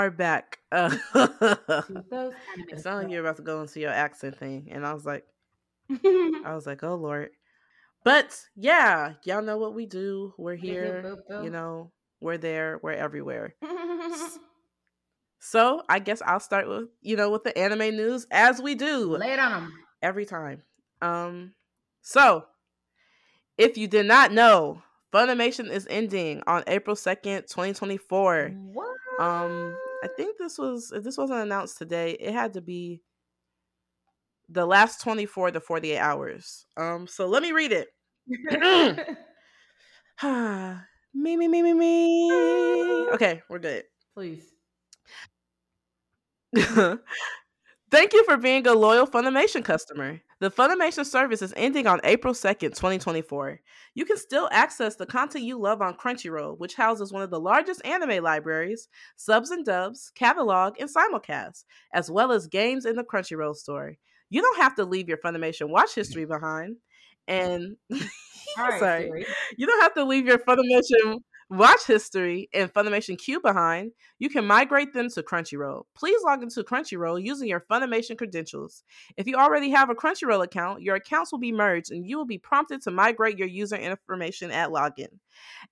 Hello, 0.00 0.08
everyone. 0.08 0.08
Hello. 0.08 0.08
We 0.08 0.08
are 0.08 0.10
back. 0.10 0.58
Uh, 0.72 0.96
it 2.68 2.80
sounded 2.80 3.02
like 3.02 3.10
you're 3.10 3.20
about 3.20 3.36
to 3.36 3.42
go 3.42 3.60
into 3.60 3.80
your 3.80 3.90
accent 3.90 4.38
thing, 4.38 4.68
and 4.70 4.86
I 4.86 4.94
was 4.94 5.04
like. 5.04 5.24
I 5.90 6.52
was 6.54 6.66
like, 6.66 6.82
oh 6.84 6.94
lord. 6.94 7.30
But 8.04 8.38
yeah, 8.56 9.14
y'all 9.24 9.42
know 9.42 9.58
what 9.58 9.74
we 9.74 9.86
do. 9.86 10.32
We're 10.38 10.54
here. 10.54 11.16
You 11.42 11.50
know, 11.50 11.90
we're 12.20 12.38
there. 12.38 12.78
We're 12.82 12.92
everywhere. 12.92 13.54
So 15.42 15.82
I 15.88 16.00
guess 16.00 16.20
I'll 16.26 16.38
start 16.38 16.68
with 16.68 16.88
you 17.00 17.16
know 17.16 17.30
with 17.30 17.44
the 17.44 17.56
anime 17.56 17.96
news 17.96 18.26
as 18.30 18.60
we 18.60 18.74
do 18.74 19.16
Lay 19.16 19.32
it 19.32 19.38
on 19.38 19.52
them. 19.52 19.72
every 20.02 20.26
time. 20.26 20.62
Um, 21.00 21.54
so 22.02 22.44
if 23.56 23.78
you 23.78 23.88
did 23.88 24.04
not 24.04 24.32
know, 24.32 24.82
Funimation 25.14 25.70
is 25.70 25.86
ending 25.88 26.42
on 26.46 26.62
April 26.66 26.94
second, 26.94 27.44
twenty 27.50 27.72
twenty 27.72 27.96
four. 27.96 28.50
What? 28.50 28.96
Um, 29.18 29.74
I 30.02 30.08
think 30.16 30.36
this 30.38 30.58
was 30.58 30.92
if 30.92 31.04
this 31.04 31.18
wasn't 31.18 31.40
announced 31.40 31.78
today, 31.78 32.12
it 32.12 32.32
had 32.32 32.54
to 32.54 32.60
be 32.60 33.02
the 34.48 34.66
last 34.66 35.00
24 35.02 35.52
to 35.52 35.60
48 35.60 35.98
hours. 35.98 36.66
Um, 36.76 37.06
so 37.06 37.26
let 37.26 37.42
me 37.42 37.52
read 37.52 37.72
it. 37.72 37.88
me, 41.14 41.36
me, 41.36 41.48
me, 41.48 41.62
me, 41.62 41.72
me. 41.74 42.30
Okay, 43.12 43.42
we're 43.48 43.58
good. 43.58 43.84
Please. 44.14 44.44
Thank 46.56 48.12
you 48.12 48.24
for 48.24 48.36
being 48.36 48.66
a 48.66 48.72
loyal 48.72 49.06
Funimation 49.06 49.64
customer. 49.64 50.20
The 50.40 50.50
Funimation 50.50 51.04
service 51.04 51.42
is 51.42 51.52
ending 51.54 51.86
on 51.86 52.00
April 52.02 52.32
2nd, 52.32 52.74
2024. 52.74 53.60
You 53.94 54.04
can 54.06 54.16
still 54.16 54.48
access 54.50 54.96
the 54.96 55.04
content 55.04 55.44
you 55.44 55.60
love 55.60 55.82
on 55.82 55.98
Crunchyroll, 55.98 56.58
which 56.58 56.74
houses 56.74 57.12
one 57.12 57.22
of 57.22 57.28
the 57.28 57.38
largest 57.38 57.84
anime 57.84 58.24
libraries, 58.24 58.88
subs 59.16 59.50
and 59.50 59.66
dubs, 59.66 60.10
catalog, 60.14 60.80
and 60.80 60.88
simulcast, 60.88 61.64
as 61.92 62.10
well 62.10 62.32
as 62.32 62.46
games 62.46 62.86
in 62.86 62.96
the 62.96 63.04
Crunchyroll 63.04 63.54
store. 63.54 63.96
You 64.30 64.40
don't 64.40 64.56
have 64.56 64.74
to 64.76 64.86
leave 64.86 65.08
your 65.08 65.18
Funimation 65.18 65.68
watch 65.68 65.94
history 65.94 66.24
behind. 66.24 66.76
And 67.28 67.76
right, 67.90 68.80
sorry, 68.80 69.02
Siri. 69.08 69.26
you 69.58 69.66
don't 69.66 69.82
have 69.82 69.94
to 69.94 70.04
leave 70.04 70.24
your 70.24 70.38
Funimation 70.38 71.18
watch 71.50 71.84
history 71.86 72.48
and 72.54 72.72
Funimation 72.72 73.18
queue 73.18 73.40
behind. 73.40 73.90
You 74.20 74.30
can 74.30 74.46
migrate 74.46 74.92
them 74.92 75.08
to 75.10 75.22
Crunchyroll. 75.22 75.82
Please 75.96 76.22
log 76.24 76.42
into 76.42 76.62
Crunchyroll 76.62 77.22
using 77.22 77.48
your 77.48 77.64
Funimation 77.68 78.16
credentials. 78.16 78.84
If 79.16 79.26
you 79.26 79.36
already 79.36 79.70
have 79.70 79.90
a 79.90 79.94
Crunchyroll 79.94 80.44
account, 80.44 80.82
your 80.82 80.94
accounts 80.94 81.32
will 81.32 81.40
be 81.40 81.52
merged 81.52 81.90
and 81.90 82.06
you 82.06 82.16
will 82.16 82.24
be 82.24 82.38
prompted 82.38 82.80
to 82.82 82.92
migrate 82.92 83.36
your 83.36 83.48
user 83.48 83.76
information 83.76 84.52
at 84.52 84.70
login. 84.70 85.08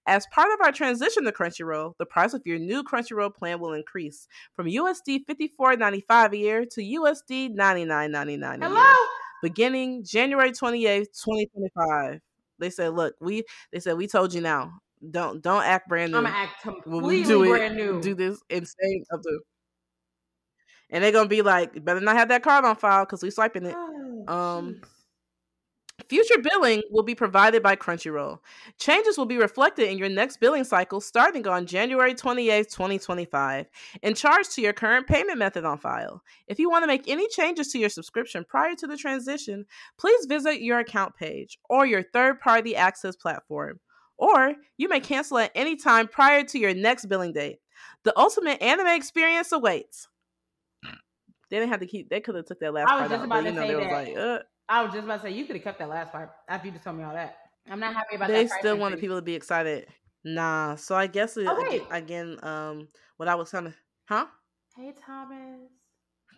As 0.07 0.27
part 0.33 0.53
of 0.53 0.61
our 0.65 0.73
transition 0.73 1.25
to 1.25 1.33
Crunchyroll, 1.33 1.95
the 1.99 2.07
price 2.07 2.35
of 2.35 2.43
your 2.45 2.59
new 2.59 2.83
Crunchyroll 2.83 3.35
plan 3.35 3.61
will 3.61 3.73
increase 3.73 4.27
from 4.55 4.67
USD 4.67 5.21
$54.95 5.27 6.33
a 6.33 6.37
year 6.37 6.67
to 6.67 6.81
USD 6.81 7.55
$99.99 7.55 8.27
a 8.27 8.31
year 8.31 8.59
Hello. 8.63 9.07
beginning 9.43 10.05
January 10.05 10.51
28th, 10.51 11.23
2025. 11.25 12.21
They 12.59 12.71
said, 12.71 12.95
look, 12.95 13.15
we 13.21 13.45
they 13.73 13.79
said 13.79 13.97
we 13.97 14.09
told 14.09 14.35
you 14.35 14.41
now. 14.41 14.81
Don't 15.11 15.43
don't 15.43 15.63
act 15.65 15.89
brand 15.89 16.13
new. 16.13 16.19
I'm 16.19 16.25
gonna 16.25 16.35
act 16.37 16.63
completely 16.63 17.23
do 17.25 17.43
it, 17.45 17.49
brand 17.49 17.77
new. 17.77 18.01
do 18.01 18.15
this 18.15 18.41
insane 18.51 19.05
of 19.11 19.23
the 19.23 19.41
and 20.91 21.05
they're 21.05 21.13
gonna 21.13 21.29
be 21.29 21.43
like, 21.43 21.85
better 21.85 22.01
not 22.01 22.17
have 22.17 22.29
that 22.29 22.43
card 22.43 22.65
on 22.65 22.77
file 22.77 23.05
because 23.05 23.23
we 23.23 23.31
swiping 23.31 23.67
it. 23.67 23.75
Oh, 23.77 24.25
Um. 24.29 24.81
Future 26.09 26.39
billing 26.41 26.81
will 26.91 27.03
be 27.03 27.15
provided 27.15 27.61
by 27.63 27.75
Crunchyroll. 27.75 28.39
Changes 28.79 29.19
will 29.19 29.27
be 29.27 29.37
reflected 29.37 29.91
in 29.91 29.99
your 29.99 30.09
next 30.09 30.39
billing 30.39 30.63
cycle 30.65 31.01
starting 31.01 31.47
on 31.49 31.67
January 31.67 32.15
28th, 32.15 32.71
2025, 32.71 33.67
and 34.05 34.17
charged 34.17 34.53
to 34.53 34.63
your 34.63 34.73
current 34.73 35.09
payment 35.09 35.39
method 35.39 35.65
on 35.65 35.77
file. 35.77 36.23
If 36.47 36.61
you 36.61 36.71
want 36.71 36.85
to 36.85 36.87
make 36.87 37.09
any 37.09 37.29
changes 37.29 37.73
to 37.73 37.79
your 37.79 37.91
subscription 37.91 38.45
prior 38.49 38.75
to 38.77 38.87
the 38.87 38.97
transition, 38.97 39.67
please 39.99 40.25
visit 40.27 40.63
your 40.63 40.79
account 40.79 41.17
page 41.17 41.59
or 41.69 41.85
your 41.85 42.05
third 42.05 42.41
party 42.41 42.77
access 42.77 43.17
platform. 43.17 43.81
Or 44.19 44.55
you 44.77 44.89
may 44.89 45.01
cancel 45.01 45.39
at 45.39 45.53
any 45.55 45.77
time 45.77 46.09
prior 46.09 46.45
to 46.45 46.59
your 46.59 46.75
next 46.75 47.07
billing 47.07 47.33
date. 47.33 47.61
The 48.05 48.19
ultimate 48.19 48.61
anime 48.61 48.89
experience 48.89 49.53
awaits. 49.53 50.09
They 51.51 51.59
didn't 51.59 51.71
have 51.71 51.81
to 51.81 51.87
keep. 51.87 52.11
They 52.11 52.21
could 52.21 52.35
have 52.35 52.45
took 52.45 52.61
that 52.61 52.75
last 52.75 52.91
I 52.91 53.01
was 53.01 53.09
part 53.09 53.11
just 53.11 53.21
out, 53.21 53.25
about 53.27 53.43
but 53.43 53.45
you 53.45 53.51
to 53.51 53.57
know 53.57 53.63
say 53.63 53.69
they 53.69 53.75
was 53.77 53.85
that. 53.85 54.09
like, 54.09 54.17
uh, 54.19 54.43
I 54.69 54.83
was 54.83 54.93
just 54.93 55.05
about 55.05 55.17
to 55.17 55.23
say 55.23 55.31
you 55.31 55.47
could 55.47 55.57
have 55.57 55.63
kept 55.65 55.79
that 55.79 55.89
last 55.89 56.13
part 56.13 56.31
after 56.49 56.67
you 56.67 56.73
just 56.73 56.85
told 56.85 56.97
me 56.97 57.05
all 57.05 57.15
that. 57.15 57.39
I'm 57.71 57.81
not 57.81 57.95
happy 57.95 58.17
about 58.17 58.29
they 58.29 58.43
that. 58.45 58.49
price 58.51 58.61
still 58.61 58.77
wanted 58.79 59.01
people 59.01 59.17
to 59.17 59.23
be 59.23 59.35
excited. 59.35 59.87
Nah, 60.25 60.75
so 60.75 60.95
I 60.95 61.07
guess 61.07 61.37
it, 61.37 61.47
Oh, 61.49 61.65
aga- 61.65 61.87
again, 61.97 62.39
um, 62.43 62.89
what 63.17 63.29
I 63.29 63.35
was 63.35 63.51
kind 63.51 63.69
of, 63.69 63.77
huh? 64.09 64.27
Hey 64.77 64.93
Thomas. 65.07 65.71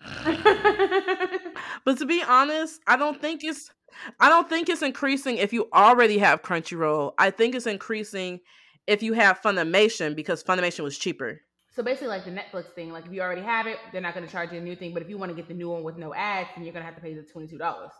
But 1.85 1.99
to 1.99 2.07
be 2.07 2.23
honest, 2.23 2.81
I 2.87 2.97
don't 2.97 3.21
think 3.21 3.43
it's, 3.45 3.71
I 4.19 4.29
don't 4.29 4.49
think 4.49 4.69
it's 4.69 4.83
increasing 4.83 5.37
if 5.39 5.53
you 5.53 5.69
already 5.73 6.19
have 6.19 6.43
Crunchyroll. 6.43 7.13
I 7.19 7.31
think 7.31 7.55
it's 7.55 7.67
increasing 7.67 8.41
if 8.87 9.03
you 9.03 9.13
have 9.15 9.41
Funimation 9.41 10.15
because 10.15 10.43
Funimation 10.43 10.85
was 10.85 10.99
cheaper. 10.99 11.41
so 11.75 11.83
basically, 11.83 12.09
like 12.09 12.25
the 12.25 12.31
Netflix 12.31 12.67
thing, 12.75 12.93
like 12.93 13.07
if 13.07 13.13
you 13.13 13.21
already 13.21 13.43
have 13.43 13.67
it, 13.67 13.79
they're 13.93 14.01
not 14.01 14.15
going 14.15 14.27
to 14.27 14.33
charge 14.33 14.53
you 14.53 14.59
a 14.59 14.63
new 14.63 14.77
thing. 14.77 14.93
But 14.93 15.03
if 15.03 15.09
you 15.09 15.19
want 15.19 15.31
to 15.31 15.37
get 15.37 15.49
the 15.49 15.55
new 15.55 15.71
one 15.71 15.83
with 15.83 15.97
no 15.97 16.15
ads, 16.15 16.51
then 16.55 16.65
you're 16.65 16.73
going 16.73 16.83
to 16.83 16.87
have 16.87 16.97
to 16.97 17.01
pay 17.03 17.15
the 17.15 17.23
twenty 17.23 17.49
two 17.49 17.59
dollars. 17.59 17.93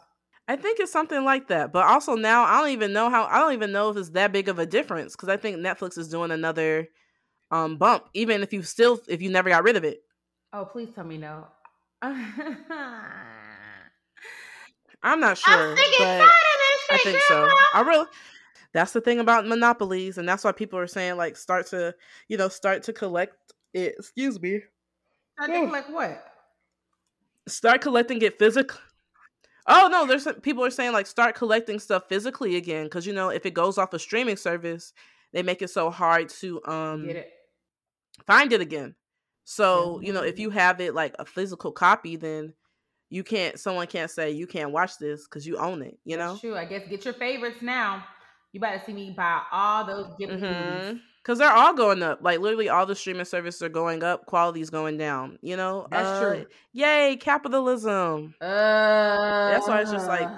I 0.49 0.57
think 0.57 0.81
it's 0.81 0.91
something 0.91 1.25
like 1.25 1.49
that. 1.49 1.73
But 1.73 1.87
also 1.87 2.17
now, 2.17 2.43
I 2.43 2.61
don't 2.61 2.71
even 2.71 2.93
know 2.93 3.09
how. 3.11 3.25
I 3.25 3.39
don't 3.39 3.53
even 3.53 3.73
know 3.73 3.91
if 3.91 3.97
it's 3.97 4.11
that 4.11 4.33
big 4.33 4.49
of 4.49 4.59
a 4.59 4.67
difference 4.67 5.15
because 5.15 5.29
I 5.29 5.37
think 5.37 5.57
Netflix 5.59 5.97
is 5.97 6.09
doing 6.09 6.31
another 6.31 6.89
um 7.51 7.77
bump, 7.79 8.05
even 8.15 8.43
if 8.43 8.53
you 8.53 8.63
still 8.63 9.01
if 9.09 9.23
you 9.23 9.31
never 9.31 9.49
got 9.49 9.65
rid 9.65 9.77
of 9.77 9.85
it. 9.85 10.01
Oh, 10.53 10.65
please 10.65 10.89
tell 10.95 11.05
me 11.05 11.19
no. 11.19 11.47
I'm 12.03 12.57
not 15.21 15.39
sure, 15.39 15.71
I'm 15.71 15.77
but 15.77 15.99
tired 15.99 16.23
of 16.23 16.29
this 16.29 16.91
I 16.91 16.99
think 17.05 17.21
so. 17.29 17.49
I 17.75 17.81
really. 17.83 18.07
That's 18.73 18.93
the 18.93 19.01
thing 19.01 19.19
about 19.19 19.47
monopolies, 19.47 20.19
and 20.19 20.29
that's 20.29 20.45
why 20.45 20.53
people 20.53 20.79
are 20.79 20.87
saying 20.87 21.17
like 21.17 21.37
start 21.37 21.67
to, 21.69 21.95
you 22.29 22.37
know, 22.37 22.49
start 22.49 22.85
to 22.85 22.93
collect 22.93 23.35
it. 23.75 23.95
Excuse 23.99 24.41
me. 24.41 24.61
I 25.39 25.47
think 25.47 25.73
like 25.73 25.89
what? 25.89 26.23
Start 27.49 27.81
collecting 27.81 28.23
it 28.23 28.39
physically. 28.39 28.79
Oh 29.67 29.89
no, 29.91 30.07
there's 30.07 30.25
some- 30.25 30.41
people 30.41 30.65
are 30.65 30.71
saying 30.71 30.93
like 30.93 31.07
start 31.07 31.35
collecting 31.35 31.79
stuff 31.79 32.05
physically 32.09 32.57
again 32.57 32.85
because 32.85 33.07
you 33.07 33.13
know 33.13 33.31
if 33.31 33.47
it 33.47 33.55
goes 33.55 33.79
off 33.79 33.93
a 33.93 33.99
streaming 33.99 34.37
service, 34.37 34.93
they 35.33 35.43
make 35.43 35.63
it 35.63 35.71
so 35.71 35.91
hard 35.91 36.29
to 36.41 36.63
um 36.65 37.07
Get 37.07 37.17
it? 37.17 37.31
find 38.27 38.53
it 38.53 38.61
again. 38.61 38.95
So 39.45 40.01
you 40.03 40.13
know 40.13 40.23
if 40.23 40.39
you 40.39 40.51
have 40.51 40.81
it 40.81 40.95
like 40.95 41.15
a 41.19 41.25
physical 41.25 41.73
copy, 41.73 42.17
then 42.17 42.55
you 43.09 43.25
can't. 43.25 43.59
Someone 43.59 43.87
can't 43.89 44.11
say 44.11 44.31
you 44.31 44.47
can't 44.47 44.71
watch 44.73 44.99
this 44.99 45.27
because 45.27 45.47
you 45.47 45.57
own 45.59 45.83
it. 45.83 45.99
You 46.05 46.17
know. 46.17 46.29
That's 46.31 46.41
true. 46.41 46.57
I 46.57 46.65
guess 46.65 46.87
get 46.89 47.05
your 47.05 47.15
favorites 47.15 47.61
now. 47.63 48.05
You 48.53 48.61
better 48.61 48.83
see 48.85 48.93
me 48.93 49.15
buy 49.17 49.43
all 49.53 49.85
those 49.85 50.07
Ghibli 50.19 50.41
movies. 50.41 51.01
Because 51.23 51.39
they're 51.39 51.51
all 51.53 51.75
going 51.75 52.03
up. 52.03 52.21
Like 52.23 52.41
literally, 52.41 52.69
all 52.69 52.87
the 52.87 52.95
streaming 52.95 53.25
services 53.27 53.63
are 53.63 53.69
going 53.69 54.03
up. 54.03 54.27
Quality's 54.27 54.71
going 54.71 54.97
down. 54.97 55.39
You 55.43 55.57
know. 55.57 55.87
That's 55.91 56.09
Uh, 56.09 56.21
true. 56.21 56.47
Yay, 56.73 57.17
capitalism. 57.21 58.35
Uh, 58.41 58.47
That's 59.51 59.69
why 59.69 59.83
it's 59.83 59.91
just 59.91 60.09
like- 60.09 60.29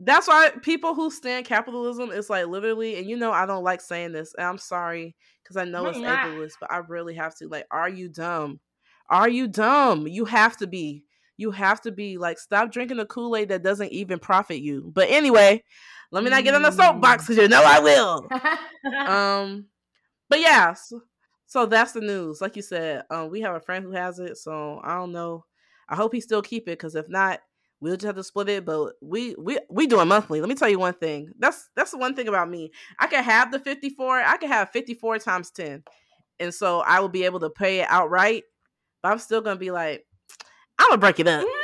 That's 0.00 0.28
why 0.28 0.50
people 0.62 0.94
who 0.94 1.10
stand 1.10 1.44
capitalism 1.46 2.10
is 2.12 2.30
like 2.30 2.46
literally, 2.46 2.98
and 2.98 3.08
you 3.08 3.16
know, 3.16 3.32
I 3.32 3.46
don't 3.46 3.64
like 3.64 3.80
saying 3.80 4.12
this. 4.12 4.32
And 4.34 4.46
I'm 4.46 4.58
sorry 4.58 5.16
because 5.48 5.56
I 5.56 5.64
know 5.64 5.84
No, 5.84 5.88
it's 5.88 5.98
not. 5.98 6.24
ableist, 6.24 6.52
but 6.60 6.70
I 6.70 6.78
really 6.78 7.14
have 7.14 7.34
to. 7.36 7.48
Like, 7.48 7.66
are 7.70 7.88
you 7.88 8.08
dumb? 8.08 8.60
Are 9.08 9.28
you 9.28 9.48
dumb? 9.48 10.06
You 10.06 10.26
have 10.26 10.56
to 10.58 10.66
be. 10.66 11.04
You 11.38 11.50
have 11.52 11.80
to 11.82 11.90
be. 11.92 12.18
Like, 12.18 12.38
stop 12.38 12.70
drinking 12.70 12.98
the 12.98 13.06
Kool 13.06 13.34
Aid 13.34 13.48
that 13.48 13.62
doesn't 13.62 13.92
even 13.92 14.18
profit 14.18 14.58
you. 14.58 14.90
But 14.94 15.08
anyway, 15.08 15.64
let 16.10 16.22
me 16.22 16.30
not 16.30 16.44
get 16.44 16.54
on 16.54 16.62
the 16.62 16.70
soapbox 16.70 17.26
because 17.26 17.42
you 17.42 17.48
know 17.48 17.62
I 17.64 17.80
will. 17.80 18.28
um 19.06 19.66
but 20.28 20.40
yeah 20.40 20.72
so, 20.72 21.00
so 21.46 21.66
that's 21.66 21.92
the 21.92 22.00
news 22.00 22.40
like 22.40 22.54
you 22.56 22.62
said 22.62 23.02
um 23.10 23.30
we 23.30 23.40
have 23.40 23.54
a 23.54 23.60
friend 23.60 23.84
who 23.84 23.90
has 23.90 24.18
it 24.18 24.36
so 24.36 24.80
i 24.84 24.94
don't 24.94 25.12
know 25.12 25.44
i 25.88 25.96
hope 25.96 26.12
he 26.12 26.20
still 26.20 26.42
keep 26.42 26.62
it 26.68 26.78
because 26.78 26.94
if 26.94 27.08
not 27.08 27.40
we'll 27.80 27.94
just 27.96 28.06
have 28.06 28.16
to 28.16 28.24
split 28.24 28.48
it 28.48 28.64
but 28.64 28.94
we 29.00 29.34
we 29.38 29.58
we 29.70 29.86
doing 29.86 30.08
monthly 30.08 30.40
let 30.40 30.48
me 30.48 30.54
tell 30.54 30.68
you 30.68 30.78
one 30.78 30.94
thing 30.94 31.30
that's 31.38 31.68
that's 31.76 31.90
the 31.92 31.98
one 31.98 32.14
thing 32.14 32.28
about 32.28 32.48
me 32.50 32.70
i 32.98 33.06
can 33.06 33.22
have 33.22 33.50
the 33.52 33.58
54 33.58 34.20
i 34.20 34.36
can 34.36 34.48
have 34.48 34.70
54 34.70 35.18
times 35.18 35.50
10 35.50 35.82
and 36.40 36.52
so 36.54 36.80
i 36.80 37.00
will 37.00 37.08
be 37.08 37.24
able 37.24 37.40
to 37.40 37.50
pay 37.50 37.80
it 37.80 37.86
outright 37.88 38.44
but 39.02 39.12
i'm 39.12 39.18
still 39.18 39.40
gonna 39.40 39.58
be 39.58 39.70
like 39.70 40.04
i'm 40.78 40.88
gonna 40.88 40.98
break 41.00 41.20
it 41.20 41.28
up 41.28 41.46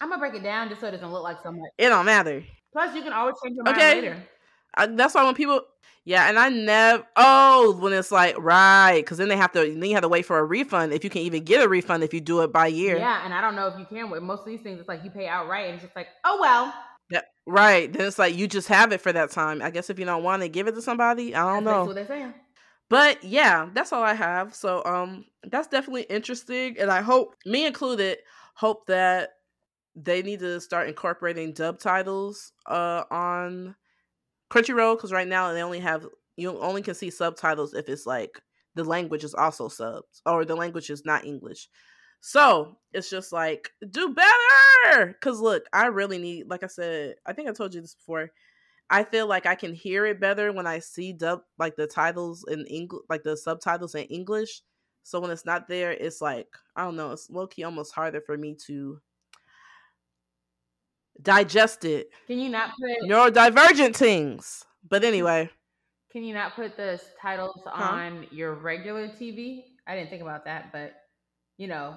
I'm 0.00 0.10
gonna 0.10 0.20
break 0.20 0.34
it 0.34 0.44
down 0.44 0.68
just 0.68 0.80
so 0.80 0.86
it 0.86 0.92
doesn't 0.92 1.10
look 1.10 1.24
like 1.24 1.38
so 1.42 1.50
much. 1.50 1.70
it 1.76 1.88
don't 1.88 2.06
matter 2.06 2.44
Plus, 2.72 2.94
you 2.94 3.02
can 3.02 3.12
always 3.12 3.34
change 3.42 3.56
your 3.56 3.64
mind 3.64 3.76
Okay. 3.78 3.94
later. 3.94 4.22
I, 4.74 4.86
that's 4.86 5.14
why 5.14 5.24
when 5.24 5.34
people 5.34 5.62
yeah 6.04 6.28
and 6.28 6.38
i 6.38 6.48
never 6.48 7.04
oh 7.16 7.76
when 7.80 7.92
it's 7.92 8.10
like 8.12 8.38
right 8.38 9.00
because 9.00 9.18
then 9.18 9.28
they 9.28 9.36
have 9.36 9.52
to 9.52 9.60
then 9.60 9.82
you 9.82 9.94
have 9.94 10.02
to 10.02 10.08
wait 10.08 10.24
for 10.24 10.38
a 10.38 10.44
refund 10.44 10.92
if 10.92 11.04
you 11.04 11.10
can 11.10 11.22
even 11.22 11.44
get 11.44 11.64
a 11.64 11.68
refund 11.68 12.02
if 12.02 12.14
you 12.14 12.20
do 12.20 12.40
it 12.42 12.52
by 12.52 12.66
year 12.66 12.96
Yeah, 12.98 13.24
and 13.24 13.34
I 13.34 13.40
don't 13.40 13.56
know 13.56 13.66
if 13.68 13.78
you 13.78 13.84
can. 13.86 14.10
With 14.10 14.22
most 14.22 14.40
of 14.40 14.46
these 14.46 14.60
things, 14.60 14.78
it's 14.78 14.88
like 14.88 15.04
you 15.04 15.10
pay 15.10 15.26
outright, 15.28 15.66
and 15.66 15.74
it's 15.74 15.82
just 15.84 15.96
like, 15.96 16.08
oh 16.24 16.38
well. 16.40 16.72
Yeah, 17.10 17.22
right 17.46 17.92
then 17.92 18.06
it's 18.06 18.18
like 18.18 18.36
you 18.36 18.46
just 18.46 18.68
have 18.68 18.92
it 18.92 19.00
for 19.00 19.10
that 19.12 19.30
time 19.30 19.62
i 19.62 19.70
guess 19.70 19.88
if 19.88 19.98
you 19.98 20.04
don't 20.04 20.22
want 20.22 20.42
to 20.42 20.48
give 20.48 20.66
it 20.66 20.74
to 20.74 20.82
somebody 20.82 21.34
i 21.34 21.40
don't 21.40 21.64
That's 21.64 21.76
know 21.78 21.84
what 21.86 21.94
they're 21.94 22.06
saying. 22.06 22.34
but 22.90 23.24
yeah, 23.24 23.68
that's 23.74 23.92
all 23.92 24.02
I 24.02 24.14
have. 24.14 24.54
So 24.54 24.82
um 24.84 25.24
that's 25.44 25.68
definitely 25.68 26.02
interesting 26.04 26.76
and 26.78 26.90
I 26.90 27.00
hope 27.02 27.34
me 27.46 27.66
included 27.66 28.18
hope 28.54 28.86
that 28.86 29.30
they 29.96 30.22
need 30.22 30.40
to 30.40 30.60
start 30.60 30.88
incorporating 30.88 31.52
dub 31.52 31.78
titles 31.80 32.52
uh 32.66 33.04
on 33.10 33.74
Crunchyroll 34.50 34.98
cuz 34.98 35.12
right 35.12 35.28
now 35.28 35.52
they 35.52 35.62
only 35.62 35.80
have 35.80 36.06
you 36.36 36.58
only 36.60 36.82
can 36.82 36.94
see 36.94 37.10
subtitles 37.10 37.74
if 37.74 37.88
it's 37.88 38.06
like 38.06 38.40
the 38.74 38.84
language 38.84 39.24
is 39.24 39.34
also 39.34 39.68
subs 39.68 40.22
or 40.24 40.44
the 40.44 40.54
language 40.54 40.88
is 40.88 41.04
not 41.04 41.24
English. 41.24 41.68
So 42.20 42.76
it's 42.92 43.10
just 43.10 43.32
like 43.32 43.70
do 43.90 44.14
better. 44.14 45.16
Cause 45.20 45.40
look, 45.40 45.64
I 45.72 45.86
really 45.86 46.18
need, 46.18 46.48
like 46.48 46.62
I 46.62 46.68
said, 46.68 47.16
I 47.26 47.32
think 47.32 47.48
I 47.48 47.52
told 47.52 47.74
you 47.74 47.80
this 47.80 47.94
before. 47.94 48.30
I 48.90 49.04
feel 49.04 49.26
like 49.26 49.46
I 49.46 49.54
can 49.54 49.74
hear 49.74 50.06
it 50.06 50.20
better 50.20 50.52
when 50.52 50.66
I 50.66 50.78
see 50.78 51.12
dub 51.12 51.42
like 51.58 51.76
the 51.76 51.86
titles 51.86 52.44
in 52.48 52.64
English, 52.66 53.02
like 53.10 53.22
the 53.22 53.36
subtitles 53.36 53.94
in 53.94 54.04
English. 54.04 54.62
So 55.02 55.20
when 55.20 55.30
it's 55.30 55.44
not 55.44 55.68
there, 55.68 55.92
it's 55.92 56.20
like 56.20 56.48
I 56.76 56.84
don't 56.84 56.96
know. 56.96 57.12
It's 57.12 57.30
low 57.30 57.46
key 57.46 57.64
almost 57.64 57.94
harder 57.94 58.20
for 58.20 58.36
me 58.38 58.56
to 58.66 59.00
digest 61.22 61.84
it. 61.84 62.10
Can 62.26 62.38
you 62.38 62.48
not 62.48 62.70
put 62.70 63.08
neurodivergent 63.08 63.94
things? 63.94 64.64
But 64.88 65.04
anyway, 65.04 65.50
can 66.12 66.24
you 66.24 66.34
not 66.34 66.54
put 66.54 66.76
the 66.76 67.00
titles 67.20 67.60
huh? 67.66 67.82
on 67.82 68.26
your 68.30 68.54
regular 68.54 69.08
TV? 69.08 69.64
I 69.86 69.94
didn't 69.94 70.10
think 70.10 70.22
about 70.22 70.44
that, 70.44 70.72
but 70.72 70.94
you 71.56 71.66
know, 71.66 71.96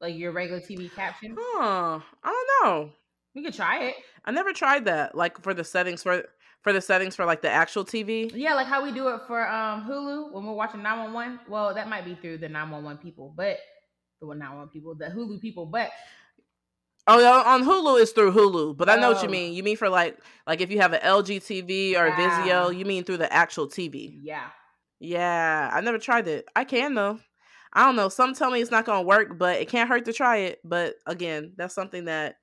like 0.00 0.16
your 0.16 0.32
regular 0.32 0.60
TV 0.60 0.92
caption. 0.94 1.36
Huh? 1.38 2.00
I 2.22 2.44
don't 2.62 2.64
know. 2.64 2.90
We 3.34 3.44
could 3.44 3.54
try 3.54 3.84
it. 3.84 3.94
I 4.24 4.30
never 4.30 4.52
tried 4.52 4.86
that. 4.86 5.14
Like 5.14 5.40
for 5.42 5.54
the 5.54 5.64
settings 5.64 6.02
for 6.02 6.24
for 6.62 6.72
the 6.72 6.80
settings 6.80 7.14
for 7.14 7.24
like 7.24 7.42
the 7.42 7.50
actual 7.50 7.84
TV. 7.84 8.30
Yeah, 8.34 8.54
like 8.54 8.66
how 8.66 8.82
we 8.82 8.92
do 8.92 9.08
it 9.08 9.20
for 9.26 9.46
um 9.48 9.86
Hulu 9.88 10.32
when 10.32 10.44
we're 10.44 10.54
watching 10.54 10.82
911. 10.82 11.40
Well, 11.48 11.74
that 11.74 11.88
might 11.88 12.04
be 12.04 12.14
through 12.14 12.38
the 12.38 12.48
911 12.48 13.02
people, 13.02 13.32
but 13.36 13.58
the 14.20 14.26
911 14.26 14.70
people, 14.72 14.94
the 14.94 15.06
Hulu 15.06 15.40
people, 15.40 15.66
but 15.66 15.90
Oh, 17.08 17.20
yeah, 17.20 17.42
on 17.46 17.62
Hulu 17.64 18.00
is 18.00 18.10
through 18.10 18.32
Hulu, 18.32 18.76
but 18.76 18.88
I 18.88 18.96
know 18.96 19.10
oh. 19.10 19.12
what 19.12 19.22
you 19.22 19.28
oh. 19.28 19.32
mean. 19.32 19.54
You 19.54 19.62
mean 19.62 19.76
for 19.76 19.88
like 19.88 20.18
like 20.46 20.60
if 20.60 20.70
you 20.70 20.80
have 20.80 20.92
an 20.92 21.00
LG 21.00 21.36
TV 21.38 21.90
or 21.92 22.08
yeah. 22.08 22.44
Vizio, 22.44 22.76
you 22.76 22.84
mean 22.84 23.04
through 23.04 23.18
the 23.18 23.32
actual 23.32 23.68
TV. 23.68 24.18
Yeah. 24.22 24.48
Yeah, 24.98 25.70
I 25.72 25.80
never 25.82 25.98
tried 25.98 26.26
it. 26.26 26.46
I 26.56 26.64
can 26.64 26.94
though. 26.94 27.20
I 27.72 27.84
don't 27.84 27.96
know. 27.96 28.08
Some 28.08 28.34
tell 28.34 28.50
me 28.50 28.60
it's 28.60 28.70
not 28.70 28.86
going 28.86 29.02
to 29.02 29.06
work, 29.06 29.38
but 29.38 29.60
it 29.60 29.68
can't 29.68 29.88
hurt 29.88 30.06
to 30.06 30.12
try 30.12 30.38
it. 30.38 30.60
But 30.64 30.94
again, 31.06 31.52
that's 31.56 31.74
something 31.74 32.06
that 32.06 32.36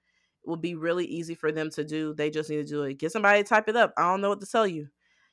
will 0.46 0.58
be 0.58 0.76
really 0.76 1.06
easy 1.06 1.34
for 1.34 1.52
them 1.52 1.70
to 1.72 1.84
do. 1.84 2.14
They 2.14 2.30
just 2.30 2.50
need 2.50 2.58
to 2.58 2.64
do 2.64 2.84
it. 2.84 3.00
Get 3.00 3.12
somebody 3.12 3.42
to 3.42 3.50
type 3.50 3.68
it 3.68 3.76
up. 3.76 3.94
I 3.98 4.04
don't 4.04 4.22
know 4.22 4.30
what 4.30 4.42
to 4.42 4.48
tell 4.48 4.68
you. 4.68 4.88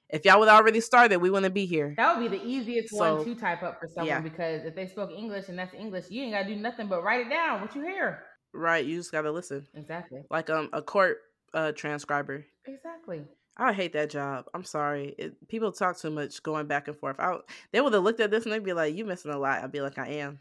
If 0.09 0.25
y'all 0.25 0.41
would 0.41 0.49
already 0.49 0.81
started, 0.81 1.19
we 1.19 1.31
wouldn't 1.31 1.55
be 1.55 1.67
here. 1.67 1.95
That 1.97 2.17
would 2.17 2.31
be 2.31 2.37
the 2.37 2.45
easiest 2.45 2.89
so, 2.89 3.17
one 3.17 3.25
to 3.25 3.35
type 3.35 3.63
up 3.63 3.79
for 3.79 3.89
someone 3.89 4.09
yeah. 4.09 4.21
because 4.21 4.65
if 4.65 4.75
they 4.75 4.87
spoke 4.87 5.11
English 5.17 5.49
and 5.49 5.59
that's 5.59 5.75
English, 5.75 6.07
you 6.09 6.23
ain't 6.23 6.33
got 6.33 6.43
to 6.43 6.55
do 6.55 6.57
nothing 6.57 6.89
but 6.89 7.05
write 7.05 7.27
it 7.27 7.31
down. 7.31 7.61
What 7.61 7.75
you 7.77 7.83
hear? 7.83 8.25
Right. 8.53 8.85
You 8.85 8.97
just 8.97 9.13
got 9.13 9.23
to 9.23 9.31
listen. 9.31 9.67
Exactly. 9.75 10.23
Like 10.31 10.51
um 10.51 10.69
a 10.73 10.83
court 10.83 11.19
uh 11.55 11.73
transcriber. 11.73 12.45
Exactly. 12.67 13.25
I 13.57 13.73
hate 13.73 13.93
that 13.93 14.11
job. 14.11 14.47
I'm 14.55 14.65
sorry. 14.65 15.15
It, 15.19 15.49
people 15.49 15.71
talk 15.73 15.99
too 15.99 16.11
much 16.11 16.43
going 16.43 16.67
back 16.67 16.89
and 16.89 16.97
forth. 16.97 17.17
I, 17.19 17.37
they 17.73 17.81
would 17.81 17.93
have 17.93 18.03
looked 18.03 18.21
at 18.21 18.31
this 18.31 18.45
and 18.45 18.53
they'd 18.53 18.65
be 18.65 18.73
like, 18.73 18.95
"You 18.95 19.05
missing 19.05 19.33
a 19.33 19.39
lot." 19.39 19.63
I'd 19.63 19.73
be 19.73 19.83
like, 19.83 19.99
"I 19.99 20.09
am." 20.09 20.39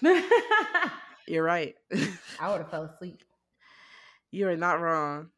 You're 1.26 1.44
right. 1.44 1.74
I 2.38 2.50
would 2.50 2.60
have 2.60 2.70
fell 2.70 2.84
asleep. 2.84 3.22
You 4.32 4.48
are 4.48 4.56
not 4.56 4.80
wrong. 4.80 5.30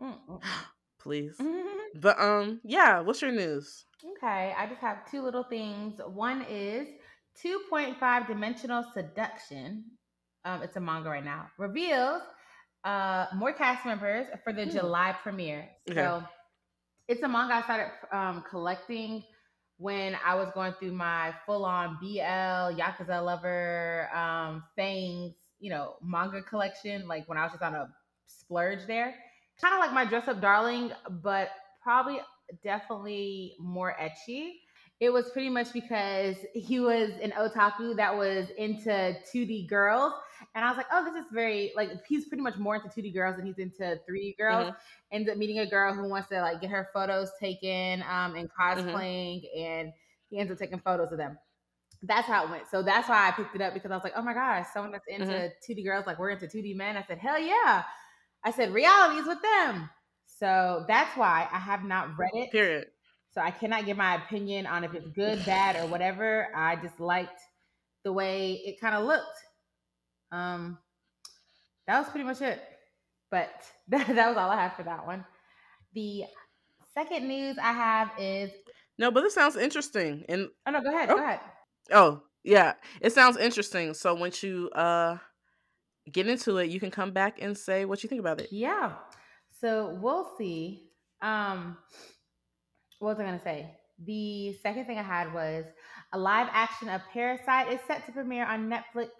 Please. 1.00 1.34
But 1.98 2.20
um, 2.20 2.60
yeah. 2.62 3.00
What's 3.00 3.22
your 3.22 3.32
news? 3.32 3.86
Okay, 4.04 4.54
I 4.56 4.66
just 4.66 4.80
have 4.82 5.10
two 5.10 5.22
little 5.22 5.44
things. 5.44 5.98
One 6.06 6.42
is 6.42 6.88
2.5 7.42 8.26
dimensional 8.26 8.84
seduction. 8.92 9.84
Um, 10.46 10.62
it's 10.62 10.76
a 10.76 10.80
manga 10.80 11.10
right 11.10 11.24
now. 11.24 11.48
Reveals 11.58 12.22
uh 12.84 13.26
more 13.34 13.52
cast 13.52 13.84
members 13.84 14.26
for 14.44 14.52
the 14.52 14.64
hmm. 14.64 14.70
July 14.70 15.14
premiere. 15.22 15.68
Okay. 15.90 16.00
So 16.00 16.22
it's 17.08 17.22
a 17.22 17.28
manga 17.28 17.54
I 17.54 17.62
started 17.62 17.90
um, 18.12 18.44
collecting 18.48 19.22
when 19.78 20.16
I 20.24 20.34
was 20.34 20.50
going 20.54 20.72
through 20.78 20.92
my 20.92 21.34
full 21.44 21.64
on 21.64 21.98
BL, 22.00 22.80
Yakuza 22.80 23.24
Lover, 23.24 24.08
um, 24.14 24.64
Fangs, 24.74 25.34
you 25.60 25.70
know, 25.70 25.96
manga 26.02 26.42
collection, 26.42 27.06
like 27.06 27.28
when 27.28 27.38
I 27.38 27.42
was 27.42 27.52
just 27.52 27.62
on 27.62 27.74
a 27.74 27.88
splurge 28.26 28.86
there. 28.86 29.14
Kind 29.60 29.74
of 29.74 29.80
like 29.80 29.92
my 29.92 30.04
dress 30.04 30.28
up 30.28 30.40
darling, 30.40 30.92
but 31.22 31.50
probably 31.82 32.20
definitely 32.64 33.54
more 33.58 33.94
ecchi. 34.00 34.54
It 34.98 35.10
was 35.10 35.30
pretty 35.30 35.50
much 35.50 35.72
because 35.72 36.36
he 36.54 36.80
was 36.80 37.10
an 37.22 37.32
otaku 37.32 37.96
that 37.96 38.16
was 38.16 38.48
into 38.56 39.16
2D 39.32 39.68
girls. 39.68 40.12
And 40.54 40.64
I 40.64 40.68
was 40.68 40.76
like, 40.76 40.86
oh, 40.92 41.04
this 41.04 41.14
is 41.14 41.30
very 41.32 41.72
like 41.76 41.90
he's 42.06 42.26
pretty 42.26 42.42
much 42.42 42.56
more 42.56 42.76
into 42.76 42.88
2D 42.88 43.14
girls 43.14 43.36
than 43.36 43.46
he's 43.46 43.58
into 43.58 44.00
3D 44.08 44.36
girls. 44.36 44.66
Mm-hmm. 44.66 45.16
Ends 45.16 45.30
up 45.30 45.36
meeting 45.36 45.58
a 45.60 45.66
girl 45.66 45.94
who 45.94 46.08
wants 46.08 46.28
to 46.30 46.40
like 46.40 46.60
get 46.60 46.70
her 46.70 46.88
photos 46.92 47.30
taken 47.40 48.02
um 48.02 48.34
and 48.34 48.48
mm-hmm. 48.48 48.62
cosplaying 48.62 49.42
mm-hmm. 49.42 49.62
and 49.62 49.92
he 50.28 50.38
ends 50.38 50.50
up 50.50 50.58
taking 50.58 50.80
photos 50.80 51.12
of 51.12 51.18
them. 51.18 51.38
That's 52.02 52.26
how 52.26 52.44
it 52.44 52.50
went. 52.50 52.68
So 52.70 52.82
that's 52.82 53.08
why 53.08 53.28
I 53.28 53.30
picked 53.32 53.54
it 53.54 53.62
up 53.62 53.74
because 53.74 53.90
I 53.90 53.94
was 53.94 54.04
like, 54.04 54.12
oh 54.16 54.22
my 54.22 54.34
gosh, 54.34 54.66
someone 54.72 54.92
that's 54.92 55.06
into 55.08 55.26
mm-hmm. 55.26 55.72
2D 55.72 55.84
girls, 55.84 56.06
like 56.06 56.18
we're 56.18 56.30
into 56.30 56.46
2D 56.46 56.76
men. 56.76 56.96
I 56.96 57.04
said, 57.06 57.18
hell 57.18 57.38
yeah. 57.38 57.82
I 58.44 58.50
said, 58.50 58.72
reality 58.72 59.20
is 59.20 59.26
with 59.26 59.40
them. 59.42 59.88
So 60.26 60.84
that's 60.88 61.16
why 61.16 61.48
I 61.50 61.58
have 61.58 61.84
not 61.84 62.10
read 62.18 62.30
it. 62.34 62.52
Period. 62.52 62.88
So 63.32 63.40
I 63.40 63.50
cannot 63.50 63.86
give 63.86 63.96
my 63.96 64.16
opinion 64.16 64.66
on 64.66 64.84
if 64.84 64.94
it's 64.94 65.08
good, 65.08 65.44
bad, 65.44 65.76
or 65.76 65.86
whatever. 65.88 66.48
I 66.54 66.76
just 66.76 67.00
liked 67.00 67.40
the 68.04 68.12
way 68.12 68.62
it 68.64 68.80
kind 68.80 68.94
of 68.94 69.04
looked. 69.04 69.36
Um, 70.36 70.78
that 71.86 72.00
was 72.00 72.08
pretty 72.10 72.24
much 72.24 72.40
it. 72.40 72.60
But 73.30 73.50
that, 73.88 74.06
that 74.06 74.28
was 74.28 74.36
all 74.36 74.50
I 74.50 74.62
have 74.62 74.74
for 74.74 74.82
that 74.82 75.06
one. 75.06 75.24
The 75.94 76.24
second 76.94 77.26
news 77.26 77.56
I 77.58 77.72
have 77.72 78.10
is 78.18 78.50
no, 78.98 79.10
but 79.10 79.22
this 79.22 79.34
sounds 79.34 79.56
interesting. 79.56 80.24
And 80.28 80.48
oh 80.66 80.70
no, 80.70 80.82
go 80.82 80.88
ahead, 80.88 81.10
oh. 81.10 81.16
go 81.16 81.22
ahead. 81.22 81.40
Oh 81.92 82.22
yeah, 82.44 82.74
it 83.00 83.12
sounds 83.12 83.36
interesting. 83.36 83.94
So 83.94 84.14
once 84.14 84.42
you 84.42 84.70
uh 84.70 85.18
get 86.10 86.28
into 86.28 86.58
it, 86.58 86.70
you 86.70 86.80
can 86.80 86.90
come 86.90 87.12
back 87.12 87.38
and 87.40 87.56
say 87.56 87.84
what 87.84 88.02
you 88.02 88.08
think 88.08 88.20
about 88.20 88.40
it. 88.40 88.48
Yeah. 88.50 88.92
So 89.60 89.98
we'll 90.00 90.30
see. 90.38 90.90
Um 91.22 91.76
what 92.98 93.16
was 93.16 93.20
I 93.20 93.24
gonna 93.24 93.42
say? 93.42 93.70
The 94.04 94.54
second 94.62 94.86
thing 94.86 94.98
I 94.98 95.02
had 95.02 95.32
was 95.32 95.64
a 96.12 96.18
live 96.18 96.48
action 96.52 96.88
of 96.88 97.00
Parasyte 97.14 97.72
is 97.72 97.80
set 97.86 98.04
to 98.06 98.12
premiere 98.12 98.46
on 98.46 98.70
Netflix 98.70 99.10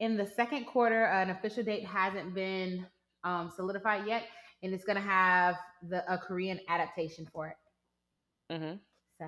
in 0.00 0.16
the 0.16 0.26
second 0.26 0.66
quarter. 0.66 1.04
An 1.04 1.30
official 1.30 1.62
date 1.62 1.84
hasn't 1.84 2.34
been 2.34 2.86
um, 3.24 3.52
solidified 3.54 4.06
yet, 4.06 4.24
and 4.62 4.72
it's 4.72 4.84
gonna 4.84 5.00
have 5.00 5.56
the 5.88 6.10
a 6.12 6.18
Korean 6.18 6.60
adaptation 6.68 7.26
for 7.32 7.48
it. 7.48 8.52
Mm-hmm. 8.52 8.76
So 9.20 9.26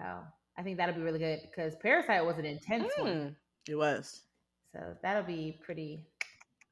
I 0.57 0.63
think 0.63 0.77
that'll 0.77 0.95
be 0.95 1.03
really 1.03 1.19
good 1.19 1.41
because 1.43 1.75
Parasyte 1.77 2.25
was 2.25 2.39
an 2.39 2.45
intense 2.45 2.93
mm, 2.99 3.03
one. 3.03 3.37
It 3.69 3.75
was. 3.75 4.23
So 4.75 4.81
that'll 5.03 5.25
be 5.25 5.59
pretty. 5.65 6.07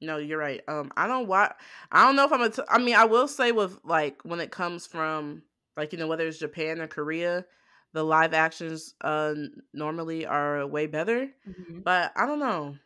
No, 0.01 0.19
you're 0.19 0.39
right. 0.39 0.61
Um, 0.69 0.93
I 0.97 1.09
don't 1.09 1.27
watch. 1.27 1.55
I 1.91 2.05
don't 2.05 2.17
know 2.17 2.25
if 2.25 2.33
I'm. 2.33 2.43
A 2.43 2.51
t- 2.51 2.63
I 2.69 2.79
mean, 2.79 2.95
I 2.95 3.05
will 3.05 3.29
say 3.29 3.53
with 3.53 3.79
like 3.85 4.21
when 4.25 4.41
it 4.41 4.53
comes 4.53 4.87
from 4.87 5.43
like 5.77 5.93
you 5.93 5.99
know 5.99 6.07
whether 6.07 6.27
it's 6.27 6.39
Japan 6.39 6.81
or 6.81 6.87
Korea, 6.87 7.45
the 7.93 8.05
live 8.05 8.35
actions 8.35 8.95
uh 9.01 9.35
normally 9.75 10.25
are 10.25 10.67
way 10.67 10.87
better. 10.87 11.29
Mm-hmm. 11.49 11.81
But 11.81 12.13
I 12.15 12.27
don't 12.27 12.39
know 12.39 12.77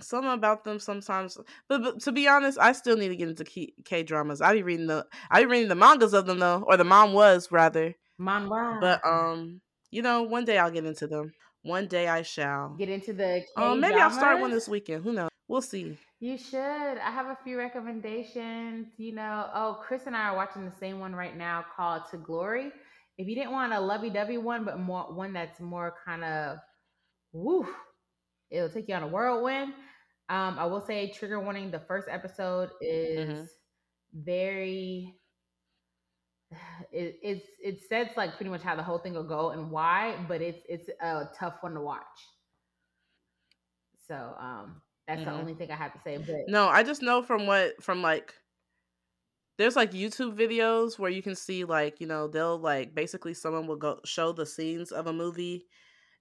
something 0.00 0.32
about 0.32 0.64
them 0.64 0.78
sometimes. 0.78 1.38
But, 1.68 1.82
but, 1.82 2.00
to 2.00 2.12
be 2.12 2.28
honest, 2.28 2.58
I 2.58 2.72
still 2.72 2.96
need 2.96 3.08
to 3.08 3.16
get 3.16 3.28
into 3.28 3.44
K 3.44 4.02
dramas. 4.02 4.40
I 4.40 4.54
be 4.54 4.62
reading 4.62 4.86
the 4.86 5.06
I 5.30 5.40
be 5.40 5.46
reading 5.46 5.68
the 5.68 5.74
mangas 5.74 6.14
of 6.14 6.26
them 6.26 6.38
though, 6.38 6.64
or 6.66 6.76
the 6.76 6.84
mom 6.84 7.12
was 7.12 7.50
rather. 7.50 7.94
Manhwa. 8.20 8.80
But 8.80 9.00
um, 9.04 9.60
you 9.90 10.02
know, 10.02 10.22
one 10.22 10.44
day 10.44 10.58
I'll 10.58 10.70
get 10.70 10.84
into 10.84 11.06
them. 11.06 11.32
One 11.62 11.88
day 11.88 12.08
I 12.08 12.22
shall 12.22 12.76
get 12.78 12.88
into 12.88 13.12
the. 13.12 13.42
Um, 13.56 13.80
maybe 13.80 13.96
I'll 13.96 14.10
start 14.10 14.40
one 14.40 14.50
this 14.50 14.68
weekend. 14.68 15.02
Who 15.02 15.12
knows? 15.12 15.30
We'll 15.48 15.62
see. 15.62 15.96
You 16.18 16.38
should. 16.38 16.58
I 16.58 17.10
have 17.10 17.26
a 17.26 17.38
few 17.44 17.58
recommendations. 17.58 18.88
You 18.96 19.14
know, 19.14 19.48
oh, 19.54 19.78
Chris 19.86 20.02
and 20.06 20.16
I 20.16 20.28
are 20.30 20.36
watching 20.36 20.64
the 20.64 20.76
same 20.78 20.98
one 20.98 21.14
right 21.14 21.36
now 21.36 21.64
called 21.76 22.02
The 22.10 22.18
Glory. 22.18 22.72
If 23.18 23.28
you 23.28 23.34
didn't 23.34 23.52
want 23.52 23.72
a 23.72 23.80
lovey-dovey 23.80 24.38
one, 24.38 24.64
but 24.64 24.78
more 24.78 25.12
one 25.12 25.32
that's 25.32 25.60
more 25.60 25.94
kind 26.04 26.24
of, 26.24 26.58
woo, 27.32 27.66
it'll 28.50 28.68
take 28.68 28.88
you 28.88 28.94
on 28.94 29.02
a 29.02 29.08
whirlwind. 29.08 29.72
Um, 30.28 30.58
I 30.58 30.66
will 30.66 30.80
say, 30.80 31.10
trigger 31.10 31.40
warning: 31.40 31.70
the 31.70 31.80
first 31.80 32.08
episode 32.10 32.70
is 32.80 33.28
mm-hmm. 33.28 33.44
very. 34.14 35.14
It, 36.92 37.18
it's 37.22 37.46
it 37.62 37.80
says 37.88 38.06
like 38.16 38.36
pretty 38.36 38.50
much 38.50 38.62
how 38.62 38.76
the 38.76 38.82
whole 38.82 38.98
thing 38.98 39.14
will 39.14 39.24
go 39.24 39.50
and 39.50 39.70
why, 39.70 40.16
but 40.28 40.40
it's 40.40 40.62
it's 40.68 40.88
a 41.00 41.28
tough 41.38 41.54
one 41.60 41.74
to 41.74 41.80
watch. 41.80 42.04
So 44.06 44.14
um, 44.38 44.80
that's 45.08 45.20
mm-hmm. 45.20 45.30
the 45.30 45.36
only 45.36 45.54
thing 45.54 45.70
I 45.70 45.74
have 45.74 45.92
to 45.92 46.00
say. 46.04 46.18
But 46.18 46.48
no, 46.48 46.68
I 46.68 46.84
just 46.84 47.02
know 47.02 47.22
from 47.22 47.46
what 47.46 47.82
from 47.82 48.00
like 48.00 48.32
there's 49.58 49.76
like 49.76 49.92
YouTube 49.92 50.36
videos 50.36 50.98
where 50.98 51.10
you 51.10 51.22
can 51.22 51.34
see 51.34 51.64
like, 51.64 52.00
you 52.00 52.06
know, 52.06 52.28
they'll 52.28 52.58
like 52.58 52.94
basically 52.94 53.34
someone 53.34 53.66
will 53.66 53.76
go 53.76 54.00
show 54.04 54.32
the 54.32 54.46
scenes 54.46 54.92
of 54.92 55.06
a 55.06 55.12
movie 55.12 55.66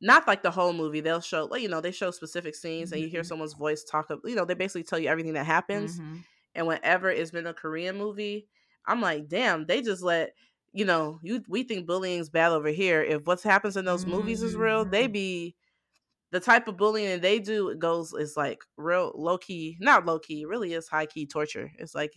not 0.06 0.28
like 0.28 0.44
the 0.44 0.52
whole 0.52 0.74
movie. 0.74 1.02
They'll 1.02 1.22
show, 1.22 1.46
like, 1.46 1.62
you 1.64 1.70
know, 1.70 1.82
they 1.82 1.92
show 1.92 2.12
specific 2.12 2.56
scenes 2.56 2.92
and 2.94 3.02
you 3.02 3.10
hear 3.10 3.24
Mhm. 3.24 3.26
someone's 3.26 3.54
voice 3.56 3.84
talk. 3.84 4.10
Of, 4.12 4.22
you 4.26 4.36
know, 4.36 4.46
they 4.46 4.56
basically 4.56 4.84
tell 4.84 5.00
you 5.00 5.10
everything 5.10 5.34
that 5.34 5.46
happens. 5.46 6.02
Mhm. 6.02 6.26
And 6.56 6.68
whenever 6.68 7.10
it's 7.10 7.32
been 7.32 7.48
a 7.48 7.54
Korean 7.54 7.98
movie, 7.98 8.48
I'm 8.86 9.02
like, 9.02 9.28
damn, 9.30 9.66
they 9.66 9.82
just 9.82 10.04
let 10.04 10.34
you 10.74 10.86
know, 10.86 11.20
you 11.24 11.44
we 11.50 11.64
think 11.64 11.88
bullying's 11.88 12.30
bad 12.30 12.52
over 12.52 12.70
here. 12.70 13.02
If 13.02 13.24
what 13.26 13.42
happens 13.44 13.78
in 13.78 13.86
those 13.86 14.06
movies 14.08 14.44
is 14.44 14.58
real, 14.58 14.86
they 14.86 15.08
Mhm. 15.08 15.10
be 15.10 15.56
the 16.32 16.40
type 16.40 16.68
of 16.68 16.78
bullying 16.78 17.22
they 17.22 17.40
do 17.40 17.70
it 17.70 17.80
goes 17.80 18.14
is 18.14 18.36
like 18.38 18.64
real 18.78 19.12
low 19.16 19.38
key, 19.38 19.78
not 19.80 20.06
low 20.06 20.20
key, 20.20 20.46
really 20.46 20.74
is 20.74 20.88
high 20.88 21.06
key 21.06 21.26
torture. 21.28 21.72
It's 21.78 21.96
like 21.96 22.14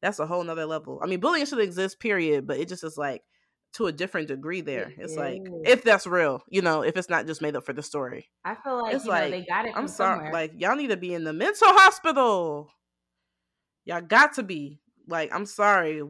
that's 0.00 0.18
a 0.18 0.26
whole 0.26 0.44
nother 0.44 0.66
level. 0.66 1.00
I 1.02 1.06
mean, 1.06 1.20
bullying 1.20 1.46
should 1.46 1.58
exist, 1.60 2.00
period, 2.00 2.46
but 2.46 2.58
it 2.58 2.68
just 2.68 2.84
is 2.84 2.96
like 2.98 3.24
to 3.74 3.86
a 3.86 3.92
different 3.92 4.28
degree 4.28 4.60
there. 4.60 4.92
It 4.98 4.98
It's 4.98 5.16
like 5.16 5.42
if 5.64 5.82
that's 5.84 6.06
real, 6.06 6.42
you 6.48 6.62
know, 6.62 6.82
if 6.82 6.96
it's 6.96 7.08
not 7.08 7.26
just 7.26 7.40
made 7.42 7.56
up 7.56 7.64
for 7.64 7.72
the 7.72 7.82
story. 7.82 8.28
I 8.44 8.54
feel 8.56 8.82
like 8.82 8.94
It's 8.94 9.04
you 9.04 9.10
know 9.10 9.16
like 9.16 9.30
they 9.30 9.44
got 9.44 9.66
it 9.66 9.72
from 9.72 9.82
I'm 9.82 9.88
sorry, 9.88 10.16
somewhere. 10.16 10.32
like 10.32 10.52
y'all 10.56 10.76
need 10.76 10.90
to 10.90 10.96
be 10.96 11.14
in 11.14 11.24
the 11.24 11.32
mental 11.32 11.68
hospital. 11.68 12.70
Y'all 13.84 14.00
got 14.00 14.34
to 14.34 14.42
be. 14.42 14.80
Like, 15.08 15.34
I'm 15.34 15.46
sorry, 15.46 16.02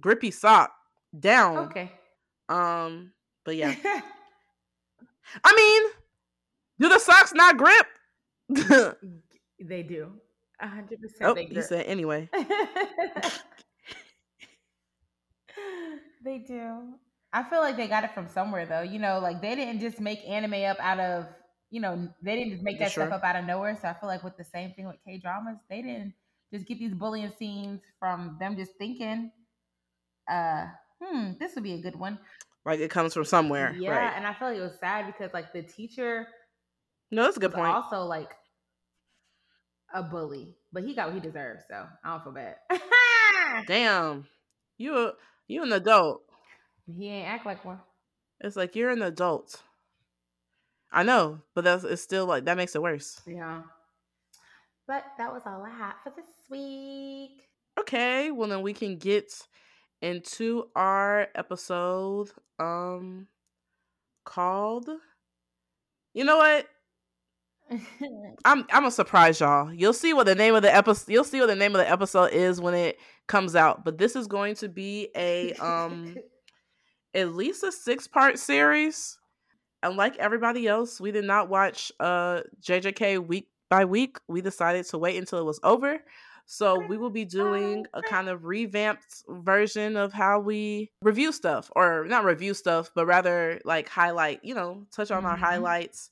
grippy 0.00 0.30
sock 0.30 0.72
down. 1.18 1.58
okay. 1.58 1.92
Um, 2.48 3.12
but 3.44 3.56
yeah. 3.56 3.74
I 5.44 5.54
mean, 5.56 5.90
do 6.80 6.88
the 6.88 6.98
socks 6.98 7.32
not 7.34 7.56
grip? 7.56 7.86
they 9.60 9.82
do. 9.82 10.12
A 10.60 10.68
hundred 10.68 11.00
percent. 11.00 11.22
oh, 11.22 11.34
do. 11.34 11.62
said 11.62 11.86
anyway. 11.86 12.28
they 16.24 16.38
do. 16.38 16.94
I 17.32 17.42
feel 17.42 17.60
like 17.60 17.76
they 17.76 17.88
got 17.88 18.04
it 18.04 18.12
from 18.14 18.28
somewhere 18.28 18.66
though. 18.66 18.82
You 18.82 18.98
know, 18.98 19.18
like 19.18 19.42
they 19.42 19.54
didn't 19.54 19.80
just 19.80 20.00
make 20.00 20.20
anime 20.26 20.54
up 20.64 20.78
out 20.80 20.98
of 21.00 21.26
you 21.70 21.80
know, 21.80 22.08
they 22.22 22.36
didn't 22.36 22.52
just 22.52 22.62
make 22.62 22.78
that 22.78 22.92
Sure. 22.92 23.06
stuff 23.06 23.18
up 23.18 23.24
out 23.24 23.36
of 23.36 23.44
nowhere. 23.44 23.76
So 23.80 23.88
I 23.88 23.94
feel 23.94 24.08
like 24.08 24.22
with 24.22 24.36
the 24.36 24.44
same 24.44 24.72
thing 24.72 24.86
with 24.86 24.96
K 25.04 25.18
dramas, 25.18 25.58
they 25.68 25.82
didn't 25.82 26.14
just 26.52 26.66
get 26.66 26.78
these 26.78 26.94
bullying 26.94 27.32
scenes 27.38 27.80
from 27.98 28.36
them 28.38 28.56
just 28.56 28.72
thinking, 28.78 29.32
uh, 30.30 30.66
hmm, 31.02 31.32
this 31.40 31.54
would 31.56 31.64
be 31.64 31.74
a 31.74 31.82
good 31.82 31.96
one. 31.96 32.18
Like 32.64 32.80
it 32.80 32.90
comes 32.90 33.14
from 33.14 33.24
somewhere. 33.24 33.76
Yeah, 33.78 33.90
Right. 33.90 34.12
and 34.16 34.26
I 34.26 34.32
feel 34.34 34.48
like 34.48 34.56
it 34.58 34.62
was 34.62 34.78
sad 34.78 35.06
because 35.06 35.32
like 35.34 35.52
the 35.52 35.62
teacher 35.62 36.28
No, 37.10 37.24
that's 37.24 37.36
a 37.36 37.40
good 37.40 37.52
point. 37.52 37.74
also 37.74 38.02
like 38.04 38.30
a 39.94 40.02
bully, 40.02 40.56
but 40.72 40.84
he 40.84 40.94
got 40.94 41.06
what 41.08 41.14
he 41.14 41.20
deserved, 41.20 41.62
so 41.68 41.86
I 42.04 42.08
don't 42.10 42.22
feel 42.24 42.32
bad. 42.32 42.56
Damn. 43.66 44.26
You 44.78 44.98
a, 44.98 45.12
you 45.48 45.62
an 45.62 45.72
adult. 45.72 46.22
he 46.86 47.08
ain't 47.08 47.28
act 47.28 47.46
like 47.46 47.64
one. 47.64 47.80
It's 48.40 48.56
like 48.56 48.76
you're 48.76 48.90
an 48.90 49.02
adult. 49.02 49.62
I 50.92 51.02
know, 51.02 51.40
but 51.54 51.64
that's 51.64 51.84
it's 51.84 52.02
still 52.02 52.26
like 52.26 52.44
that 52.44 52.56
makes 52.56 52.74
it 52.74 52.82
worse. 52.82 53.20
Yeah. 53.26 53.62
But 54.86 55.04
that 55.18 55.32
was 55.32 55.42
all 55.46 55.62
I 55.64 55.70
had 55.70 55.94
for 56.04 56.12
this 56.16 56.30
week. 56.48 57.42
Okay, 57.78 58.30
well 58.30 58.48
then 58.48 58.62
we 58.62 58.72
can 58.72 58.96
get 58.98 59.32
into 60.02 60.68
our 60.76 61.28
episode 61.34 62.30
um 62.58 63.26
called 64.24 64.88
You 66.14 66.24
know 66.24 66.38
what? 66.38 66.66
I'm 68.44 68.60
I'm 68.60 68.64
gonna 68.70 68.90
surprise 68.90 69.40
y'all. 69.40 69.72
You'll 69.72 69.92
see 69.92 70.12
what 70.14 70.26
the 70.26 70.34
name 70.34 70.54
of 70.54 70.62
the 70.62 70.74
episode 70.74 71.10
you'll 71.12 71.24
see 71.24 71.40
what 71.40 71.46
the 71.48 71.56
name 71.56 71.74
of 71.74 71.78
the 71.80 71.90
episode 71.90 72.32
is 72.32 72.60
when 72.60 72.74
it 72.74 72.98
comes 73.26 73.56
out. 73.56 73.84
But 73.84 73.98
this 73.98 74.14
is 74.16 74.26
going 74.26 74.54
to 74.56 74.68
be 74.68 75.08
a 75.16 75.52
um 75.54 76.14
at 77.14 77.34
least 77.34 77.62
a 77.64 77.72
six 77.72 78.06
part 78.06 78.38
series. 78.38 79.18
Unlike 79.82 80.16
everybody 80.18 80.66
else, 80.66 81.00
we 81.00 81.12
did 81.12 81.24
not 81.24 81.48
watch 81.48 81.92
uh 82.00 82.42
JJK 82.62 83.26
week 83.26 83.48
by 83.68 83.84
week. 83.84 84.18
We 84.28 84.40
decided 84.42 84.86
to 84.86 84.98
wait 84.98 85.16
until 85.16 85.38
it 85.40 85.44
was 85.44 85.60
over. 85.62 85.98
So 86.48 86.78
we 86.88 86.96
will 86.96 87.10
be 87.10 87.24
doing 87.24 87.86
a 87.92 88.02
kind 88.02 88.28
of 88.28 88.44
revamped 88.44 89.24
version 89.28 89.96
of 89.96 90.12
how 90.12 90.38
we 90.38 90.92
review 91.02 91.32
stuff, 91.32 91.70
or 91.74 92.04
not 92.06 92.24
review 92.24 92.54
stuff, 92.54 92.92
but 92.94 93.04
rather 93.06 93.60
like 93.64 93.88
highlight, 93.88 94.44
you 94.44 94.54
know, 94.54 94.86
touch 94.94 95.10
on 95.10 95.24
our 95.26 95.36
Mhm. 95.36 95.40
highlights, 95.40 96.10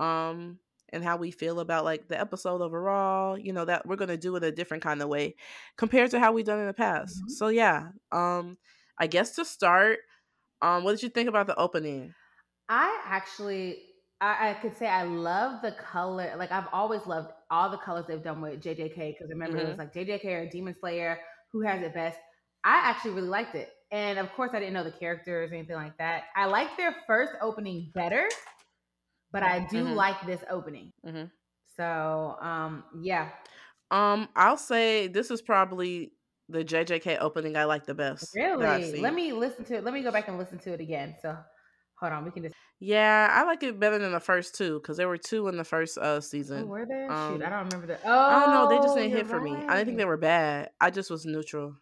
um, 0.00 0.58
and 0.92 1.02
how 1.02 1.16
we 1.16 1.30
feel 1.30 1.60
about 1.60 1.84
like 1.84 2.08
the 2.08 2.18
episode 2.18 2.60
overall. 2.62 3.38
You 3.38 3.52
know 3.52 3.64
that 3.64 3.86
we're 3.86 3.96
gonna 3.96 4.16
do 4.16 4.36
it 4.36 4.44
a 4.44 4.52
different 4.52 4.82
kind 4.82 5.02
of 5.02 5.08
way 5.08 5.36
compared 5.76 6.10
to 6.12 6.20
how 6.20 6.32
we've 6.32 6.44
done 6.46 6.60
in 6.60 6.66
the 6.66 6.74
past. 6.74 7.22
Mhm. 7.22 7.30
So 7.30 7.48
yeah, 7.48 7.88
um, 8.12 8.58
I 8.98 9.06
guess 9.06 9.34
to 9.36 9.44
start, 9.44 9.98
um, 10.62 10.84
what 10.84 10.92
did 10.92 11.02
you 11.02 11.08
think 11.08 11.28
about 11.28 11.46
the 11.46 11.56
opening? 11.56 12.14
I 12.68 13.00
actually, 13.04 13.82
I, 14.20 14.50
I 14.50 14.54
could 14.54 14.76
say 14.76 14.86
I 14.86 15.04
love 15.04 15.62
the 15.62 15.72
color. 15.72 16.34
Like 16.36 16.50
I've 16.52 16.68
always 16.72 17.06
loved 17.06 17.32
all 17.50 17.70
the 17.70 17.78
colors 17.78 18.06
they've 18.08 18.22
done 18.22 18.40
with 18.40 18.60
JJK 18.62 18.96
because 19.12 19.28
remember 19.30 19.58
it 19.58 19.68
was 19.68 19.78
like 19.78 19.92
JJK 19.92 20.24
or 20.24 20.48
Demon 20.48 20.74
Slayer, 20.74 21.18
who 21.52 21.60
has 21.62 21.82
it 21.82 21.94
best. 21.94 22.18
I 22.64 22.80
actually 22.84 23.12
really 23.12 23.28
liked 23.28 23.54
it, 23.54 23.70
and 23.92 24.18
of 24.18 24.32
course 24.32 24.50
I 24.52 24.58
didn't 24.58 24.74
know 24.74 24.82
the 24.82 24.90
characters 24.90 25.52
or 25.52 25.54
anything 25.54 25.76
like 25.76 25.96
that. 25.98 26.24
I 26.34 26.46
liked 26.46 26.76
their 26.76 26.96
first 27.06 27.32
opening 27.40 27.92
better, 27.94 28.28
but 29.36 29.42
I 29.42 29.66
do 29.66 29.84
Mhm. 29.84 29.94
like 29.94 30.24
this 30.24 30.42
opening. 30.48 30.92
Mhm. 31.04 31.30
So 31.76 32.38
um, 32.40 32.84
yeah, 33.02 33.28
Um, 33.90 34.28
I'll 34.34 34.56
say 34.56 35.08
this 35.08 35.30
is 35.30 35.42
probably 35.42 36.12
the 36.48 36.64
JJK 36.64 37.18
opening 37.20 37.54
I 37.56 37.64
like 37.64 37.84
the 37.84 37.94
best. 37.94 38.34
really. 38.34 38.98
Let 39.00 39.12
me 39.14 39.32
listen 39.32 39.64
to 39.66 39.74
it. 39.76 39.84
Let 39.84 39.92
me 39.92 40.02
go 40.02 40.10
back 40.10 40.28
and 40.28 40.38
listen 40.38 40.58
to 40.60 40.72
it 40.72 40.80
again. 40.80 41.14
So 41.20 41.36
hold 42.00 42.12
on, 42.12 42.24
we 42.24 42.30
can 42.30 42.44
just. 42.44 42.54
Yeah, 42.80 43.28
I 43.30 43.44
like 43.44 43.62
it 43.62 43.78
better 43.78 43.98
than 43.98 44.12
the 44.12 44.20
first 44.20 44.54
two 44.54 44.80
because 44.80 44.96
there 44.96 45.08
were 45.08 45.18
two 45.18 45.48
in 45.48 45.56
the 45.56 45.64
first 45.64 45.98
uh 45.98 46.16
Oh, 46.16 46.20
season. 46.20 46.66
were 46.68 46.86
there? 46.86 47.08
Shoot, 47.08 47.14
um, 47.14 47.42
I 47.44 47.48
don't 47.50 47.64
remember 47.70 47.86
the. 47.88 47.98
Oh, 48.04 48.18
I 48.18 48.40
don't 48.40 48.54
know, 48.54 48.68
they 48.68 48.78
just 48.78 48.94
didn't 48.96 49.10
you're 49.10 49.18
hit 49.18 49.26
for 49.28 49.40
me. 49.40 49.52
I 49.52 49.76
didn't 49.76 49.86
think 49.86 49.98
they 49.98 50.04
were 50.06 50.16
bad. 50.16 50.70
I 50.80 50.90
just 50.90 51.10
was 51.10 51.24
neutral. 51.26 51.76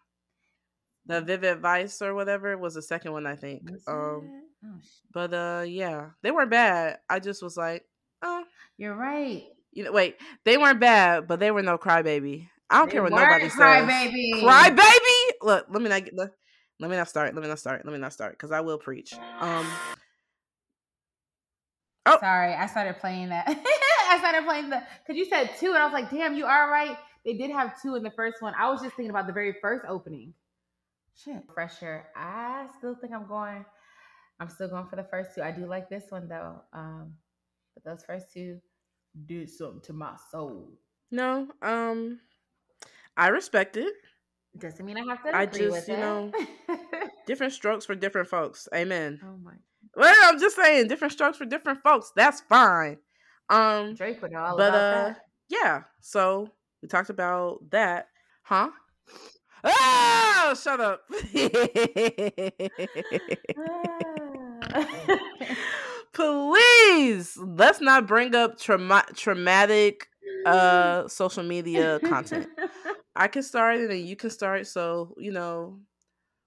The 1.07 1.21
Vivid 1.21 1.61
Vice 1.61 2.01
or 2.03 2.15
whatever 2.15 2.57
was 2.59 2.75
the 2.75 2.83
second 2.83 3.13
one, 3.13 3.27
I 3.27 3.37
think. 3.37 3.63
Um? 3.87 4.43
Oh, 4.65 4.79
but 5.13 5.35
uh, 5.35 5.65
yeah, 5.67 6.11
they 6.23 6.31
weren't 6.31 6.51
bad. 6.51 6.99
I 7.09 7.19
just 7.21 7.43
was 7.43 7.57
like, 7.57 7.85
oh, 8.23 8.45
You're 8.79 8.95
right. 8.97 9.45
you 9.73 9.85
know, 9.85 9.93
wait, 9.93 10.17
they 10.45 10.57
weren't 10.57 10.81
bad, 10.81 11.27
but 11.29 11.39
they 11.41 11.51
were 11.51 11.63
no 11.63 11.77
crybaby. 11.79 12.49
I 12.71 12.79
don't 12.79 12.87
They 12.87 12.93
care 12.93 13.03
what 13.03 13.13
nobody 13.13 13.47
crybaby. 13.49 14.31
says. 14.41 14.43
Crybaby. 14.43 15.31
Look, 15.43 15.67
let 15.69 15.83
me 15.83 15.89
not 15.91 16.05
get. 16.05 16.15
Let, 16.17 16.31
let 16.81 16.91
me 16.91 16.97
not 16.97 17.09
start. 17.09 17.35
Let 17.35 17.43
me 17.43 17.49
not 17.49 17.59
start. 17.59 17.85
Let 17.85 17.93
me 17.93 17.99
not 17.99 18.13
start 18.13 18.33
because 18.33 18.53
I 18.53 18.61
will 18.61 18.79
preach. 18.79 19.13
Um. 19.39 19.67
Oh. 22.07 22.19
Sorry, 22.21 22.53
I 22.55 22.67
started 22.67 22.99
playing 23.01 23.31
that. 23.31 23.47
I 24.11 24.19
started 24.19 24.45
playing 24.45 24.71
the 24.71 24.83
because 25.07 25.19
you 25.19 25.25
said 25.27 25.51
two, 25.59 25.69
and 25.69 25.79
I 25.79 25.85
was 25.85 25.93
like, 25.93 26.11
"Damn, 26.11 26.35
you 26.35 26.47
are 26.47 26.71
right." 26.71 26.97
They 27.25 27.35
did 27.35 27.51
have 27.51 27.81
two 27.81 27.95
in 27.95 28.03
the 28.03 28.11
first 28.11 28.43
one. 28.43 28.53
I 28.59 28.71
was 28.71 28.83
just 28.83 28.95
thinking 28.97 29.11
about 29.11 29.27
the 29.27 29.33
very 29.33 29.55
first 29.63 29.85
opening. 29.89 30.35
Shit, 31.17 31.43
fresher. 31.55 32.05
I 32.17 32.67
still 32.79 32.95
think 33.01 33.13
I'm 33.15 33.27
going. 33.27 33.65
I'm 34.41 34.49
still 34.49 34.69
going 34.69 34.87
for 34.87 34.97
the 34.97 35.05
first 35.05 35.35
two. 35.35 35.43
I 35.43 35.51
do 35.53 35.67
like 35.67 35.89
this 35.89 36.05
one 36.11 36.29
though. 36.29 36.61
Um, 36.73 37.15
but 37.75 37.85
those 37.85 38.05
first 38.05 38.33
two 38.33 38.59
did 39.27 39.49
something 39.51 39.81
to 39.83 39.93
my 39.93 40.17
soul. 40.31 40.73
No. 41.11 41.49
Um. 41.63 42.21
I 43.17 43.29
respect 43.29 43.77
it. 43.77 43.95
Doesn't 44.59 44.85
mean 44.85 44.99
I 44.99 45.05
have 45.05 45.23
to 45.25 45.37
I 45.37 45.47
just, 45.47 45.61
with 45.71 45.89
you 45.89 45.95
it. 45.95 45.99
know, 45.99 46.33
Different 47.27 47.53
strokes 47.53 47.87
for 47.87 47.95
different 47.95 48.29
folks. 48.29 48.69
Amen. 48.75 49.21
oh 49.25 49.37
my, 49.43 49.53
Well, 49.97 50.15
I'm 50.25 50.39
just 50.39 50.57
saying, 50.57 50.89
different 50.89 51.13
strokes 51.13 51.39
for 51.39 51.45
different 51.45 51.83
folks. 51.83 52.13
That's 52.17 52.41
fine. 52.43 52.99
Um. 53.49 53.95
Drake 53.95 54.21
would 54.23 54.35
all 54.35 54.57
But 54.57 54.69
about 54.71 54.75
uh, 54.75 55.09
that. 55.09 55.21
yeah. 55.49 55.83
So 56.01 56.49
we 56.83 56.89
talked 56.89 57.11
about 57.11 57.59
that, 57.71 58.09
huh? 58.43 58.71
Oh, 59.65 60.55
shut 60.63 60.81
up. 60.81 61.03
Please, 66.13 67.37
let's 67.37 67.81
not 67.81 68.07
bring 68.07 68.35
up 68.35 68.59
trauma- 68.59 69.07
traumatic 69.15 70.09
uh 70.47 71.09
social 71.09 71.43
media 71.43 71.99
content. 72.01 72.47
I 73.17 73.29
can 73.29 73.43
start 73.43 73.77
it 73.79 73.91
and 73.91 74.01
you 74.07 74.17
can 74.17 74.31
start. 74.31 74.67
So, 74.67 75.15
you 75.19 75.33
know, 75.33 75.79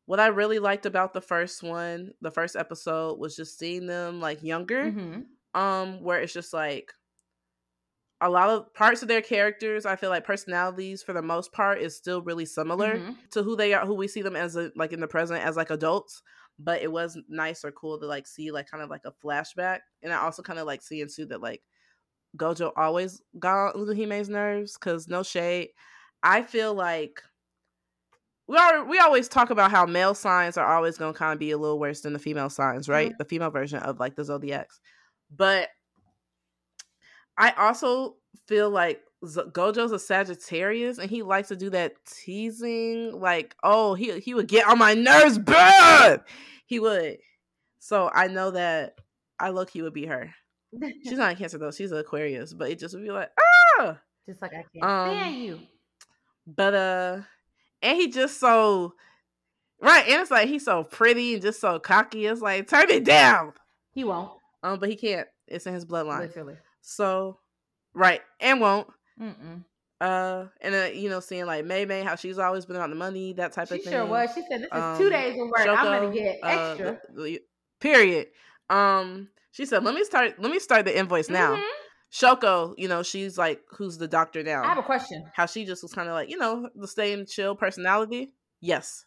what 0.06 0.20
I 0.20 0.28
really 0.28 0.60
liked 0.60 0.86
about 0.86 1.14
the 1.14 1.22
first 1.22 1.64
one, 1.64 2.12
the 2.22 2.32
first 2.32 2.56
episode, 2.56 3.20
was 3.20 3.36
just 3.36 3.58
seeing 3.58 3.88
them 3.88 4.20
like 4.20 4.44
younger. 4.44 4.92
Mhm. 4.92 5.26
Um, 5.54 6.04
where 6.04 6.20
it's 6.22 6.34
just 6.34 6.54
like 6.54 6.94
a 8.22 8.30
lot 8.30 8.50
of 8.50 8.74
parts 8.74 9.02
of 9.02 9.08
their 9.08 9.22
characters, 9.22 9.86
I 9.86 9.96
feel 9.96 10.10
like 10.10 10.24
personalities 10.26 11.04
for 11.04 11.14
the 11.14 11.22
most 11.22 11.52
part 11.52 11.80
is 11.82 11.96
still 11.96 12.22
really 12.22 12.46
similar 12.46 12.98
Mhm. 13.00 13.16
to 13.32 13.44
who 13.44 13.56
they 13.56 13.74
are, 13.74 13.86
who 13.86 13.94
we 13.96 14.08
see 14.08 14.22
them 14.22 14.36
as 14.36 14.56
a, 14.56 14.72
like 14.76 14.92
in 14.94 15.00
the 15.00 15.08
present 15.08 15.44
as 15.44 15.56
like 15.56 15.70
adults. 15.70 16.22
But 16.60 16.82
it 16.82 16.92
was 16.92 17.18
nice 17.30 17.64
or 17.64 17.72
cool 17.72 18.00
to 18.00 18.08
like 18.08 18.26
see 18.28 18.52
like 18.52 18.70
kind 18.70 18.84
of 18.84 18.90
like 18.90 19.04
a 19.06 19.14
flashback, 19.24 19.80
and 20.02 20.12
I 20.12 20.18
also 20.18 20.42
kind 20.42 20.60
of 20.60 20.66
like 20.66 20.82
seeing 20.82 21.08
too 21.08 21.26
that 21.28 21.42
like 21.42 21.62
Gojo 22.36 22.72
always 22.76 23.22
got 23.40 23.76
on 23.76 23.96
Hime's 23.96 24.30
nerves 24.30 24.74
because 24.74 25.08
no 25.08 25.24
shade. 25.24 25.70
I 26.24 26.42
feel 26.42 26.74
like 26.74 27.22
we 28.48 28.58
are 28.58 28.86
we 28.86 28.98
always 29.00 29.28
talk 29.28 29.50
about 29.50 29.72
how 29.72 29.86
male 29.86 30.14
signs 30.14 30.58
are 30.58 30.66
always 30.66 30.98
going 30.98 31.14
to 31.14 31.20
kind 31.20 31.34
of 31.34 31.40
be 31.40 31.52
a 31.52 31.58
little 31.58 31.80
worse 31.80 32.02
than 32.02 32.14
the 32.14 32.20
female 32.20 32.50
signs, 32.50 32.90
right? 32.90 33.10
Mm-hmm. 33.10 33.18
The 33.20 33.26
female 33.26 33.52
version 33.52 33.80
of 33.80 34.00
like 34.00 34.16
the 34.16 34.24
zodiacs. 34.24 34.80
but 35.36 35.70
I 37.38 37.52
also 37.52 38.16
feel 38.48 38.70
like 38.70 39.02
Gojo's 39.24 39.92
a 39.92 40.00
Sagittarius 40.00 41.00
and 41.00 41.10
he 41.10 41.24
likes 41.24 41.48
to 41.48 41.56
do 41.56 41.70
that 41.72 41.94
teasing, 42.06 43.20
like, 43.20 43.56
oh, 43.64 43.94
he 43.96 44.20
he 44.20 44.34
would 44.34 44.48
get 44.48 44.68
on 44.68 44.78
my 44.78 44.94
nerves 44.94 45.38
bad. 45.40 46.22
He 46.66 46.80
would. 46.80 47.18
So 47.80 48.10
I 48.14 48.28
know 48.28 48.52
that 48.52 48.96
I 49.40 49.50
look 49.50 49.70
he 49.70 49.82
would 49.82 49.94
be 49.94 50.06
her. 50.06 50.34
She's 51.04 51.14
not 51.18 51.32
a 51.34 51.36
cancer 51.36 51.58
though, 51.58 51.72
she's 51.72 51.92
an 51.92 51.98
Aquarius, 52.00 52.54
but 52.54 52.70
it 52.70 52.78
just 52.80 52.94
would 52.94 53.04
be 53.04 53.12
like, 53.12 53.30
ah 53.80 53.98
Just 54.28 54.42
like 54.42 54.52
I 54.54 54.66
can't 54.74 54.84
Um, 54.84 55.10
stand 55.18 55.44
you. 55.44 55.60
but 56.46 56.74
uh 56.74 57.22
and 57.82 57.98
he 57.98 58.10
just 58.10 58.40
so 58.40 58.94
right, 59.82 60.06
and 60.08 60.22
it's 60.22 60.32
like 60.32 60.48
he's 60.48 60.66
so 60.66 60.84
pretty 60.84 61.34
and 61.34 61.42
just 61.42 61.60
so 61.62 61.80
cocky. 61.80 62.26
It's 62.26 62.42
like 62.42 62.68
turn 62.68 62.90
it 62.90 63.04
down. 63.06 63.54
He 63.92 64.04
won't. 64.04 64.32
Um, 64.64 64.80
but 64.80 64.90
he 64.90 64.96
can't. 64.96 65.28
It's 65.48 65.66
in 65.66 65.74
his 65.74 65.86
bloodline. 65.86 66.20
Literally. 66.22 66.58
So 66.82 67.40
right, 67.94 68.22
and 68.40 68.60
won't. 68.60 68.88
Mm-mm. 69.22 69.64
Uh, 70.00 70.46
and 70.62 70.74
then 70.74 70.96
you 70.96 71.10
know, 71.10 71.20
seeing 71.20 71.46
like 71.46 71.66
Mei 71.66 71.86
Mei, 71.86 72.04
how 72.04 72.16
she's 72.16 72.38
always 72.38 72.66
been 72.66 72.76
about 72.76 72.90
the 72.90 72.96
money, 72.96 73.34
that 73.34 73.52
type 73.54 73.68
She 73.70 73.76
of 73.76 73.82
thing. 73.84 73.92
She 73.94 73.98
sure 73.98 74.06
was. 74.06 74.30
She 74.36 74.44
said, 74.50 74.62
"This 74.62 74.68
is 74.68 74.72
Um, 74.72 74.98
two 74.98 75.10
days 75.10 75.34
of 75.34 75.48
work. 75.48 75.68
I'm 75.68 75.76
gonna 75.84 76.08
Shoko, 76.08 76.14
get 76.14 76.40
uh, 76.44 76.48
extra." 76.48 77.00
the- 77.14 77.24
the- 77.24 77.44
period. 77.80 78.28
Um, 78.70 79.30
she 79.52 79.66
said, 79.66 79.84
"Let 79.84 79.96
me 79.96 80.04
start. 80.04 80.40
Let 80.40 80.52
me 80.52 80.60
start 80.60 80.86
the 80.86 80.96
invoice 80.98 81.30
now." 81.30 81.56
Mhm. 81.56 81.64
Shoko, 82.12 82.74
you 82.78 82.88
know, 82.88 83.04
she's 83.04 83.38
like, 83.38 83.62
who's 83.70 83.98
the 83.98 84.08
doctor 84.08 84.42
now? 84.42 84.64
I 84.64 84.68
have 84.68 84.78
a 84.78 84.84
question. 84.84 85.30
how 85.34 85.46
she 85.46 85.66
just 85.66 85.84
was 85.84 85.92
kind 85.94 86.08
of 86.08 86.14
like, 86.14 86.30
you 86.30 86.38
know, 86.38 86.70
the 86.74 86.88
same 86.88 87.26
chill 87.26 87.54
personality. 87.54 88.32
Yes. 88.62 89.04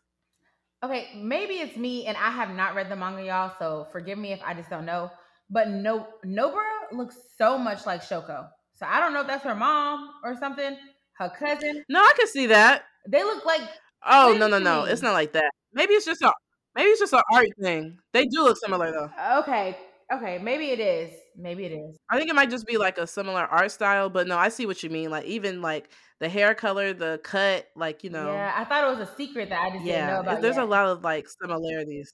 Okay, 0.83 1.09
maybe 1.17 1.55
it's 1.55 1.77
me, 1.79 2.05
and 2.07 2.17
I 2.17 2.31
have 2.31 2.51
not 2.51 2.75
read 2.75 2.91
the 2.91 2.97
manga, 2.97 3.23
y'all. 3.25 3.53
So 3.59 3.87
forgive 3.91 4.19
me 4.19 4.33
if 4.33 4.41
I 4.45 4.53
just 4.53 4.69
don't 4.69 4.85
know. 4.85 5.11
But 5.49 5.69
no, 5.69 6.09
Nobara 6.27 6.93
looks 6.93 7.17
so 7.39 7.57
much 7.57 7.87
like 7.87 8.03
Shoko. 8.03 8.49
So 8.81 8.87
I 8.89 8.99
don't 8.99 9.13
know 9.13 9.21
if 9.21 9.27
that's 9.27 9.45
her 9.45 9.55
mom 9.55 10.11
or 10.25 10.35
something. 10.37 10.77
Her 11.19 11.29
cousin. 11.29 11.85
No, 11.91 12.01
I 12.01 12.13
can 12.19 12.27
see 12.27 12.47
that. 12.47 12.85
They 13.07 13.23
look 13.23 13.45
like 13.45 13.61
Oh 14.07 14.35
no, 14.39 14.47
no, 14.49 14.59
no. 14.59 14.85
It's 14.85 15.03
not 15.03 15.13
like 15.13 15.33
that. 15.35 15.51
Maybe 15.75 15.93
it's 15.93 16.07
just 16.07 16.23
a 16.23 16.33
maybe 16.75 16.89
it's 16.89 17.01
just 17.01 17.13
an 17.13 17.21
art 17.33 17.49
thing. 17.61 17.99
They 18.13 18.25
do 18.27 18.43
look 18.43 18.57
similar 18.57 18.91
though. 18.91 19.11
okay, 19.41 19.77
okay. 20.13 20.39
Maybe 20.39 20.71
it 20.71 20.81
is. 20.81 21.13
Maybe 21.37 21.65
it 21.67 21.73
is. 21.73 21.99
I 22.11 22.17
think 22.17 22.31
it 22.31 22.35
might 22.35 22.51
just 22.51 22.67
be 22.67 22.79
like 22.79 22.97
a 22.99 23.07
similar 23.07 23.43
art 23.43 23.71
style, 23.71 24.09
but 24.09 24.27
no, 24.27 24.39
I 24.39 24.49
see 24.49 24.65
what 24.67 24.83
you 24.83 24.91
mean. 24.91 25.11
Like 25.11 25.27
even 25.27 25.61
like 25.61 25.91
the 26.21 26.29
hair 26.29 26.55
color, 26.55 26.93
the 26.95 27.21
cut, 27.23 27.67
like 27.77 28.03
you 28.03 28.11
know, 28.11 28.33
Yeah, 28.33 28.55
I 28.57 28.65
thought 28.65 28.85
it 28.85 28.99
was 28.99 29.09
a 29.09 29.15
secret 29.17 29.51
that 29.51 29.61
I 29.61 29.71
just 29.71 29.85
didn't 29.85 30.07
know 30.07 30.13
yeah. 30.15 30.21
about. 30.21 30.41
there's 30.43 30.57
yet. 30.57 30.65
a 30.65 30.67
lot 30.69 30.87
of 30.87 31.05
like 31.05 31.27
similarities. 31.43 32.13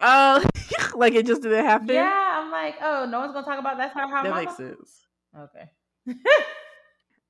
Uh, 0.00 0.44
like 0.94 1.14
it 1.14 1.26
just 1.26 1.42
didn't 1.42 1.64
happen. 1.64 1.88
Yeah, 1.88 2.40
I'm 2.42 2.50
like, 2.50 2.76
oh, 2.82 3.06
no 3.08 3.20
one's 3.20 3.32
gonna 3.32 3.46
talk 3.46 3.58
about 3.58 3.78
that's 3.78 3.94
how 3.94 4.06
that 4.22 4.30
mama. 4.30 4.34
makes 4.34 4.56
sense. 4.56 5.07
Okay. 5.36 5.70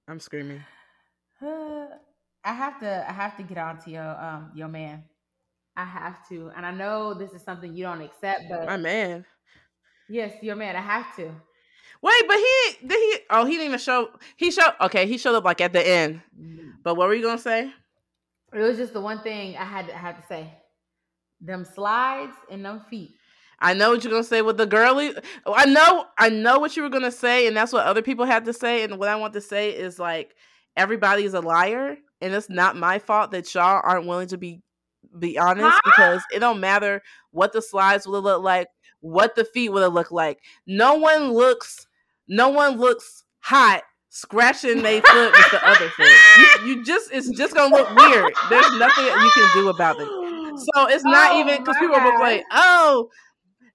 I'm 0.08 0.20
screaming. 0.20 0.62
I 1.42 2.52
have 2.52 2.80
to 2.80 3.04
I 3.08 3.12
have 3.12 3.36
to 3.36 3.42
get 3.42 3.58
on 3.58 3.78
to 3.82 3.90
your 3.90 4.20
um 4.22 4.52
your 4.54 4.68
man. 4.68 5.04
I 5.76 5.84
have 5.84 6.26
to. 6.28 6.50
And 6.56 6.66
I 6.66 6.72
know 6.72 7.14
this 7.14 7.32
is 7.32 7.42
something 7.42 7.74
you 7.74 7.84
don't 7.84 8.02
accept, 8.02 8.42
but 8.50 8.66
My 8.66 8.76
man. 8.76 9.24
yes, 10.08 10.42
your 10.42 10.56
man, 10.56 10.76
I 10.76 10.80
have 10.80 11.14
to. 11.16 11.30
Wait, 12.02 12.24
but 12.28 12.36
he 12.36 12.86
did 12.86 12.98
he? 12.98 13.18
Oh, 13.30 13.44
he 13.44 13.52
didn't 13.52 13.66
even 13.66 13.78
show. 13.78 14.10
He 14.36 14.50
showed. 14.50 14.74
Okay, 14.80 15.06
he 15.06 15.18
showed 15.18 15.34
up 15.36 15.44
like 15.44 15.60
at 15.60 15.72
the 15.72 15.86
end. 15.86 16.22
But 16.82 16.94
what 16.94 17.08
were 17.08 17.14
you 17.14 17.22
gonna 17.24 17.38
say? 17.38 17.72
It 18.52 18.58
was 18.60 18.78
just 18.78 18.92
the 18.92 19.00
one 19.00 19.20
thing 19.22 19.56
I 19.56 19.64
had 19.64 19.86
to 19.88 19.94
I 19.94 19.98
had 19.98 20.16
to 20.16 20.26
say. 20.26 20.52
Them 21.40 21.64
slides 21.64 22.34
and 22.50 22.64
them 22.64 22.80
feet. 22.90 23.17
I 23.60 23.74
know 23.74 23.90
what 23.90 24.04
you're 24.04 24.12
gonna 24.12 24.24
say 24.24 24.42
with 24.42 24.56
the 24.56 24.66
girly. 24.66 25.14
I 25.46 25.66
know, 25.66 26.06
I 26.18 26.28
know 26.28 26.58
what 26.58 26.76
you 26.76 26.82
were 26.82 26.88
gonna 26.88 27.10
say, 27.12 27.46
and 27.46 27.56
that's 27.56 27.72
what 27.72 27.86
other 27.86 28.02
people 28.02 28.24
had 28.24 28.44
to 28.46 28.52
say. 28.52 28.82
And 28.84 28.98
what 28.98 29.08
I 29.08 29.16
want 29.16 29.32
to 29.34 29.40
say 29.40 29.70
is 29.70 29.98
like 29.98 30.34
everybody's 30.76 31.34
a 31.34 31.40
liar, 31.40 31.96
and 32.20 32.34
it's 32.34 32.48
not 32.48 32.76
my 32.76 32.98
fault 32.98 33.32
that 33.32 33.52
y'all 33.54 33.80
aren't 33.82 34.06
willing 34.06 34.28
to 34.28 34.38
be 34.38 34.60
be 35.18 35.38
honest 35.38 35.70
Huh? 35.72 35.80
because 35.84 36.22
it 36.34 36.40
don't 36.40 36.60
matter 36.60 37.02
what 37.30 37.52
the 37.52 37.62
slides 37.62 38.06
would 38.06 38.22
look 38.24 38.42
like, 38.42 38.68
what 39.00 39.34
the 39.34 39.44
feet 39.44 39.70
would 39.70 39.92
look 39.92 40.10
like. 40.10 40.38
No 40.66 40.94
one 40.94 41.32
looks, 41.32 41.86
no 42.28 42.50
one 42.50 42.76
looks 42.78 43.24
hot 43.40 43.82
scratching 44.10 44.82
their 44.82 45.00
foot 45.02 45.32
with 45.32 45.50
the 45.50 45.66
other 45.66 45.88
foot. 45.90 46.08
You, 46.38 46.66
you 46.66 46.84
just, 46.84 47.10
it's 47.12 47.30
just 47.30 47.54
gonna 47.54 47.74
look 47.74 47.88
weird. 47.94 48.32
There's 48.50 48.78
nothing 48.78 49.04
you 49.06 49.30
can 49.34 49.48
do 49.54 49.68
about 49.68 49.98
it. 50.00 50.08
So 50.74 50.88
it's 50.88 51.04
not 51.04 51.30
Oh 51.34 51.40
even 51.40 51.58
because 51.62 51.76
people 51.78 51.94
God. 51.94 52.18
like, 52.20 52.42
oh, 52.50 53.08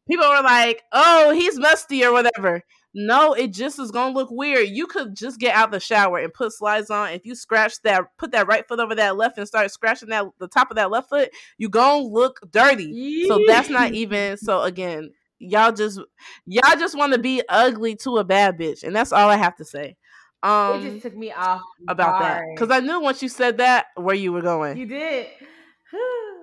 people 0.08 0.28
were 0.28 0.42
like, 0.44 0.84
oh, 0.92 1.32
he's 1.34 1.60
musty 1.60 2.04
or 2.04 2.12
whatever. 2.12 2.64
No, 2.96 3.34
it 3.34 3.52
just 3.52 3.80
is 3.80 3.92
gonna 3.92 4.14
look 4.14 4.30
weird. 4.32 4.70
You 4.70 4.86
could 4.86 5.16
just 5.16 5.40
get 5.40 5.56
out 5.56 5.72
the 5.72 5.80
shower 5.80 6.20
and 6.20 6.34
put 6.34 6.54
slides 6.54 6.92
on. 6.92 7.10
If 7.10 7.26
you 7.26 7.34
scratch 7.34 7.82
that, 7.84 8.04
put 8.20 8.32
that 8.32 8.48
right 8.48 8.68
foot 8.68 8.80
over 8.80 8.94
that 8.96 9.18
left 9.18 9.38
and 9.40 9.48
start 9.48 9.72
scratching 9.72 10.10
that 10.10 10.26
the 10.40 10.48
top 10.48 10.70
of 10.70 10.76
that 10.76 10.92
left 10.92 11.10
foot, 11.10 11.30
you 11.58 11.70
gonna 11.70 12.04
look 12.04 12.40
dirty. 12.52 13.26
So 13.28 13.40
that's 13.48 13.70
not 13.70 13.94
even. 13.94 14.38
So 14.38 14.62
again, 14.62 15.12
y'all 15.40 15.72
just 15.72 16.00
y'all 16.46 16.78
just 16.78 16.96
want 16.96 17.14
to 17.14 17.20
be 17.20 17.42
ugly 17.50 17.96
to 17.98 18.18
a 18.18 18.24
bad 18.24 18.60
bitch, 18.60 18.84
and 18.84 18.96
that's 18.96 19.12
all 19.12 19.30
I 19.30 19.38
have 19.38 19.56
to 19.56 19.66
say. 19.66 19.96
it 20.44 20.48
Um, 20.48 20.82
just 20.84 21.02
took 21.02 21.16
me 21.16 21.32
off 21.32 21.62
about 21.88 22.20
that 22.20 22.44
because 22.54 22.70
I 22.70 22.80
knew 22.80 23.00
once 23.02 23.24
you 23.24 23.30
said 23.30 23.58
that 23.58 23.88
where 23.96 24.16
you 24.16 24.32
were 24.32 24.42
going. 24.42 24.78
You 24.78 24.86
did. 24.86 25.28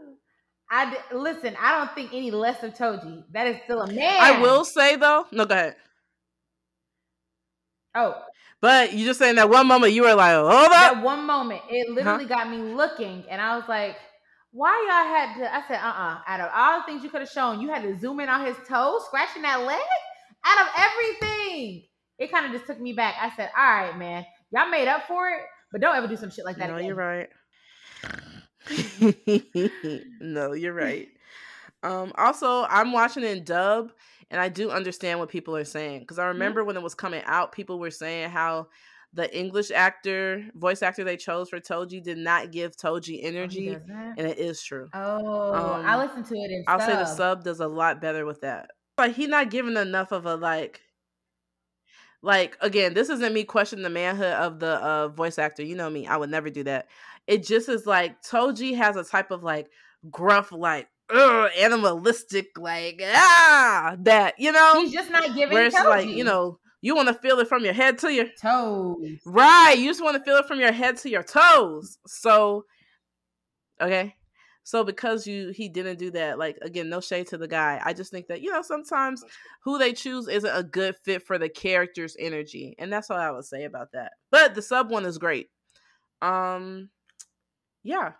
I 0.70 0.96
listen. 1.12 1.56
I 1.60 1.76
don't 1.78 1.92
think 1.94 2.12
any 2.12 2.30
less 2.30 2.62
of 2.62 2.74
Toji. 2.74 3.24
That 3.32 3.48
is 3.48 3.56
still 3.64 3.82
a 3.82 3.92
man. 3.92 4.20
I 4.20 4.40
will 4.40 4.64
say 4.64 4.96
though, 4.96 5.26
no, 5.32 5.44
go 5.44 5.54
ahead. 5.54 5.76
Oh, 7.94 8.22
But 8.60 8.92
you 8.92 9.04
just 9.04 9.18
saying 9.18 9.34
that 9.34 9.50
one 9.50 9.66
moment 9.66 9.92
you 9.92 10.02
were 10.02 10.14
like, 10.14 10.36
hold 10.36 10.52
up. 10.52 10.70
that 10.70 11.02
one 11.02 11.26
moment, 11.26 11.62
it 11.68 11.90
literally 11.90 12.24
got 12.24 12.48
me 12.48 12.58
looking, 12.58 13.24
and 13.28 13.40
I 13.40 13.56
was 13.56 13.68
like, 13.68 13.96
"Why 14.52 14.70
y'all 14.86 15.12
had 15.12 15.38
to?" 15.38 15.52
I 15.52 15.66
said, 15.66 15.80
"Uh, 15.82 15.88
uh 15.88 16.18
Out 16.28 16.40
of 16.40 16.50
all 16.54 16.78
the 16.78 16.86
things 16.86 17.02
you 17.02 17.10
could 17.10 17.22
have 17.22 17.30
shown, 17.30 17.60
you 17.60 17.68
had 17.68 17.82
to 17.82 17.98
zoom 17.98 18.20
in 18.20 18.28
on 18.28 18.46
his 18.46 18.56
toe, 18.68 19.00
scratching 19.06 19.42
that 19.42 19.62
leg. 19.62 19.80
Out 20.44 20.66
of 20.66 20.72
everything, 20.78 21.82
it 22.18 22.30
kind 22.30 22.46
of 22.46 22.52
just 22.52 22.66
took 22.66 22.80
me 22.80 22.92
back. 22.92 23.16
I 23.20 23.34
said, 23.34 23.50
"All 23.58 23.64
right, 23.64 23.98
man, 23.98 24.24
y'all 24.52 24.70
made 24.70 24.86
up 24.86 25.08
for 25.08 25.28
it, 25.30 25.42
but 25.72 25.80
don't 25.80 25.96
ever 25.96 26.06
do 26.06 26.16
some 26.16 26.30
shit 26.30 26.44
like 26.44 26.56
that 26.58 26.68
no, 26.68 26.76
again." 26.76 26.86
you're 26.86 26.94
right. 26.94 27.28
no, 30.20 30.52
you're 30.52 30.74
right. 30.74 31.08
Um, 31.82 32.12
also, 32.16 32.64
I'm 32.68 32.92
watching 32.92 33.24
in 33.24 33.44
dub, 33.44 33.92
and 34.30 34.40
I 34.40 34.48
do 34.48 34.70
understand 34.70 35.18
what 35.18 35.28
people 35.30 35.56
are 35.56 35.64
saying 35.64 36.00
because 36.00 36.18
I 36.18 36.26
remember 36.26 36.64
when 36.64 36.76
it 36.76 36.82
was 36.82 36.94
coming 36.94 37.22
out, 37.26 37.52
people 37.52 37.78
were 37.78 37.90
saying 37.90 38.30
how 38.30 38.68
the 39.12 39.34
English 39.36 39.70
actor, 39.70 40.44
voice 40.54 40.82
actor 40.82 41.04
they 41.04 41.16
chose 41.16 41.48
for 41.50 41.60
Toji, 41.60 42.02
did 42.02 42.18
not 42.18 42.52
give 42.52 42.76
Toji 42.76 43.20
Oh, 43.22 43.26
energy, 43.26 43.68
that? 43.86 44.14
and 44.16 44.26
it 44.26 44.38
is 44.38 44.62
true. 44.62 44.90
Oh, 44.92 45.52
Um, 45.52 45.82
I 45.86 45.96
listened 45.96 46.26
to 46.26 46.34
it 46.34 46.50
in 46.50 46.64
I'll 46.66 46.80
say 46.80 46.96
the 46.96 47.06
sub. 47.06 47.16
sub 47.16 47.44
does 47.44 47.60
a 47.60 47.68
lot 47.68 48.00
better 48.00 48.26
with 48.26 48.42
that. 48.42 48.70
Like 48.98 49.14
he's 49.14 49.28
not 49.28 49.50
giving 49.50 49.76
enough 49.76 50.12
of 50.12 50.26
a 50.26 50.36
like 50.36 50.82
like 52.22 52.56
again, 52.60 52.94
this 52.94 53.08
isn't 53.08 53.32
me 53.32 53.44
questioning 53.44 53.82
the 53.82 53.90
manhood 53.90 54.32
of 54.34 54.60
the 54.60 54.74
uh 54.82 55.08
voice 55.08 55.38
actor. 55.38 55.62
You 55.62 55.74
know 55.74 55.88
me, 55.90 56.06
I 56.06 56.16
would 56.16 56.30
never 56.30 56.50
do 56.50 56.64
that. 56.64 56.88
It 57.30 57.46
just 57.46 57.68
is 57.68 57.86
like 57.86 58.20
Toji 58.22 58.76
has 58.76 58.96
a 58.96 59.04
type 59.04 59.30
of 59.30 59.44
like 59.44 59.68
gruff, 60.10 60.50
like 60.50 60.88
ugh, 61.08 61.48
animalistic, 61.56 62.58
like 62.58 63.00
ah 63.04 63.94
that, 64.00 64.34
you 64.40 64.50
know? 64.50 64.82
He's 64.82 64.92
just 64.92 65.12
not 65.12 65.32
giving 65.36 65.54
Where 65.54 65.66
it's 65.66 65.76
like, 65.76 66.08
you 66.08 66.24
know, 66.24 66.58
you 66.80 66.96
want 66.96 67.06
to 67.06 67.14
feel 67.14 67.38
it 67.38 67.46
from 67.46 67.64
your 67.64 67.72
head 67.72 67.98
to 67.98 68.12
your 68.12 68.26
toes. 68.42 69.20
Right. 69.24 69.78
You 69.78 69.88
just 69.88 70.02
want 70.02 70.16
to 70.16 70.24
feel 70.24 70.38
it 70.38 70.46
from 70.46 70.58
your 70.58 70.72
head 70.72 70.96
to 70.98 71.08
your 71.08 71.22
toes. 71.22 71.98
So 72.04 72.64
okay. 73.80 74.16
So 74.64 74.82
because 74.82 75.24
you 75.24 75.50
he 75.50 75.68
didn't 75.68 76.00
do 76.00 76.10
that, 76.10 76.36
like 76.36 76.58
again, 76.62 76.88
no 76.88 77.00
shade 77.00 77.28
to 77.28 77.38
the 77.38 77.46
guy. 77.46 77.80
I 77.84 77.92
just 77.92 78.10
think 78.10 78.26
that, 78.26 78.40
you 78.40 78.50
know, 78.50 78.62
sometimes 78.62 79.22
who 79.62 79.78
they 79.78 79.92
choose 79.92 80.26
isn't 80.26 80.56
a 80.56 80.64
good 80.64 80.96
fit 81.04 81.24
for 81.24 81.38
the 81.38 81.48
character's 81.48 82.16
energy. 82.18 82.74
And 82.76 82.92
that's 82.92 83.08
all 83.08 83.18
I 83.18 83.30
would 83.30 83.44
say 83.44 83.62
about 83.62 83.92
that. 83.92 84.14
But 84.32 84.56
the 84.56 84.62
sub 84.62 84.90
one 84.90 85.06
is 85.06 85.16
great. 85.16 85.48
Um 86.22 86.88
yeah. 87.82 88.12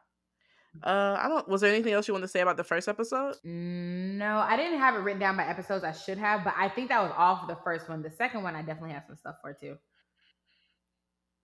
Uh 0.85 1.17
I 1.19 1.27
don't 1.29 1.49
was 1.49 1.61
there 1.63 1.73
anything 1.75 1.93
else 1.93 2.07
you 2.07 2.15
want 2.15 2.23
to 2.23 2.29
say 2.29 2.41
about 2.41 2.57
the 2.57 2.63
first 2.65 2.87
episode? 2.89 3.35
No, 3.45 4.37
I 4.39 4.57
didn't 4.57 4.79
have 4.79 4.95
it 4.95 4.99
written 4.99 5.19
down 5.21 5.37
by 5.37 5.45
episodes. 5.45 5.83
I 5.83 5.91
should 5.93 6.17
have, 6.19 6.45
but 6.45 6.55
I 6.57 6.69
think 6.69 6.89
that 6.91 7.03
was 7.03 7.13
all 7.17 7.37
for 7.37 7.47
the 7.49 7.59
first 7.65 7.89
one. 7.89 8.03
The 8.03 8.11
second 8.11 8.45
one, 8.45 8.55
I 8.55 8.63
definitely 8.63 8.93
have 8.93 9.05
some 9.07 9.17
stuff 9.17 9.37
for 9.43 9.53
too. 9.53 9.77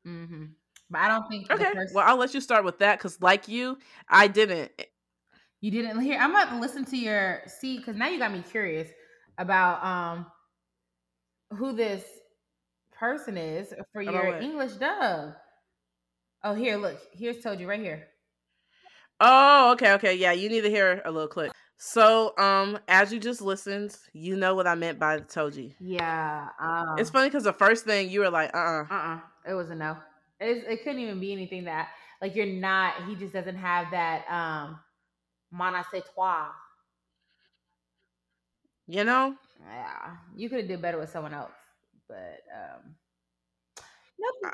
Mm-hmm. 0.07 0.45
But 0.91 1.01
I 1.01 1.09
don't 1.09 1.29
think 1.29 1.49
the 1.49 1.55
Okay. 1.55 1.73
first- 1.75 1.95
Well, 1.95 2.05
I'll 2.07 2.17
let 2.17 2.33
you 2.35 2.41
start 2.41 2.65
with 2.65 2.79
that 2.79 2.99
because 2.99 3.21
like 3.21 3.49
you, 3.49 3.79
I 4.09 4.29
didn't. 4.29 4.71
you 5.61 5.71
didn't 5.73 6.01
hear. 6.01 6.19
I'm 6.21 6.31
about 6.31 6.51
to 6.51 6.61
listen 6.61 6.85
to 6.87 6.97
your 6.97 7.43
see 7.47 7.79
because 7.79 7.97
now 7.97 8.09
you 8.09 8.19
got 8.19 8.33
me 8.33 8.43
curious 8.49 8.89
about 9.39 9.85
um 9.85 10.27
who 11.59 11.73
this 11.73 12.05
person 12.93 13.37
is 13.37 13.75
for 13.93 14.03
About 14.03 14.15
your 14.15 14.33
what? 14.35 14.43
English 14.43 14.73
dub. 14.75 15.35
Oh, 16.47 16.55
here, 16.55 16.77
look. 16.77 16.97
Here's 17.13 17.43
told 17.43 17.59
you 17.59 17.69
right 17.69 17.81
here. 17.81 18.07
Oh, 19.19 19.73
okay, 19.73 19.95
okay. 19.95 20.15
Yeah, 20.15 20.31
you 20.31 20.49
need 20.49 20.61
to 20.61 20.71
hear 20.71 21.03
a 21.05 21.11
little 21.11 21.27
clip. 21.27 21.51
So, 21.77 22.39
um, 22.39 22.79
as 22.87 23.13
you 23.13 23.19
just 23.19 23.43
listened, 23.43 23.97
you 24.13 24.37
know 24.37 24.55
what 24.55 24.69
I 24.69 24.77
meant 24.77 25.01
by 25.01 25.17
the 25.17 25.25
Toji. 25.25 25.75
Yeah. 25.81 26.47
Um, 26.61 26.95
It's 26.99 27.11
funny 27.11 27.27
because 27.29 27.43
the 27.43 27.53
first 27.53 27.85
thing 27.85 28.11
you 28.11 28.21
were 28.21 28.31
like, 28.31 28.55
uh, 28.55 28.59
uh 28.59 28.85
Uh-uh. 28.89 29.21
It 29.45 29.55
was 29.55 29.71
a 29.71 29.75
no. 29.75 29.97
It, 30.39 30.63
it 30.69 30.85
couldn't 30.85 31.01
even 31.01 31.19
be 31.19 31.33
anything 31.33 31.65
that 31.65 31.89
like 32.23 32.37
you're 32.37 32.47
not. 32.47 32.95
He 33.09 33.17
just 33.17 33.33
doesn't 33.33 33.57
have 33.57 33.91
that 33.91 34.25
um 34.31 34.79
toi. 36.15 36.47
you 38.87 39.03
know. 39.03 39.35
Yeah, 39.61 40.17
you 40.37 40.49
could 40.49 40.61
have 40.61 40.69
did 40.69 40.81
better 40.81 40.99
with 40.99 41.11
someone 41.11 41.35
else, 41.35 41.51
but 42.07 42.39
um. 42.55 42.95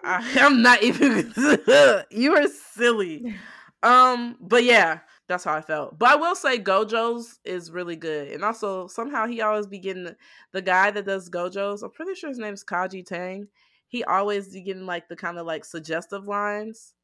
I, 0.03 0.33
I'm 0.41 0.63
not 0.63 0.83
even. 0.83 1.33
you 2.11 2.35
are 2.35 2.49
silly. 2.49 3.35
Um, 3.83 4.37
but 4.41 4.65
yeah, 4.65 5.01
that's 5.29 5.45
how 5.45 5.55
I 5.55 5.61
felt. 5.61 5.99
But 5.99 6.11
I 6.11 6.15
will 6.17 6.35
say 6.35 6.59
Gojo's 6.59 7.39
is 7.45 7.71
really 7.71 7.97
good, 7.97 8.29
and 8.29 8.45
also 8.45 8.87
somehow 8.87 9.27
he 9.27 9.41
always 9.41 9.67
be 9.67 9.79
getting 9.79 10.05
the, 10.05 10.17
the 10.53 10.63
guy 10.63 10.91
that 10.91 11.07
does 11.07 11.31
Gojo's. 11.31 11.83
I'm 11.83 11.91
pretty 11.91 12.15
sure 12.15 12.31
his 12.31 12.39
name's 12.39 12.65
Kaiji 12.65 13.05
Tang. 13.05 13.49
He 13.89 14.05
always 14.05 14.49
be 14.49 14.63
getting 14.63 14.87
like 14.87 15.09
the 15.09 15.17
kind 15.17 15.39
of 15.39 15.47
like 15.47 15.65
suggestive 15.65 16.27
lines, 16.27 16.95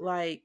like 0.00 0.42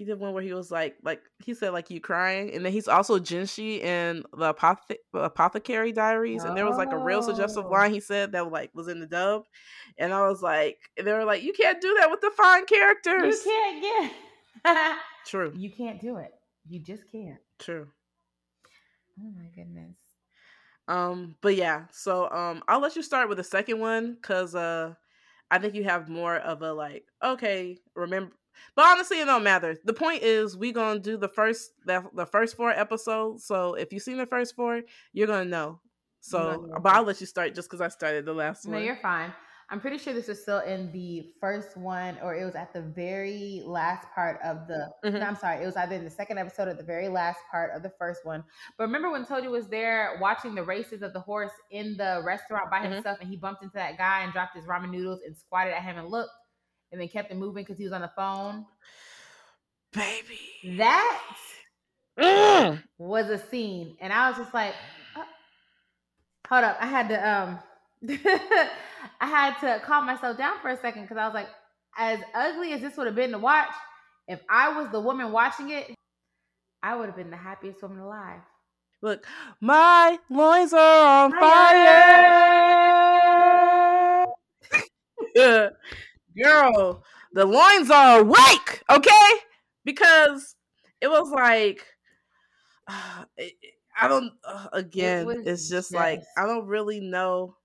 he 0.00 0.06
did 0.06 0.18
one 0.18 0.32
where 0.32 0.42
he 0.42 0.54
was 0.54 0.70
like, 0.70 0.96
like 1.02 1.20
he 1.44 1.52
said 1.52 1.74
like 1.74 1.90
you 1.90 2.00
crying, 2.00 2.54
and 2.54 2.64
then 2.64 2.72
he's 2.72 2.88
also 2.88 3.18
Jinshi 3.18 3.80
in 3.82 4.24
the 4.34 4.54
Apothe- 4.54 4.96
Apothecary 5.12 5.92
Diaries, 5.92 6.42
and 6.42 6.56
there 6.56 6.64
was 6.64 6.78
like 6.78 6.90
a 6.92 6.96
real 6.98 7.22
suggestive 7.22 7.66
Oh. 7.66 7.70
line 7.70 7.92
he 7.92 8.00
said 8.00 8.32
that 8.32 8.50
like 8.50 8.70
was 8.74 8.88
in 8.88 8.98
the 8.98 9.06
dub, 9.06 9.42
and 9.98 10.14
I 10.14 10.26
was 10.26 10.40
like, 10.40 10.78
they 10.96 11.12
were 11.12 11.26
like, 11.26 11.42
you 11.42 11.52
can't 11.52 11.82
do 11.82 11.94
that 12.00 12.10
with 12.10 12.22
the 12.22 12.30
fine 12.34 12.64
characters. 12.64 13.44
you 13.44 13.52
can't 13.52 14.12
get. 14.64 14.98
True, 15.26 15.52
you 15.56 15.70
can't 15.70 16.00
do 16.00 16.16
it. 16.16 16.32
You 16.66 16.80
just 16.80 17.02
can't. 17.12 17.38
true. 17.58 17.86
Oh 19.20 19.30
my 19.36 19.48
goodness. 19.54 19.96
Um, 20.88 21.36
but 21.42 21.56
yeah, 21.56 21.84
so 21.92 22.30
um, 22.30 22.62
I'll 22.68 22.80
let 22.80 22.96
you 22.96 23.02
start 23.02 23.28
with 23.28 23.36
the 23.36 23.44
second 23.44 23.80
one 23.80 24.14
because 24.14 24.54
uh, 24.54 24.94
I 25.50 25.58
think 25.58 25.74
you 25.74 25.84
have 25.84 26.08
more 26.08 26.36
of 26.36 26.62
a 26.62 26.72
like, 26.72 27.04
okay, 27.22 27.76
remember. 27.94 28.32
But 28.74 28.86
honestly, 28.86 29.20
it 29.20 29.26
don't 29.26 29.42
matter. 29.44 29.76
The 29.84 29.92
point 29.92 30.22
is, 30.22 30.56
we 30.56 30.72
gonna 30.72 30.98
do 31.00 31.16
the 31.16 31.28
first 31.28 31.72
the, 31.86 32.04
the 32.14 32.26
first 32.26 32.56
four 32.56 32.70
episodes. 32.70 33.44
So 33.44 33.74
if 33.74 33.92
you've 33.92 34.02
seen 34.02 34.18
the 34.18 34.26
first 34.26 34.54
four, 34.56 34.82
you're 35.12 35.26
gonna 35.26 35.44
know. 35.44 35.80
So, 36.20 36.38
know. 36.68 36.78
but 36.82 36.92
I'll 36.94 37.02
let 37.04 37.20
you 37.20 37.26
start 37.26 37.54
just 37.54 37.68
because 37.68 37.80
I 37.80 37.88
started 37.88 38.24
the 38.26 38.34
last 38.34 38.66
No, 38.66 38.72
one. 38.72 38.80
No, 38.80 38.84
you're 38.86 38.96
fine. 38.96 39.32
I'm 39.72 39.80
pretty 39.80 39.98
sure 39.98 40.12
this 40.12 40.26
was 40.26 40.42
still 40.42 40.58
in 40.58 40.90
the 40.90 41.30
first 41.40 41.76
one, 41.76 42.18
or 42.24 42.34
it 42.34 42.44
was 42.44 42.56
at 42.56 42.72
the 42.72 42.82
very 42.82 43.62
last 43.64 44.04
part 44.12 44.40
of 44.42 44.66
the. 44.66 44.90
Mhm. 45.04 45.20
No, 45.20 45.20
I'm 45.20 45.36
sorry. 45.36 45.62
It 45.62 45.66
was 45.66 45.76
either 45.76 45.94
in 45.94 46.02
the 46.02 46.10
second 46.10 46.38
episode 46.38 46.66
or 46.66 46.74
the 46.74 46.82
very 46.82 47.06
last 47.08 47.38
part 47.52 47.70
of 47.72 47.84
the 47.84 47.90
first 47.90 48.26
one. 48.26 48.42
But 48.76 48.84
remember 48.84 49.12
when 49.12 49.24
Toji 49.24 49.48
was 49.48 49.68
there 49.68 50.18
watching 50.20 50.56
the 50.56 50.64
races 50.64 51.02
of 51.02 51.12
the 51.12 51.20
horse 51.20 51.52
in 51.70 51.96
the 51.96 52.20
restaurant 52.24 52.68
by 52.68 52.80
Mhm. 52.80 52.94
himself, 52.94 53.18
and 53.20 53.30
he 53.30 53.36
bumped 53.36 53.62
into 53.62 53.74
that 53.76 53.96
guy 53.96 54.22
and 54.22 54.32
dropped 54.32 54.56
his 54.56 54.64
ramen 54.66 54.90
noodles 54.90 55.20
and 55.24 55.36
squatted 55.36 55.72
at 55.72 55.82
him 55.84 55.98
and 55.98 56.08
looked, 56.08 56.32
and 56.92 57.00
then 57.00 57.08
kept 57.08 57.30
it 57.30 57.36
moving 57.36 57.64
because 57.64 57.78
he 57.78 57.84
was 57.84 57.92
on 57.92 58.02
the 58.02 58.10
phone. 58.16 58.66
Baby. 59.92 60.76
That 60.76 61.36
Mm. 62.18 62.82
was 62.98 63.30
a 63.30 63.38
scene, 63.38 63.96
and 64.00 64.12
I 64.12 64.28
was 64.28 64.38
just 64.38 64.52
like, 64.52 64.74
uh, 65.16 65.24
"Hold 66.48 66.64
up!" 66.64 66.76
I 66.80 66.86
had 66.86 67.08
to 67.08 67.28
um, 67.28 67.58
I 69.20 69.26
had 69.26 69.58
to 69.60 69.80
calm 69.84 70.06
myself 70.06 70.36
down 70.36 70.58
for 70.60 70.68
a 70.70 70.76
second 70.76 71.02
because 71.02 71.16
I 71.16 71.24
was 71.26 71.34
like, 71.34 71.48
as 71.96 72.20
ugly 72.34 72.72
as 72.72 72.80
this 72.80 72.96
would 72.96 73.06
have 73.06 73.16
been 73.16 73.30
to 73.32 73.38
watch, 73.38 73.72
if 74.28 74.40
I 74.48 74.76
was 74.80 74.90
the 74.90 75.00
woman 75.00 75.32
watching 75.32 75.70
it, 75.70 75.94
I 76.82 76.96
would 76.96 77.06
have 77.06 77.16
been 77.16 77.30
the 77.30 77.36
happiest 77.36 77.82
woman 77.82 77.98
alive. 78.00 78.40
Look, 79.02 79.26
my 79.60 80.18
loins 80.28 80.72
are 80.74 81.24
on 81.24 81.32
fire. 81.32 81.86
Girl, 86.36 87.04
the 87.32 87.44
loins 87.44 87.90
are 87.90 88.20
awake, 88.20 88.82
okay? 88.90 89.30
Because 89.84 90.56
it 91.00 91.08
was 91.08 91.30
like, 91.30 91.86
uh, 92.86 93.24
it- 93.36 93.56
it- 93.62 93.74
I 94.00 94.08
don't, 94.08 94.32
uh, 94.44 94.68
again, 94.72 95.26
was 95.26 95.38
it's 95.42 95.68
just 95.68 95.92
like, 95.92 96.22
I 96.36 96.46
don't 96.46 96.66
really 96.66 97.00
know. 97.00 97.56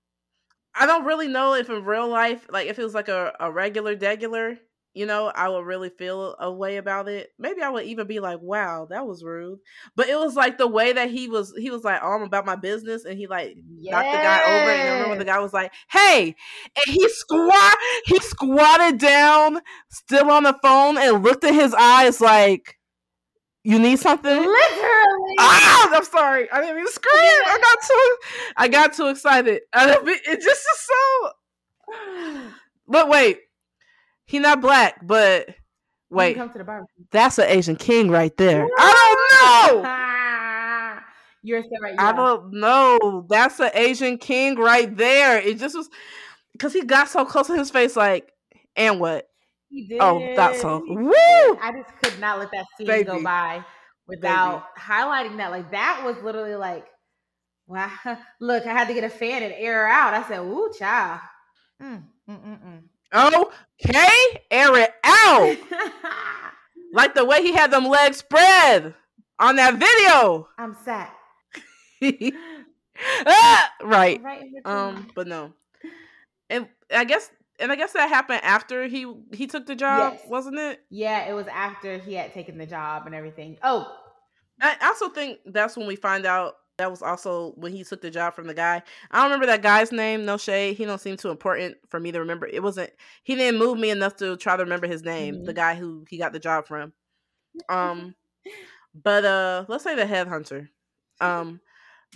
I 0.74 0.86
don't 0.86 1.04
really 1.06 1.28
know 1.28 1.54
if 1.54 1.70
in 1.70 1.84
real 1.84 2.08
life, 2.08 2.46
like 2.50 2.68
if 2.68 2.78
it 2.78 2.84
was 2.84 2.94
like 2.94 3.08
a, 3.08 3.34
a 3.40 3.50
regular 3.52 3.96
degular, 3.96 4.58
you 4.96 5.04
know, 5.04 5.30
I 5.34 5.50
would 5.50 5.66
really 5.66 5.90
feel 5.90 6.36
a 6.40 6.50
way 6.50 6.78
about 6.78 7.06
it. 7.06 7.30
Maybe 7.38 7.60
I 7.60 7.68
would 7.68 7.84
even 7.84 8.06
be 8.06 8.18
like, 8.18 8.40
wow, 8.40 8.86
that 8.88 9.06
was 9.06 9.22
rude. 9.22 9.58
But 9.94 10.08
it 10.08 10.16
was 10.16 10.34
like 10.36 10.56
the 10.56 10.66
way 10.66 10.94
that 10.94 11.10
he 11.10 11.28
was, 11.28 11.52
he 11.54 11.70
was 11.70 11.84
like, 11.84 12.00
oh, 12.02 12.12
I'm 12.12 12.22
about 12.22 12.46
my 12.46 12.56
business. 12.56 13.04
And 13.04 13.18
he 13.18 13.26
like 13.26 13.58
knocked 13.58 14.10
the 14.10 14.16
guy 14.16 14.40
over. 14.42 14.70
And 14.70 14.88
I 14.88 14.92
remember 14.94 15.18
the 15.18 15.26
guy 15.26 15.38
was 15.38 15.52
like, 15.52 15.70
hey, 15.90 16.34
and 16.64 16.94
he 16.94 17.06
squat, 17.10 17.76
he 18.06 18.18
squatted 18.20 18.98
down, 18.98 19.60
still 19.90 20.30
on 20.30 20.44
the 20.44 20.58
phone, 20.62 20.96
and 20.96 21.22
looked 21.22 21.44
at 21.44 21.52
his 21.52 21.74
eyes 21.74 22.22
like, 22.22 22.78
you 23.64 23.78
need 23.78 23.98
something? 23.98 24.30
literally. 24.30 25.34
Ah, 25.40 25.90
I'm 25.92 26.04
sorry. 26.04 26.50
I 26.50 26.62
didn't 26.62 26.76
mean 26.76 26.86
to 26.86 26.92
scream. 26.92 27.20
I 27.20 27.58
got 27.60 27.86
too, 27.86 28.16
I 28.56 28.68
got 28.68 28.94
too 28.94 29.08
excited. 29.08 29.60
I 29.74 29.90
it 30.04 30.40
just 30.40 30.46
is 30.46 30.88
so. 30.88 32.52
But 32.88 33.08
wait, 33.08 33.40
he 34.26 34.38
not 34.38 34.60
black, 34.60 35.06
but 35.06 35.48
wait, 36.10 36.36
come 36.36 36.50
to 36.50 36.58
the 36.58 36.64
barbecue. 36.64 37.04
that's 37.10 37.38
an 37.38 37.48
Asian 37.48 37.76
king 37.76 38.10
right 38.10 38.36
there. 38.36 38.66
I 38.78 39.66
don't 39.72 39.82
know. 39.82 39.90
You're 41.42 41.62
so 41.62 41.68
right. 41.80 41.94
I 41.96 42.12
don't 42.12 42.52
know. 42.54 43.24
That's 43.28 43.60
an 43.60 43.70
Asian 43.72 44.18
king 44.18 44.56
right 44.56 44.94
there. 44.96 45.38
It 45.38 45.58
just 45.58 45.76
was 45.76 45.88
because 46.52 46.72
he 46.72 46.82
got 46.82 47.08
so 47.08 47.24
close 47.24 47.46
to 47.46 47.56
his 47.56 47.70
face, 47.70 47.94
like, 47.94 48.32
and 48.74 48.98
what? 48.98 49.28
He 49.68 49.86
did. 49.86 50.00
Oh, 50.00 50.18
that's 50.34 50.60
so. 50.60 50.82
He 50.84 50.96
Woo! 50.96 51.12
I 51.12 51.72
just 51.72 51.96
could 52.02 52.20
not 52.20 52.40
let 52.40 52.50
that 52.50 52.66
scene 52.76 53.04
go 53.04 53.22
by 53.22 53.64
without 54.08 54.76
highlighting 54.76 55.36
that. 55.36 55.52
Like 55.52 55.70
that 55.70 56.02
was 56.04 56.16
literally 56.24 56.56
like, 56.56 56.86
wow. 57.68 57.92
Look, 58.40 58.66
I 58.66 58.72
had 58.72 58.88
to 58.88 58.94
get 58.94 59.04
a 59.04 59.10
fan 59.10 59.44
and 59.44 59.54
air 59.56 59.86
out. 59.86 60.14
I 60.14 60.26
said, 60.26 60.40
"Ooh, 60.40 60.72
child." 60.76 61.20
Mm, 61.80 62.02
mm, 62.28 62.40
mm, 62.40 62.82
Okay, 63.14 64.42
air 64.50 64.76
it 64.76 64.94
out. 65.04 65.56
like 66.92 67.14
the 67.14 67.24
way 67.24 67.42
he 67.42 67.52
had 67.52 67.70
them 67.70 67.86
legs 67.86 68.18
spread 68.18 68.94
on 69.38 69.56
that 69.56 69.74
video. 69.74 70.48
I'm 70.58 70.76
sad. 70.84 71.10
Ah, 73.26 73.70
right. 73.82 74.22
Right. 74.22 74.44
Um, 74.64 75.06
but 75.14 75.26
no. 75.26 75.52
And 76.48 76.66
I 76.90 77.04
guess 77.04 77.30
and 77.60 77.70
I 77.70 77.76
guess 77.76 77.92
that 77.92 78.08
happened 78.08 78.40
after 78.42 78.86
he 78.86 79.06
he 79.32 79.46
took 79.46 79.66
the 79.66 79.74
job, 79.74 80.14
Yes. 80.14 80.22
wasn't 80.26 80.58
it? 80.58 80.80
yeah, 80.88 81.28
it 81.28 81.34
was 81.34 81.46
after 81.46 81.98
he 81.98 82.14
had 82.14 82.32
taken 82.32 82.56
the 82.56 82.64
job 82.64 83.04
and 83.04 83.14
everything. 83.14 83.58
Oh, 83.62 83.94
I 84.62 84.76
also 84.82 85.10
think 85.10 85.40
that's 85.44 85.76
when 85.76 85.86
we 85.86 85.96
find 85.96 86.24
out 86.24 86.54
that 86.78 86.90
was 86.90 87.02
also 87.02 87.52
when 87.56 87.72
he 87.72 87.84
took 87.84 88.02
the 88.02 88.10
job 88.10 88.34
from 88.34 88.46
the 88.46 88.54
guy. 88.54 88.82
I 89.10 89.16
don't 89.16 89.24
remember 89.30 89.46
that 89.46 89.62
guy's 89.62 89.92
name. 89.92 90.24
No 90.24 90.36
shade. 90.36 90.76
He 90.76 90.84
don't 90.84 91.00
seem 91.00 91.16
too 91.16 91.30
important 91.30 91.76
for 91.88 91.98
me 91.98 92.12
to 92.12 92.18
remember. 92.20 92.46
It 92.46 92.62
wasn't. 92.62 92.90
He 93.22 93.34
didn't 93.34 93.58
move 93.58 93.78
me 93.78 93.90
enough 93.90 94.16
to 94.16 94.36
try 94.36 94.56
to 94.56 94.62
remember 94.62 94.86
his 94.86 95.02
name. 95.02 95.44
The 95.44 95.52
Mhm. 95.52 95.56
guy 95.56 95.74
who 95.74 96.04
he 96.08 96.18
got 96.18 96.32
the 96.32 96.38
job 96.38 96.66
from. 96.66 96.92
Um, 97.68 98.14
but 98.94 99.24
uh, 99.24 99.64
let's 99.68 99.84
say 99.84 99.94
the 99.94 100.04
headhunter. 100.04 100.68
Um, 101.20 101.60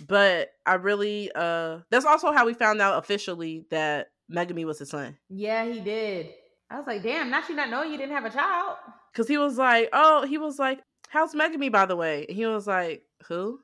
but 0.07 0.51
I 0.65 0.75
really 0.75 1.31
uh, 1.33 1.79
that's 1.89 2.05
also 2.05 2.31
how 2.31 2.45
we 2.45 2.53
found 2.53 2.81
out 2.81 2.99
officially 3.03 3.65
that 3.71 4.11
Megumi 4.31 4.65
was 4.65 4.79
his 4.79 4.89
son. 4.89 5.17
yeah, 5.29 5.65
he 5.65 5.79
did. 5.79 6.29
I 6.69 6.77
was 6.77 6.87
like, 6.87 7.03
damn, 7.03 7.29
not 7.29 7.49
you 7.49 7.55
not 7.55 7.69
knowing 7.69 7.91
you 7.91 7.97
didn't 7.97 8.13
have 8.15 8.23
a 8.25 8.29
child. 8.29 8.77
Cause 9.13 9.27
he 9.27 9.37
was 9.37 9.57
like, 9.57 9.89
oh, 9.91 10.25
he 10.25 10.37
was 10.37 10.57
like, 10.57 10.79
how's 11.09 11.33
Megumi 11.33 11.69
by 11.69 11.85
the 11.85 11.97
way? 11.97 12.25
And 12.29 12.37
he 12.37 12.45
was 12.45 12.65
like, 12.65 13.03
who? 13.27 13.59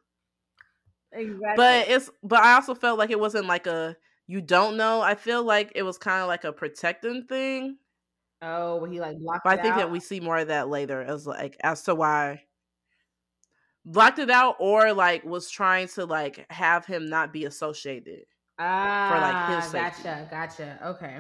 Exactly. 1.14 1.54
but 1.56 1.88
it's 1.88 2.10
but 2.24 2.44
I 2.44 2.54
also 2.56 2.76
felt 2.76 3.00
like 3.00 3.10
it 3.10 3.20
wasn't 3.20 3.48
like 3.48 3.68
a 3.68 3.96
you 4.28 4.42
don't 4.42 4.76
know. 4.78 5.02
I 5.02 5.16
feel 5.16 5.44
like 5.44 5.72
it 5.76 5.84
was 5.84 5.98
kind 5.98 6.22
of 6.22 6.28
like 6.28 6.44
a 6.44 6.52
protecting 6.52 7.24
thing. 7.24 7.78
oh, 8.42 8.84
he 8.86 9.00
like 9.00 9.18
blocked. 9.20 9.44
But 9.46 9.60
I 9.60 9.62
think 9.62 9.76
that 9.76 9.90
we 9.92 10.00
see 10.00 10.20
more 10.20 10.38
of 10.38 10.48
that 10.50 10.68
later 10.70 11.02
as 11.02 11.26
like 11.26 11.56
as 11.64 11.84
to 11.84 11.96
why 11.96 12.44
blocked 13.86 14.20
it 14.20 14.30
out 14.30 14.58
or 14.60 14.92
like 14.94 15.24
was 15.24 15.50
trying 15.50 15.88
to 15.88 16.06
like 16.06 16.46
have 16.50 16.86
him 16.86 17.10
not 17.10 17.32
be 17.32 17.46
associated. 17.46 18.26
ah, 18.60 19.08
for 19.10 19.20
like 19.22 19.62
his 19.64 19.72
safety. 19.72 20.04
gotcha, 20.04 20.28
gotcha. 20.30 20.88
Okay. 20.88 21.20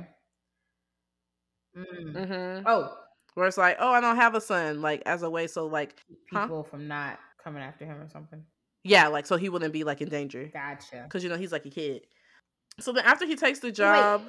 Mm. 1.77 2.13
Mm-hmm. 2.13 2.67
Oh, 2.67 2.97
Where 3.35 3.47
it's 3.47 3.57
like, 3.57 3.77
oh, 3.79 3.89
I 3.91 4.01
don't 4.01 4.15
have 4.15 4.35
a 4.35 4.41
son, 4.41 4.81
like 4.81 5.03
as 5.05 5.21
a 5.23 5.29
way 5.29 5.47
so 5.47 5.67
like 5.67 5.95
Huh? 6.33 6.41
people 6.41 6.63
from 6.63 6.87
not 6.87 7.19
coming 7.41 7.61
after 7.63 7.85
him 7.85 8.01
or 8.01 8.09
something. 8.09 8.43
Yeah, 8.87 9.07
like 9.07 9.25
so 9.25 9.35
he 9.37 9.49
wouldn't 9.49 9.73
be 9.73 9.83
like 9.83 10.01
in 10.01 10.09
danger 10.09 10.49
Gotcha. 10.53 11.03
because 11.03 11.23
you 11.23 11.29
know 11.29 11.37
he's 11.37 11.51
like 11.51 11.65
a 11.65 11.69
kid. 11.69 12.07
So 12.79 12.93
then 12.93 13.05
after 13.05 13.25
he 13.25 13.35
takes 13.35 13.59
the 13.59 13.71
job, 13.71 14.21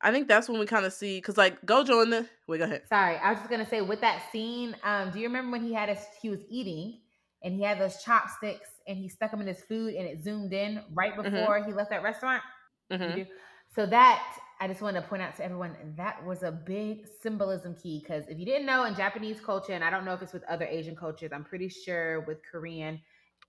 I 0.00 0.10
think 0.12 0.28
that's 0.28 0.48
when 0.48 0.58
we 0.58 0.66
kind 0.66 0.84
of 0.84 0.92
see 0.92 1.18
because 1.18 1.36
like 1.36 1.60
Gojo 1.62 2.02
in 2.02 2.10
the 2.10 2.26
wait, 2.48 2.58
go 2.58 2.64
ahead. 2.64 2.82
Sorry, 2.88 3.16
I 3.16 3.30
was 3.30 3.38
just 3.38 3.50
gonna 3.50 3.68
say 3.68 3.80
with 3.80 4.00
that 4.00 4.22
scene. 4.32 4.76
Um, 4.82 5.10
do 5.10 5.18
you 5.18 5.26
remember 5.26 5.52
when 5.52 5.62
he 5.62 5.72
had 5.72 5.88
a 5.88 5.96
he 6.20 6.30
was 6.30 6.40
eating 6.48 7.00
and 7.42 7.54
he 7.54 7.62
had 7.62 7.78
those 7.80 8.02
chopsticks 8.02 8.68
and 8.86 8.96
he 8.96 9.08
stuck 9.08 9.30
them 9.30 9.40
in 9.40 9.46
his 9.46 9.62
food 9.62 9.94
and 9.94 10.06
it 10.06 10.22
zoomed 10.22 10.52
in 10.52 10.82
right 10.92 11.14
Mhm. 11.14 11.22
before 11.24 11.62
he 11.64 11.72
left 11.72 11.90
that 11.90 12.02
restaurant. 12.02 12.42
Mhm. 12.90 13.26
So 13.74 13.86
that 13.86 14.22
I 14.60 14.68
just 14.68 14.80
want 14.80 14.94
to 14.96 15.02
point 15.02 15.22
out 15.22 15.34
to 15.36 15.44
everyone 15.44 15.76
that 15.96 16.24
was 16.24 16.42
a 16.44 16.52
big 16.52 17.06
symbolism 17.20 17.74
key 17.74 18.00
because 18.00 18.24
if 18.28 18.38
you 18.38 18.44
didn't 18.46 18.66
know 18.66 18.84
in 18.84 18.94
Japanese 18.94 19.40
culture, 19.40 19.72
and 19.72 19.82
I 19.82 19.90
don't 19.90 20.04
know 20.04 20.14
if 20.14 20.22
it's 20.22 20.32
with 20.32 20.44
other 20.44 20.66
Asian 20.66 20.94
cultures, 20.94 21.32
I'm 21.32 21.42
pretty 21.44 21.68
sure 21.68 22.20
with 22.20 22.38
Korean 22.48 23.00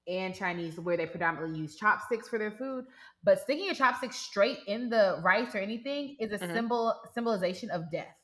and 0.08 0.36
Chinese 0.36 0.80
where 0.80 0.98
they 0.98 1.06
predominantly 1.06 1.60
use 1.60 1.76
chopsticks 1.76 2.28
for 2.28 2.38
their 2.39 2.52
food, 2.52 2.86
but 3.24 3.39
sticking 3.39 3.70
a 3.70 3.74
chopstick 3.74 4.13
straight 4.13 4.60
in 4.68 4.89
the 4.89 5.22
rice 5.24 5.56
or 5.56 5.60
anything 5.60 6.16
is 6.20 6.32
a 6.32 6.38
Mhm. 6.38 6.54
symbol 6.54 6.94
symbolization 7.13 7.70
of 7.72 7.89
death. 7.92 8.16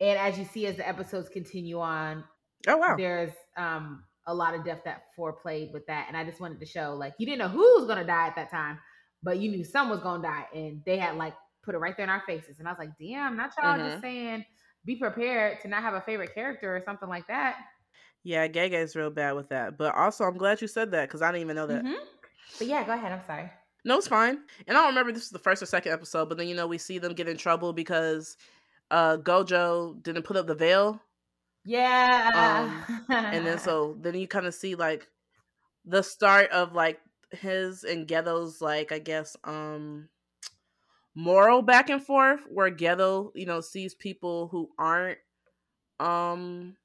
And 0.00 0.18
as 0.18 0.38
you 0.38 0.44
see 0.44 0.66
as 0.66 0.76
the 0.76 0.88
episodes 0.88 1.28
continue 1.28 1.80
on, 1.80 2.24
Oh 2.68 2.76
wow. 2.76 2.96
there's 2.96 3.32
um 3.56 4.04
a 4.26 4.34
lot 4.34 4.54
of 4.54 4.64
death 4.64 4.80
that 4.84 5.04
foreplayed 5.18 5.72
with 5.72 5.86
that 5.86 6.04
and 6.08 6.16
i 6.16 6.22
just 6.24 6.40
wanted 6.40 6.60
to 6.60 6.66
show 6.66 6.94
like 6.94 7.14
you 7.18 7.24
didn't 7.26 7.38
know 7.38 7.48
who 7.48 7.60
was 7.78 7.86
gonna 7.86 8.04
die 8.04 8.26
at 8.26 8.36
that 8.36 8.50
time 8.50 8.78
but 9.22 9.38
you 9.38 9.50
knew 9.50 9.64
someone 9.64 9.96
was 9.96 10.02
gonna 10.02 10.22
die 10.22 10.46
and 10.54 10.82
they 10.84 10.98
had 10.98 11.16
like 11.16 11.34
put 11.62 11.74
it 11.74 11.78
right 11.78 11.96
there 11.96 12.04
in 12.04 12.10
our 12.10 12.22
faces 12.26 12.58
and 12.58 12.68
i 12.68 12.70
was 12.70 12.78
like 12.78 12.90
damn 12.98 13.36
not 13.36 13.50
y'all 13.62 13.76
Mhm. 13.76 13.90
just 13.90 14.00
saying 14.02 14.44
be 14.84 14.96
prepared 14.96 15.58
to 15.60 15.68
not 15.68 15.82
have 15.82 15.94
a 15.94 16.00
favorite 16.02 16.34
character 16.34 16.76
or 16.76 16.82
something 16.84 17.08
like 17.08 17.26
that 17.28 17.56
Yeah, 18.22 18.46
Gege 18.48 18.72
is 18.74 18.94
real 18.96 19.10
bad 19.10 19.32
with 19.32 19.48
that. 19.48 19.78
But 19.78 19.94
also, 19.94 20.24
I'm 20.24 20.36
glad 20.36 20.60
you 20.60 20.68
said 20.68 20.90
that 20.92 21.08
because 21.08 21.22
I 21.22 21.30
didn't 21.32 21.42
even 21.42 21.56
know 21.56 21.66
that. 21.66 21.84
Mhm. 21.84 21.96
but 22.58 22.66
yeah 22.66 22.84
go 22.84 22.92
ahead 22.92 23.12
i'm 23.12 23.22
sorry 23.26 23.50
No, 23.84 23.96
it's 23.96 24.08
fine. 24.08 24.40
And 24.66 24.76
I 24.76 24.80
don't 24.80 24.90
remember 24.90 25.12
this 25.12 25.22
is 25.24 25.30
the 25.30 25.38
first 25.38 25.62
or 25.62 25.66
second 25.66 25.92
episode, 25.92 26.28
but 26.28 26.36
then 26.36 26.48
you 26.48 26.54
know 26.54 26.66
we 26.66 26.76
see 26.78 26.98
them 26.98 27.14
get 27.14 27.28
in 27.28 27.36
trouble 27.38 27.72
because 27.72 28.36
uh 28.90 29.16
Gojo 29.18 30.02
didn't 30.02 30.24
put 30.24 30.36
up 30.36 30.46
the 30.46 30.54
veil, 30.54 31.00
yeah 31.64 32.84
and 33.08 33.46
then 33.46 33.58
so 33.66 33.96
then 34.00 34.14
you 34.14 34.26
kind 34.26 34.46
of 34.46 34.54
see 34.54 34.74
like 34.74 35.08
the 35.86 36.02
start 36.02 36.50
of 36.50 36.72
like 36.74 37.00
his 37.30 37.84
and 37.84 38.06
Geto's 38.06 38.60
like 38.60 38.92
I 38.92 38.98
guess 38.98 39.36
um 39.44 40.08
moral 41.14 41.62
back 41.62 41.88
and 41.90 42.02
forth 42.04 42.40
where 42.50 42.70
Geto 42.70 43.30
you 43.34 43.46
know 43.46 43.60
sees 43.60 43.94
people 43.94 44.48
who 44.48 44.68
aren't 44.78 45.18
um 46.00 46.76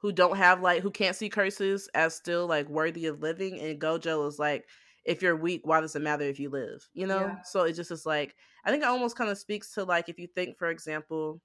who 0.00 0.12
don't 0.12 0.36
have 0.36 0.60
like 0.62 0.82
who 0.82 0.90
can't 0.90 1.16
see 1.16 1.28
curses 1.28 1.88
as 1.94 2.14
still 2.14 2.46
like 2.46 2.68
worthy 2.68 3.06
of 3.06 3.20
living 3.20 3.60
and 3.60 3.80
Gojo 3.80 4.26
is 4.28 4.38
like 4.38 4.66
if 5.04 5.22
you're 5.22 5.36
weak 5.36 5.62
why 5.64 5.80
does 5.80 5.96
it 5.96 6.02
matter 6.02 6.24
if 6.24 6.38
you 6.38 6.50
live 6.50 6.88
you 6.94 7.06
know 7.06 7.26
Yeah. 7.26 7.42
so 7.44 7.62
it 7.62 7.74
just 7.74 7.90
is 7.90 8.06
like 8.06 8.34
I 8.64 8.70
think 8.70 8.82
it 8.82 8.88
almost 8.88 9.16
kind 9.16 9.30
of 9.30 9.38
speaks 9.38 9.72
to 9.74 9.84
like 9.84 10.08
if 10.08 10.18
you 10.18 10.26
think 10.26 10.58
for 10.58 10.68
example 10.68 11.40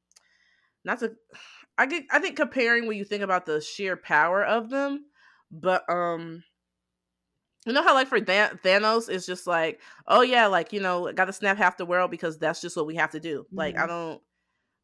not 0.84 1.00
to 1.00 1.14
I 1.78 1.86
get 1.88 2.06
I 2.12 2.20
think 2.20 2.38
comparing 2.38 2.88
when 2.88 2.98
you 2.98 3.04
think 3.06 3.24
about 3.24 3.46
the 3.46 3.60
sheer 3.62 3.98
power 3.98 4.44
of 4.44 4.70
them 4.70 5.06
but 5.52 5.90
um 5.90 6.44
you 7.66 7.74
know 7.74 7.84
how 7.84 7.94
like 7.94 8.08
for 8.08 8.20
Dan- 8.20 8.60
Thanos 8.64 9.10
it's 9.10 9.26
just 9.26 9.48
like 9.48 9.82
oh 10.08 10.22
yeah 10.22 10.48
like 10.48 10.72
you 10.72 10.80
know 10.80 11.12
got 11.14 11.26
to 11.26 11.34
snap 11.34 11.58
half 11.58 11.78
the 11.78 11.86
world 11.86 12.12
because 12.12 12.38
that's 12.38 12.62
just 12.62 12.78
what 12.78 12.88
we 12.88 12.96
have 12.96 13.12
to 13.12 13.20
do 13.20 13.46
like 13.54 13.78
I 13.78 13.86
Mhm. 13.86 13.88
don't 13.88 14.22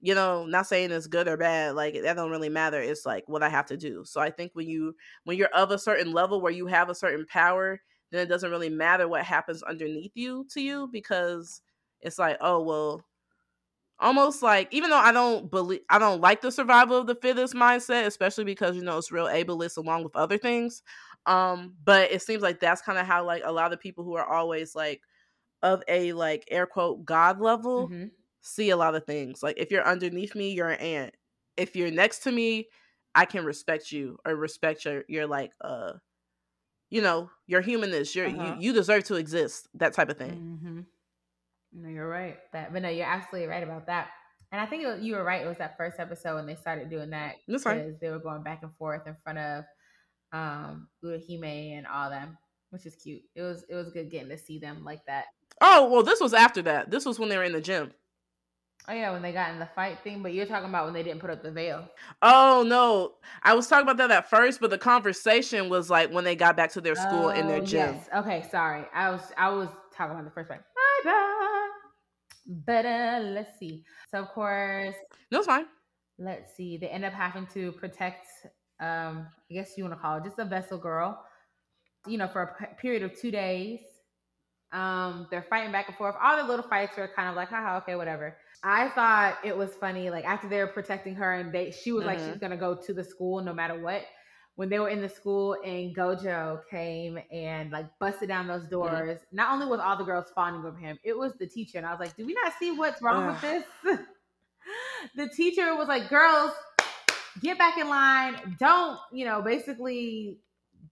you 0.02 0.16
know 0.16 0.46
not 0.46 0.68
saying 0.68 0.92
it's 0.92 1.08
good 1.08 1.28
or 1.28 1.38
bad 1.38 1.76
like 1.76 1.94
that 2.02 2.16
don't 2.16 2.32
really 2.32 2.50
matter 2.50 2.82
it's 2.82 3.06
like 3.06 3.24
what 3.28 3.44
I 3.44 3.50
have 3.50 3.66
to 3.68 3.78
do 3.78 4.04
so 4.06 4.22
I 4.22 4.32
think 4.32 4.52
when 4.54 4.68
you 4.68 4.96
when 5.26 5.38
you're 5.38 5.50
of 5.50 5.72
a 5.72 5.80
certain 5.80 6.12
level 6.12 6.42
where 6.42 6.52
you 6.52 6.68
have 6.68 6.90
a 6.90 6.96
certain 6.96 7.26
power 7.28 7.82
then 8.12 8.22
it 8.22 8.30
doesn't 8.30 8.52
really 8.52 8.70
matter 8.70 9.08
what 9.08 9.24
happens 9.26 9.64
underneath 9.64 10.12
you 10.16 10.46
to 10.52 10.62
you 10.62 10.88
because 10.92 11.62
it's 12.02 12.20
like 12.20 12.38
oh 12.42 12.62
well 12.62 13.06
almost 14.00 14.42
like 14.42 14.68
even 14.74 14.90
though 14.90 14.98
I 14.98 15.12
don't 15.12 15.50
believe 15.52 15.82
I 15.90 16.00
don't 16.00 16.22
like 16.22 16.42
the 16.42 16.52
survival 16.52 16.98
of 16.98 17.08
the 17.08 17.16
fittest 17.16 17.54
mindset, 17.54 18.06
especially 18.06 18.46
because 18.46 18.76
you 18.76 18.84
know 18.84 18.98
it's 18.98 19.12
real 19.12 19.26
ableist 19.28 19.78
along 19.78 20.04
with 20.04 20.16
other 20.16 20.38
things. 20.38 20.82
Um, 21.26 21.76
but 21.84 22.12
it 22.12 22.22
seems 22.24 22.42
like 22.42 22.60
that's 22.60 22.82
kind 22.82 22.98
of 22.98 23.06
how 23.06 23.26
like 23.26 23.44
a 23.46 23.52
lot 23.52 23.74
of 23.74 23.80
people 23.80 24.04
who 24.04 24.16
are 24.16 24.26
always 24.26 24.74
like 24.76 25.02
of 25.64 25.84
a 25.88 26.14
like 26.14 26.46
air 26.52 26.68
quote 26.68 27.06
god 27.06 27.42
level 27.42 27.94
Mhm. 27.94 28.12
See 28.41 28.69
a 28.71 28.77
lot 28.77 28.95
of 28.95 29.06
things. 29.06 29.43
Like 29.43 29.58
if 29.58 29.71
you're 29.71 29.88
underneath 29.88 30.36
me, 30.36 30.51
you're 30.51 30.69
an 30.69 30.80
ant. 30.80 31.15
If 31.58 31.75
you're 31.75 31.91
next 31.91 32.19
to 32.23 32.32
me, 32.32 32.67
I 33.13 33.25
can 33.25 33.45
respect 33.45 33.91
you 33.91 34.17
or 34.25 34.36
respect 34.36 34.86
your 34.86 35.04
your 35.08 35.27
like 35.27 35.51
uh 35.62 35.93
you 36.89 37.01
know, 37.01 37.30
your 37.47 37.62
humanness. 37.62 38.15
You're 38.15 38.27
Uh-huh. 38.27 38.56
you, 38.60 38.67
you 38.69 38.73
deserve 38.73 39.06
to 39.06 39.15
exist. 39.15 39.69
That 39.75 39.93
type 39.93 40.10
of 40.10 40.17
thing. 40.17 40.60
Mm-hmm. 40.63 40.80
No, 41.73 41.89
you're 41.89 42.10
right. 42.10 42.38
That, 42.51 42.73
but 42.73 42.82
no, 42.82 42.89
you're 42.89 43.06
absolutely 43.06 43.47
right 43.47 43.63
about 43.63 43.88
that. 43.88 44.10
And 44.51 44.60
I 44.60 44.65
think 44.65 44.84
it, 44.84 44.99
you 45.01 45.15
were 45.15 45.23
right. 45.23 45.41
It 45.41 45.47
was 45.47 45.58
that 45.60 45.77
first 45.77 45.99
episode 45.99 46.36
when 46.36 46.45
they 46.45 46.56
started 46.56 46.89
doing 46.89 47.12
that 47.12 47.36
because 47.47 47.97
they 48.01 48.10
were 48.10 48.19
going 48.19 48.43
back 48.43 48.63
and 48.63 48.75
forth 48.75 49.08
in 49.08 49.15
front 49.23 49.39
of 49.39 49.63
um 50.34 50.88
Utahime 51.04 51.77
and 51.77 51.88
all 51.88 52.10
them, 52.10 52.38
which 52.71 52.86
is 52.86 52.95
cute. 52.95 53.21
It 53.36 53.41
was 53.41 53.63
it 53.69 53.75
was 53.75 53.91
good 53.91 54.12
getting 54.12 54.30
to 54.30 54.38
see 54.38 54.60
them 54.60 54.84
like 54.84 55.06
that. 55.06 55.25
Oh, 55.62 55.89
well, 55.89 56.04
this 56.04 56.19
was 56.19 56.34
after 56.34 56.62
that. 56.63 56.91
This 56.91 57.06
was 57.06 57.19
when 57.19 57.30
they 57.30 57.38
were 57.38 57.43
in 57.43 57.54
the 57.54 57.62
gym. 57.62 57.91
Oh 58.88 58.94
yeah, 58.94 59.12
when 59.12 59.22
they 59.22 59.32
got 59.32 59.52
in 59.52 59.60
the 59.60 59.70
fight 59.76 60.00
thing. 60.04 60.22
But 60.24 60.34
you're 60.34 60.46
talking 60.46 60.70
about 60.70 60.86
when 60.86 60.94
they 60.94 61.04
didn't 61.04 61.22
put 61.22 61.30
up 61.30 61.44
the 61.44 61.52
veil. 61.52 61.88
Oh 62.22 62.63
no, 62.67 63.13
I 63.44 63.54
was 63.54 63.67
talking 63.67 63.84
about 63.84 63.98
that 63.98 64.12
at 64.12 64.30
first, 64.30 64.60
but 64.60 64.70
the 64.70 64.78
conversation 64.78 65.70
was 65.70 65.89
like 65.89 66.12
when 66.12 66.24
they 66.24 66.36
got 66.36 66.58
back 66.58 66.72
to 66.74 66.82
their 66.82 66.96
school 66.96 67.30
in 67.30 67.48
their 67.48 67.60
Oh, 67.60 67.65
gym. 67.65 67.96
Yes. 67.96 68.10
Okay, 68.15 68.44
sorry. 68.50 68.86
I 68.94 69.10
was 69.12 69.22
I 69.38 69.50
was 69.50 69.70
talking 69.96 70.13
about 70.13 70.26
the 70.26 70.32
first 70.32 70.50
bad. 70.50 70.62
But 72.65 72.86
uh, 72.86 73.20
let's 73.24 73.58
see. 73.60 73.84
So 74.10 74.20
of 74.20 74.30
course, 74.30 74.96
No, 75.32 75.39
it's 75.39 75.48
fine. 75.48 75.65
let's 76.17 76.56
see. 76.56 76.78
They 76.78 76.88
end 76.88 77.06
up 77.06 77.13
having 77.13 77.48
to 77.54 77.72
protect. 77.74 78.28
Um, 78.80 79.28
I 79.50 79.54
guess 79.54 79.78
you 79.78 79.84
want 79.84 79.96
to 79.96 80.02
call 80.02 80.17
it 80.17 80.24
just 80.24 80.39
a 80.39 80.46
vessel 80.46 80.78
girl. 80.78 81.24
You 82.08 82.17
know, 82.17 82.28
for 82.28 82.41
a 82.41 82.56
p- 82.60 82.74
period 82.82 83.04
of 83.04 83.17
two 83.20 83.30
days. 83.32 83.82
Um, 84.71 85.27
they're 85.29 85.41
fighting 85.43 85.71
back 85.71 85.88
and 85.89 85.97
forth. 85.97 86.15
All 86.21 86.38
the 86.38 86.43
little 86.43 86.67
fights 86.67 86.95
were 86.97 87.10
kind 87.15 87.29
of 87.29 87.36
like, 87.36 87.49
haha, 87.49 87.77
okay, 87.77 87.95
whatever. 87.95 88.38
I 88.63 88.89
thought 88.89 89.38
it 89.43 89.55
was 89.57 89.71
funny. 89.75 90.10
Like 90.10 90.23
after 90.25 90.47
they 90.47 90.60
were 90.60 90.67
protecting 90.67 91.15
her, 91.15 91.34
and 91.34 91.51
they, 91.51 91.71
she 91.71 91.91
was 91.91 92.05
like, 92.05 92.19
Mhm. 92.19 92.31
she's 92.31 92.38
gonna 92.39 92.57
go 92.57 92.75
to 92.75 92.93
the 92.93 93.03
school 93.03 93.41
no 93.41 93.53
matter 93.53 93.79
what. 93.79 94.03
When 94.55 94.69
they 94.69 94.79
were 94.79 94.89
in 94.89 95.01
the 95.01 95.10
school, 95.10 95.55
and 95.65 95.95
Gojo 95.95 96.62
came 96.69 97.17
and 97.31 97.71
like 97.71 97.88
busted 97.99 98.27
down 98.27 98.47
those 98.47 98.67
doors. 98.67 99.19
Not 99.31 99.51
only 99.53 99.65
was 99.65 99.79
all 99.79 99.97
the 99.97 100.03
girls 100.03 100.29
fawning 100.36 100.63
over 100.65 100.77
him, 100.77 100.99
it 101.03 101.17
was 101.17 101.34
the 101.39 101.47
teacher, 101.47 101.77
and 101.77 101.88
I 101.88 101.91
was 101.91 101.99
like, 101.99 102.15
do 102.15 102.25
we 102.25 102.34
not 102.34 102.53
see 102.60 102.71
what's 102.71 103.01
wrong 103.01 103.27
with 103.27 103.41
this? 103.41 103.63
the 105.15 105.27
teacher 105.29 105.75
was 105.75 105.88
like, 105.88 106.10
girls, 106.10 106.51
get 107.41 107.57
back 107.57 107.77
in 107.77 107.89
line. 107.89 108.55
Don't, 108.60 108.99
you 109.12 109.25
know, 109.25 109.41
basically 109.41 110.38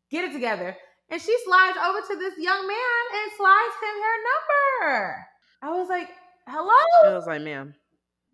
get 0.10 0.26
it 0.26 0.34
together. 0.34 0.76
And 1.12 1.22
she 1.22 1.36
slides 1.46 1.78
over 1.78 2.02
to 2.02 2.16
this 2.18 2.34
young 2.38 2.68
man 2.68 3.04
and 3.14 3.32
slides 3.36 3.76
him 3.82 3.96
her 4.04 4.18
number. 4.30 5.26
I 5.62 5.70
was 5.72 5.90
like, 5.90 6.10
hello? 6.48 7.12
I 7.12 7.16
was 7.16 7.26
like, 7.28 7.42
ma'am. 7.42 7.74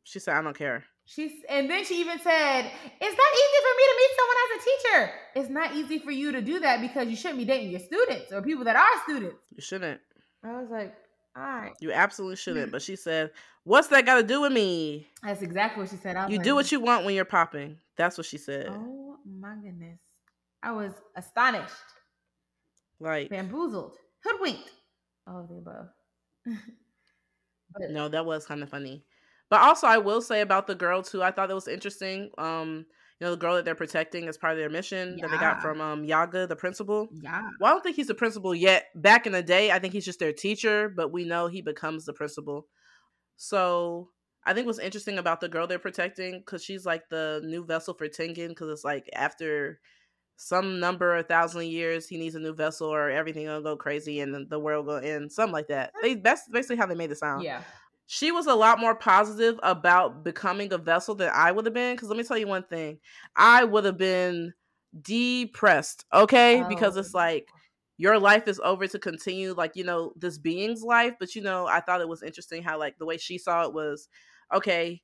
She 0.04 0.20
said, 0.20 0.36
I 0.36 0.42
don't 0.42 0.58
care. 0.58 0.84
She's 1.08 1.32
and 1.50 1.70
then 1.70 1.86
she 1.86 2.00
even 2.00 2.18
said, 2.20 2.62
It's 3.02 3.18
not 3.18 3.32
easy 3.34 3.60
for 3.62 3.74
me 3.78 3.84
to 3.86 3.96
meet 3.98 4.12
someone 4.18 4.38
as 4.44 4.58
a 4.58 4.66
teacher. 4.66 5.12
It's 5.36 5.50
not 5.50 5.76
easy 5.76 6.00
for 6.00 6.12
you 6.12 6.32
to 6.32 6.42
do 6.42 6.60
that 6.62 6.82
because 6.82 7.08
you 7.08 7.16
shouldn't 7.16 7.38
be 7.38 7.46
dating 7.46 7.70
your 7.70 7.80
students 7.80 8.32
or 8.32 8.42
people 8.42 8.64
that 8.66 8.76
are 8.76 9.04
students. 9.04 9.38
You 9.56 9.62
shouldn't. 9.62 10.02
I 10.44 10.60
was 10.60 10.70
like, 10.72 10.96
all 11.36 11.44
right. 11.44 11.74
You 11.80 11.92
absolutely 11.92 12.38
shouldn't. 12.38 12.72
But 12.72 12.82
she 12.82 12.96
said, 12.96 13.32
What's 13.64 13.88
that 13.90 14.06
got 14.06 14.16
to 14.16 14.24
do 14.24 14.42
with 14.42 14.52
me? 14.52 15.08
That's 15.24 15.42
exactly 15.42 15.84
what 15.84 15.92
she 15.92 15.98
said. 15.98 16.16
You 16.30 16.38
like, 16.38 16.44
do 16.44 16.56
what 16.56 16.72
you 16.72 16.80
want 16.80 17.06
when 17.06 17.14
you're 17.14 17.26
popping. 17.26 17.78
That's 17.98 18.18
what 18.18 18.26
she 18.26 18.38
said. 18.38 18.68
Oh 18.70 19.18
my 19.26 19.56
goodness. 19.56 20.00
I 20.64 20.72
was 20.72 20.92
astonished. 21.16 21.72
Like, 23.00 23.30
bamboozled, 23.30 23.98
hoodwinked, 24.24 24.72
all 25.28 25.42
of 25.42 25.50
the 25.50 25.56
above. 25.56 25.88
but 26.46 27.92
no, 27.92 28.08
that 28.10 28.26
was 28.26 28.46
kind 28.46 28.64
of 28.64 28.70
funny. 28.70 29.04
But 29.50 29.62
also, 29.62 29.88
I 29.88 29.98
will 30.00 30.22
say 30.22 30.42
about 30.42 30.68
the 30.68 30.76
girl 30.76 31.04
too. 31.04 31.22
I 31.22 31.32
thought 31.32 31.50
that 31.50 31.56
was 31.56 31.68
interesting. 31.68 32.32
Um, 32.38 32.86
you 33.20 33.26
know, 33.26 33.32
the 33.32 33.38
girl 33.38 33.56
that 33.56 33.64
they're 33.64 33.76
protecting 33.76 34.28
as 34.28 34.38
part 34.38 34.54
of 34.54 34.60
their 34.60 34.70
mission 34.70 35.18
that 35.22 35.30
they 35.32 35.38
got 35.38 35.62
from 35.62 35.80
um 35.80 36.04
Yaga, 36.04 36.48
the 36.48 36.56
principal. 36.56 37.08
yeah, 37.22 37.42
Well, 37.60 37.72
I 37.72 37.74
don't 37.74 37.84
think 37.84 37.96
he's 37.96 38.08
the 38.08 38.16
principal 38.16 38.54
yet. 38.54 38.88
Back 38.96 39.26
in 39.26 39.32
the 39.34 39.44
day, 39.44 39.72
I 39.72 39.80
think 39.80 39.94
he's 39.94 40.06
just 40.06 40.20
their 40.20 40.34
teacher, 40.34 40.90
but 40.94 41.14
we 41.14 41.24
know 41.26 41.48
he 41.48 41.62
becomes 41.62 42.06
the 42.06 42.14
principal. 42.14 42.68
So 43.38 44.10
I 44.46 44.54
think 44.54 44.66
what's 44.68 44.80
interesting 44.80 45.18
about 45.18 45.40
the 45.42 45.50
girl 45.50 45.66
they're 45.68 45.80
protecting, 45.80 46.40
because 46.40 46.64
she's 46.64 46.86
like 46.86 47.04
the 47.10 47.42
new 47.46 47.66
vessel 47.66 47.94
for 47.94 48.08
Tengen, 48.08 48.50
because 48.50 48.70
it's 48.70 48.84
like 48.84 49.10
after 49.14 49.80
some 50.38 50.80
number 50.80 51.16
of 51.16 51.28
thousand 51.28 51.68
years, 51.68 52.08
he 52.08 52.18
needs 52.18 52.36
a 52.36 52.40
new 52.40 52.54
vessel 52.54 52.88
or 52.90 53.10
everything 53.10 53.48
will 53.48 53.62
go 53.62 53.78
crazy 53.78 54.20
and 54.20 54.34
the- 54.34 54.46
the 54.50 54.60
world 54.60 54.86
will 54.86 54.98
end, 54.98 55.32
something 55.32 55.54
like 55.54 55.68
that. 55.68 55.94
They 56.02 56.16
that's 56.16 56.48
basically 56.50 56.76
how 56.78 56.86
they 56.88 56.96
made 56.96 57.12
it 57.12 57.18
sound 57.18 57.46
yeah, 57.46 57.64
she 58.08 58.32
was 58.32 58.46
a 58.48 58.56
lot 58.56 58.80
more 58.80 58.96
positive 58.96 59.60
about 59.64 60.24
becoming 60.24 60.72
a 60.74 60.78
vessel 60.78 61.16
than 61.16 61.32
I 61.34 61.52
would 61.52 61.66
have 61.66 61.74
been. 61.74 61.96
Because 61.96 62.10
let 62.10 62.18
me 62.18 62.24
tell 62.24 62.38
you 62.38 62.48
one 62.48 62.64
thing, 62.64 63.00
I 63.36 63.64
would 63.64 63.86
have 63.86 63.98
been 63.98 64.54
depressed. 65.02 66.06
Okay, 66.14 66.64
oh, 66.64 66.68
because 66.68 66.98
Oh. 66.98 67.00
it's 67.00 67.14
like 67.14 67.54
your 67.98 68.20
life 68.20 68.48
is 68.48 68.60
over 68.64 68.88
to 68.88 69.00
continue, 69.00 69.54
like 69.54 69.76
you 69.76 69.84
know 69.84 70.14
this 70.18 70.38
being's 70.38 70.84
life. 70.84 71.16
But 71.20 71.36
you 71.36 71.42
know, 71.42 71.66
I 71.68 71.80
thought 71.82 72.02
it 72.02 72.08
was 72.10 72.24
interesting 72.24 72.64
how 72.64 72.78
like 72.80 72.98
the 72.98 73.06
way 73.06 73.18
she 73.18 73.38
saw 73.38 73.64
it 73.64 73.74
was, 73.74 74.08
okay, 74.54 75.02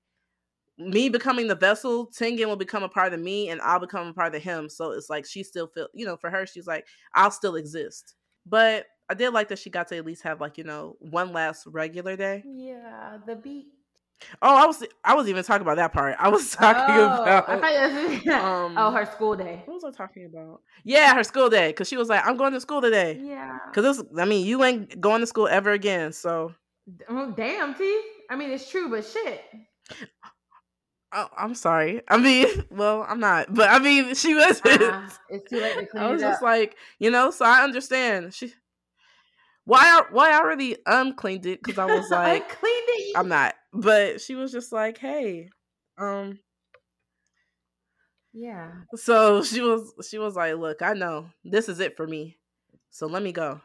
me 0.89 1.09
becoming 1.09 1.47
the 1.47 1.55
vessel, 1.55 2.07
Tengen 2.07 2.45
will 2.45 2.55
become 2.55 2.83
a 2.83 2.89
part 2.89 3.13
of 3.13 3.19
me 3.19 3.49
and 3.49 3.61
I'll 3.61 3.79
become 3.79 4.07
a 4.07 4.13
part 4.13 4.35
of 4.35 4.41
him. 4.41 4.69
So 4.69 4.91
it's 4.91 5.09
like 5.09 5.25
she 5.25 5.43
still 5.43 5.67
feel, 5.67 5.87
you 5.93 6.05
know, 6.05 6.17
for 6.17 6.29
her, 6.29 6.45
she's 6.45 6.67
like, 6.67 6.87
I'll 7.13 7.31
still 7.31 7.55
exist. 7.55 8.15
But 8.45 8.85
I 9.09 9.13
did 9.13 9.31
like 9.31 9.49
that 9.49 9.59
she 9.59 9.69
got 9.69 9.87
to 9.89 9.97
at 9.97 10.05
least 10.05 10.23
have 10.23 10.41
like, 10.41 10.57
you 10.57 10.63
know, 10.63 10.95
one 10.99 11.33
last 11.33 11.65
regular 11.67 12.15
day. 12.15 12.43
Yeah, 12.45 13.17
the 13.25 13.35
beat. 13.35 13.67
Oh, 14.41 14.55
I 14.55 14.67
was 14.67 14.83
I 15.03 15.15
was 15.15 15.27
even 15.27 15.43
talking 15.43 15.63
about 15.63 15.77
that 15.77 15.93
part. 15.93 16.15
I 16.19 16.29
was 16.29 16.51
talking 16.55 16.95
oh, 16.95 17.23
about 17.23 17.49
I 17.49 17.59
thought 17.59 17.73
you 17.73 18.17
was, 18.17 18.27
um, 18.43 18.75
oh, 18.77 18.91
her 18.91 19.05
school 19.05 19.35
day. 19.35 19.63
what 19.65 19.73
was 19.73 19.83
I 19.83 19.91
talking 19.91 20.25
about? 20.31 20.61
Yeah, 20.83 21.15
her 21.15 21.23
school 21.23 21.49
day. 21.49 21.73
Cause 21.73 21.87
she 21.87 21.97
was 21.97 22.07
like, 22.07 22.25
I'm 22.25 22.37
going 22.37 22.53
to 22.53 22.61
school 22.61 22.81
today. 22.81 23.19
Yeah. 23.21 23.57
Cause 23.73 23.83
this 23.83 24.03
I 24.17 24.25
mean, 24.25 24.45
you 24.45 24.63
ain't 24.63 25.01
going 25.01 25.21
to 25.21 25.27
school 25.27 25.47
ever 25.47 25.71
again. 25.71 26.13
So 26.13 26.53
Oh, 27.09 27.31
damn, 27.35 27.73
T. 27.75 28.01
I 28.29 28.35
mean, 28.35 28.51
it's 28.51 28.69
true, 28.69 28.89
but 28.89 29.05
shit. 29.05 29.43
I, 31.11 31.27
I'm 31.37 31.55
sorry. 31.55 32.01
I 32.07 32.17
mean, 32.17 32.47
well, 32.71 33.05
I'm 33.07 33.19
not, 33.19 33.53
but 33.53 33.69
I 33.69 33.79
mean, 33.79 34.13
she 34.15 34.33
was. 34.33 34.61
Uh-uh. 34.65 35.09
It's 35.29 35.49
too 35.49 35.59
late 35.59 35.77
to 35.77 35.85
clean 35.91 36.03
I 36.03 36.11
was 36.11 36.21
just 36.21 36.37
up. 36.37 36.41
like, 36.41 36.77
you 36.99 37.11
know, 37.11 37.31
so 37.31 37.45
I 37.45 37.63
understand. 37.63 38.33
She 38.33 38.53
why 39.65 39.79
I 39.81 40.03
why 40.11 40.31
I 40.31 40.39
already 40.39 40.77
uncleaned 40.85 41.45
it 41.45 41.59
because 41.59 41.77
I 41.77 41.85
was 41.85 42.07
like, 42.11 42.43
I 42.43 42.45
cleaned 42.53 42.87
it. 42.87 43.17
I'm 43.17 43.27
not. 43.27 43.55
But 43.73 44.21
she 44.21 44.35
was 44.35 44.51
just 44.51 44.71
like, 44.71 44.97
hey, 44.97 45.49
um. 45.97 46.39
yeah. 48.33 48.71
So 48.95 49.43
she 49.43 49.61
was 49.61 49.93
she 50.09 50.17
was 50.17 50.35
like, 50.35 50.55
look, 50.55 50.81
I 50.81 50.93
know 50.93 51.29
this 51.43 51.69
is 51.69 51.79
it 51.79 51.97
for 51.97 52.07
me, 52.07 52.37
so 52.89 53.07
let 53.07 53.23
me 53.23 53.31
go. 53.31 53.61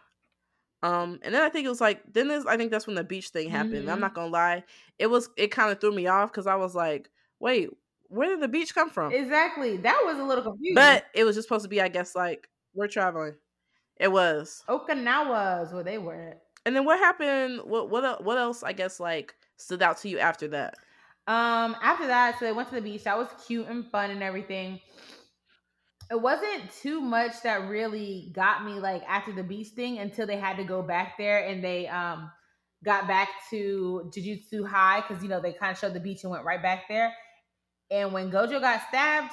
Um, 0.82 1.20
and 1.22 1.34
then 1.34 1.42
I 1.42 1.48
think 1.48 1.66
it 1.66 1.70
was 1.70 1.80
like 1.80 2.02
then 2.12 2.28
this 2.28 2.46
I 2.46 2.56
think 2.56 2.70
that's 2.70 2.86
when 2.86 2.96
the 2.96 3.04
beach 3.04 3.30
thing 3.30 3.50
happened. 3.50 3.90
I'm 3.90 3.98
Mhm. 3.98 4.00
not 4.00 4.14
gonna 4.14 4.30
lie, 4.30 4.64
it 4.98 5.08
was 5.08 5.30
it 5.36 5.48
kind 5.52 5.72
of 5.72 5.80
threw 5.80 5.92
me 5.94 6.06
off 6.08 6.32
because 6.32 6.46
I 6.46 6.56
was 6.56 6.74
like, 6.74 7.10
wait, 7.40 7.70
where 8.08 8.28
did 8.28 8.40
the 8.40 8.48
beach 8.48 8.74
come 8.74 8.90
from? 8.90 9.12
Exactly. 9.12 9.76
That 9.78 10.02
was 10.04 10.18
a 10.18 10.24
little 10.24 10.44
confusing. 10.44 10.74
But 10.74 11.06
it 11.14 11.24
was 11.24 11.36
just 11.36 11.48
supposed 11.48 11.64
to 11.64 11.68
be, 11.68 11.80
I 11.80 11.88
guess, 11.88 12.14
like 12.14 12.48
we're 12.74 12.88
traveling. 12.88 13.34
It 13.98 14.12
was. 14.12 14.62
Okinawa 14.68 15.64
is 15.64 15.72
where 15.72 15.82
they 15.82 15.98
were 15.98 16.14
at. 16.14 16.42
And 16.64 16.74
then 16.74 16.84
what 16.84 16.98
happened? 16.98 17.60
What 17.64 17.90
what 17.90 18.24
what 18.24 18.38
else? 18.38 18.62
I 18.62 18.72
guess 18.72 18.98
like 19.00 19.34
stood 19.56 19.82
out 19.82 19.98
to 19.98 20.08
you 20.08 20.18
after 20.18 20.48
that. 20.48 20.74
Um, 21.28 21.76
after 21.82 22.06
that, 22.06 22.38
so 22.38 22.44
they 22.44 22.52
went 22.52 22.68
to 22.68 22.74
the 22.76 22.80
beach. 22.80 23.04
That 23.04 23.18
was 23.18 23.28
cute 23.46 23.66
and 23.68 23.86
fun 23.90 24.10
and 24.10 24.22
everything. 24.22 24.80
It 26.10 26.20
wasn't 26.20 26.70
too 26.80 27.00
much 27.00 27.42
that 27.42 27.68
really 27.68 28.30
got 28.32 28.64
me 28.64 28.74
like 28.74 29.02
after 29.08 29.32
the 29.32 29.42
beach 29.42 29.68
thing 29.68 29.98
until 29.98 30.26
they 30.26 30.36
had 30.36 30.56
to 30.56 30.64
go 30.64 30.82
back 30.82 31.18
there 31.18 31.46
and 31.46 31.64
they 31.64 31.88
um 31.88 32.30
got 32.84 33.08
back 33.08 33.28
to 33.50 34.10
Jujutsu 34.14 34.68
High 34.68 35.02
because 35.06 35.22
you 35.22 35.28
know 35.28 35.40
they 35.40 35.52
kind 35.52 35.72
of 35.72 35.78
showed 35.78 35.94
the 35.94 36.00
beach 36.00 36.22
and 36.22 36.30
went 36.30 36.44
right 36.44 36.62
back 36.62 36.84
there. 36.88 37.12
And 37.90 38.12
when 38.12 38.30
Gojo 38.30 38.60
got 38.60 38.82
stabbed, 38.88 39.32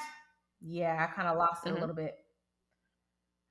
yeah, 0.60 0.96
I 1.08 1.12
kind 1.14 1.28
of 1.28 1.36
lost 1.36 1.66
it 1.66 1.70
Mhm. 1.70 1.76
a 1.76 1.80
little 1.80 1.94
bit. 1.94 2.14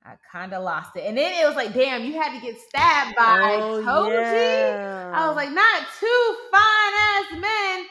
I 0.06 0.16
kind 0.30 0.52
of 0.52 0.62
lost 0.62 0.96
it, 0.96 1.04
and 1.06 1.16
then 1.16 1.32
it 1.32 1.46
was 1.46 1.56
like, 1.56 1.72
damn, 1.72 2.04
you 2.04 2.20
had 2.20 2.34
to 2.34 2.40
get 2.40 2.60
stabbed 2.60 3.16
by 3.16 3.32
Oh, 3.58 3.80
Toji. 3.82 5.14
I 5.14 5.26
was 5.28 5.34
like, 5.36 5.50
not 5.50 5.86
two 5.98 6.36
fine 6.50 6.94
ass 6.94 7.32
men 7.40 7.86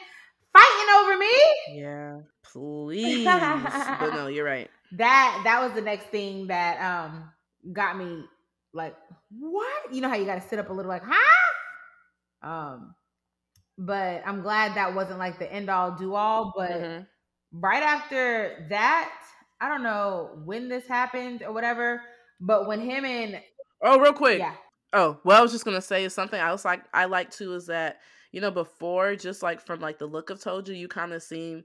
fighting 0.52 0.94
over 1.00 1.16
me. 1.16 1.80
yeah, 1.80 2.20
please. 2.44 3.24
but 3.24 4.14
no, 4.14 4.28
you're 4.28 4.44
right. 4.44 4.70
That 4.92 5.40
that 5.42 5.60
was 5.60 5.72
the 5.72 5.80
next 5.80 6.06
thing 6.06 6.46
that 6.46 6.78
um 6.80 7.28
got 7.72 7.96
me 7.98 8.24
like, 8.72 8.94
what? 9.30 9.92
You 9.92 10.00
know 10.00 10.08
how 10.08 10.14
you 10.14 10.24
got 10.24 10.40
to 10.40 10.48
sit 10.48 10.60
up 10.60 10.70
a 10.70 10.72
little, 10.72 10.88
like, 10.88 11.02
huh? 11.04 12.48
Um, 12.48 12.94
but 13.78 14.22
I'm 14.26 14.42
glad 14.42 14.76
that 14.76 14.94
wasn't 14.94 15.18
like 15.18 15.38
the 15.38 15.52
end 15.52 15.68
all 15.70 15.92
do 15.92 16.14
all. 16.14 16.52
But 16.56 16.80
Mhm. 16.82 17.06
right 17.52 17.82
after 17.82 18.66
that, 18.70 19.12
I 19.60 19.68
don't 19.68 19.82
know 19.82 20.40
when 20.44 20.68
this 20.68 20.86
happened 20.86 21.42
or 21.42 21.52
whatever, 21.52 22.02
but 22.40 22.66
when 22.66 22.80
him 22.80 23.04
and 23.04 23.42
Oh, 23.82 23.98
real 23.98 24.12
quick. 24.12 24.40
yeah, 24.40 24.54
Oh, 24.92 25.20
well, 25.24 25.38
I 25.38 25.42
was 25.42 25.52
just 25.52 25.64
gonna 25.64 25.80
say 25.80 26.08
something 26.08 26.38
else 26.40 26.64
like 26.64 26.84
I 26.92 27.06
like 27.06 27.30
too 27.30 27.54
is 27.54 27.66
that 27.66 28.00
you 28.32 28.40
know 28.40 28.50
before 28.50 29.16
just 29.16 29.42
like 29.42 29.60
from 29.60 29.80
like 29.80 29.98
the 29.98 30.06
look 30.06 30.30
of 30.30 30.38
Toji, 30.40 30.76
you 30.78 30.88
kind 30.88 31.12
of 31.12 31.22
seem 31.22 31.64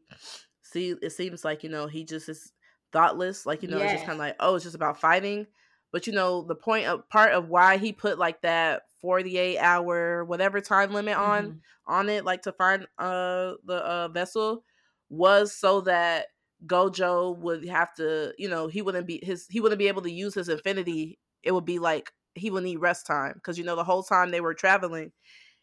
see 0.63 0.95
it 1.01 1.11
seems 1.11 1.45
like 1.45 1.63
you 1.63 1.69
know 1.69 1.87
he 1.87 2.03
just 2.03 2.27
is 2.29 2.51
thoughtless, 2.91 3.45
like 3.45 3.61
you 3.63 3.69
know 3.69 3.81
it's 3.81 3.91
just 3.91 4.05
kind 4.05 4.15
of 4.15 4.19
like 4.19 4.35
oh 4.39 4.55
it's 4.55 4.63
just 4.63 4.75
about 4.75 4.99
fighting, 4.99 5.45
but 5.91 6.07
you 6.07 6.13
know 6.13 6.41
the 6.43 6.55
point 6.55 6.87
of 6.87 7.07
part 7.09 7.33
of 7.33 7.49
why 7.49 7.77
he 7.77 7.93
put 7.93 8.17
like 8.17 8.41
that 8.41 8.83
forty 9.01 9.37
eight 9.37 9.57
hour 9.59 10.25
whatever 10.25 10.61
time 10.61 10.91
limit 10.93 11.15
on 11.17 11.53
Mhm. 11.53 11.61
on 11.87 12.09
it 12.09 12.25
like 12.25 12.41
to 12.43 12.51
find 12.53 12.87
uh 12.97 13.53
the 13.65 13.75
uh 13.85 14.07
vessel 14.09 14.63
was 15.09 15.55
so 15.55 15.81
that 15.81 16.27
Gojo 16.65 17.37
would 17.37 17.65
have 17.67 17.93
to 17.95 18.33
you 18.37 18.49
know 18.49 18.67
he 18.67 18.81
wouldn't 18.81 19.07
be 19.07 19.19
his 19.23 19.47
he 19.47 19.59
wouldn't 19.61 19.79
be 19.79 19.87
able 19.87 20.01
to 20.03 20.11
use 20.11 20.33
his 20.33 20.49
infinity 20.49 21.19
it 21.43 21.51
would 21.53 21.65
be 21.65 21.79
like 21.79 22.11
he 22.35 22.51
would 22.51 22.63
need 22.63 22.77
rest 22.77 23.07
time 23.07 23.33
because 23.35 23.57
you 23.57 23.63
know 23.63 23.75
the 23.75 23.83
whole 23.83 24.03
time 24.03 24.31
they 24.31 24.41
were 24.41 24.53
traveling 24.53 25.11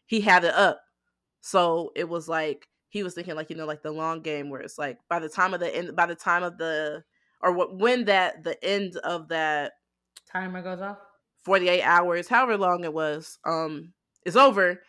he 0.07 0.21
had 0.21 0.43
it 0.43 0.53
up 0.53 0.81
so 1.41 1.91
it 1.95 2.09
was 2.09 2.27
like 2.27 2.67
he 2.89 3.03
was 3.03 3.13
thinking 3.13 3.35
like 3.35 3.49
you 3.49 3.55
know 3.55 3.65
like 3.65 3.83
the 3.83 3.91
long 3.91 4.21
game 4.21 4.49
where 4.49 4.61
it's 4.61 4.77
like 4.77 4.99
by 5.09 5.19
the 5.19 5.29
time 5.29 5.53
of 5.53 5.59
the 5.59 5.75
end 5.75 5.95
by 5.95 6.05
the 6.05 6.15
time 6.15 6.43
of 6.43 6.57
the 6.57 7.03
or 7.41 7.51
what 7.53 7.77
when 7.77 8.05
that 8.05 8.43
the 8.43 8.63
end 8.63 8.97
of 8.97 9.27
that 9.29 9.73
timer 10.25 10.61
goes 10.61 10.79
off. 10.81 10.99
48 11.47 11.81
hours 11.81 12.27
however 12.27 12.57
long 12.57 12.83
it 12.83 12.93
was 12.93 13.39
um 13.45 13.93
is 14.25 14.35
over 14.35 14.81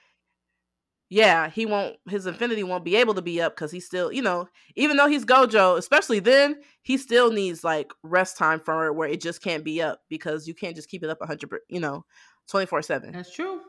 yeah 1.09 1.49
he 1.49 1.65
won't 1.65 1.97
his 2.09 2.27
infinity 2.27 2.63
won't 2.63 2.85
be 2.85 2.97
able 2.97 3.15
to 3.15 3.23
be 3.23 3.41
up 3.41 3.55
because 3.55 3.71
he's 3.71 3.87
still 3.87 4.13
you 4.13 4.21
know 4.21 4.47
even 4.77 4.97
though 4.97 5.07
he's 5.07 5.25
gojo 5.25 5.79
especially 5.79 6.19
then 6.19 6.57
he 6.83 6.99
still 6.99 7.31
needs 7.33 7.63
like 7.65 7.93
rest 8.03 8.37
time 8.37 8.61
for 8.61 8.87
it 8.87 8.93
where 8.95 9.09
it 9.09 9.21
just 9.21 9.41
can't 9.41 9.65
be 9.65 9.81
up 9.81 10.01
because 10.09 10.47
you 10.49 10.55
can't 10.55 10.77
just 10.77 10.89
keep 10.89 11.03
it 11.05 11.09
up 11.11 11.21
100 11.21 11.61
you 11.69 11.81
know 11.81 12.05
24 12.49 12.83
7 12.83 13.13
That's 13.13 13.33
true. 13.33 13.61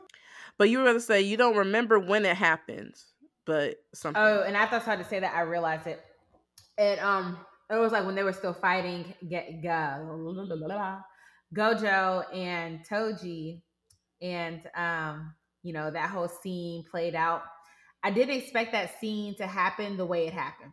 but 0.58 0.68
you 0.68 0.78
were 0.78 0.84
going 0.84 0.96
to 0.96 1.00
say 1.00 1.22
you 1.22 1.36
don't 1.36 1.56
remember 1.56 1.98
when 1.98 2.24
it 2.26 2.36
happened 2.36 2.94
but 3.46 3.76
something 3.94 4.20
Oh, 4.22 4.42
and 4.42 4.56
after 4.56 4.76
I 4.76 4.80
started 4.80 5.04
to 5.04 5.08
say 5.08 5.20
that, 5.20 5.34
I 5.34 5.40
realized 5.40 5.86
it. 5.86 6.00
And 6.78 7.00
um, 7.00 7.38
it 7.70 7.76
was 7.76 7.90
like 7.92 8.04
when 8.04 8.14
they 8.14 8.22
were 8.22 8.32
still 8.34 8.52
fighting 8.52 9.14
get 9.28 9.62
Gojo 11.54 12.24
and 12.34 12.80
Toji, 12.88 13.62
and 14.22 14.62
um, 14.74 15.34
you 15.62 15.72
know 15.72 15.90
that 15.90 16.10
whole 16.10 16.28
scene 16.28 16.84
played 16.90 17.14
out. 17.14 17.42
I 18.02 18.10
didn't 18.10 18.36
expect 18.36 18.72
that 18.72 18.98
scene 19.00 19.34
to 19.36 19.46
happen 19.46 19.96
the 19.96 20.06
way 20.06 20.26
it 20.26 20.32
happened. 20.32 20.72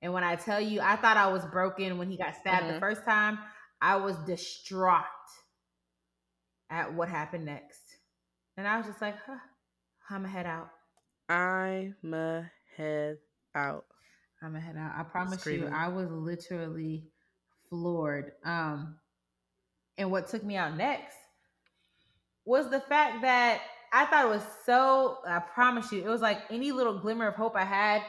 And 0.00 0.12
when 0.12 0.24
I 0.24 0.36
tell 0.36 0.60
you, 0.60 0.80
I 0.80 0.96
thought 0.96 1.16
I 1.16 1.32
was 1.32 1.44
broken 1.46 1.98
when 1.98 2.10
he 2.10 2.16
got 2.16 2.36
stabbed 2.36 2.68
the 2.68 2.74
Mhm. 2.74 2.80
first 2.80 3.04
time. 3.04 3.38
I 3.80 3.96
was 3.96 4.16
distraught 4.26 5.04
at 6.70 6.94
what 6.94 7.08
happened 7.08 7.44
next, 7.44 7.98
and 8.56 8.66
I 8.66 8.76
was 8.76 8.86
just 8.86 9.00
like, 9.00 9.16
huh, 9.26 9.38
I'm 10.10 10.22
gonna 10.22 10.28
head 10.28 10.46
out. 10.46 10.70
i'm 11.28 12.14
a 12.14 12.50
head 12.76 13.18
out 13.54 13.84
I'm 14.42 14.52
gonna 14.52 14.60
head 14.60 14.76
out. 14.76 14.92
I 14.96 15.02
promise 15.02 15.44
you, 15.46 15.68
I 15.72 15.88
was 15.88 16.10
literally 16.10 17.08
floored. 17.68 18.32
Um, 18.44 18.98
and 19.98 20.10
what 20.10 20.28
took 20.28 20.44
me 20.44 20.56
out 20.56 20.76
next 20.76 21.16
was 22.44 22.70
the 22.70 22.80
fact 22.80 23.22
that 23.22 23.60
I 23.92 24.06
thought 24.06 24.26
it 24.26 24.28
was 24.28 24.42
so. 24.64 25.18
I 25.26 25.38
promise 25.38 25.92
you, 25.92 26.00
it 26.04 26.08
was 26.08 26.20
like 26.20 26.38
any 26.50 26.72
little 26.72 26.98
glimmer 26.98 27.26
of 27.28 27.34
hope 27.34 27.56
I 27.56 27.64
had 27.64 28.02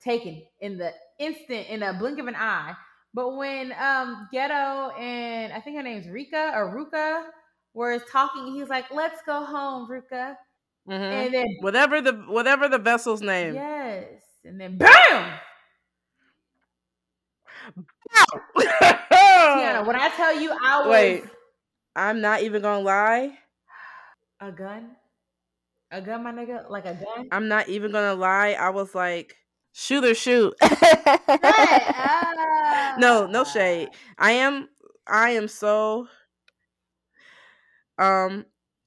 taken 0.00 0.42
in 0.60 0.78
the 0.78 0.92
instant, 1.18 1.68
in 1.68 1.82
a 1.82 1.92
blink 1.94 2.18
of 2.18 2.26
an 2.26 2.36
eye. 2.36 2.74
But 3.14 3.36
when 3.36 3.72
um 3.72 4.28
Geto 4.32 4.98
and 4.98 5.52
I 5.52 5.60
think 5.60 5.76
her 5.76 5.82
name's 5.82 6.08
Rika 6.08 6.52
or 6.54 6.74
Ruka 6.74 7.26
were 7.74 7.98
talking, 7.98 8.52
he 8.52 8.60
was 8.60 8.68
like, 8.68 8.90
"Let's 8.90 9.22
go 9.26 9.44
home, 9.44 9.88
Ruka," 9.88 10.36
Mhm. 10.88 11.12
and 11.12 11.34
then 11.34 11.46
whatever 11.60 12.00
the 12.00 12.12
whatever 12.12 12.68
the 12.68 12.78
vessel's 12.78 13.22
name 13.22 13.54
yes, 13.54 14.22
and 14.44 14.60
then 14.60 14.78
bam. 14.78 15.38
Tiana, 19.42 19.86
when 19.86 19.96
I 19.96 20.08
tell 20.10 20.40
you 20.40 20.50
I 20.50 20.80
was 20.80 20.88
Wait. 20.88 21.24
i'm 21.96 22.20
not 22.20 22.42
even 22.42 22.62
gonna 22.62 22.82
lie 22.82 23.36
a 24.42 24.50
gun, 24.50 24.96
a 25.92 26.00
gun, 26.00 26.24
my 26.24 26.32
nigga, 26.32 26.68
like 26.68 26.84
a 26.84 26.94
gun. 26.94 27.28
I'm 27.30 27.46
not 27.46 27.68
even 27.68 27.92
gonna 27.92 28.14
lie. 28.14 28.56
I 28.58 28.70
was 28.70 28.92
like, 28.92 29.36
shoot 29.72 30.04
or 30.04 30.14
shoot. 30.14 30.54
No, 32.98 33.26
no 33.26 33.44
shade. 33.44 33.88
I 34.18 34.32
am 34.32 34.68
I 35.06 35.30
am 35.30 35.48
so 35.48 36.08
um 37.98 38.44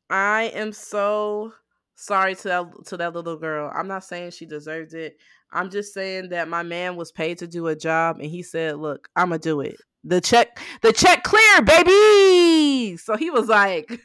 I 0.09 0.51
am 0.53 0.71
so 0.73 1.53
sorry 1.95 2.35
to 2.35 2.43
that 2.43 2.65
to 2.87 2.97
that 2.97 3.13
little 3.13 3.37
girl. 3.37 3.71
I'm 3.73 3.87
not 3.87 4.03
saying 4.03 4.31
she 4.31 4.45
deserved 4.45 4.93
it. 4.93 5.17
I'm 5.51 5.71
just 5.71 5.93
saying 5.93 6.29
that 6.29 6.49
my 6.49 6.61
man 6.61 6.97
was 6.97 7.11
paid 7.11 7.39
to 7.39 7.47
do 7.47 7.67
a 7.67 7.75
job 7.75 8.17
and 8.19 8.29
he 8.29 8.43
said, 8.43 8.77
"Look, 8.77 9.09
I'm 9.15 9.31
to 9.31 9.39
do 9.39 9.61
it. 9.61 9.77
The 10.07 10.21
check 10.21 10.59
the 10.81 10.93
check 10.93 11.23
clear, 11.23 11.61
baby." 11.63 12.95
So 12.97 13.17
he 13.17 13.31
was 13.31 13.47
like, 13.47 13.99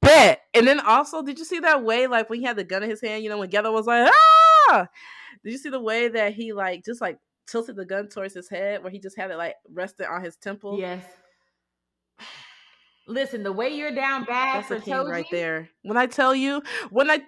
"Bet." 0.00 0.40
And 0.54 0.66
then 0.66 0.80
also, 0.80 1.22
did 1.22 1.38
you 1.38 1.44
see 1.44 1.60
that 1.60 1.84
way 1.84 2.06
like 2.06 2.30
when 2.30 2.40
he 2.40 2.46
had 2.46 2.56
the 2.56 2.64
gun 2.64 2.82
in 2.82 2.88
his 2.88 3.02
hand, 3.02 3.22
you 3.22 3.28
know, 3.28 3.38
when 3.38 3.50
Gether 3.50 3.70
was 3.70 3.86
like, 3.86 4.10
"Ah!" 4.70 4.88
did 5.44 5.52
you 5.52 5.58
see 5.58 5.68
the 5.68 5.80
way 5.80 6.08
that 6.08 6.32
he 6.32 6.52
like 6.52 6.84
just 6.84 7.00
like 7.00 7.18
tilted 7.46 7.76
the 7.76 7.84
gun 7.84 8.08
towards 8.08 8.34
his 8.34 8.48
head 8.48 8.82
where 8.82 8.90
he 8.90 8.98
just 8.98 9.16
had 9.16 9.30
it 9.30 9.36
like 9.36 9.54
rested 9.70 10.06
on 10.06 10.24
his 10.24 10.36
temple? 10.36 10.78
Yes. 10.78 11.04
Listen, 13.08 13.44
the 13.44 13.52
way 13.52 13.68
you're 13.68 13.94
down 13.94 14.24
bad 14.24 14.56
That's 14.56 14.68
for 14.68 14.80
king 14.80 14.94
Toji, 14.94 15.10
right 15.10 15.26
there. 15.30 15.68
When 15.82 15.96
I 15.96 16.06
tell 16.06 16.34
you, 16.34 16.62
when 16.90 17.08
I 17.08 17.20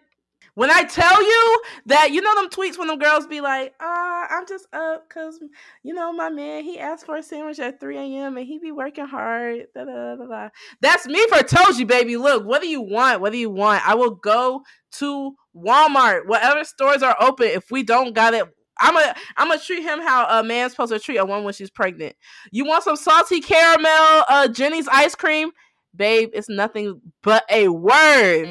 when 0.59 0.73
I 0.73 0.83
tell 0.83 1.23
you 1.23 1.63
that 1.87 2.11
you 2.11 2.21
know 2.21 2.35
them 2.35 2.49
tweets 2.49 2.77
when 2.77 2.89
them 2.89 2.99
girls 2.99 3.29
be 3.29 3.41
like, 3.41 3.75
uh, 3.81 4.27
I'm 4.29 4.45
just 4.49 4.67
up 4.73 5.09
because 5.09 5.39
you 5.85 5.95
know 5.95 6.13
my 6.13 6.31
man 6.31 6.65
he 6.65 6.81
asked 6.81 7.07
for 7.07 7.15
a 7.15 7.23
sandwich 7.23 7.61
at 7.61 7.79
3 7.79 7.97
a.m. 7.97 8.37
and 8.37 8.45
he 8.45 8.59
be 8.59 8.73
working 8.73 9.07
hard. 9.07 9.67
Da, 9.73 9.85
da, 9.85 10.17
da. 10.17 10.49
That's 10.81 11.07
me 11.07 11.25
for 11.29 11.45
Toji, 11.45 11.87
baby. 11.87 12.17
Look, 12.17 12.45
what 12.45 12.67
you 12.67 12.81
want? 12.81 13.21
What 13.21 13.33
you 13.35 13.51
want? 13.51 13.89
I 13.89 13.95
will 13.95 14.17
go 14.17 14.63
to 14.95 15.37
Walmart, 15.55 16.27
whatever 16.27 16.65
stores 16.65 17.05
are 17.05 17.17
open. 17.21 17.47
If 17.47 17.71
we 17.71 17.85
don't 17.85 18.13
got 18.13 18.35
it, 18.35 18.45
I'm 18.81 18.97
a 18.97 19.15
I'm 19.37 19.51
gonna 19.51 19.61
treat 19.61 19.85
him 19.85 20.01
how 20.01 20.41
a 20.41 20.43
man's 20.43 20.73
supposed 20.73 20.93
to 20.93 20.99
treat 20.99 21.19
a 21.19 21.25
woman 21.25 21.45
when 21.45 21.55
she's 21.55 21.71
pregnant. 21.71 22.17
You 22.51 22.65
want 22.65 22.83
some 22.83 22.97
salty 22.97 23.41
caramel, 23.41 24.25
uh, 24.29 24.49
Jeni's 24.51 24.89
ice 24.89 25.15
cream, 25.15 25.53
babe? 25.99 26.31
It's 26.33 26.49
nothing 26.49 27.03
but 27.23 27.45
a 27.51 27.69
word. 27.69 28.49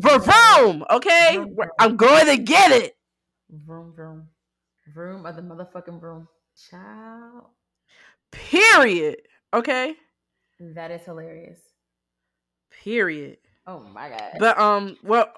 Vroom, 0.00 0.22
vroom, 0.22 0.84
okay? 0.90 1.36
Vroom, 1.36 1.54
vroom. 1.54 1.68
I'm 1.78 1.96
going 1.96 2.26
to 2.26 2.36
get 2.42 2.72
it. 2.72 2.96
Vroom, 3.50 3.92
vroom. 3.94 4.28
Vroom 4.94 5.26
of 5.26 5.36
the 5.36 5.42
motherfucking 5.42 6.00
vroom. 6.00 6.28
Child. 6.70 7.44
Period. 8.30 9.16
Okay? 9.52 9.94
That 10.60 10.90
is 10.90 11.02
hilarious. 11.02 11.58
Period. 12.82 13.38
Oh 13.66 13.80
my 13.80 14.08
god. 14.08 14.32
But 14.38 14.58
um 14.58 14.96
well 15.02 15.32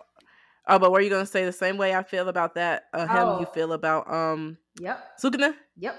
oh 0.67 0.79
but 0.79 0.91
were 0.91 1.01
you 1.01 1.11
gonna 1.11 1.27
say 1.27 1.45
the 1.45 1.53
same 1.53 1.77
way 1.77 1.95
I 1.95 2.03
feel 2.03 2.29
about 2.29 2.55
that 2.55 2.85
uh 2.93 3.07
him 3.07 3.41
you 3.41 3.47
Oh. 3.47 3.53
feel 3.53 3.73
about 3.73 4.11
um 4.13 4.59
yep. 4.81 5.19
Sukuna? 5.23 5.55
Yep. 5.79 5.97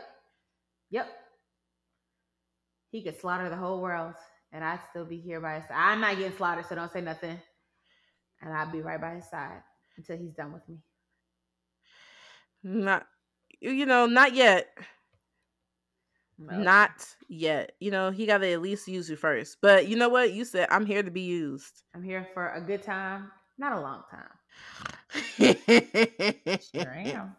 Yep. 0.89 1.07
He 2.91 3.03
could 3.03 3.19
slaughter 3.19 3.49
the 3.49 3.55
whole 3.55 3.81
world, 3.81 4.13
and 4.51 4.63
I'd 4.63 4.79
still 4.89 5.05
be 5.05 5.19
here 5.19 5.39
by 5.41 5.55
his 5.59 5.67
side. 5.67 5.77
I'm 5.77 6.01
not 6.01 6.17
getting 6.17 6.37
slaughtered, 6.37 6.65
so 6.67 6.75
don't 6.75 6.91
say 6.91 7.01
nothing. 7.01 7.39
And 8.41 8.53
I'd 8.53 8.71
be 8.71 8.81
right 8.81 8.99
by 9.01 9.15
his 9.15 9.29
side 9.29 9.61
until 9.97 10.17
he's 10.17 10.33
done 10.33 10.53
with 10.53 10.67
me. 10.67 10.77
Not 12.63 13.07
you 13.61 13.85
know, 13.85 14.05
not 14.05 14.33
yet. 14.33 14.67
Well, 16.37 16.59
Not 16.59 17.05
yet. 17.27 17.73
You 17.79 17.91
know, 17.91 18.11
he 18.11 18.25
gotta 18.25 18.47
at 18.51 18.61
least 18.61 18.87
use 18.87 19.09
you 19.09 19.15
first. 19.15 19.57
But 19.61 19.87
you 19.87 19.95
know 19.97 20.09
what? 20.09 20.33
You 20.33 20.45
said 20.45 20.67
I'm 20.71 20.85
here 20.85 21.03
to 21.03 21.11
be 21.11 21.21
used. 21.21 21.83
I'm 21.93 22.03
here 22.03 22.27
for 22.33 22.49
a 22.49 22.61
good 22.61 22.83
time, 22.83 23.31
not 23.57 23.73
a 23.73 23.81
long 23.81 24.03
time. 24.09 24.29
Sure 26.59 26.93
am. 26.93 27.35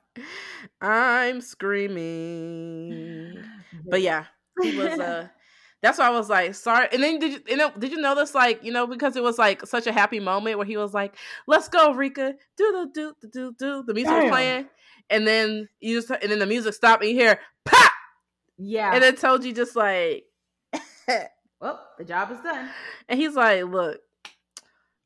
I'm 0.81 1.41
screaming. 1.41 3.45
But 3.91 4.03
yeah, 4.03 4.27
he 4.61 4.73
was 4.73 4.99
uh 4.99 5.29
that's 5.83 5.99
why 5.99 6.07
I 6.07 6.11
was 6.11 6.29
like, 6.29 6.55
sorry. 6.55 6.89
And 6.93 7.03
then 7.03 7.19
did 7.19 7.33
you, 7.33 7.41
you 7.49 7.57
know, 7.57 7.71
did 7.79 7.93
you 7.93 7.99
notice 8.01 8.35
like, 8.35 8.65
you 8.65 8.73
know, 8.73 8.87
because 8.87 9.17
it 9.17 9.23
was 9.23 9.39
like 9.39 9.65
such 9.67 9.87
a 9.87 9.93
happy 9.93 10.19
moment 10.21 10.57
where 10.59 10.67
he 10.67 10.77
was 10.77 10.93
like, 10.93 11.15
let's 11.47 11.69
go, 11.69 11.93
Rika. 11.93 12.35
Do 12.57 12.91
do 12.95 13.15
do 13.23 13.29
do 13.33 13.55
do. 13.59 13.85
The 13.87 13.95
music 13.95 14.13
was 14.13 14.31
playing. 14.31 14.69
And 15.11 15.27
then 15.27 15.69
you 15.81 15.99
just 16.01 16.11
and 16.11 16.31
then 16.31 16.39
the 16.41 16.47
music 16.47 16.75
stopped 16.75 17.03
and 17.03 17.11
you 17.13 17.17
hear 17.19 17.39
pop 17.65 17.93
yeah. 18.59 18.93
and 18.95 19.03
it 19.05 19.19
told 19.19 19.45
you 19.45 19.53
just 19.55 19.77
like 19.77 20.25
well, 21.61 21.81
the 21.97 22.05
job 22.05 22.31
is 22.33 22.41
done. 22.41 22.69
and 23.09 23.19
he's 23.19 23.35
like, 23.35 23.65
look. 23.65 24.01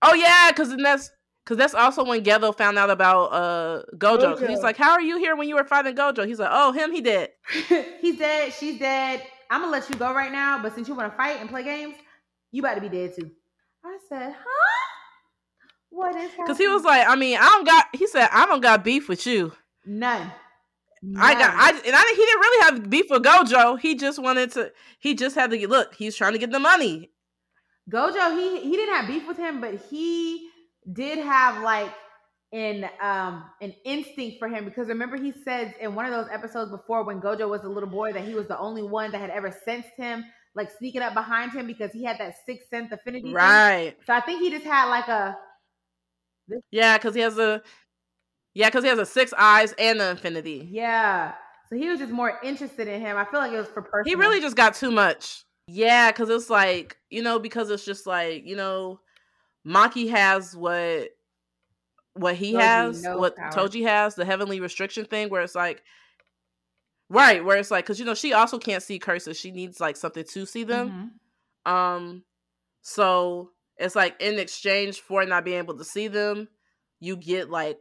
Oh 0.01 0.14
yeah, 0.14 0.51
because 0.51 0.70
then 0.70 0.83
that's 0.83 1.11
because 1.45 1.57
that's 1.59 1.75
also 1.75 2.05
when 2.05 2.25
Geto 2.25 2.57
found 2.57 2.79
out 2.79 2.91
about 2.91 3.27
uh 3.27 3.83
Gojo. 3.97 4.37
'Cause 4.39 4.49
he's 4.49 4.59
Gojo. 4.59 4.62
like, 4.62 4.77
How 4.77 4.93
are 4.93 5.01
you 5.01 5.18
here 5.18 5.37
when 5.37 5.49
you 5.49 5.55
were 5.55 5.64
fighting 5.64 5.95
Gojo? 5.95 6.27
He's 6.27 6.39
like, 6.39 6.51
Oh, 6.53 6.73
him, 6.73 6.93
he 6.93 7.01
did. 7.01 7.31
he's 8.01 8.18
dead. 8.18 8.53
She's 8.55 8.79
dead. 8.79 9.23
I'm 9.53 9.61
gonna 9.61 9.72
let 9.72 9.88
you 9.90 9.96
go 9.96 10.14
right 10.14 10.32
now, 10.32 10.61
but 10.62 10.74
since 10.74 10.88
you 10.88 10.94
want 10.94 11.12
to 11.12 11.16
fight 11.16 11.40
and 11.40 11.48
play 11.48 11.62
games, 11.62 11.94
you 12.53 12.62
about 12.62 12.74
to 12.76 12.80
be 12.80 12.88
dead 12.88 13.14
too. 13.14 13.30
I 13.84 13.98
said, 14.09 14.32
huh? 14.32 14.78
What 15.90 16.16
is? 16.16 16.30
Because 16.36 16.57
he 16.59 16.68
was 16.68 16.84
like, 16.84 17.07
I 17.07 17.16
mean, 17.16 17.36
I 17.38 17.44
don't 17.46 17.66
got 17.66 17.86
he 17.94 18.07
said, 18.07 18.28
I 18.32 18.46
don't 18.46 18.62
got 18.62 18.82
beef 18.84 19.09
with 19.09 19.26
you. 19.26 19.53
none. 19.84 20.32
I 21.18 21.34
got 21.34 21.53
I 21.57 21.72
None. 21.72 21.80
and 21.86 21.96
I 21.96 22.14
he 22.16 22.24
didn't 22.24 22.40
really 22.40 22.62
have 22.64 22.90
beef 22.90 23.07
with 23.11 23.24
Gojo. 23.24 23.78
He 23.78 23.94
just 23.96 24.22
wanted 24.22 24.53
to 24.53 24.72
he 25.00 25.14
just 25.14 25.34
had 25.34 25.50
to 25.50 25.59
get 25.59 25.68
look, 25.68 25.94
he's 25.94 26.16
trying 26.16 26.32
to 26.32 26.38
get 26.38 26.50
the 26.53 26.61
money. 26.61 27.11
Gojo, 27.90 28.38
he 28.38 28.61
he 28.61 28.70
didn't 28.76 28.94
have 28.94 29.07
beef 29.07 29.26
with 29.26 29.36
him, 29.36 29.61
but 29.61 29.74
he 29.90 30.48
did 30.90 31.18
have 31.18 31.62
like 31.62 31.92
an 32.53 32.84
um 33.00 33.44
an 33.62 33.74
instinct 33.84 34.38
for 34.38 34.46
him 34.46 34.64
because 34.64 34.88
remember 34.88 35.16
he 35.16 35.32
said 35.44 35.74
in 35.80 35.94
one 35.94 36.05
of 36.05 36.12
those 36.12 36.28
episodes 36.30 36.70
before 36.70 37.03
when 37.05 37.20
Gojo 37.20 37.48
was 37.48 37.64
a 37.64 37.68
little 37.68 37.88
boy 37.88 38.12
that 38.12 38.24
he 38.24 38.34
was 38.34 38.46
the 38.46 38.59
only 38.59 38.82
one 38.82 39.11
that 39.12 39.20
had 39.20 39.30
ever 39.30 39.50
sensed 39.64 39.88
him 39.96 40.24
like 40.55 40.70
sneaking 40.78 41.00
up 41.00 41.14
behind 41.14 41.53
him 41.53 41.66
because 41.66 41.92
he 41.92 42.05
had 42.05 42.18
that 42.18 42.34
sixth 42.44 42.68
sense 42.68 42.92
affinity. 42.92 43.22
thing. 43.22 43.32
Right. 43.34 43.96
So 44.07 44.12
I 44.12 44.20
think 44.20 44.40
he 44.40 44.50
just 44.50 44.64
had 44.64 44.86
like 44.90 45.09
a 45.09 45.36
Yeah, 46.70 46.98
because 46.98 47.14
he 47.14 47.22
has 47.22 47.38
a 47.38 47.62
yeah, 48.55 48.68
because 48.68 48.84
he 48.84 48.90
has 48.90 48.98
a 48.98 49.07
six 49.07 49.32
eyes 49.38 49.72
and 49.78 50.00
the 50.00 50.11
infinity. 50.11 50.68
yeah. 50.70 51.32
So 51.70 51.76
he 51.76 51.88
was 51.88 51.98
just 51.98 52.12
more 52.12 52.38
interested 52.44 52.86
in 52.86 53.00
him. 53.00 53.16
I 53.16 53.24
feel 53.24 53.40
like 53.40 53.53
it 53.53 53.57
was 53.57 53.68
for 53.68 53.80
personal. 53.80 54.05
He 54.05 54.14
really 54.14 54.42
just 54.42 54.57
got 54.57 54.74
too 54.74 54.90
much. 54.90 55.44
Yeah, 55.68 56.12
because 56.12 56.28
it's 56.28 56.50
like, 56.50 56.98
you 57.09 57.22
know, 57.22 57.38
because 57.38 57.70
it's 57.70 57.84
just 57.84 58.07
like, 58.07 58.46
you 58.46 58.57
know, 58.57 59.00
Maki 59.66 60.11
has 60.11 60.55
what 60.55 61.09
what 62.14 62.34
he 62.34 62.54
has, 62.54 63.02
no 63.02 63.18
what 63.18 63.36
power. 63.36 63.50
Toji 63.52 63.84
has, 63.84 64.14
the 64.14 64.24
heavenly 64.24 64.60
restriction 64.60 65.04
thing, 65.04 65.28
where 65.28 65.42
it's 65.42 65.54
like 65.54 65.82
Right, 67.12 67.44
where 67.44 67.58
it's 67.58 67.70
like, 67.70 67.84
because 67.84 67.98
you 67.98 68.06
know, 68.06 68.14
she 68.14 68.32
also 68.32 68.58
can't 68.58 68.82
see 68.82 68.98
curses. 68.98 69.38
She 69.38 69.50
needs 69.50 69.80
like 69.80 69.98
something 69.98 70.24
to 70.32 70.46
see 70.46 70.64
them. 70.64 71.12
Mhm. 71.66 71.70
Um, 71.70 72.24
so 72.80 73.50
it's 73.76 73.94
like 73.94 74.16
in 74.18 74.38
exchange 74.38 75.00
for 75.00 75.22
not 75.26 75.44
being 75.44 75.58
able 75.58 75.76
to 75.76 75.84
see 75.84 76.08
them, 76.08 76.48
you 77.00 77.16
get 77.16 77.50
like 77.50 77.78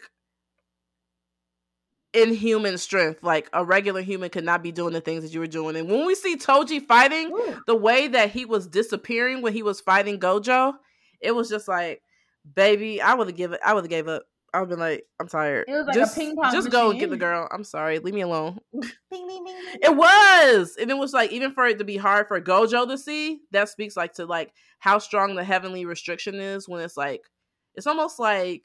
inhuman 2.13 2.77
strength. 2.77 3.23
Like 3.23 3.49
a 3.53 3.63
regular 3.63 4.01
human 4.01 4.29
could 4.29 4.43
not 4.43 4.61
be 4.61 4.73
doing 4.73 4.91
the 4.91 4.99
things 4.99 5.23
that 5.23 5.33
you 5.33 5.39
were 5.39 5.47
doing. 5.47 5.77
And 5.77 5.89
when 5.89 6.05
we 6.05 6.15
see 6.15 6.35
Toji 6.35 6.85
fighting, 6.85 7.31
Ooh. 7.31 7.61
the 7.67 7.75
way 7.75 8.09
that 8.09 8.31
he 8.31 8.43
was 8.43 8.67
disappearing 8.67 9.41
when 9.41 9.53
he 9.53 9.63
was 9.63 9.79
fighting 9.79 10.19
Gojo, 10.19 10.73
it 11.21 11.33
was 11.33 11.47
just 11.47 11.69
like, 11.69 12.01
baby, 12.55 13.01
I 13.01 13.13
would 13.13 13.27
have 13.27 13.37
given 13.37 13.59
I 13.65 13.73
would 13.73 13.83
have 13.83 13.89
gave 13.89 14.07
up. 14.07 14.23
I 14.53 14.59
would 14.59 14.69
have 14.69 14.77
been 14.77 14.79
like, 14.79 15.05
I'm 15.19 15.27
tired. 15.27 15.65
It 15.69 15.71
was 15.71 15.85
like 15.87 15.95
a 15.95 15.99
just, 15.99 16.15
ping 16.17 16.35
pong 16.35 16.51
Just 16.51 16.69
go 16.71 16.91
get 16.91 17.09
the 17.09 17.15
girl. 17.15 17.47
I'm 17.51 17.63
sorry. 17.63 17.99
Leave 17.99 18.13
me 18.13 18.21
alone. 18.21 18.59
Bing, 18.73 19.27
bing, 19.27 19.45
bing. 19.45 19.55
It 19.81 19.95
was, 19.95 20.75
and 20.79 20.91
it 20.91 20.97
was 20.97 21.13
like 21.13 21.31
even 21.31 21.53
for 21.53 21.65
it 21.65 21.77
to 21.79 21.85
be 21.85 21.97
hard 21.97 22.27
for 22.27 22.41
Gojo 22.41 22.87
to 22.87 22.97
see, 22.97 23.41
that 23.51 23.69
speaks 23.69 23.95
like 23.95 24.13
to 24.13 24.25
like 24.25 24.53
how 24.79 24.99
strong 24.99 25.35
the 25.35 25.43
heavenly 25.43 25.85
restriction 25.85 26.35
is 26.35 26.67
when 26.67 26.81
it's 26.81 26.97
like 26.97 27.21
it's 27.75 27.87
almost 27.87 28.19
like 28.19 28.63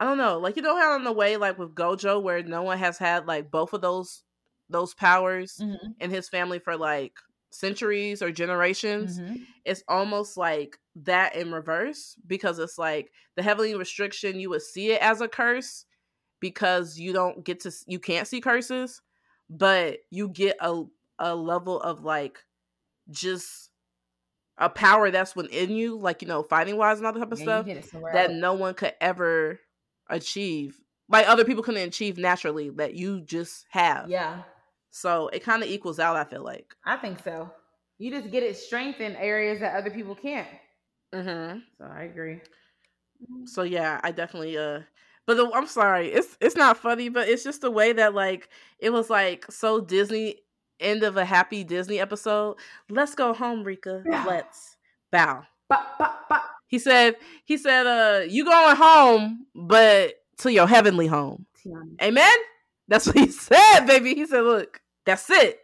I 0.00 0.04
don't 0.04 0.18
know, 0.18 0.38
like 0.38 0.56
you 0.56 0.62
know 0.62 0.76
how 0.76 0.96
in 0.96 1.04
the 1.04 1.12
way 1.12 1.36
like 1.36 1.58
with 1.58 1.74
Gojo 1.74 2.22
where 2.22 2.42
no 2.42 2.62
one 2.62 2.78
has 2.78 2.98
had 2.98 3.26
like 3.26 3.50
both 3.50 3.72
of 3.72 3.80
those 3.80 4.24
those 4.68 4.94
powers 4.94 5.58
Mhm, 5.60 5.94
in 6.00 6.10
his 6.10 6.28
family 6.28 6.58
for 6.58 6.76
like 6.76 7.14
centuries 7.54 8.22
or 8.22 8.32
generations. 8.32 9.20
mhm. 9.20 9.46
It's 9.64 9.84
almost 9.88 10.36
like 10.36 10.78
that 10.96 11.36
in 11.36 11.52
reverse 11.52 12.16
because 12.26 12.58
it's 12.58 12.78
like 12.78 13.12
the 13.36 13.42
heavenly 13.42 13.74
restriction 13.76 14.40
you 14.40 14.50
would 14.50 14.62
see 14.62 14.92
it 14.92 15.02
as 15.02 15.20
a 15.20 15.28
curse 15.28 15.86
because 16.40 16.98
you 16.98 17.12
don't 17.12 17.44
get 17.44 17.60
to 17.60 17.72
you 17.86 17.98
can't 17.98 18.28
see 18.28 18.40
curses 18.40 19.02
but 19.50 20.00
you 20.10 20.28
get 20.28 20.56
a 20.60 20.84
a 21.18 21.34
level 21.36 21.80
of 21.80 22.04
like 22.04 22.44
just 23.10 23.70
a 24.58 24.68
power 24.68 25.10
that's 25.10 25.34
within 25.34 25.70
you 25.70 25.98
like 25.98 26.22
you 26.22 26.28
know 26.28 26.42
fighting 26.42 26.76
wise 26.76 26.98
and 26.98 27.06
all 27.06 27.12
that 27.12 27.20
type 27.20 27.32
of 27.32 27.38
Yeah, 27.38 27.44
stuff 27.44 27.64
you 27.64 27.64
hit 27.64 27.76
it 27.78 27.84
somewhere 27.84 28.12
that 28.12 28.30
else. 28.30 28.30
no 28.30 28.52
one 28.54 28.74
could 28.74 28.94
ever 29.00 29.60
achieve 30.08 30.80
like 31.08 31.26
other 31.28 31.44
people 31.44 31.62
couldn't 31.62 31.88
achieve 31.88 32.18
naturally 32.18 32.70
that 32.70 32.94
you 32.94 33.20
just 33.22 33.66
have 33.70 34.10
Yeah, 34.10 34.42
so 34.92 35.26
it 35.28 35.42
kind 35.42 35.62
of 35.62 35.68
equals 35.68 35.98
out 35.98 36.14
i 36.14 36.22
feel 36.22 36.44
like 36.44 36.76
I 36.84 36.96
think 36.96 37.18
so. 37.24 37.50
You 37.98 38.10
just 38.10 38.30
get 38.30 38.42
it 38.42 38.56
strength 38.56 39.00
in 39.00 39.16
areas 39.16 39.60
that 39.60 39.76
other 39.76 39.90
people 39.90 40.14
can't. 40.14 40.48
mm-hmm. 41.14 41.58
So 41.78 41.84
I 41.84 42.02
agree. 42.02 42.40
So 43.44 43.62
yeah, 43.62 44.00
I 44.02 44.10
definitely 44.10 44.58
uh 44.58 44.80
but 45.26 45.36
the, 45.36 45.50
I'm 45.54 45.66
sorry. 45.68 46.08
It's 46.08 46.36
it's 46.40 46.56
not 46.56 46.76
funny, 46.76 47.08
but 47.08 47.28
it's 47.28 47.44
just 47.44 47.60
the 47.60 47.70
way 47.70 47.92
that 47.92 48.14
like 48.14 48.48
it 48.78 48.90
was 48.90 49.08
like 49.08 49.50
so 49.50 49.80
Disney 49.80 50.36
end 50.80 51.04
of 51.04 51.16
a 51.16 51.24
happy 51.24 51.62
Disney 51.64 52.00
episode. 52.00 52.56
Let's 52.90 53.14
go 53.14 53.32
home, 53.32 53.62
Rika. 53.62 54.02
Yeah. 54.04 54.24
Let's 54.26 54.76
bow. 55.12 55.44
Bop, 55.68 55.98
bop, 55.98 56.28
bop. 56.28 56.42
He 56.66 56.78
said 56.78 57.16
he 57.44 57.56
said 57.56 57.86
uh 57.86 58.24
you 58.24 58.44
going 58.44 58.76
home, 58.76 59.46
but 59.54 60.14
to 60.38 60.52
your 60.52 60.66
heavenly 60.66 61.06
home. 61.06 61.46
Tiana. 61.64 62.02
Amen. 62.02 62.36
That's 62.88 63.06
what 63.06 63.16
he 63.16 63.28
said, 63.30 63.86
baby. 63.86 64.14
He 64.14 64.26
said, 64.26 64.42
"Look, 64.42 64.81
that's 65.04 65.28
it." 65.30 65.60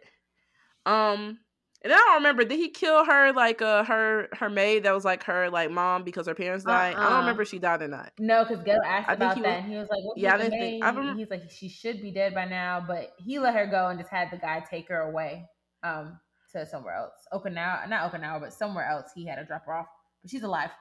Um, 0.85 1.39
And 1.81 1.93
I 1.93 1.95
don't 1.95 2.15
remember. 2.15 2.43
Did 2.43 2.57
he 2.59 2.69
kill 2.69 3.05
her 3.05 3.31
like 3.31 3.61
uh 3.61 3.85
her 3.85 4.27
her 4.33 4.49
maid 4.49 4.83
that 4.83 4.93
was 4.93 5.05
like 5.05 5.23
her 5.23 5.49
like 5.49 5.71
mom 5.71 6.03
because 6.03 6.27
her 6.27 6.35
parents 6.35 6.65
died? 6.65 6.93
I 6.95 7.03
don't 7.03 7.11
Uh-uh. 7.13 7.19
remember 7.19 7.43
if 7.43 7.47
she 7.49 7.57
died 7.59 7.81
or 7.81 7.87
not. 7.87 8.11
No, 8.19 8.43
because 8.43 8.63
Geto 8.65 8.79
asked 8.85 9.07
I 9.09 9.13
about 9.13 9.35
that, 9.35 9.43
was- 9.43 9.45
and 9.63 9.65
he 9.71 9.77
was 9.77 9.87
like, 9.89 10.01
Yeah, 10.17 10.33
I 10.33 10.37
didn't 10.39 10.59
think- 10.59 10.83
I 10.83 10.89
remember- 10.89 11.17
He's 11.17 11.29
like, 11.29 11.49
she 11.49 11.69
should 11.69 12.01
be 12.01 12.11
dead 12.11 12.33
by 12.33 12.43
now, 12.45 12.83
but 12.85 13.13
he 13.17 13.39
let 13.39 13.53
her 13.55 13.65
go 13.65 13.87
and 13.87 13.97
just 13.97 14.11
had 14.11 14.29
the 14.29 14.37
guy 14.37 14.61
take 14.69 14.89
her 14.89 14.99
away, 15.01 15.45
um, 15.83 16.19
to 16.51 16.65
somewhere 16.65 16.95
else, 16.95 17.13
Okinawa, 17.31 17.87
not 17.87 18.11
Okinawa, 18.11 18.41
but 18.41 18.51
somewhere 18.53 18.85
else. 18.85 19.11
He 19.15 19.25
had 19.25 19.35
to 19.37 19.45
drop 19.45 19.65
her 19.65 19.73
off, 19.73 19.87
but 20.21 20.31
she's 20.31 20.43
alive. 20.43 20.71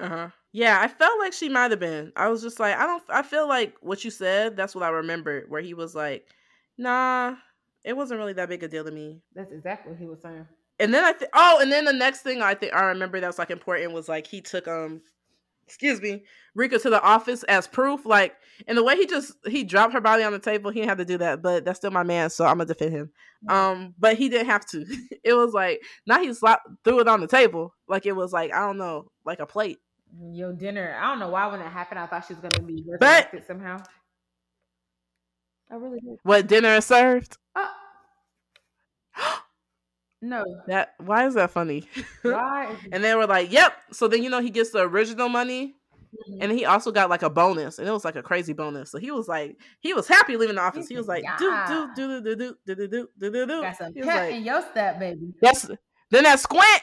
Uh 0.00 0.08
huh. 0.08 0.28
Yeah, 0.52 0.80
I 0.80 0.88
felt 0.88 1.20
like 1.20 1.34
she 1.34 1.48
might 1.48 1.70
have 1.70 1.78
been. 1.80 2.12
I 2.16 2.28
was 2.28 2.42
just 2.42 2.58
like, 2.58 2.74
I 2.76 2.84
don't. 2.86 3.02
I 3.08 3.22
feel 3.22 3.46
like 3.46 3.76
what 3.80 4.04
you 4.04 4.10
said. 4.10 4.56
That's 4.56 4.74
what 4.74 4.82
I 4.84 4.88
remembered. 4.88 5.48
Where 5.50 5.60
he 5.60 5.74
was 5.74 5.94
like, 5.94 6.26
Nah, 6.78 7.36
it 7.88 7.96
wasn't 7.96 8.18
really 8.18 8.34
that 8.34 8.50
big 8.50 8.62
a 8.62 8.68
deal 8.68 8.84
to 8.84 8.90
me. 8.90 9.22
That's 9.34 9.50
exactly 9.50 9.92
what 9.92 10.00
he 10.00 10.06
was 10.06 10.20
saying. 10.20 10.46
And 10.78 10.92
then 10.92 11.04
I 11.04 11.12
think, 11.12 11.30
oh, 11.34 11.58
and 11.60 11.72
then 11.72 11.86
the 11.86 11.92
next 11.92 12.20
thing 12.20 12.42
I 12.42 12.54
think 12.54 12.74
I 12.74 12.84
remember 12.84 13.18
that 13.18 13.26
was 13.26 13.38
like 13.38 13.50
important 13.50 13.92
was 13.92 14.08
like 14.08 14.26
he 14.26 14.42
took 14.42 14.68
um, 14.68 15.00
excuse 15.66 16.00
me, 16.02 16.24
Rika 16.54 16.78
to 16.80 16.90
the 16.90 17.00
office 17.02 17.44
as 17.44 17.66
proof. 17.66 18.04
Like, 18.04 18.36
and 18.66 18.76
the 18.76 18.84
way 18.84 18.96
he 18.96 19.06
just 19.06 19.32
he 19.46 19.64
dropped 19.64 19.94
her 19.94 20.02
body 20.02 20.22
on 20.22 20.32
the 20.32 20.38
table, 20.38 20.70
he 20.70 20.80
didn't 20.80 20.90
have 20.90 20.98
to 20.98 21.04
do 21.06 21.16
that. 21.18 21.40
But 21.40 21.64
that's 21.64 21.78
still 21.78 21.90
my 21.90 22.02
man, 22.02 22.28
so 22.28 22.44
I'm 22.44 22.58
gonna 22.58 22.66
defend 22.66 22.92
him. 22.92 23.10
Um, 23.48 23.94
but 23.98 24.18
he 24.18 24.28
didn't 24.28 24.48
have 24.48 24.66
to. 24.66 24.84
it 25.24 25.32
was 25.32 25.54
like 25.54 25.80
now 26.06 26.20
he 26.20 26.32
slapped 26.34 26.68
threw 26.84 27.00
it 27.00 27.08
on 27.08 27.20
the 27.20 27.26
table, 27.26 27.74
like 27.88 28.04
it 28.04 28.12
was 28.12 28.34
like 28.34 28.52
I 28.52 28.60
don't 28.60 28.78
know, 28.78 29.10
like 29.24 29.40
a 29.40 29.46
plate. 29.46 29.78
Your 30.30 30.52
dinner. 30.52 30.94
I 31.00 31.08
don't 31.08 31.20
know 31.20 31.30
why 31.30 31.46
when 31.46 31.60
that 31.60 31.72
happened, 31.72 32.00
I 32.00 32.06
thought 32.06 32.26
she 32.26 32.34
was 32.34 32.42
gonna 32.42 32.66
be 32.66 32.84
But- 33.00 33.46
somehow. 33.46 33.78
I 35.70 35.74
really 35.74 36.00
did. 36.00 36.18
What 36.22 36.46
dinner 36.46 36.76
is 36.76 36.86
served? 36.86 37.36
Uh, 37.54 37.68
no. 40.20 40.44
That 40.66 40.94
why 40.98 41.26
is 41.26 41.34
that 41.34 41.50
funny? 41.50 41.88
Why? 42.22 42.76
and 42.92 43.02
they 43.04 43.14
were 43.14 43.26
like, 43.26 43.50
"Yep." 43.52 43.72
So 43.92 44.08
then 44.08 44.22
you 44.22 44.30
know 44.30 44.40
he 44.40 44.50
gets 44.50 44.70
the 44.70 44.80
original 44.80 45.28
money, 45.28 45.74
Mhm. 46.30 46.38
and 46.40 46.52
he 46.52 46.64
also 46.64 46.90
got 46.90 47.10
like 47.10 47.22
a 47.22 47.28
bonus, 47.30 47.78
and 47.78 47.86
it 47.86 47.92
was 47.92 48.04
like 48.04 48.16
a 48.16 48.22
crazy 48.22 48.52
bonus. 48.54 48.90
So 48.90 48.98
he 48.98 49.10
was 49.10 49.28
like, 49.28 49.56
he 49.80 49.92
was 49.94 50.08
happy 50.08 50.36
leaving 50.36 50.56
the 50.56 50.62
office. 50.62 50.88
He 50.88 50.96
was 50.96 51.06
like, 51.08 51.24
"Do 51.38 51.50
do 51.68 51.90
do 51.94 52.20
do 52.22 52.36
do 52.36 52.56
do 52.66 52.74
do 52.76 52.88
do 52.88 53.08
do 53.18 53.30
do 53.30 53.46
do." 53.46 53.60
Got 53.62 53.76
some 53.76 53.92
He 53.94 54.00
was 54.00 54.08
pep 54.08 54.22
like, 54.26 54.34
in 54.34 54.44
your 54.44 54.62
step, 54.70 54.98
baby. 54.98 55.34
"That's." 55.42 55.68
Then 56.10 56.24
that 56.24 56.40
squint, 56.40 56.82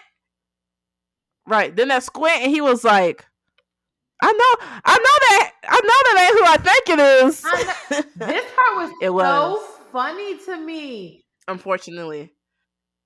right? 1.48 1.76
Then 1.76 1.88
that 1.90 2.04
squint, 2.04 2.42
and 2.44 2.52
he 2.52 2.62
was 2.62 2.84
like, 2.84 3.26
"I 4.22 4.32
know, 4.32 4.66
I 4.86 4.98
know 4.98 5.18
that, 5.28 5.52
I 5.64 5.82
know 5.82 6.00
that 6.04 6.24
ain't 6.24 6.40
who 6.40 6.46
I 6.46 6.58
think 6.58 6.90
it 6.90 7.00
is." 7.26 8.16
This 8.16 8.46
part 8.56 8.78
was 8.78 8.92
It 9.02 9.08
so 9.08 9.14
was. 9.14 9.68
funny 9.92 10.38
to 10.46 10.58
me. 10.58 11.26
Unfortunately, 11.48 12.34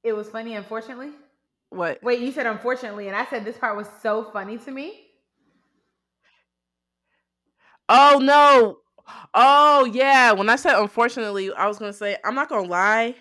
It 0.04 0.14
was 0.14 0.30
funny, 0.30 0.56
unfortunately. 0.56 1.10
what? 1.70 2.02
Wait, 2.04 2.20
you 2.22 2.32
said 2.32 2.48
unfortunately, 2.48 3.08
and 3.08 3.16
I 3.16 3.26
said 3.26 3.44
this 3.46 3.58
part 3.58 3.76
was 3.76 3.88
so 4.02 4.24
funny 4.24 4.58
to 4.60 4.72
me. 4.72 5.06
Oh 7.90 8.20
no. 8.22 8.78
Oh 9.34 9.86
yeah. 9.86 10.32
When 10.32 10.50
I 10.50 10.56
said 10.56 10.80
unfortunately, 10.80 11.52
I 11.54 11.68
was 11.68 11.80
gonna 11.80 11.94
say 11.94 12.18
I'm 12.24 12.36
not 12.36 12.50
gonna 12.50 12.68
lie. 12.68 13.16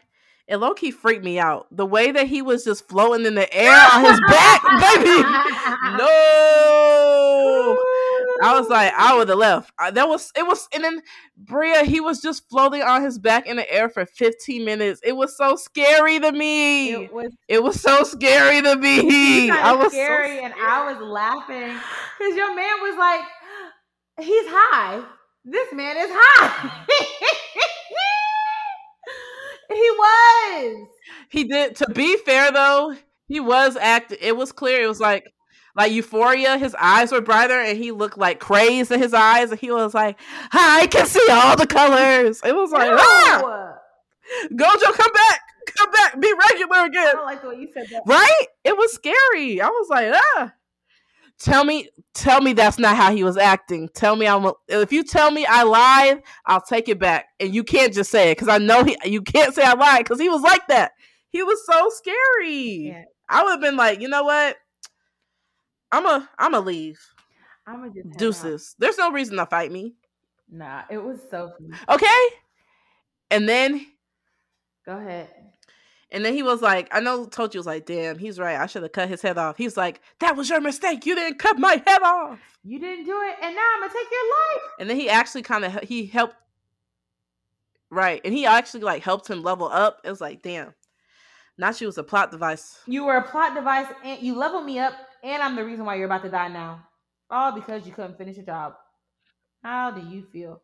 It 0.47 0.57
low 0.57 0.73
key 0.73 0.91
freaked 0.91 1.25
me 1.25 1.39
out. 1.39 1.67
The 1.71 1.85
way 1.85 2.11
that 2.11 2.27
he 2.27 2.41
was 2.43 2.65
just 2.65 2.89
floating 2.89 3.27
in 3.27 3.35
the 3.35 3.53
air 3.55 3.75
on 3.93 4.05
his 4.05 4.21
back, 4.29 4.63
baby. 4.97 5.23
No. 5.99 7.85
I 8.43 8.59
was 8.59 8.69
like, 8.69 8.93
I 8.95 9.17
would 9.17 9.29
have 9.29 9.39
left. 9.39 9.73
I, 9.79 9.91
that 9.91 10.09
was 10.09 10.33
it 10.37 10.47
was 10.47 10.69
and 10.75 10.85
then 10.85 11.03
Bria, 11.37 11.85
he 11.85 12.01
was 12.01 12.21
just 12.21 12.49
floating 12.49 12.83
on 12.83 13.03
his 13.03 13.19
back 13.19 13.47
in 13.47 13.57
the 13.57 13.71
air 13.73 13.89
for 13.89 14.07
15 14.07 14.65
minutes. 14.65 15.01
It 15.05 15.17
was 15.17 15.37
so 15.37 15.57
scary 15.57 16.19
to 16.21 16.33
me. 16.33 16.93
it 16.93 17.13
was 17.13 17.33
It 17.49 17.63
was 17.63 17.81
so 17.81 18.03
scary 18.05 18.63
to 18.63 18.77
me. 18.77 19.51
I 19.51 19.75
was 19.75 19.93
scary, 19.93 20.39
so 20.39 20.45
and 20.45 20.55
I 20.55 20.93
was 20.93 21.03
laughing 21.03 21.77
because 22.19 22.37
your 22.37 22.55
man 22.55 22.81
was 22.83 22.97
like, 22.99 23.21
"He's 24.21 24.47
high. 24.47 25.03
This 25.45 25.73
man 25.73 25.97
is 25.97 26.11
high." 26.11 26.85
he 29.69 29.91
was. 29.91 30.89
He 31.31 31.45
did. 31.45 31.77
To 31.77 31.91
be 31.91 32.17
fair, 32.19 32.51
though, 32.53 32.95
he 33.27 33.41
was 33.41 33.77
acting. 33.77 34.19
It 34.21 34.37
was 34.37 34.53
clear. 34.53 34.83
It 34.83 34.89
was 34.89 35.01
like, 35.01 35.25
like 35.79 35.93
Euphoria. 35.93 36.59
His 36.59 36.75
eyes 36.79 37.13
were 37.13 37.21
brighter, 37.21 37.59
and 37.59 37.79
he 37.79 37.93
looked 37.93 38.19
like 38.19 38.41
crazed 38.41 38.91
in 38.91 39.01
his 39.01 39.15
eyes. 39.15 39.53
And 39.53 39.61
he 39.61 39.71
was 39.71 39.95
like, 39.95 40.19
"I 40.53 40.89
can 40.91 41.07
see 41.07 41.25
all 41.31 41.57
the 41.57 41.67
colors." 41.69 42.43
It 42.45 42.55
was 42.55 42.73
like, 42.73 42.91
ah! 42.93 43.77
Gojo, 44.53 44.93
come 44.93 45.13
back, 45.13 45.41
come 45.79 45.91
back, 45.91 46.21
be 46.21 46.31
regular 46.51 46.77
I 46.77 46.87
again. 46.87 47.15
don't 47.15 47.25
like 47.25 47.41
the 47.41 47.49
way 47.49 47.55
you 47.61 47.69
said 47.73 47.87
that. 47.93 48.03
Right? 48.07 48.47
It 48.65 48.77
was 48.77 48.93
scary. 48.93 49.61
I 49.63 49.69
was 49.69 49.89
like, 49.89 50.13
ah. 50.13 50.53
Tell 51.39 51.65
me, 51.65 51.89
tell 52.15 52.41
me 52.41 52.53
that's 52.53 52.81
not 52.81 52.97
how 52.97 53.15
he 53.15 53.23
was 53.23 53.37
acting. 53.37 53.89
Tell 53.95 54.17
me 54.17 54.27
I'm. 54.27 54.45
A, 54.47 54.55
if 54.67 54.93
you 54.93 55.05
tell 55.05 55.31
me 55.31 55.47
I 55.49 55.63
lied, 55.63 56.25
I'll 56.45 56.61
take 56.61 56.89
it 56.89 56.99
back, 56.99 57.27
and 57.39 57.55
you 57.55 57.63
can't 57.63 57.95
just 57.95 58.11
say 58.11 58.33
it 58.33 58.35
because 58.35 58.49
I 58.49 58.59
know 58.59 58.83
he. 58.83 58.99
You 59.05 59.23
can't 59.23 59.55
say 59.55 59.63
I 59.63 59.75
lied 59.75 60.01
because 60.01 60.19
he 60.21 60.29
was 60.29 60.43
like 60.43 60.67
that. 60.67 60.91
He 61.31 61.45
was 61.45 61.65
so 61.65 61.89
scary. 61.91 62.89
Yeah. 62.89 63.05
I 63.29 63.45
would 63.45 63.51
have 63.53 63.61
been 63.61 63.77
like, 63.77 64.01
you 64.01 64.09
know 64.09 64.25
what? 64.25 64.57
I'm 65.93 66.07
a, 66.07 66.29
I'm 66.39 66.55
a 66.55 66.61
leave. 66.61 67.01
I'm 67.67 67.81
gonna 67.81 67.89
just 67.89 68.07
head 68.07 68.13
out. 68.15 68.19
Deuces. 68.19 68.75
There's 68.79 68.99
no 68.99 69.11
reason 69.13 69.37
to 69.37 69.47
fight 69.47 69.71
me. 69.73 69.95
Nah, 70.51 70.83
it 70.91 70.99
was 70.99 71.19
so 71.31 71.51
funny. 71.59 71.79
Okay. 71.89 72.37
And 73.31 73.49
then, 73.49 73.87
Go 74.87 74.97
ahead. 74.97 75.29
and 76.11 76.25
then 76.25 76.33
he 76.33 76.43
was 76.43 76.63
like, 76.63 76.89
I 76.93 77.01
know 77.01 77.27
Toji 77.27 77.57
was 77.57 77.67
like, 77.67 77.85
damn, 77.85 78.19
he's 78.19 78.39
right. 78.39 78.57
I 78.59 78.65
should 78.67 78.83
have 78.83 78.93
cut 78.93 79.09
his 79.11 79.21
head 79.21 79.37
off. 79.37 79.59
He's 79.59 79.77
like, 79.77 80.01
that 80.21 80.37
was 80.37 80.49
your 80.49 80.61
mistake. 80.63 81.05
You 81.05 81.15
didn't 81.15 81.39
cut 81.39 81.59
my 81.59 81.83
head 81.87 82.01
off. 82.03 82.39
You 82.65 82.79
didn't 82.79 83.05
do 83.05 83.21
it, 83.23 83.37
and 83.43 83.55
now 83.55 83.63
I'm 83.75 83.81
gonna 83.81 83.93
take 83.93 84.11
your 84.11 84.25
life. 84.25 84.63
And 84.81 84.91
then 84.91 84.97
he 84.99 85.09
actually 85.11 85.43
kind 85.43 85.65
of 85.65 85.79
he 85.83 86.07
helped. 86.07 86.35
Right, 87.91 88.21
and 88.25 88.35
he 88.35 88.45
actually 88.45 88.81
like 88.81 89.03
helped 89.03 89.29
him 89.29 89.43
level 89.43 89.67
up. 89.69 90.01
It 90.05 90.11
was 90.11 90.21
like, 90.21 90.43
damn, 90.43 90.75
Nachi 91.61 91.87
was 91.87 91.97
a 91.99 92.03
plot 92.03 92.31
device. 92.31 92.79
You 92.87 93.05
were 93.05 93.17
a 93.17 93.23
plot 93.29 93.55
device, 93.55 93.87
and 94.05 94.21
you 94.23 94.35
leveled 94.37 94.67
me 94.67 94.79
up, 94.79 94.93
and 95.23 95.43
I'm 95.43 95.57
the 95.57 95.65
reason 95.65 95.85
why 95.85 95.97
you're 95.97 96.07
about 96.07 96.23
to 96.23 96.31
die 96.31 96.49
now. 96.49 96.87
All 97.31 97.53
because 97.53 97.87
you 97.87 97.93
couldn't 97.93 98.17
finish 98.17 98.37
your 98.37 98.47
job. 98.47 98.75
How 99.63 99.91
do 99.91 100.01
you 100.01 100.25
feel? 100.33 100.61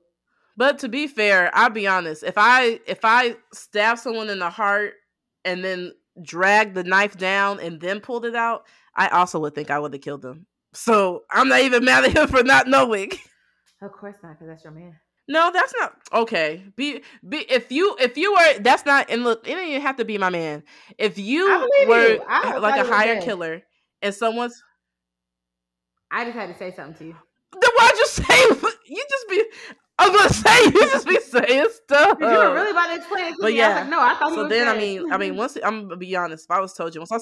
But 0.57 0.79
to 0.81 0.89
be 0.89 1.07
fair, 1.07 1.51
I'll 1.53 1.71
be 1.71 1.87
honest. 1.87 2.23
If 2.23 2.35
I 2.37 2.81
if 2.87 3.01
I 3.05 3.37
stab 3.53 3.99
someone 3.99 4.31
in 4.31 4.39
the 4.39 4.51
heart 4.51 4.95
and 5.45 5.65
then 5.65 5.93
drag 6.23 6.75
the 6.75 6.85
knife 6.85 7.17
down 7.19 7.61
and 7.61 7.81
then 7.81 8.01
pulled 8.01 8.25
it 8.25 8.37
out, 8.37 8.65
I 8.95 9.09
also 9.09 9.41
would 9.41 9.55
think 9.55 9.71
I 9.71 9.79
would 9.79 9.93
have 9.93 10.03
killed 10.03 10.23
them. 10.23 10.47
So 10.73 11.25
I'm 11.31 11.49
not 11.49 11.61
even 11.61 11.85
mad 11.85 12.05
at 12.05 12.17
him 12.17 12.29
for 12.29 12.43
not 12.43 12.69
knowing. 12.69 13.11
Of 13.83 13.93
course 13.93 14.15
not, 14.23 14.39
because 14.39 14.47
that's 14.49 14.65
your 14.65 14.73
man. 14.73 14.97
No, 15.27 15.51
that's 15.53 15.75
not 15.79 15.97
okay. 16.13 16.63
Be 16.77 17.03
be 17.27 17.39
if 17.39 17.73
you 17.73 17.97
if 17.99 18.17
you 18.17 18.33
were 18.33 18.59
that's 18.61 18.87
not 18.87 19.11
and 19.11 19.25
look, 19.25 19.41
it 19.49 19.55
didn't 19.55 19.69
even 19.71 19.83
have 19.83 19.97
to 19.97 20.05
be 20.05 20.19
my 20.19 20.31
man. 20.31 20.63
If 20.99 21.19
you 21.19 21.47
were 21.89 22.13
you. 22.13 22.61
Like 22.61 22.81
a 22.81 22.87
hired 22.87 23.23
killer 23.23 23.63
and 24.05 24.15
someone's 24.15 24.63
I 26.11 26.25
just 26.25 26.37
had 26.37 26.47
to 26.47 26.55
say 26.55 26.71
something 26.71 26.95
to 26.99 27.05
you. 27.07 27.17
then 27.61 27.71
why'd 27.77 27.95
you 27.97 28.07
say 28.07 28.69
you 28.87 29.05
just 29.11 29.29
be 29.29 29.45
I'm 29.99 30.13
gonna 30.13 30.29
say 30.33 30.65
you 30.67 30.73
just 30.73 31.07
be 31.09 31.21
saying 31.21 31.67
stuff. 31.85 32.19
You 32.21 32.27
were 32.27 32.53
really 32.55 32.71
about 32.73 32.89
to 32.89 32.97
explain 32.97 33.25
it 33.27 33.31
to 33.31 33.37
But 33.41 33.53
me. 33.53 33.63
I 33.63 33.69
yeah. 33.69 33.75
like, 33.81 33.89
no, 33.89 34.01
I 34.01 34.15
thought 34.15 34.35
so 34.35 34.49
then 34.49 34.69
I 34.69 34.77
mean 34.77 35.13
I 35.13 35.19
mean 35.19 35.37
once 35.43 35.57
I'm 35.65 35.85
gonna 35.85 35.97
be 35.97 36.15
honest, 36.17 36.45
if 36.45 36.51
I 36.51 36.61
was 36.61 36.73
told 36.75 36.95
you 36.95 37.01
once 37.01 37.13
I 37.13 37.19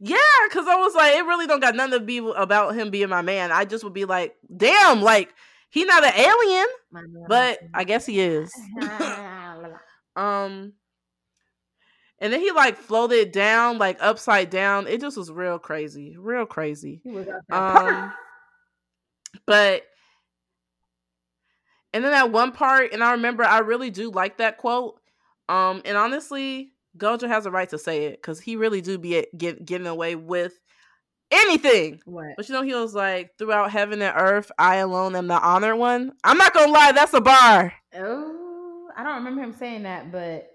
yeah, 0.00 0.16
because 0.48 0.66
I 0.66 0.74
was 0.76 0.94
like, 0.94 1.14
it 1.14 1.24
really 1.24 1.46
don't 1.46 1.60
got 1.60 1.76
nothing 1.76 1.92
to 1.92 2.00
be 2.00 2.18
about 2.18 2.74
him 2.74 2.90
being 2.90 3.10
my 3.10 3.22
man. 3.22 3.52
I 3.52 3.64
just 3.64 3.84
would 3.84 3.92
be 3.92 4.06
like, 4.06 4.34
damn, 4.54 5.02
like 5.02 5.32
he 5.70 5.84
not 5.84 6.04
an 6.04 6.14
alien, 6.16 6.66
but 7.28 7.60
I 7.74 7.84
guess 7.84 8.04
he 8.06 8.20
is. 8.20 8.50
Um, 10.16 10.74
and 12.24 12.32
then 12.32 12.40
he 12.40 12.52
like 12.52 12.78
floated 12.78 13.32
down, 13.32 13.76
like 13.76 13.98
upside 14.00 14.48
down. 14.48 14.86
It 14.86 14.98
just 14.98 15.18
was 15.18 15.30
real 15.30 15.58
crazy, 15.58 16.16
real 16.18 16.46
crazy. 16.46 17.02
he 17.04 17.10
was. 17.10 17.28
Um, 17.52 18.14
but 19.46 19.82
and 21.92 22.02
then 22.02 22.12
that 22.12 22.32
one 22.32 22.52
part, 22.52 22.94
and 22.94 23.04
I 23.04 23.12
remember 23.12 23.44
I 23.44 23.58
really 23.58 23.90
do 23.90 24.10
like 24.10 24.38
that 24.38 24.56
quote. 24.56 24.98
Um, 25.50 25.82
and 25.84 25.98
honestly, 25.98 26.72
Gojo 26.96 27.28
has 27.28 27.44
a 27.44 27.50
right 27.50 27.68
to 27.68 27.78
say 27.78 28.06
it 28.06 28.22
because 28.22 28.40
he 28.40 28.56
really 28.56 28.80
do 28.80 28.96
be 28.96 29.18
at, 29.18 29.36
get, 29.36 29.66
getting 29.66 29.86
away 29.86 30.16
with 30.16 30.58
anything. 31.30 32.00
what? 32.06 32.36
But 32.38 32.48
you 32.48 32.54
know, 32.54 32.62
he 32.62 32.72
was 32.72 32.94
like, 32.94 33.32
throughout 33.36 33.70
heaven 33.70 34.00
and 34.00 34.16
earth, 34.16 34.50
I 34.58 34.76
alone 34.76 35.14
am 35.14 35.26
the 35.26 35.38
honored 35.38 35.76
one. 35.76 36.12
I'm 36.24 36.38
not 36.38 36.54
gonna 36.54 36.72
lie, 36.72 36.92
that's 36.92 37.12
a 37.12 37.20
bar. 37.20 37.74
Oh, 37.94 38.88
I 38.96 39.02
don't 39.02 39.16
remember 39.16 39.42
him 39.42 39.52
saying 39.52 39.82
that, 39.82 40.10
but 40.10 40.53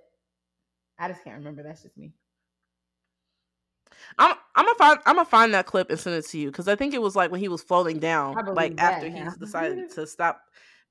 I 1.00 1.08
just 1.08 1.24
can't 1.24 1.38
remember. 1.38 1.64
That's 1.64 1.82
just 1.84 1.98
me. 1.98 2.14
I'm 4.18 4.36
I'm 4.56 4.66
gonna 4.66 4.78
find 4.78 5.00
I'm 5.06 5.16
gonna 5.16 5.26
find 5.26 5.54
that 5.54 5.66
clip 5.66 5.90
and 5.90 6.00
send 6.00 6.16
it 6.16 6.26
to 6.28 6.38
you 6.38 6.48
because 6.52 6.68
I 6.68 6.76
think 6.76 6.94
it 6.94 7.02
was 7.02 7.16
like 7.16 7.32
when 7.32 7.40
he 7.40 7.48
was 7.48 7.62
floating 7.64 8.00
down, 8.00 8.36
like 8.54 8.76
that 8.78 8.94
after 8.94 9.10
he 9.10 9.24
decided 9.40 9.90
to 9.96 10.06
stop 10.08 10.42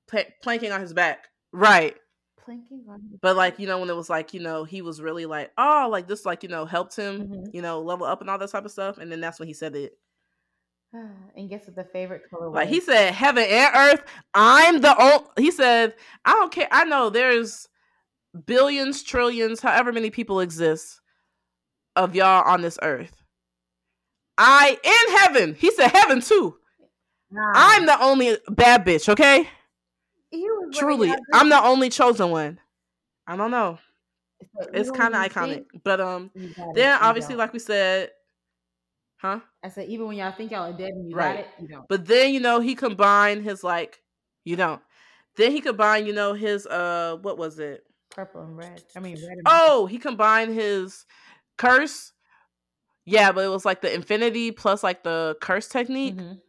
pla- 0.07 0.23
planking 0.43 0.71
on 0.71 0.81
his 0.81 0.93
back. 0.93 1.27
Right. 1.51 1.95
clinking 2.43 2.85
on 2.89 3.01
his 3.01 3.19
But 3.21 3.35
like, 3.35 3.57
you 3.59 3.67
know, 3.67 3.79
when 3.79 3.89
it 3.89 3.95
was 3.95 4.09
like, 4.09 4.33
you 4.33 4.39
know, 4.39 4.63
he 4.63 4.81
was 4.81 5.01
really 5.01 5.25
like, 5.25 5.51
oh, 5.57 5.87
like 5.91 6.07
this, 6.07 6.25
like, 6.25 6.43
you 6.43 6.49
know, 6.49 6.65
helped 6.65 6.95
him, 6.95 7.27
Mhm. 7.27 7.53
you 7.53 7.61
know, 7.61 7.81
level 7.81 8.05
up 8.05 8.21
and 8.21 8.29
all 8.29 8.37
that 8.37 8.49
type 8.51 8.65
of 8.65 8.71
stuff. 8.71 8.97
And 8.97 9.11
then 9.11 9.21
that's 9.21 9.39
when 9.39 9.47
he 9.47 9.53
said 9.53 9.75
it. 9.75 9.93
and 10.93 11.49
guess 11.49 11.65
what 11.67 11.75
the 11.75 11.83
favorite 11.85 12.23
color 12.29 12.49
was? 12.49 12.55
Like 12.55 12.69
he 12.69 12.81
said, 12.81 13.13
heaven 13.13 13.45
and 13.47 13.75
earth, 13.75 14.03
I'm 14.33 14.81
the 14.81 14.95
old. 15.01 15.29
he 15.37 15.51
said, 15.51 15.95
I 16.25 16.33
don't 16.33 16.51
care. 16.51 16.67
I 16.71 16.83
know 16.85 17.09
there's 17.09 17.67
billions, 18.45 19.03
trillions, 19.03 19.59
however 19.61 19.91
many 19.91 20.09
people 20.09 20.39
exist 20.39 21.01
of 21.95 22.15
y'all 22.15 22.43
on 22.47 22.61
this 22.61 22.77
earth. 22.81 23.23
I 24.37 24.77
in 24.83 25.17
heaven. 25.17 25.55
He 25.55 25.71
said 25.71 25.89
heaven 25.89 26.21
too. 26.21 26.55
Nah. 27.31 27.41
I'm 27.53 27.85
the 27.85 28.01
only 28.01 28.37
bad 28.49 28.85
bitch, 28.85 29.09
okay? 29.09 29.47
He 30.31 30.43
was 30.43 30.69
like, 30.75 30.79
Truly. 30.79 31.13
I'm 31.33 31.49
the 31.49 31.61
only 31.61 31.89
chosen 31.89 32.31
one. 32.31 32.59
I 33.27 33.35
don't 33.35 33.51
know. 33.51 33.79
so 34.59 34.67
It's 34.73 34.91
kind 34.91 35.13
of 35.13 35.21
iconic. 35.21 35.65
think 35.71 35.83
But 35.83 35.99
um 35.99 36.31
then 36.73 36.97
obviously 37.01 37.35
like 37.35 37.53
we 37.53 37.59
said, 37.59 38.11
huh? 39.17 39.41
I 39.63 39.69
said, 39.69 39.89
even 39.89 40.07
when 40.07 40.17
y'all 40.17 40.31
think 40.31 40.51
y'all 40.51 40.71
are 40.73 40.77
dead 40.77 40.89
and 40.93 41.09
you 41.09 41.15
Right. 41.15 41.35
got 41.35 41.45
it, 41.45 41.49
you 41.61 41.67
don't. 41.67 41.87
But 41.89 42.05
then 42.05 42.33
you 42.33 42.39
know 42.39 42.59
he 42.59 42.75
combined 42.75 43.43
his 43.43 43.63
like 43.63 44.01
you 44.45 44.55
don't. 44.55 44.81
Then 45.35 45.51
he 45.51 45.61
combined, 45.61 46.07
you 46.07 46.13
know, 46.13 46.33
his 46.33 46.65
uh 46.65 47.17
what 47.21 47.37
was 47.37 47.59
it? 47.59 47.83
Purple 48.09 48.41
and 48.41 48.57
red. 48.57 48.83
I 48.95 48.99
mean, 48.99 49.15
red 49.15 49.37
and 49.37 49.41
Oh, 49.45 49.85
he 49.85 49.97
combined 49.97 50.53
his 50.53 51.05
curse. 51.57 52.13
Yeah, 53.05 53.31
but 53.31 53.43
it 53.45 53.49
was 53.49 53.65
like 53.65 53.81
the 53.81 53.93
infinity 53.93 54.51
plus 54.51 54.83
like 54.83 55.03
the 55.03 55.37
curse 55.41 55.67
technique, 55.67 56.15
Mhm. 56.15 56.41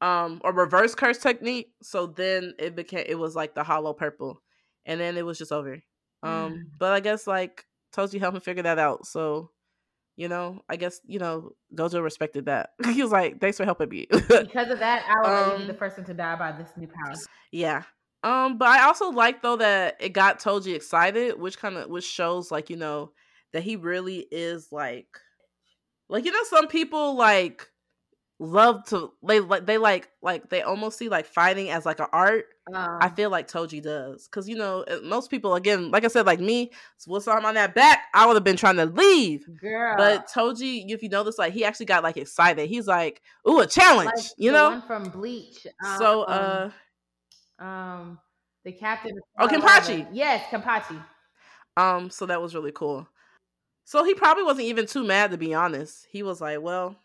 um, 0.00 0.40
or 0.44 0.52
reverse 0.52 0.94
curse 0.94 1.18
technique. 1.18 1.72
So 1.82 2.06
then 2.06 2.54
it 2.58 2.74
became 2.74 3.04
it 3.06 3.16
was 3.18 3.36
like 3.36 3.54
the 3.54 3.62
hollow 3.64 3.92
purple, 3.92 4.42
and 4.86 5.00
then 5.00 5.16
it 5.16 5.24
was 5.26 5.38
just 5.38 5.52
over. 5.52 5.74
Um, 6.22 6.54
Mm. 6.54 6.58
but 6.78 6.92
I 6.92 7.00
guess 7.00 7.26
like 7.26 7.66
Toji 7.94 8.18
helped 8.20 8.36
him 8.36 8.40
figure 8.42 8.62
that 8.64 8.78
out. 8.78 9.06
So, 9.06 9.50
you 10.16 10.28
know, 10.28 10.62
I 10.68 10.76
guess 10.76 11.00
you 11.04 11.18
know 11.18 11.52
Gojo 11.74 12.02
respected 12.02 12.46
that. 12.46 12.70
he 12.84 13.02
was 13.02 13.12
like, 13.12 13.40
"Thanks 13.40 13.56
for 13.58 13.64
helping 13.64 13.88
me." 13.90 14.06
Because 14.10 14.70
of 14.70 14.78
that, 14.80 15.04
I 15.08 15.14
will 15.22 15.34
let 15.34 15.46
you 15.46 15.56
be 15.58 15.62
Um, 15.62 15.66
the 15.68 15.74
first 15.74 15.96
one 15.98 16.06
to 16.06 16.14
die 16.14 16.36
by 16.36 16.52
this 16.52 16.70
new 16.76 16.88
power. 16.88 17.14
Yeah. 17.52 17.84
Um, 18.22 18.56
but 18.56 18.68
I 18.68 18.84
also 18.84 19.10
like 19.10 19.42
though 19.42 19.56
that 19.56 19.96
it 20.00 20.10
got 20.10 20.38
Toji 20.38 20.74
excited, 20.74 21.38
which 21.38 21.58
kind 21.58 21.76
of 21.76 21.90
which 21.90 22.04
shows 22.04 22.50
like, 22.50 22.70
you 22.70 22.76
know, 22.76 23.12
that 23.52 23.62
he 23.62 23.76
really 23.76 24.26
is 24.30 24.70
like 24.70 25.08
like 26.08 26.24
you 26.24 26.32
know 26.32 26.44
some 26.44 26.68
people 26.68 27.16
like 27.16 27.68
love 28.38 28.84
to 28.84 29.12
they 29.22 29.40
like 29.40 29.66
they 29.66 29.78
like 29.78 30.08
like 30.20 30.50
they 30.50 30.62
almost 30.62 30.98
see 30.98 31.08
like 31.08 31.26
fighting 31.26 31.70
as 31.70 31.86
like 31.86 32.00
an 32.00 32.06
art. 32.12 32.46
Um, 32.72 32.98
I 33.00 33.08
feel 33.08 33.28
like 33.28 33.48
Toji 33.48 33.82
does 33.82 34.28
cuz 34.28 34.48
you 34.48 34.56
know, 34.56 34.82
uh, 34.82 34.98
most 35.02 35.30
people 35.30 35.54
again, 35.54 35.90
like 35.90 36.04
I 36.04 36.08
said 36.08 36.26
like 36.26 36.40
me, 36.40 36.70
what's 37.06 37.26
arm 37.26 37.44
on 37.44 37.54
that 37.54 37.74
back, 37.74 38.04
I 38.14 38.26
would 38.26 38.34
have 38.34 38.44
been 38.44 38.56
trying 38.56 38.76
to 38.76 38.86
leave. 38.86 39.46
girl. 39.60 39.96
But 39.96 40.28
Toji, 40.28 40.84
if 40.88 41.02
you 41.02 41.08
notice 41.08 41.38
like 41.38 41.52
he 41.52 41.64
actually 41.64 41.86
got 41.86 42.02
like 42.02 42.16
excited. 42.16 42.68
He's 42.68 42.86
like, 42.86 43.22
"Ooh, 43.48 43.60
a 43.60 43.66
challenge." 43.66 44.10
like 44.14 44.24
you 44.36 44.52
know? 44.52 44.70
one 44.70 44.82
from 44.82 45.04
Bleach. 45.04 45.66
so 45.98 46.22
um, 46.22 46.28
uh 46.28 46.70
um, 47.62 48.18
the 48.64 48.72
captain. 48.72 49.18
Oh, 49.38 49.48
Scarlet 49.48 50.08
Yes, 50.12 50.44
Kenpachi. 50.50 51.02
Um, 51.76 52.10
so 52.10 52.26
that 52.26 52.42
was 52.42 52.54
really 52.54 52.72
cool. 52.72 53.06
So 53.84 54.04
he 54.04 54.14
probably 54.14 54.44
wasn't 54.44 54.66
even 54.66 54.86
too 54.86 55.04
mad 55.04 55.30
to 55.30 55.38
be 55.38 55.54
honest. 55.54 56.06
He 56.10 56.22
was 56.22 56.40
like, 56.40 56.60
well. 56.60 56.96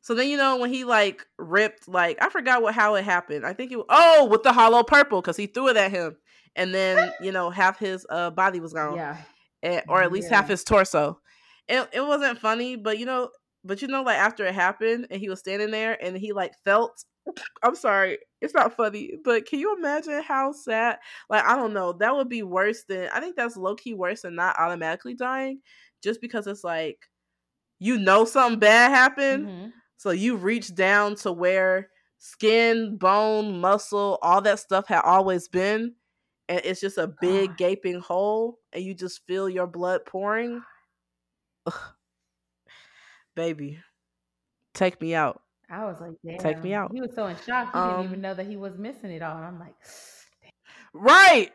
So 0.00 0.14
then 0.14 0.28
you 0.28 0.36
know 0.36 0.56
when 0.56 0.72
he 0.72 0.82
like 0.84 1.24
ripped 1.38 1.86
like 1.86 2.20
I 2.20 2.28
forgot 2.28 2.60
what 2.60 2.74
how 2.74 2.96
it 2.96 3.04
happened. 3.04 3.46
I 3.46 3.52
think 3.52 3.70
it 3.70 3.78
oh 3.88 4.26
with 4.30 4.42
the 4.42 4.52
hollow 4.52 4.82
purple 4.82 5.20
because 5.20 5.36
he 5.36 5.46
threw 5.46 5.68
it 5.68 5.76
at 5.76 5.92
him, 5.92 6.16
and 6.56 6.74
then 6.74 7.12
you 7.20 7.30
know 7.30 7.50
half 7.50 7.78
his 7.78 8.04
uh 8.10 8.30
body 8.30 8.58
was 8.58 8.72
gone, 8.72 8.96
Yeah. 8.96 9.16
and, 9.62 9.82
or 9.88 10.02
at 10.02 10.10
least 10.10 10.28
half 10.28 10.48
his 10.48 10.64
torso. 10.64 11.20
It 11.68 11.88
it 11.92 12.00
wasn't 12.00 12.40
funny, 12.40 12.74
but 12.74 12.98
you 12.98 13.06
know, 13.06 13.30
but 13.62 13.80
you 13.80 13.86
know 13.86 14.02
like 14.02 14.18
after 14.18 14.44
it 14.44 14.54
happened 14.54 15.06
and 15.08 15.20
he 15.20 15.28
was 15.28 15.38
standing 15.38 15.70
there 15.70 15.96
and 16.04 16.16
he 16.16 16.32
like 16.32 16.52
felt. 16.64 17.04
I'm 17.62 17.74
sorry, 17.74 18.18
it's 18.40 18.54
not 18.54 18.76
funny, 18.76 19.16
but 19.24 19.46
can 19.46 19.58
you 19.60 19.76
imagine 19.76 20.22
how 20.22 20.52
sad? 20.52 20.98
Like 21.30 21.44
I 21.44 21.56
don't 21.56 21.72
know, 21.72 21.92
that 21.94 22.14
would 22.14 22.28
be 22.28 22.42
worse 22.42 22.84
than 22.84 23.08
I 23.12 23.20
think 23.20 23.36
that's 23.36 23.56
low 23.56 23.74
key 23.76 23.94
worse 23.94 24.22
than 24.22 24.34
not 24.34 24.58
automatically 24.58 25.14
dying, 25.14 25.60
just 26.02 26.20
because 26.20 26.46
it's 26.46 26.64
like 26.64 27.08
you 27.78 27.98
know 27.98 28.24
something 28.24 28.58
bad 28.60 28.90
happened, 28.90 29.48
Mhm. 29.48 29.72
so 29.96 30.10
you 30.10 30.36
reach 30.36 30.74
down 30.74 31.16
to 31.16 31.32
where 31.32 31.90
skin, 32.18 32.96
bone, 32.98 33.60
muscle, 33.60 34.18
all 34.22 34.40
that 34.42 34.60
stuff 34.60 34.86
had 34.88 35.02
always 35.02 35.48
been, 35.48 35.94
and 36.48 36.60
it's 36.64 36.80
just 36.80 36.98
a 36.98 37.08
big 37.08 37.50
God. 37.50 37.58
gaping 37.58 38.00
hole, 38.00 38.60
and 38.72 38.84
you 38.84 38.94
just 38.94 39.26
feel 39.26 39.48
your 39.48 39.66
blood 39.66 40.04
pouring. 40.06 40.62
Ugh. 41.66 41.96
Baby, 43.34 43.82
take 44.74 45.00
me 45.00 45.14
out. 45.14 45.42
I 45.72 45.86
was 45.86 46.00
like, 46.00 46.12
damn. 46.24 46.38
Take 46.38 46.62
me 46.62 46.74
out. 46.74 46.92
He 46.92 47.00
was 47.00 47.14
so 47.14 47.26
in 47.26 47.36
shock. 47.36 47.72
He 47.72 47.78
Um, 47.78 47.88
didn't 47.88 48.04
even 48.04 48.20
know 48.20 48.34
that 48.34 48.46
he 48.46 48.56
was 48.56 48.76
missing 48.78 49.10
it 49.10 49.22
all. 49.22 49.36
And 49.36 49.46
I'm 49.46 49.58
like, 49.58 49.74
Right. 50.92 51.52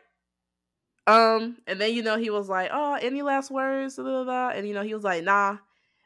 Um, 1.06 1.58
and 1.66 1.80
then 1.80 1.94
you 1.94 2.02
know 2.02 2.18
he 2.18 2.30
was 2.30 2.48
like, 2.48 2.70
"Oh, 2.72 2.94
any 3.00 3.22
last 3.22 3.50
words?" 3.50 3.96
Da, 3.96 4.02
da, 4.02 4.24
da. 4.24 4.48
And 4.50 4.68
you 4.68 4.74
know 4.74 4.82
he 4.82 4.94
was 4.94 5.04
like, 5.04 5.24
"Nah." 5.24 5.58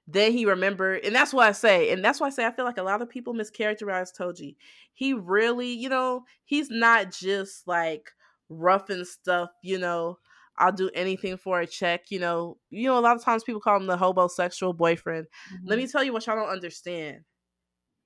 Then 0.08 0.32
he 0.32 0.46
remembered, 0.46 1.04
and 1.04 1.14
that's 1.14 1.32
why 1.32 1.48
I 1.48 1.52
say, 1.52 1.90
and 1.92 2.04
that's 2.04 2.20
why 2.20 2.26
I 2.26 2.30
say 2.30 2.44
I 2.46 2.50
feel 2.52 2.64
like 2.64 2.78
a 2.78 2.82
lot 2.82 3.02
of 3.02 3.08
people 3.08 3.34
mischaracterize 3.34 4.10
Toji. 4.16 4.56
He 4.92 5.14
really, 5.14 5.72
you 5.72 5.88
know, 5.88 6.24
he's 6.44 6.70
not 6.70 7.12
just 7.12 7.66
like 7.68 8.10
rough 8.48 8.90
and 8.90 9.06
stuff. 9.06 9.50
You 9.62 9.78
know, 9.78 10.18
I'll 10.58 10.72
do 10.72 10.90
anything 10.94 11.36
for 11.38 11.60
a 11.60 11.66
check. 11.66 12.10
You 12.10 12.18
know, 12.20 12.58
you 12.70 12.88
know, 12.88 12.98
a 12.98 13.00
lot 13.00 13.16
of 13.16 13.24
times 13.24 13.44
people 13.44 13.60
call 13.60 13.76
him 13.78 13.86
the 13.86 13.96
homosexual 13.96 14.72
boyfriend. 14.72 15.28
Let 15.64 15.78
mhm. 15.78 15.82
me 15.82 15.86
tell 15.88 16.04
you 16.04 16.12
what 16.12 16.26
y'all 16.26 16.36
don't 16.36 16.48
understand. 16.50 17.24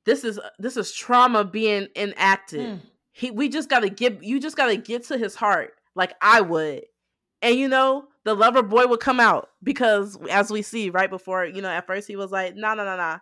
This 0.06 0.24
is 0.24 0.38
this 0.58 0.76
is 0.76 0.92
trauma 0.92 1.44
being 1.44 1.88
enacted 1.96 2.60
Mm. 2.68 2.80
he 3.12 3.30
we 3.30 3.48
just 3.48 3.68
gotta 3.68 3.88
get 3.90 4.22
you 4.22 4.40
just 4.40 4.56
gotta 4.56 4.76
get 4.76 5.04
to 5.08 5.18
his 5.18 5.34
heart 5.34 5.74
like 5.94 6.14
i 6.20 6.40
would 6.40 6.84
and 7.42 7.56
you 7.56 7.68
know 7.68 8.06
the 8.24 8.34
lover 8.34 8.62
boy 8.62 8.86
would 8.86 9.00
come 9.00 9.20
out 9.20 9.50
because 9.62 10.16
as 10.30 10.50
we 10.50 10.62
see 10.62 10.90
right 10.90 11.10
before 11.10 11.44
you 11.44 11.60
know 11.60 11.68
at 11.68 11.86
first 11.86 12.06
he 12.08 12.16
was 12.16 12.30
like 12.30 12.54
nah 12.56 12.74
nah 12.74 12.84
nah 12.84 12.96
nah 12.96 13.18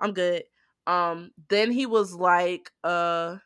i'm 0.00 0.12
good 0.12 0.44
um 0.86 1.30
then 1.48 1.70
he 1.72 1.86
was 1.86 2.14
like 2.14 2.70
uh 2.84 3.36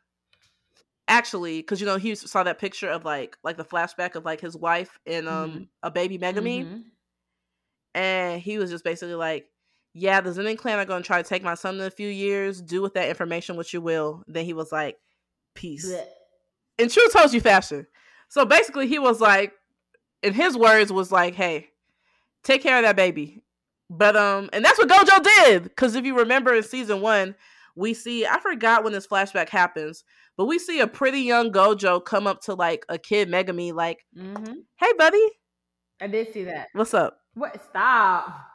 actually 1.09 1.61
because 1.61 1.81
you 1.81 1.87
know 1.87 1.97
he 1.97 2.15
saw 2.15 2.43
that 2.43 2.59
picture 2.59 2.89
of 2.89 3.05
like 3.05 3.37
like 3.45 3.57
the 3.57 3.65
flashback 3.65 4.15
of 4.15 4.25
like 4.25 4.41
his 4.41 4.57
wife 4.57 4.99
and 5.07 5.29
um 5.29 5.51
Mhm. 5.51 5.69
a 5.83 5.91
baby 5.91 6.19
Megumi 6.19 6.65
Mhm. 6.67 6.85
and 7.95 8.41
he 8.41 8.59
was 8.59 8.71
just 8.71 8.85
basically 8.85 9.15
like 9.15 9.49
yeah 9.95 10.21
the 10.21 10.31
Zenin 10.31 10.59
clan 10.59 10.79
are 10.79 10.85
going 10.85 11.03
to 11.03 11.07
try 11.07 11.21
to 11.21 11.29
take 11.29 11.43
my 11.43 11.55
son 11.55 11.77
in 11.77 11.83
a 11.83 11.91
few 11.91 12.09
years 12.09 12.61
do 12.61 12.83
with 12.83 12.95
that 12.95 13.09
information 13.09 13.57
what 13.57 13.73
you 13.73 13.81
will 13.81 14.23
then 14.27 14.45
he 14.45 14.53
was 14.53 14.73
like 14.73 14.99
peace 15.55 15.91
Blech. 15.91 16.07
in 16.79 16.89
true 16.89 17.07
Toji 17.13 17.43
fashion. 17.43 17.87
So 18.29 18.45
basically, 18.45 18.87
he 18.87 18.99
was 18.99 19.21
like, 19.21 19.53
in 20.23 20.33
his 20.33 20.57
words, 20.57 20.93
was 20.93 21.13
like, 21.13 21.35
"Hey, 21.35 21.71
take 22.43 22.63
care 22.63 22.77
of 22.79 22.85
that 22.85 22.97
baby." 22.97 23.43
But 23.91 24.17
um, 24.17 24.49
and 24.53 24.65
that's 24.65 24.79
what 24.79 24.89
Gojo 24.89 25.23
did. 25.23 25.65
Because 25.65 25.97
if 25.97 26.05
you 26.05 26.17
remember 26.17 26.55
in 26.55 26.63
season 26.63 27.01
one, 27.01 27.35
we 27.75 27.93
see 27.93 28.25
I 28.27 28.39
forgot 28.39 28.85
when 28.85 28.93
this 28.93 29.07
flashback 29.07 29.49
happens, 29.49 30.05
but 30.37 30.45
we 30.45 30.59
see 30.59 30.81
a 30.81 30.87
pretty 30.87 31.21
young 31.21 31.51
Gojo 31.51 32.05
come 32.05 32.27
up 32.27 32.41
to 32.43 32.55
like 32.55 32.87
a 32.89 32.99
kid 32.99 33.29
Megumi, 33.29 33.75
like, 33.75 34.07
mm-hmm. 34.17 34.53
"Hey, 34.77 34.93
buddy, 34.97 35.27
I 36.01 36.07
did 36.07 36.33
see 36.33 36.45
that. 36.45 36.69
what's 36.73 36.95
up?" 36.95 37.19
What? 37.35 37.61
Stop. 37.69 38.50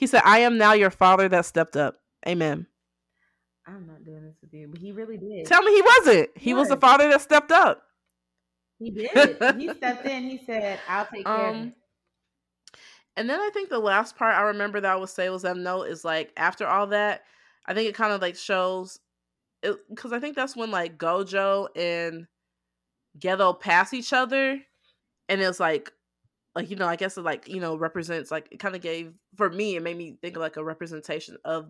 He 0.00 0.06
said, 0.06 0.22
"I 0.24 0.38
am 0.38 0.56
now 0.56 0.72
your 0.72 0.88
father 0.88 1.28
that 1.28 1.44
stepped 1.44 1.76
up." 1.76 2.00
Amen. 2.26 2.66
I'm 3.66 3.86
not 3.86 4.02
doing 4.02 4.24
this 4.24 4.34
with 4.40 4.50
you, 4.54 4.66
but 4.68 4.80
he 4.80 4.92
really 4.92 5.18
did. 5.18 5.44
Tell 5.44 5.62
me 5.62 5.74
he 5.74 5.82
wasn't. 5.82 6.30
He 6.38 6.54
was 6.54 6.68
the 6.68 6.78
father 6.78 7.06
that 7.10 7.20
stepped 7.20 7.52
up. 7.52 7.82
he 8.78 8.90
did. 8.90 9.36
he 9.58 9.68
stepped 9.74 10.06
in. 10.06 10.22
He 10.22 10.40
said, 10.46 10.80
"I'll 10.88 11.04
take 11.04 11.26
care 11.26 11.34
of 11.34 11.54
Um. 11.54 11.74
And 13.18 13.28
then 13.28 13.40
I 13.40 13.50
think 13.52 13.68
the 13.68 13.78
last 13.78 14.16
part 14.16 14.34
I 14.34 14.40
remember 14.40 14.80
that 14.80 14.90
I 14.90 14.96
would 14.96 15.10
say 15.10 15.28
was 15.28 15.42
that 15.42 15.58
note 15.58 15.82
is 15.82 16.02
like 16.02 16.32
after 16.38 16.66
all 16.66 16.86
that, 16.86 17.24
I 17.66 17.74
think 17.74 17.86
it 17.86 17.94
kind 17.94 18.14
of 18.14 18.22
like 18.22 18.36
shows 18.36 19.00
because 19.90 20.14
I 20.14 20.18
think 20.18 20.34
that's 20.34 20.56
when 20.56 20.70
like 20.70 20.96
Gojo 20.96 21.68
and 21.76 22.26
Geto 23.18 23.60
pass 23.60 23.92
each 23.92 24.14
other, 24.14 24.58
and 25.28 25.40
it's 25.42 25.60
like 25.60 25.92
like 26.54 26.70
you 26.70 26.76
know 26.76 26.86
I 26.86 26.96
guess 26.96 27.16
it 27.16 27.22
like 27.22 27.48
you 27.48 27.60
know 27.60 27.76
represents 27.76 28.30
like 28.30 28.48
it 28.50 28.58
kind 28.58 28.74
of 28.74 28.80
gave 28.80 29.12
for 29.36 29.50
me 29.50 29.76
it 29.76 29.82
made 29.82 29.96
me 29.96 30.16
think 30.20 30.36
of 30.36 30.42
like 30.42 30.56
a 30.56 30.64
representation 30.64 31.36
of 31.44 31.66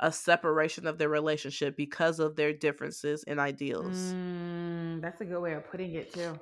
a 0.00 0.10
separation 0.10 0.86
of 0.86 0.98
their 0.98 1.08
relationship 1.08 1.76
because 1.76 2.18
of 2.18 2.34
their 2.34 2.52
differences 2.52 3.24
and 3.24 3.38
ideals. 3.38 4.12
Mm, 4.12 5.00
that's 5.00 5.20
a 5.20 5.24
good 5.24 5.40
way 5.40 5.52
of 5.52 5.70
putting 5.70 5.94
it 5.94 6.12
too. 6.12 6.38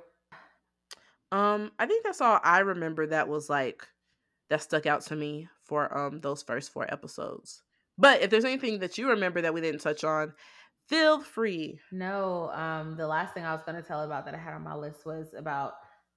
Um, 1.31 1.71
I 1.79 1.85
think 1.85 2.03
that's 2.03 2.21
all 2.21 2.39
I 2.43 2.59
remember 2.59 3.07
that 3.07 3.27
was 3.27 3.49
like 3.49 3.87
that 4.49 4.61
stuck 4.61 4.85
out 4.85 5.01
to 5.01 5.15
me 5.15 5.47
for 5.63 5.95
um 5.95 6.19
those 6.21 6.43
first 6.43 6.71
four 6.71 6.91
episodes. 6.91 7.61
But 7.97 8.21
if 8.21 8.29
there's 8.29 8.45
anything 8.45 8.79
that 8.79 8.97
you 8.97 9.09
remember 9.09 9.41
that 9.41 9.53
we 9.53 9.61
didn't 9.61 9.81
touch 9.81 10.03
on, 10.03 10.33
feel 10.87 11.21
free. 11.21 11.79
No, 11.91 12.49
um, 12.53 12.97
the 12.97 13.07
last 13.07 13.33
thing 13.33 13.45
I 13.45 13.53
was 13.53 13.63
going 13.63 13.75
to 13.75 13.87
tell 13.87 14.01
about 14.03 14.25
that 14.25 14.33
I 14.33 14.37
had 14.37 14.53
on 14.53 14.63
my 14.63 14.75
list 14.75 15.05
was 15.05 15.33
about 15.37 15.73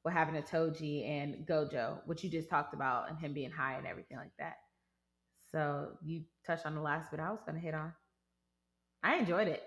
what 0.06 0.12
happened 0.12 0.46
to 0.46 0.56
Toji 0.56 1.04
and 1.04 1.44
Gojo, 1.48 1.98
which 2.06 2.22
you 2.22 2.30
just 2.30 2.48
talked 2.48 2.74
about, 2.74 3.10
and 3.10 3.18
him 3.18 3.34
being 3.34 3.50
high 3.50 3.74
and 3.74 3.88
everything 3.88 4.16
like 4.16 4.30
that. 4.38 4.54
So 5.50 5.88
you 6.00 6.22
touched 6.46 6.64
on 6.64 6.76
the 6.76 6.80
last 6.80 7.10
bit 7.10 7.18
I 7.18 7.32
was 7.32 7.40
gonna 7.44 7.58
hit 7.58 7.74
on. 7.74 7.92
I 9.02 9.16
enjoyed 9.16 9.48
it. 9.48 9.64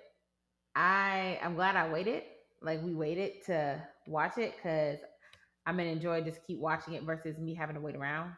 I 0.73 1.37
I'm 1.43 1.55
glad 1.55 1.75
I 1.75 1.91
waited. 1.91 2.23
Like 2.61 2.81
we 2.81 2.93
waited 2.93 3.43
to 3.47 3.83
watch 4.07 4.37
it 4.37 4.53
because 4.55 4.99
I'm 5.65 5.75
gonna 5.75 5.89
enjoy 5.89 6.21
just 6.21 6.39
keep 6.47 6.59
watching 6.59 6.93
it 6.93 7.03
versus 7.03 7.37
me 7.37 7.53
having 7.53 7.75
to 7.75 7.81
wait 7.81 7.97
around. 7.97 8.31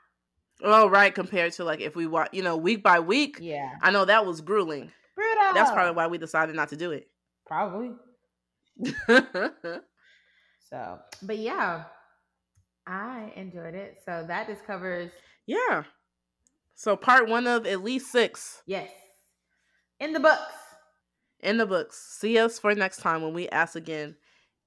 Oh, 0.63 0.89
right. 0.89 1.13
Compared 1.13 1.53
to 1.53 1.63
like 1.65 1.81
if 1.81 1.95
we 1.95 2.07
watch, 2.07 2.29
you 2.31 2.41
know, 2.41 2.57
week 2.57 2.81
by 2.81 2.99
week. 2.99 3.37
Yeah, 3.39 3.73
I 3.79 3.91
know 3.91 4.05
that 4.05 4.25
was 4.25 4.41
grueling. 4.41 4.91
brutal. 5.13 5.53
That's 5.53 5.69
probably 5.69 5.93
why 5.93 6.07
we 6.07 6.17
decided 6.17 6.55
not 6.55 6.69
to 6.69 6.75
do 6.75 6.93
it. 6.93 7.09
probably. 7.45 7.91
So, 10.71 10.99
but 11.21 11.37
yeah, 11.37 11.83
I 12.87 13.31
enjoyed 13.35 13.75
it. 13.75 13.97
So 14.05 14.23
that 14.27 14.47
just 14.47 14.65
covers 14.65 15.11
yeah. 15.45 15.83
So 16.75 16.95
part 16.95 17.27
one 17.27 17.45
of 17.45 17.67
at 17.67 17.83
least 17.83 18.11
six 18.11 18.63
yes 18.65 18.89
in 19.99 20.13
the 20.13 20.19
books. 20.19 20.53
in 21.41 21.57
the 21.57 21.65
books. 21.65 22.01
See 22.19 22.37
us 22.39 22.57
for 22.57 22.73
next 22.73 22.97
time 22.97 23.21
when 23.21 23.33
we 23.33 23.47
ask 23.49 23.75
again, 23.75 24.15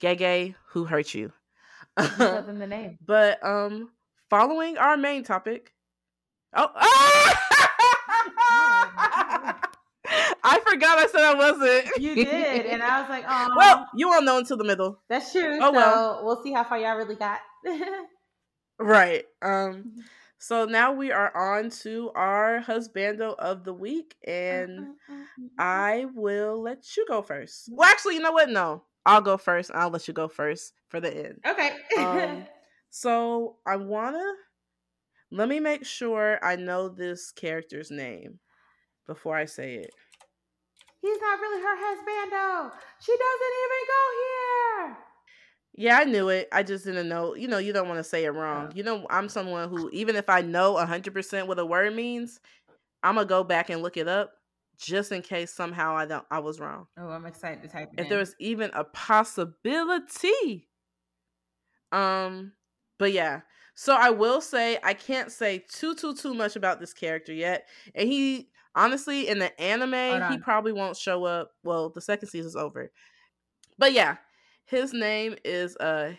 Gege, 0.00 0.55
who 0.68 0.84
hurt 0.84 1.14
you? 1.14 1.32
Give 1.98 2.18
them 2.18 2.59
the 2.59 2.66
name. 2.66 2.98
but 3.05 3.44
um, 3.44 3.90
following 4.30 4.78
our 4.78 4.96
main 4.96 5.24
topic. 5.24 5.72
Oh, 6.55 6.70
ah! 6.76 7.74
I 10.45 10.61
forgot 10.61 10.99
I 10.99 11.07
said 11.07 11.22
I 11.22 11.34
wasn't. 11.34 11.97
You 11.99 12.14
did, 12.24 12.66
and 12.66 12.82
I 12.82 13.01
was 13.01 13.09
like, 13.09 13.24
oh, 13.26 13.49
well, 13.57 13.88
you 13.95 14.09
won't 14.09 14.26
know 14.26 14.38
until 14.38 14.59
the 14.59 14.64
middle, 14.64 15.01
that's 15.09 15.32
true. 15.32 15.59
oh, 15.61 15.72
so 15.72 15.72
well. 15.72 16.20
we'll 16.22 16.42
see 16.42 16.53
how 16.53 16.64
far 16.64 16.78
y'all 16.78 16.97
really 16.97 17.14
got. 17.14 17.40
right? 18.78 19.24
Um, 19.40 19.95
so 20.38 20.66
now 20.66 20.92
we 20.92 21.11
are 21.11 21.34
on 21.34 21.70
to 21.70 22.11
our 22.14 22.61
husbando 22.61 23.34
of 23.38 23.64
the 23.64 23.72
week, 23.72 24.14
and 24.26 24.88
I 25.59 26.07
will 26.14 26.61
let 26.61 26.97
you 26.97 27.07
go 27.09 27.22
first. 27.22 27.70
Well, 27.72 27.88
actually, 27.88 28.16
you 28.16 28.20
know 28.20 28.32
what? 28.32 28.51
No, 28.51 28.84
I'll 29.07 29.22
go 29.22 29.38
first. 29.38 29.70
I'll 29.72 29.90
let 29.90 30.07
you 30.07 30.12
go 30.12 30.28
first 30.28 30.74
for 30.88 31.01
the 31.01 31.26
end. 31.26 31.40
okay. 31.47 31.72
Um, 31.97 32.45
so 32.90 33.57
I 33.66 33.76
wanna 33.76 34.34
let 35.30 35.49
me 35.49 35.59
make 35.59 35.84
sure 35.86 36.38
I 36.45 36.57
know 36.57 36.88
this 36.88 37.32
character's 37.32 37.90
name 37.90 38.38
before 39.07 39.36
I 39.36 39.47
say 39.47 39.76
it. 39.76 39.90
He's 41.05 41.20
not 41.20 41.38
really 41.38 41.61
her 41.61 41.76
husband, 41.76 42.32
though. 42.32 42.70
She 42.98 43.12
doesn't 43.12 43.55
even 43.64 43.82
go 43.92 44.02
here. 44.88 44.96
Yeah, 45.76 45.98
I 45.98 46.05
knew 46.05 46.28
it. 46.30 46.48
I 46.50 46.62
just 46.62 46.86
didn't 46.86 47.11
know. 47.11 47.34
You 47.34 47.46
know, 47.46 47.59
you 47.59 47.74
don't 47.74 47.88
want 47.88 47.98
to 47.98 48.05
say 48.05 48.24
it 48.24 48.30
wrong. 48.30 48.72
You 48.74 48.84
know, 48.84 49.07
I'm 49.11 49.28
someone 49.28 49.68
who, 49.68 49.90
even 49.92 50.16
if 50.16 50.30
I 50.30 50.40
know 50.40 50.76
100% 50.76 51.46
what 51.46 51.59
a 51.59 51.66
word 51.66 51.94
means, 51.94 52.40
I'm 53.02 53.16
gonna 53.16 53.26
go 53.26 53.44
back 53.44 53.68
and 53.68 53.82
look 53.82 53.98
it 53.98 54.09
up 54.09 54.32
just 54.78 55.12
in 55.12 55.20
case 55.20 55.52
somehow 55.52 55.94
I 55.94 56.07
don't 56.07 56.24
I 56.30 56.38
was 56.38 56.59
wrong. 56.59 56.86
Oh, 56.98 57.09
I'm 57.09 57.26
excited 57.26 57.62
to 57.62 57.68
type 57.68 57.90
it 57.92 58.00
If 58.00 58.05
in. 58.05 58.09
there 58.09 58.18
was 58.18 58.34
even 58.38 58.70
a 58.72 58.84
possibility. 58.84 60.68
Um, 61.92 62.52
but 62.98 63.12
yeah. 63.12 63.42
So 63.74 63.94
I 63.94 64.09
will 64.11 64.40
say 64.40 64.78
I 64.82 64.94
can't 64.94 65.30
say 65.30 65.64
too 65.68 65.94
too 65.94 66.14
too 66.14 66.32
much 66.32 66.57
about 66.57 66.80
this 66.80 66.94
character 66.94 67.32
yet. 67.32 67.68
And 67.94 68.09
he 68.09 68.48
honestly 68.75 69.29
in 69.29 69.39
the 69.39 69.59
anime 69.61 69.93
he 70.33 70.39
probably 70.39 70.72
won't 70.72 70.97
show 70.97 71.25
up. 71.25 71.53
Well, 71.62 71.91
the 71.91 72.01
second 72.01 72.29
season's 72.29 72.57
over. 72.57 72.91
But 73.79 73.93
yeah, 73.93 74.16
his 74.66 74.93
name 74.93 75.37
is 75.45 75.77
uh 75.77 76.14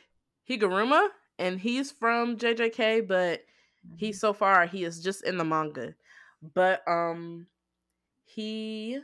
Higuruma 0.50 1.10
and 1.40 1.60
he's 1.60 1.92
from 1.92 2.38
JJK, 2.38 3.08
but 3.08 3.44
he 3.98 4.10
Mhm. 4.10 4.16
so 4.16 4.34
far 4.34 4.66
he 4.66 4.84
is 4.84 5.02
just 5.04 5.24
in 5.24 5.38
the 5.38 5.46
manga. 5.46 5.96
But 6.54 6.88
um 6.88 7.48
he 8.26 9.00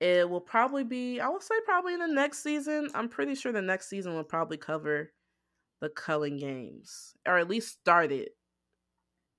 it 0.00 0.28
will 0.28 0.40
probably 0.40 0.84
be 0.84 1.20
I 1.20 1.28
will 1.28 1.40
say 1.40 1.54
probably 1.64 1.94
in 1.94 2.00
the 2.00 2.08
next 2.08 2.42
season. 2.42 2.90
I'm 2.94 3.08
pretty 3.08 3.34
sure 3.34 3.52
the 3.52 3.62
next 3.62 3.88
season 3.88 4.14
will 4.14 4.24
probably 4.24 4.58
cover 4.58 5.12
the 5.80 5.90
culling 5.90 6.38
games. 6.38 7.14
Or 7.26 7.38
at 7.38 7.48
least 7.48 7.80
start 7.80 8.12
it. 8.12 8.36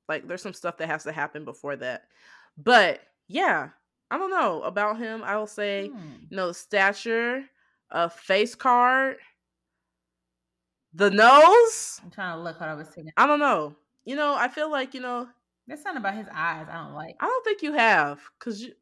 Like 0.07 0.27
there's 0.27 0.41
some 0.41 0.53
stuff 0.53 0.77
that 0.77 0.87
has 0.87 1.03
to 1.03 1.11
happen 1.11 1.45
before 1.45 1.75
that. 1.77 2.07
But 2.57 3.01
yeah, 3.27 3.69
I 4.11 4.17
don't 4.17 4.29
know 4.31 4.61
about 4.63 4.97
him. 4.97 5.23
I 5.23 5.37
will 5.37 5.47
say, 5.47 5.89
Hmm. 5.89 6.27
you 6.29 6.37
know, 6.37 6.51
stature, 6.51 7.45
a 7.91 8.09
face 8.09 8.55
card, 8.55 9.17
the 10.93 11.09
nose. 11.09 12.01
I'm 12.03 12.11
trying 12.11 12.37
to 12.37 12.43
look 12.43 12.59
what 12.59 12.69
I 12.69 12.73
was 12.73 12.87
saying. 12.89 13.09
I 13.17 13.27
don't 13.27 13.39
know. 13.39 13.75
You 14.05 14.15
know, 14.15 14.35
I 14.35 14.47
feel 14.47 14.71
like, 14.71 14.93
you 14.93 15.01
know, 15.01 15.29
There's 15.67 15.81
something 15.81 15.99
about 16.01 16.15
his 16.15 16.27
eyes 16.31 16.67
I 16.69 16.83
don't 16.83 16.93
like. 16.93 17.15
I 17.19 17.25
don't 17.25 17.43
think 17.43 17.61
you 17.61 17.73
have 17.73 18.21
cuz 18.39 18.61
you 18.63 18.73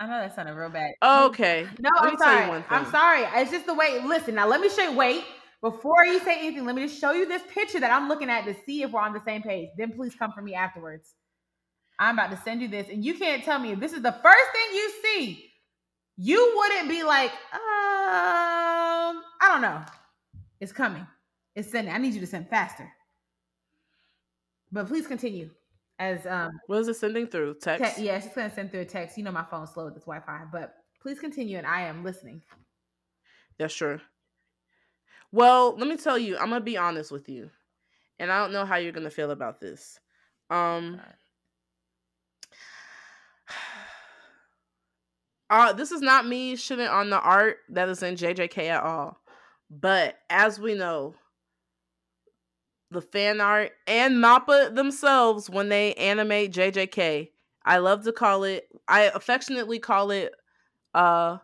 I 0.00 0.06
know 0.06 0.18
that 0.20 0.34
sounded 0.34 0.54
real 0.54 0.70
bad. 0.70 0.92
Okay. 1.02 1.68
No, 1.78 1.90
let 2.00 2.04
I'm 2.04 2.10
me 2.12 2.16
tell 2.16 2.34
you 2.34 2.48
sorry. 2.48 2.64
I'm 2.68 2.86
sorry. 2.86 3.22
It's 3.40 3.50
just 3.50 3.66
the 3.66 3.74
way. 3.74 4.00
Listen, 4.04 4.34
now 4.34 4.46
let 4.46 4.60
me 4.60 4.68
show 4.68 4.90
you. 4.90 4.96
Wait, 4.96 5.24
before 5.60 6.04
you 6.04 6.18
say 6.20 6.38
anything, 6.38 6.64
let 6.64 6.74
me 6.74 6.86
just 6.86 7.00
show 7.00 7.12
you 7.12 7.26
this 7.26 7.42
picture 7.48 7.80
that 7.80 7.90
I'm 7.90 8.08
looking 8.08 8.28
at 8.30 8.44
to 8.46 8.54
see 8.64 8.82
if 8.82 8.90
we're 8.90 9.00
on 9.00 9.12
the 9.12 9.20
same 9.20 9.42
page. 9.42 9.70
Then 9.76 9.92
please 9.92 10.14
come 10.14 10.32
for 10.32 10.42
me 10.42 10.54
afterwards. 10.54 11.14
I'm 12.04 12.18
about 12.18 12.30
to 12.30 12.40
send 12.42 12.60
you 12.60 12.68
this, 12.68 12.88
and 12.88 13.04
you 13.04 13.14
can't 13.14 13.42
tell 13.42 13.58
me 13.58 13.72
if 13.72 13.80
this 13.80 13.92
is 13.92 14.02
the 14.02 14.12
first 14.12 14.46
thing 14.52 14.74
you 14.74 14.92
see. 15.02 15.50
You 16.16 16.52
wouldn't 16.56 16.88
be 16.88 17.02
like, 17.02 17.30
um, 17.52 17.60
I 19.40 19.48
don't 19.48 19.62
know. 19.62 19.82
It's 20.60 20.72
coming. 20.72 21.06
It's 21.56 21.70
sending. 21.70 21.92
I 21.92 21.98
need 21.98 22.14
you 22.14 22.20
to 22.20 22.26
send 22.26 22.48
faster. 22.48 22.88
But 24.70 24.86
please 24.86 25.06
continue. 25.06 25.50
As 25.98 26.26
um, 26.26 26.50
What 26.66 26.80
is 26.80 26.88
it 26.88 26.96
sending 26.96 27.26
through? 27.26 27.54
Text? 27.60 27.96
te- 27.96 28.04
yeah, 28.04 28.20
she's 28.20 28.32
gonna 28.32 28.52
send 28.52 28.70
through 28.70 28.80
a 28.80 28.84
text. 28.84 29.16
You 29.16 29.24
know 29.24 29.32
my 29.32 29.44
phone's 29.44 29.70
slow 29.70 29.84
with 29.86 29.94
this 29.94 30.04
Wi-Fi, 30.04 30.46
but 30.52 30.74
please 31.00 31.20
continue, 31.20 31.56
and 31.58 31.66
I 31.66 31.82
am 31.82 32.02
listening. 32.04 32.42
That's 33.58 33.72
sure. 33.72 34.00
Well, 35.32 35.76
let 35.76 35.88
me 35.88 35.96
tell 35.96 36.18
you, 36.18 36.36
I'm 36.36 36.50
gonna 36.50 36.60
be 36.60 36.76
honest 36.76 37.10
with 37.12 37.28
you. 37.28 37.50
And 38.18 38.30
I 38.30 38.38
don't 38.38 38.52
know 38.52 38.64
how 38.64 38.76
you're 38.76 38.92
gonna 38.92 39.10
feel 39.10 39.30
about 39.30 39.60
this. 39.60 39.98
Um 40.50 41.00
uh 45.54 45.72
this 45.72 45.92
is 45.92 46.00
not 46.00 46.26
me 46.26 46.56
shitting 46.56 46.90
on 46.90 47.10
the 47.10 47.20
art 47.20 47.58
that 47.68 47.88
is 47.88 48.02
in 48.02 48.16
JJK 48.16 48.68
at 48.68 48.82
all. 48.82 49.18
But 49.70 50.18
as 50.28 50.58
we 50.58 50.74
know, 50.74 51.14
the 52.90 53.00
fan 53.00 53.40
art 53.40 53.72
and 53.86 54.16
Mappa 54.16 54.74
themselves 54.74 55.48
when 55.48 55.68
they 55.68 55.94
animate 55.94 56.52
JJK, 56.52 57.30
I 57.64 57.78
love 57.78 58.04
to 58.04 58.12
call 58.12 58.44
it 58.44 58.68
I 58.88 59.02
affectionately 59.14 59.78
call 59.78 60.10
it 60.10 60.34
uh 60.94 61.38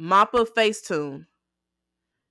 Mappa 0.00 0.46
Facetune. 0.46 1.26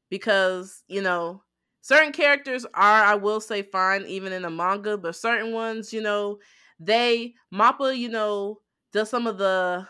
Because, 0.10 0.84
you 0.88 1.02
know, 1.02 1.42
certain 1.82 2.14
characters 2.14 2.66
are, 2.76 3.04
I 3.04 3.16
will 3.16 3.42
say, 3.42 3.64
fine 3.64 4.06
even 4.06 4.32
in 4.32 4.44
the 4.44 4.52
manga, 4.52 4.98
but 4.98 5.16
certain 5.16 5.52
ones, 5.52 5.92
you 5.92 6.02
know, 6.02 6.38
they 6.80 7.34
Mappa, 7.52 7.98
you 7.98 8.10
know, 8.10 8.60
does 8.94 9.10
some 9.10 9.26
of 9.28 9.38
the 9.40 9.88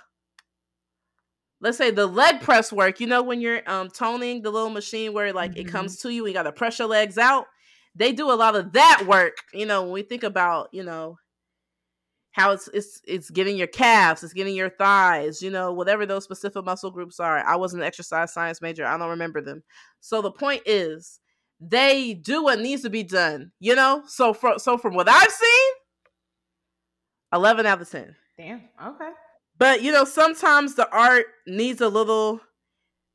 let's 1.65 1.77
say 1.79 1.89
the 1.91 2.05
leg 2.07 2.41
press 2.41 2.71
work, 2.71 2.99
you 2.99 3.07
know, 3.07 3.23
when 3.23 3.41
you're 3.41 3.67
um 3.69 3.89
toning 3.89 4.41
the 4.43 4.51
little 4.51 4.69
machine 4.69 5.11
where 5.13 5.33
like 5.33 5.57
it 5.57 5.65
Mhm. 5.65 5.71
comes 5.71 5.97
to 6.01 6.09
you, 6.13 6.25
you 6.27 6.33
gotta 6.33 6.51
press 6.51 6.79
your 6.79 6.87
legs 6.87 7.17
out. 7.17 7.47
They 7.95 8.13
do 8.13 8.31
a 8.31 8.35
lot 8.35 8.55
of 8.55 8.73
that 8.73 9.05
work, 9.07 9.37
you 9.53 9.65
know, 9.65 9.81
when 9.83 9.91
we 9.91 10.03
think 10.03 10.23
about, 10.23 10.69
you 10.71 10.83
know, 10.83 11.17
how 12.31 12.51
it's 12.51 12.67
it's 12.73 13.01
it's 13.07 13.29
getting 13.31 13.57
your 13.57 13.67
calves, 13.67 14.23
it's 14.23 14.33
getting 14.33 14.55
your 14.55 14.69
thighs, 14.69 15.41
you 15.41 15.49
know, 15.49 15.73
whatever 15.73 16.05
those 16.05 16.23
specific 16.23 16.63
muscle 16.65 16.91
groups 16.91 17.19
are. 17.19 17.39
I 17.39 17.55
was 17.55 17.73
an 17.73 17.81
exercise 17.81 18.31
science 18.33 18.61
major. 18.61 18.85
I 18.85 18.97
don't 18.97 19.09
remember 19.09 19.41
them. 19.41 19.63
So 20.01 20.21
the 20.21 20.31
point 20.31 20.61
is, 20.65 21.19
they 21.59 22.13
do 22.13 22.43
what 22.43 22.59
needs 22.59 22.83
to 22.83 22.89
be 22.89 23.03
done, 23.03 23.51
you 23.59 23.73
know. 23.75 24.03
So 24.07 24.33
from 24.33 24.59
so 24.59 24.77
from 24.77 24.93
what 24.93 25.07
I've 25.09 25.31
seen, 25.31 25.71
eleven 27.33 27.65
out 27.65 27.81
of 27.81 27.89
ten. 27.89 28.15
Damn. 28.37 28.61
Okay. 28.85 29.11
But 29.57 29.81
you 29.81 29.91
know, 29.91 30.05
sometimes 30.05 30.75
the 30.75 30.89
art 30.91 31.25
needs 31.47 31.81
a 31.81 31.89
little 31.89 32.41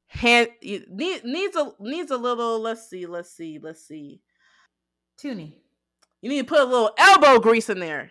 hand 0.06 0.48
need, 0.62 1.24
needs 1.24 1.56
a 1.56 1.72
needs 1.78 2.10
a 2.10 2.16
little. 2.16 2.60
Let's 2.60 2.88
see, 2.88 3.06
let's 3.06 3.30
see, 3.30 3.58
let's 3.62 3.86
see. 3.86 4.20
Toonie. 5.18 5.56
You 6.22 6.28
need 6.28 6.42
to 6.42 6.44
put 6.44 6.60
a 6.60 6.64
little 6.64 6.90
elbow 6.98 7.38
grease 7.38 7.70
in 7.70 7.80
there. 7.80 8.10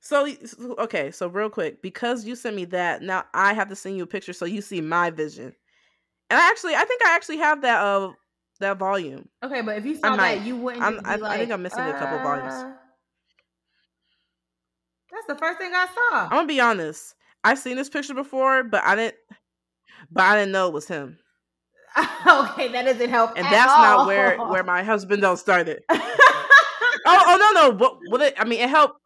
So 0.00 0.28
okay, 0.78 1.10
so 1.12 1.28
real 1.28 1.48
quick, 1.48 1.80
because 1.80 2.24
you 2.24 2.34
sent 2.34 2.56
me 2.56 2.64
that, 2.66 3.02
now 3.02 3.24
I 3.34 3.52
have 3.52 3.68
to 3.68 3.76
send 3.76 3.96
you 3.96 4.02
a 4.02 4.06
picture 4.06 4.32
so 4.32 4.44
you 4.44 4.60
see 4.60 4.80
my 4.80 5.10
vision. 5.10 5.54
And 6.28 6.40
I 6.40 6.48
actually, 6.48 6.74
I 6.74 6.84
think 6.84 7.02
I 7.06 7.14
actually 7.14 7.38
have 7.38 7.62
that 7.62 7.80
uh 7.80 8.12
that 8.60 8.78
volume. 8.78 9.28
Okay, 9.44 9.60
but 9.60 9.76
if 9.78 9.84
you 9.84 9.94
saw 9.94 10.16
that, 10.16 10.44
you 10.44 10.56
wouldn't. 10.56 10.82
I- 10.82 11.16
be 11.16 11.24
I 11.24 11.36
think 11.38 11.52
I'm 11.52 11.62
missing 11.62 11.80
a 11.80 11.92
couple 11.92 12.18
volumes. 12.18 12.74
"Uh, 15.12 15.16
That's 15.16 15.26
the 15.26 15.44
first 15.44 15.58
thing 15.58 15.72
I 15.74 15.86
saw. 15.86 16.24
I'm 16.24 16.30
gonna 16.30 16.46
be 16.46 16.60
honest. 16.60 17.14
I've 17.44 17.58
seen 17.58 17.76
this 17.76 17.88
picture 17.88 18.14
before, 18.14 18.64
but 18.64 18.82
I 18.84 18.94
didn't, 18.94 19.16
but 20.10 20.22
I 20.22 20.36
didn't 20.36 20.52
know 20.52 20.68
it 20.68 20.74
was 20.74 20.86
him. 20.86 21.18
okay, 22.26 22.68
that 22.68 22.84
doesn't 22.84 23.10
help. 23.10 23.32
And 23.36 23.44
that's 23.46 23.72
all. 23.72 23.82
not 23.82 24.06
where 24.06 24.38
where 24.38 24.64
my 24.64 24.82
husband 24.82 25.22
don't 25.22 25.36
started. 25.36 25.82
oh, 25.90 25.98
oh 27.06 27.52
no, 27.54 27.68
no. 27.68 27.76
What 27.76 27.98
what? 28.08 28.20
it, 28.22 28.34
I 28.38 28.44
mean, 28.44 28.60
it 28.60 28.70
helped. 28.70 28.98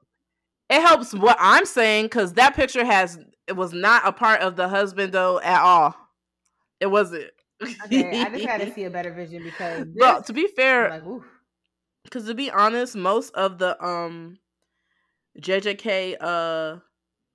It 0.69 0.81
helps 0.81 1.15
what 1.15 1.37
I'm 1.41 1.65
saying 1.65 2.07
because 2.07 2.35
that 2.35 2.55
picture 2.55 2.85
has 2.85 3.19
it 3.47 3.57
was 3.57 3.73
not 3.73 4.07
a 4.07 4.13
part 4.13 4.41
of 4.41 4.57
the 4.57 4.69
husband 4.69 5.13
though 5.13 5.41
at 5.41 5.61
all. 5.61 5.95
It 6.81 6.87
wasn't. 6.87 7.31
okay, 7.87 8.21
I 8.21 8.31
just 8.31 8.45
had 8.45 8.61
to 8.61 8.73
see 8.75 8.85
a 8.85 8.91
better 8.91 9.13
vision 9.13 9.43
because. 9.43 9.87
Well, 9.95 10.23
to 10.23 10.33
be 10.33 10.47
fair, 10.49 10.91
like, 10.91 11.23
because 12.05 12.27
to 12.27 12.35
be 12.35 12.51
honest, 12.51 12.95
most 12.95 13.35
of 13.35 13.59
the 13.59 13.83
um 13.85 14.39
JJK 15.41 16.17
uh 16.21 16.77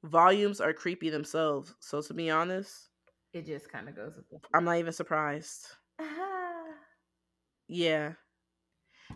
volumes 0.04 0.60
are 0.60 0.74
creepy 0.74 1.10
themselves. 1.10 1.74
So 1.80 2.02
to 2.02 2.14
be 2.14 2.30
honest, 2.30 2.90
it 3.34 3.46
just 3.46 3.72
kind 3.72 3.88
of 3.88 3.96
goes 3.96 4.16
with. 4.16 4.42
I'm 4.54 4.66
not 4.66 4.78
even 4.78 4.94
surprised. 4.94 5.68
Ah. 6.00 6.08
Yeah. 7.74 8.14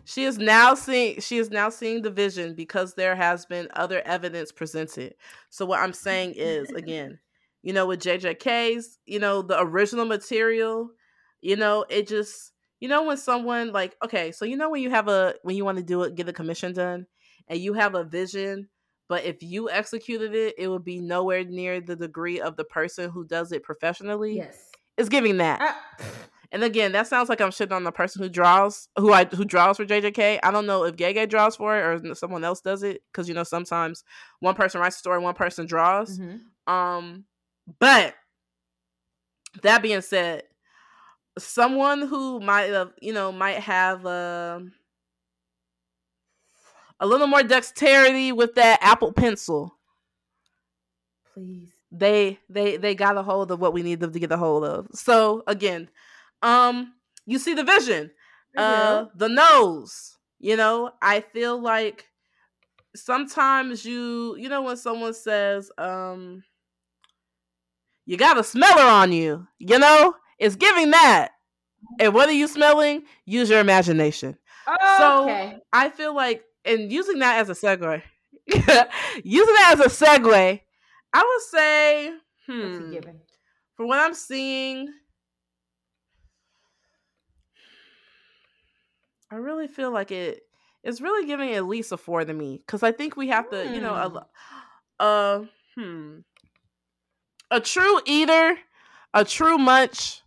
She 0.06 0.24
is 0.24 0.38
now 0.38 0.74
seeing 0.74 1.20
she 1.20 1.36
is 1.36 1.50
now 1.50 1.68
seeing 1.68 2.00
the 2.00 2.10
vision 2.10 2.54
because 2.54 2.94
there 2.94 3.14
has 3.14 3.44
been 3.44 3.68
other 3.74 4.00
evidence 4.06 4.50
presented. 4.50 5.14
So 5.50 5.66
what 5.66 5.80
I'm 5.80 5.92
saying 5.92 6.34
is 6.36 6.70
again, 6.70 7.18
you 7.62 7.74
know, 7.74 7.86
with 7.86 8.00
JJK's, 8.00 8.98
you 9.04 9.18
know, 9.18 9.42
the 9.42 9.60
original 9.60 10.06
material, 10.06 10.90
you 11.42 11.56
know, 11.56 11.84
it 11.90 12.08
just 12.08 12.52
you 12.80 12.88
know 12.88 13.04
when 13.04 13.16
someone 13.16 13.72
like 13.72 13.94
okay, 14.02 14.32
so 14.32 14.44
you 14.44 14.56
know 14.56 14.70
when 14.70 14.82
you 14.82 14.90
have 14.90 15.08
a 15.08 15.34
when 15.42 15.56
you 15.56 15.64
want 15.64 15.78
to 15.78 15.84
do 15.84 16.02
it, 16.02 16.14
get 16.14 16.28
a 16.28 16.32
commission 16.32 16.72
done, 16.72 17.06
and 17.48 17.58
you 17.58 17.74
have 17.74 17.94
a 17.94 18.04
vision, 18.04 18.68
but 19.08 19.24
if 19.24 19.42
you 19.42 19.70
executed 19.70 20.34
it, 20.34 20.54
it 20.58 20.68
would 20.68 20.84
be 20.84 21.00
nowhere 21.00 21.44
near 21.44 21.80
the 21.80 21.96
degree 21.96 22.40
of 22.40 22.56
the 22.56 22.64
person 22.64 23.10
who 23.10 23.24
does 23.24 23.52
it 23.52 23.62
professionally. 23.62 24.36
Yes. 24.36 24.70
It's 24.96 25.08
giving 25.08 25.38
that. 25.38 25.60
Ah. 25.62 25.82
And 26.52 26.62
again, 26.62 26.92
that 26.92 27.08
sounds 27.08 27.28
like 27.28 27.40
I'm 27.40 27.50
shitting 27.50 27.74
on 27.74 27.82
the 27.82 27.90
person 27.90 28.22
who 28.22 28.28
draws, 28.28 28.88
who 28.96 29.12
I 29.12 29.24
who 29.24 29.44
draws 29.44 29.78
for 29.78 29.84
JJK. 29.84 30.38
I 30.44 30.50
don't 30.52 30.64
know 30.64 30.84
if 30.84 30.94
Gege 30.94 31.28
draws 31.28 31.56
for 31.56 31.76
it 31.76 31.82
or 31.82 32.14
someone 32.14 32.44
else 32.44 32.60
does 32.60 32.84
it 32.84 33.02
because 33.10 33.28
you 33.28 33.34
know 33.34 33.42
sometimes 33.42 34.04
one 34.38 34.54
person 34.54 34.80
writes 34.80 34.94
a 34.94 34.98
story, 35.00 35.18
one 35.18 35.34
person 35.34 35.66
draws. 35.66 36.20
Mhm. 36.20 36.40
Um, 36.72 37.24
but 37.80 38.14
that 39.62 39.82
being 39.82 40.00
said, 40.02 40.44
someone 41.36 42.02
who 42.06 42.40
might 42.40 42.70
have, 42.70 42.92
you 43.00 43.12
know, 43.12 43.32
might 43.32 43.58
have 43.58 44.06
um 44.06 44.72
a 47.00 47.06
little 47.06 47.26
more 47.26 47.42
dexterity 47.42 48.32
with 48.32 48.54
that 48.54 48.78
Apple 48.82 49.12
Pencil. 49.12 49.72
Please. 51.32 51.72
They 51.92 52.38
they 52.48 52.76
they 52.76 52.94
got 52.94 53.16
a 53.16 53.22
hold 53.22 53.50
of 53.50 53.60
what 53.60 53.72
we 53.72 53.82
need 53.82 54.00
them 54.00 54.12
to 54.12 54.18
get 54.18 54.32
a 54.32 54.36
hold 54.36 54.64
of. 54.64 54.88
So 54.92 55.42
again, 55.46 55.88
um, 56.42 56.94
you 57.26 57.38
see 57.38 57.54
the 57.54 57.64
vision, 57.64 58.10
uh, 58.56 59.06
the 59.14 59.28
nose. 59.28 60.16
You 60.38 60.56
know, 60.56 60.92
I 61.00 61.20
feel 61.20 61.60
like 61.60 62.06
sometimes 62.96 63.84
you 63.84 64.36
you 64.38 64.48
know 64.48 64.62
when 64.62 64.76
someone 64.76 65.14
says 65.14 65.70
um 65.78 66.42
you 68.04 68.16
got 68.16 68.38
a 68.38 68.44
smeller 68.44 68.82
on 68.82 69.12
you 69.12 69.46
you 69.58 69.78
know 69.78 70.14
it's 70.38 70.56
giving 70.56 70.90
that 70.90 71.32
and 72.00 72.14
what 72.14 72.28
are 72.28 72.32
you 72.32 72.48
smelling 72.48 73.04
use 73.26 73.50
your 73.50 73.60
imagination 73.60 74.38
So, 74.98 75.24
okay. 75.24 75.58
i 75.72 75.90
feel 75.90 76.14
like 76.14 76.44
and 76.66 76.92
using 76.92 77.18
that 77.20 77.38
as 77.40 77.50
a 77.50 77.52
segue 77.54 78.02
using 79.24 79.54
that 79.54 79.76
as 79.78 79.80
a 79.80 80.04
segue 80.04 80.60
i 81.14 81.22
would 81.22 81.42
say 81.42 82.12
hmm, 82.46 83.00
for 83.76 83.86
what 83.86 83.98
i'm 83.98 84.14
seeing 84.14 84.92
i 89.30 89.36
really 89.36 89.68
feel 89.68 89.90
like 89.90 90.10
it 90.10 90.42
it's 90.82 91.00
really 91.00 91.26
giving 91.26 91.52
at 91.52 91.66
least 91.66 91.92
a 91.92 91.96
four 91.96 92.24
to 92.24 92.32
me 92.34 92.58
because 92.64 92.82
i 92.82 92.92
think 92.92 93.16
we 93.16 93.28
have 93.28 93.48
to 93.50 93.66
you 93.68 93.80
know 93.80 93.94
a, 93.94 94.26
Hmm. 95.00 95.04
uh 95.04 95.44
hmm 95.76 96.18
a 97.50 97.60
true 97.60 98.00
eater 98.06 98.58
a 99.14 99.24
true 99.24 99.58
munch 99.58 100.22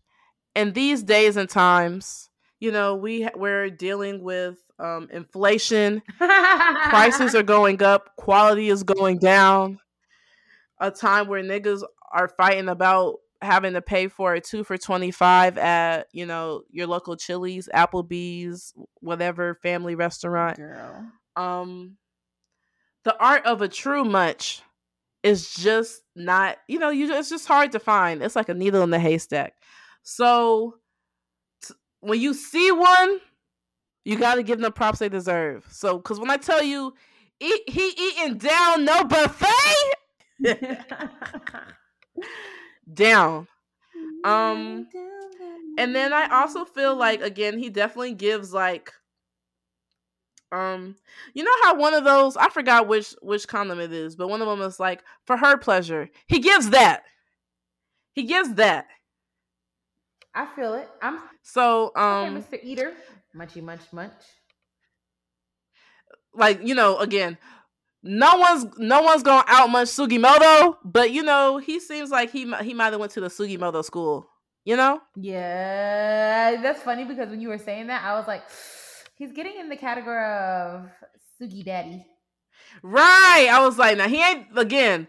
in 0.56 0.74
these 0.74 1.04
days 1.04 1.38
and 1.38 1.50
times 1.50 2.30
you 2.60 2.72
know 2.72 2.96
we 2.96 3.28
we're 3.36 3.70
dealing 3.70 4.22
with 4.24 4.58
um 4.80 5.10
inflation 5.12 6.02
prices 6.18 7.36
are 7.36 7.44
going 7.44 7.82
up 7.84 8.16
quality 8.16 8.70
is 8.70 8.84
going 8.84 9.20
down. 9.20 9.80
A 10.80 10.90
time 10.92 11.28
where 11.28 11.44
niggas 11.44 11.84
are 12.14 12.30
fighting 12.30 12.70
about 12.70 13.18
having 13.42 13.74
to 13.74 13.82
pay 13.82 14.08
for 14.08 14.34
a 14.34 14.42
two 14.42 14.64
for 14.64 14.78
25 14.78 15.58
at 15.58 16.08
you 16.12 16.26
know 16.26 16.64
your 16.72 16.88
local 16.88 17.16
chili's 17.16 17.70
applebee's 17.74 18.74
whatever 19.02 19.56
family 19.56 19.96
restaurant. 19.96 20.58
Girl. 20.58 21.06
um 21.36 21.98
the 23.06 23.18
art 23.18 23.46
of 23.46 23.62
a 23.62 23.68
true 23.68 24.04
munch 24.04 24.62
is 25.24 25.54
just 25.54 26.02
not 26.16 26.58
you 26.68 26.80
know 26.80 26.90
you 26.90 27.12
it's 27.14 27.30
just 27.30 27.48
hard 27.48 27.72
to 27.74 27.80
find. 27.80 28.22
It's 28.22 28.36
like 28.36 28.50
a 28.50 28.54
needle 28.54 28.84
in 28.84 28.90
the 28.90 29.00
haystack. 29.00 29.54
So 30.04 30.76
t- 31.64 31.74
when 32.02 32.20
you 32.20 32.34
see 32.34 32.72
one 32.72 33.20
you 34.06 34.18
got 34.18 34.36
to 34.36 34.44
give 34.44 34.58
them 34.58 34.64
the 34.64 34.72
props 34.72 35.00
they 35.00 35.10
deserve 35.10 35.66
so 35.70 35.98
because 35.98 36.20
when 36.20 36.30
i 36.32 36.38
tell 36.38 36.64
you 36.64 36.94
eat, 37.40 37.62
he 37.68 37.94
eating 37.98 38.38
down 38.38 38.86
no 38.86 39.04
buffet 39.04 39.94
down 42.94 43.48
Um, 44.24 44.88
and 45.78 45.96
then 45.96 46.14
i 46.14 46.28
also 46.32 46.66
feel 46.66 46.96
like 46.96 47.22
again 47.22 47.58
he 47.58 47.70
definitely 47.70 48.14
gives 48.14 48.54
like 48.54 48.92
um 50.52 50.96
you 51.34 51.44
know 51.44 51.52
how 51.64 51.76
one 51.76 51.94
of 51.94 52.04
those 52.04 52.36
i 52.36 52.50
forgot 52.50 52.88
which 52.88 53.14
which 53.22 53.48
condom 53.48 53.80
it 53.80 53.94
is 53.94 54.16
but 54.16 54.30
one 54.30 54.42
of 54.42 54.48
them 54.48 54.62
is 54.62 54.80
like 54.80 55.04
for 55.26 55.38
her 55.38 55.58
pleasure 55.58 56.10
he 56.28 56.40
gives 56.40 56.72
that 56.72 57.04
he 58.14 58.24
gives 58.24 58.56
that 58.56 58.88
I 60.34 60.46
feel 60.56 60.74
it. 60.76 60.88
I'm 61.02 61.20
so 61.42 61.92
okay, 61.96 62.02
um 62.02 62.42
Mr. 62.42 62.60
Eater. 62.64 62.94
Munchy 63.40 63.62
munch 63.64 63.82
munch. 63.94 64.14
like 66.34 66.60
you 66.64 66.76
know 66.76 66.98
again 66.98 67.38
no 68.04 68.36
one's 68.38 68.66
no 68.78 69.02
one's 69.02 69.24
gonna 69.24 69.44
out 69.48 69.70
munch 69.70 69.90
sugimoto 69.90 70.76
but 70.86 71.12
you 71.12 71.24
know 71.24 71.58
he 71.58 71.80
seems 71.80 72.10
like 72.12 72.32
he 72.32 72.42
he 72.62 72.74
might 72.74 72.92
have 72.92 73.00
went 73.00 73.12
to 73.12 73.22
the 73.22 73.28
sugimoto 73.28 73.84
school 73.84 74.28
you 74.66 74.76
know 74.76 75.02
Yeah, 75.16 76.62
that's 76.62 76.82
funny 76.82 77.06
because 77.06 77.30
when 77.30 77.42
you 77.42 77.50
were 77.50 77.58
saying 77.58 77.88
that, 77.88 78.04
I 78.04 78.14
was 78.16 78.28
like, 78.28 78.44
he's 79.16 79.32
getting 79.32 79.58
in 79.60 79.70
the 79.70 79.76
category 79.78 80.24
of 80.24 80.90
Sugi 81.40 81.64
Daddy. 81.64 82.06
Right. 82.84 83.48
I 83.52 83.60
was 83.66 83.78
like, 83.78 83.98
now 83.98 84.08
he 84.08 84.22
ain't 84.22 84.48
again. 84.58 85.08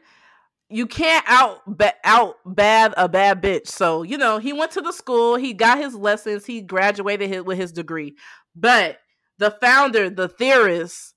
You 0.71 0.87
can't 0.87 1.25
out 1.29 1.59
ba- 1.67 1.95
out 2.05 2.37
bad 2.47 2.95
a 2.97 3.09
bad 3.09 3.43
bitch. 3.43 3.67
So 3.69 4.03
you 4.03 4.17
know 4.17 4.39
he 4.39 4.53
went 4.53 4.71
to 4.73 4.81
the 4.81 4.93
school. 4.93 5.37
He 5.37 5.53
got 5.53 5.79
his 5.79 5.95
lessons. 5.95 6.47
He 6.47 6.61
graduated 6.63 7.29
his, 7.29 7.43
with 7.43 7.59
his 7.59 7.73
degree. 7.73 8.15
But 8.55 8.99
the 9.39 9.51
founder, 9.51 10.11
the 10.11 10.29
theorist, 10.29 11.15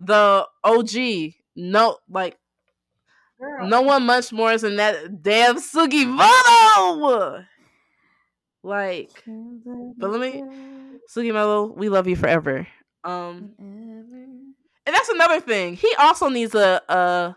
the 0.00 0.46
OG, 0.64 1.34
no, 1.54 1.98
like 2.10 2.36
Girl. 3.40 3.68
no 3.68 3.82
one 3.82 4.04
much 4.06 4.32
more 4.32 4.56
than 4.58 4.76
that 4.76 5.22
damn 5.22 5.56
Sugimoto. 5.60 7.44
Like 8.62 9.10
but 9.26 10.10
let 10.10 10.20
me- 10.20 10.42
Sugimoto, 11.14 11.76
we 11.76 11.88
love 11.88 12.08
you 12.08 12.16
forever. 12.16 12.66
Um, 13.04 13.52
and 13.58 14.54
that's 14.94 15.08
another 15.08 15.40
thing. 15.40 15.74
He 15.76 15.92
also 16.00 16.28
needs 16.28 16.54
a, 16.56 16.82
a 16.88 17.36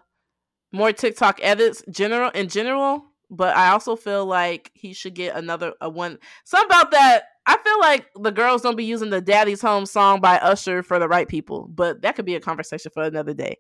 more 0.72 0.91
TikTok 0.91 1.39
edits 1.41 1.84
general 1.89 2.30
in 2.32 2.47
general, 2.47 3.05
but 3.30 3.55
I 3.55 3.70
also 3.70 3.95
feel 3.95 4.26
like 4.26 4.72
he 4.74 4.93
should 4.93 5.15
get 5.15 5.36
another 5.36 5.74
a 5.82 5.89
one. 5.89 6.17
Something 6.45 6.67
about 6.67 6.91
that. 6.91 7.24
I 7.45 7.57
feel 7.63 7.80
like 7.80 8.07
the 8.15 8.32
girls 8.32 8.61
don't 8.61 8.76
be 8.76 8.86
using 8.86 9.09
the 9.09 9.22
"Daddy's 9.22 9.61
Home" 9.61 9.86
song 9.86 10.22
by 10.22 10.38
Usher 10.38 10.84
for 10.84 10.99
the 10.99 11.07
right 11.07 11.28
people, 11.28 11.67
but 11.74 12.01
that 12.03 12.15
could 12.15 12.26
be 12.26 12.36
a 12.36 12.39
conversation 12.39 12.91
for 12.93 13.03
another 13.03 13.34
day. 13.34 13.57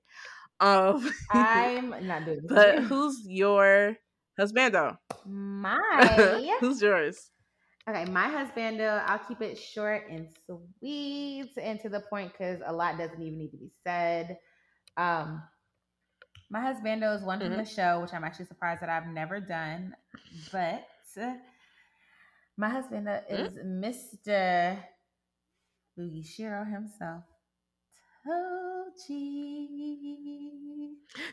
Um, 0.59 1.09
I'm 1.31 1.89
not 2.07 2.25
doing 2.25 2.41
but 2.47 2.79
who's 2.83 3.21
your 3.25 3.95
husbando? 4.39 4.97
my 5.25 5.77
who's 6.59 6.81
yours? 6.81 7.31
okay, 7.89 8.05
my 8.05 8.27
husband. 8.27 8.81
uh, 8.81 9.03
I'll 9.05 9.19
keep 9.19 9.41
it 9.41 9.57
short 9.57 10.03
and 10.09 10.27
sweet 10.45 11.51
and 11.59 11.79
to 11.79 11.89
the 11.89 12.01
point 12.01 12.31
because 12.31 12.59
a 12.65 12.73
lot 12.73 12.97
doesn't 12.97 13.21
even 13.21 13.39
need 13.39 13.51
to 13.51 13.57
be 13.57 13.71
said. 13.85 14.37
Um, 14.97 15.41
my 16.49 16.59
husbando 16.61 17.15
is 17.15 17.21
one 17.23 17.39
from 17.39 17.49
Mhm. 17.51 17.57
the 17.57 17.65
show, 17.65 18.01
which 18.01 18.13
I'm 18.13 18.23
actually 18.23 18.45
surprised 18.45 18.81
that 18.81 18.89
I've 18.89 19.07
never 19.07 19.39
done, 19.39 19.95
but 20.51 20.87
my 22.57 22.69
husband 22.69 23.07
uh, 23.07 23.21
Mm. 23.29 23.39
is 23.39 23.53
Mr. 23.63 24.83
Shiro 26.23 26.63
himself. 26.65 27.23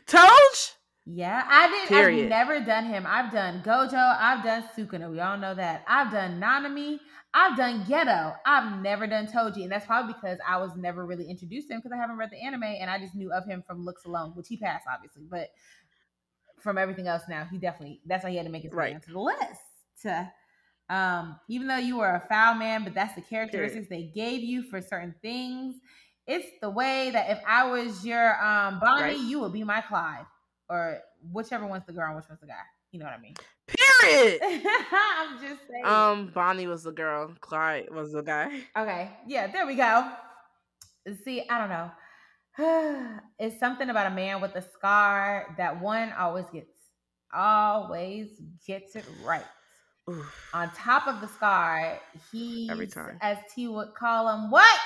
Toji. 0.05 0.73
Yeah, 1.05 1.43
I 1.47 1.67
didn't. 1.67 1.87
Period. 1.87 2.23
I've 2.25 2.29
never 2.29 2.59
done 2.65 2.85
him. 2.85 3.05
I've 3.07 3.31
done 3.31 3.61
Gojo. 3.63 4.17
I've 4.19 4.43
done 4.43 4.63
Sukuna. 4.75 5.09
We 5.09 5.19
all 5.21 5.37
know 5.37 5.55
that. 5.55 5.83
I've 5.87 6.11
done 6.11 6.39
Nanami. 6.39 6.99
I've 7.39 7.55
done 7.55 7.85
Geto. 7.85 8.35
I've 8.47 8.81
never 8.81 9.05
done 9.05 9.27
Toji, 9.27 9.61
and 9.61 9.71
that's 9.71 9.85
probably 9.85 10.13
because 10.13 10.39
I 10.45 10.57
was 10.57 10.75
never 10.75 11.05
really 11.05 11.29
introduced 11.29 11.67
to 11.67 11.75
him 11.75 11.81
because 11.81 11.91
I 11.91 11.97
haven't 11.97 12.17
read 12.17 12.31
the 12.31 12.43
anime, 12.43 12.63
and 12.63 12.89
I 12.89 12.97
just 12.97 13.13
knew 13.13 13.31
of 13.31 13.45
him 13.45 13.63
from 13.65 13.85
looks 13.85 14.05
alone, 14.05 14.31
which 14.33 14.47
he 14.47 14.57
passed 14.57 14.85
obviously, 14.91 15.23
but 15.29 15.49
from 16.59 16.79
everything 16.79 17.07
else 17.07 17.21
now, 17.29 17.45
he 17.45 17.59
definitely. 17.59 18.01
That's 18.07 18.23
why 18.23 18.31
he 18.31 18.37
had 18.37 18.47
to 18.47 18.51
make 18.51 18.63
his 18.63 18.71
way 18.71 18.77
Right. 18.77 18.95
onto 18.95 19.13
the 19.13 19.19
list. 19.19 20.25
Um, 20.89 21.39
even 21.47 21.67
though 21.67 21.77
you 21.77 21.97
were 21.97 22.09
a 22.15 22.25
foul 22.27 22.55
man, 22.55 22.83
but 22.83 22.95
that's 22.95 23.13
the 23.13 23.21
characteristics 23.21 23.87
they 23.87 24.03
gave 24.15 24.41
you 24.41 24.63
for 24.63 24.81
certain 24.81 25.13
things. 25.21 25.75
It's 26.25 26.47
the 26.61 26.69
way 26.71 27.11
that 27.11 27.29
if 27.29 27.39
I 27.47 27.69
was 27.69 28.05
your 28.05 28.43
um 28.43 28.79
Bonnie, 28.79 29.03
Right. 29.03 29.19
you 29.19 29.39
would 29.41 29.53
be 29.53 29.63
my 29.63 29.81
Clyde, 29.81 30.25
or 30.69 31.01
whichever 31.31 31.67
one's 31.67 31.85
the 31.85 31.93
girl 31.93 32.07
and 32.07 32.15
which 32.15 32.25
one's 32.27 32.41
the 32.41 32.47
guy. 32.47 32.53
You 32.91 32.99
know 32.99 33.05
what 33.05 33.13
I 33.13 33.19
mean? 33.19 33.35
Period. 34.07 34.39
I'm 34.41 35.39
just 35.41 35.61
saying. 35.69 35.85
Um, 35.85 36.31
Bonnie 36.33 36.67
was 36.67 36.83
the 36.83 36.91
girl. 36.91 37.33
Clyde 37.41 37.89
was 37.91 38.11
the 38.11 38.21
guy. 38.23 38.61
okay, 38.77 39.11
yeah, 39.27 39.47
there 39.47 39.65
we 39.67 39.75
go. 39.75 40.09
See, 41.23 41.43
I 41.49 41.57
don't 41.59 41.69
know. 41.69 41.91
it's 43.39 43.59
something 43.59 43.89
about 43.89 44.11
a 44.11 44.15
man 44.15 44.41
with 44.41 44.55
a 44.55 44.61
scar 44.73 45.53
that 45.57 45.79
one 45.81 46.11
always 46.17 46.45
gets, 46.51 46.71
always 47.33 48.29
gets 48.65 48.95
it 48.95 49.05
right. 49.23 49.45
Oof. 50.09 50.49
On 50.53 50.69
top 50.71 51.07
of 51.07 51.19
the 51.21 51.27
scar, 51.27 51.99
he 52.31 52.67
Every 52.71 52.87
time. 52.87 53.17
as 53.21 53.37
T 53.53 53.67
would 53.67 53.93
call 53.93 54.29
him, 54.29 54.49
what? 54.49 54.79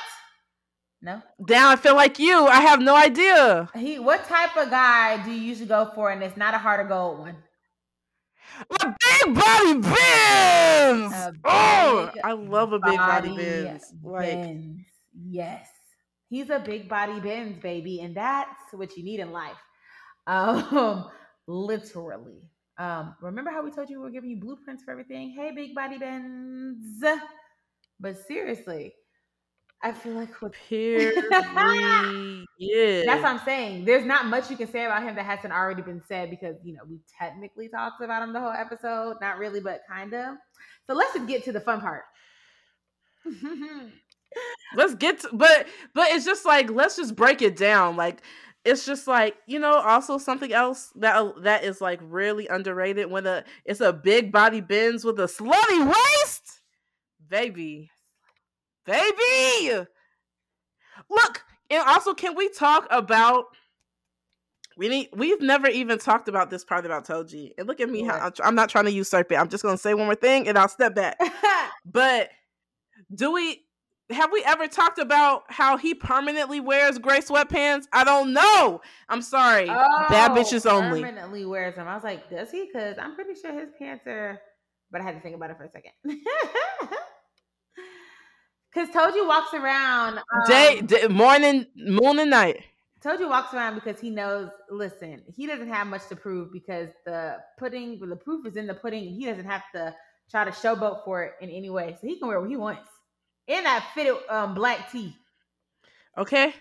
No, 1.04 1.22
Down, 1.48 1.72
I 1.72 1.76
feel 1.78 1.96
like 1.96 2.20
you. 2.20 2.46
I 2.46 2.62
have 2.62 2.80
no 2.80 2.96
idea. 2.96 3.68
he. 3.76 3.98
What 3.98 4.24
type 4.28 4.56
of 4.56 4.70
guy 4.70 5.24
do 5.24 5.32
you 5.32 5.42
usually 5.42 5.68
go 5.68 5.90
for? 5.96 6.12
And 6.12 6.22
it's 6.22 6.38
not 6.38 6.54
a 6.54 6.60
heart 6.60 6.80
of 6.80 6.90
gold 6.90 7.20
one. 7.20 7.38
A 8.70 8.96
big 9.00 9.36
body 9.36 9.74
bends. 9.74 11.14
A 11.14 11.34
Oh, 11.46 12.12
I 12.24 12.34
love 12.34 12.74
a 12.74 12.80
big 12.80 12.98
body 12.98 13.30
Body 13.30 13.38
bends. 13.38 13.94
Like 14.04 14.32
Benz. 14.32 14.86
Yes. 15.14 15.68
He's 16.30 16.50
a 16.50 16.60
big 16.60 16.88
body 16.88 17.20
Benz, 17.20 17.60
baby, 17.60 18.00
and 18.02 18.16
that's 18.16 18.72
what 18.74 18.96
you 18.98 19.04
need 19.04 19.20
in 19.20 19.32
life. 19.32 19.58
Um, 20.28 21.10
literally. 21.48 22.44
Um, 22.78 23.16
remember 23.22 23.50
how 23.50 23.64
we 23.64 23.72
told 23.72 23.90
you 23.90 23.98
we 23.98 24.04
were 24.04 24.12
giving 24.12 24.30
you 24.30 24.40
blueprints 24.40 24.84
for 24.84 24.92
everything? 24.92 25.32
Hey, 25.36 25.52
big 25.54 25.74
body 25.74 25.98
Benz. 25.98 27.04
But 28.00 28.18
seriously, 28.28 28.94
I 29.84 29.92
feel 29.92 30.14
like 30.14 30.42
with 30.42 30.54
period. 30.70 31.14
that's 31.30 31.48
what 31.54 33.26
I'm 33.26 33.40
saying. 33.44 33.86
There's 33.86 34.06
not 34.06 34.28
much 34.28 34.50
you 34.52 34.58
can 34.58 34.72
say 34.72 34.86
about 34.86 35.04
him 35.04 35.16
that 35.16 35.26
hasn't 35.26 35.54
already 35.54 35.82
been 35.82 36.02
said 36.08 36.30
because 36.30 36.56
you 36.64 36.74
know 36.74 36.82
we 36.90 37.00
technically 37.18 37.68
talked 37.68 38.02
about 38.02 38.22
him 38.22 38.34
the 38.34 38.40
whole 38.40 38.52
episode. 38.52 39.18
Not 39.22 39.40
really, 39.40 39.60
but 39.60 39.82
kind 39.90 40.14
of. 40.14 40.36
So 40.88 40.94
let's 40.94 41.14
just 41.14 41.28
get 41.28 41.44
to 41.46 41.52
the 41.52 41.62
fun 41.62 41.82
part. 41.82 42.04
let's 44.76 44.96
get 44.96 45.20
to, 45.22 45.30
but 45.34 45.68
but 45.94 46.10
it's 46.10 46.26
just 46.26 46.46
like 46.46 46.70
let's 46.70 46.96
just 46.96 47.16
break 47.16 47.42
it 47.42 47.56
down 47.56 47.96
like 47.96 48.22
it's 48.64 48.86
just 48.86 49.08
like 49.08 49.36
you 49.48 49.60
know 49.60 49.74
also 49.80 50.18
something 50.18 50.54
else 50.54 50.92
that 50.96 51.16
uh, 51.16 51.32
that 51.42 51.64
is 51.64 51.82
like 51.82 52.00
really 52.04 52.48
underrated 52.48 53.10
when 53.10 53.26
a 53.26 53.44
it's 53.66 53.82
a 53.82 53.92
big 53.92 54.32
body 54.32 54.62
bends 54.62 55.04
with 55.04 55.20
a 55.20 55.24
slutty 55.24 55.86
waist 55.86 56.62
baby 57.28 57.90
baby 58.86 59.86
look 61.10 61.44
and 61.70 61.84
also 61.88 62.14
can 62.14 62.36
we 62.36 62.50
talk 62.50 62.88
about 62.90 63.46
we 64.78 64.88
need 64.88 65.10
we've 65.14 65.42
never 65.42 65.68
even 65.68 66.00
talked 66.00 66.28
about 66.28 66.50
this 66.50 66.64
part 66.64 66.86
about 66.86 67.06
toji 67.06 67.52
and 67.58 67.68
look 67.68 67.80
at 67.80 67.90
me 67.90 68.04
how 68.04 68.32
I'm, 68.44 68.56
not 68.56 68.70
trying 68.70 68.86
to 68.86 68.92
usurp 68.92 69.32
it 69.32 69.36
i'm 69.36 69.50
just 69.50 69.64
gonna 69.64 69.78
say 69.78 69.94
one 69.94 70.06
more 70.06 70.16
thing 70.16 70.48
and 70.48 70.58
i'll 70.58 70.68
step 70.68 70.96
back 70.96 71.18
but 71.86 72.30
do 73.14 73.32
we 73.32 73.64
have 74.12 74.32
we 74.32 74.44
ever 74.46 74.68
talked 74.68 75.00
about 75.00 75.44
how 75.48 75.78
he 75.78 75.94
permanently 75.94 76.60
wears 76.60 76.98
gray 76.98 77.20
sweatpants? 77.20 77.86
I 77.94 78.04
don't 78.04 78.34
know. 78.34 78.82
I'm 79.10 79.22
sorry. 79.22 79.68
Bad 79.68 80.32
oh, 80.32 80.36
bitches 80.36 80.70
only. 80.70 81.00
Oh, 81.00 81.04
Permanently 81.04 81.46
wears 81.46 81.76
them. 81.76 81.88
I 81.88 81.96
was 81.96 82.04
like, 82.04 82.30
does 82.30 82.52
he? 82.52 82.66
Because 82.66 82.98
I'm 82.98 83.16
pretty 83.16 83.36
sure 83.40 83.54
his 83.58 83.70
pants 83.80 84.06
are. 84.08 84.40
But 84.92 85.02
I 85.02 85.06
had 85.06 85.16
to 85.16 85.22
think 85.22 85.36
about 85.36 85.52
it 85.52 85.58
for 85.58 85.64
a 85.64 85.72
second. 85.72 85.92
Because 88.74 88.90
Toji 88.90 89.28
walks 89.28 89.54
around. 89.54 90.18
Um, 90.18 90.24
Day, 90.48 90.82
day, 90.82 91.08
morning, 91.08 91.66
moon, 91.76 92.20
and 92.20 92.30
night. 92.30 92.64
Toji 93.04 93.28
walks 93.28 93.54
around 93.54 93.76
because 93.76 94.00
he 94.00 94.10
knows. 94.10 94.50
Listen, 94.70 95.22
he 95.36 95.46
doesn't 95.48 95.68
have 95.70 95.88
much 95.88 96.08
to 96.10 96.16
prove 96.16 96.54
because 96.54 96.90
the 97.06 97.38
pudding, 97.58 98.00
the 98.00 98.16
proof 98.16 98.46
is 98.46 98.56
in 98.56 98.68
the 98.68 98.74
pudding. 98.74 99.08
and 99.08 99.16
He 99.16 99.26
doesn't 99.26 99.46
have 99.46 99.64
to 99.76 99.94
try 100.30 100.46
to 100.46 100.52
showboat 100.52 101.04
for 101.04 101.24
it 101.24 101.34
in 101.42 101.50
any 101.50 101.70
way, 101.70 101.98
so 102.00 102.08
he 102.08 102.18
can 102.18 102.28
wear 102.28 102.40
what 102.40 102.50
he 102.50 102.56
wants. 102.56 102.88
In 103.48 103.64
that 103.66 103.86
fitted 103.94 104.16
um, 104.30 104.54
black 104.54 104.90
tee, 104.92 105.16
Okay. 106.18 106.54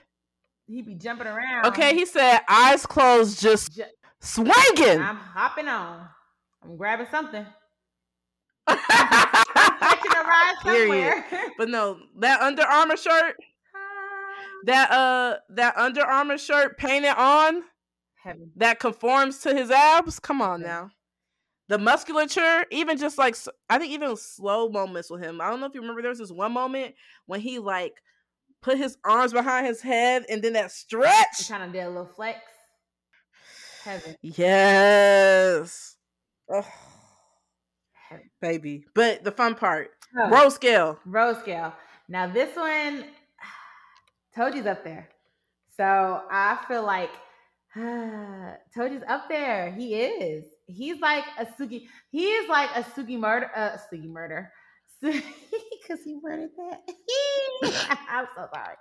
he 0.66 0.82
be 0.82 0.94
jumping 0.94 1.26
around. 1.28 1.66
Okay. 1.66 1.94
He 1.94 2.06
said, 2.06 2.40
eyes 2.48 2.84
closed, 2.86 3.38
just 3.40 3.76
Ju- 3.76 3.84
swinging. 4.20 4.98
I'm 5.00 5.16
hopping 5.16 5.68
on. 5.68 6.08
I'm 6.64 6.76
grabbing 6.76 7.06
something. 7.10 7.46
I'm 9.90 9.96
catching 9.96 10.12
a 10.12 10.22
ride 10.24 10.54
Period. 10.62 11.24
somewhere. 11.30 11.50
but 11.58 11.68
no, 11.68 11.98
that 12.18 12.40
Under 12.40 12.62
Armour 12.62 12.96
shirt, 12.96 13.36
that 14.66 14.90
uh, 14.90 15.36
that 15.50 15.76
Under 15.76 16.02
Armour 16.02 16.38
shirt 16.38 16.76
painted 16.78 17.14
on 17.16 17.62
Heaven. 18.22 18.50
that 18.56 18.78
conforms 18.80 19.38
to 19.38 19.54
his 19.54 19.70
abs. 19.70 20.18
Come 20.18 20.42
on 20.42 20.62
now. 20.62 20.90
The 21.68 21.78
musculature, 21.78 22.66
even 22.70 22.98
just 22.98 23.16
like 23.16 23.36
I 23.68 23.78
think 23.78 23.92
even 23.92 24.16
slow 24.16 24.68
moments 24.68 25.08
with 25.10 25.22
him. 25.22 25.40
I 25.40 25.48
don't 25.50 25.60
know 25.60 25.66
if 25.66 25.74
you 25.74 25.80
remember 25.80 26.02
there 26.02 26.10
was 26.10 26.18
this 26.18 26.32
one 26.32 26.52
moment 26.52 26.94
when 27.26 27.40
he 27.40 27.58
like 27.60 27.94
put 28.60 28.76
his 28.76 28.98
arms 29.04 29.32
behind 29.32 29.66
his 29.66 29.80
head 29.80 30.24
and 30.28 30.42
then 30.42 30.52
that 30.54 30.64
He 30.64 30.68
stretch. 30.70 31.48
kind 31.48 31.62
of 31.62 31.72
did 31.72 31.84
a 31.84 31.88
little 31.88 32.06
flex. 32.06 32.38
Heaven. 33.84 34.16
Yes. 34.20 35.96
Ugh. 36.52 36.64
Baby. 38.40 38.84
But 38.94 39.24
the 39.24 39.32
fun 39.32 39.54
part. 39.54 39.90
Oh. 40.18 40.28
Rose 40.30 40.54
scale. 40.54 40.98
Rose 41.04 41.38
scale. 41.38 41.72
Now 42.08 42.26
this 42.26 42.54
one, 42.56 43.04
Toji's 44.36 44.66
up 44.66 44.82
there. 44.84 45.08
So 45.76 46.22
I 46.30 46.58
feel 46.68 46.84
like 46.84 47.10
Toji's 47.76 49.04
up 49.08 49.28
there. 49.28 49.70
He 49.72 49.94
is. 49.94 50.44
He's 50.66 51.00
like 51.00 51.24
a 51.38 51.46
Sugi. 51.46 51.86
He 52.10 52.26
is 52.26 52.48
like 52.48 52.70
a 52.76 52.82
Sugi 52.82 53.18
murder. 53.18 53.50
Uh, 53.54 53.76
Sugi 53.92 54.08
murder. 54.08 54.52
Because 55.82 56.04
he 56.04 56.14
murdered 56.22 56.50
that. 56.56 56.82
I'm 58.08 58.26
so 58.36 58.46
sorry. 58.54 58.76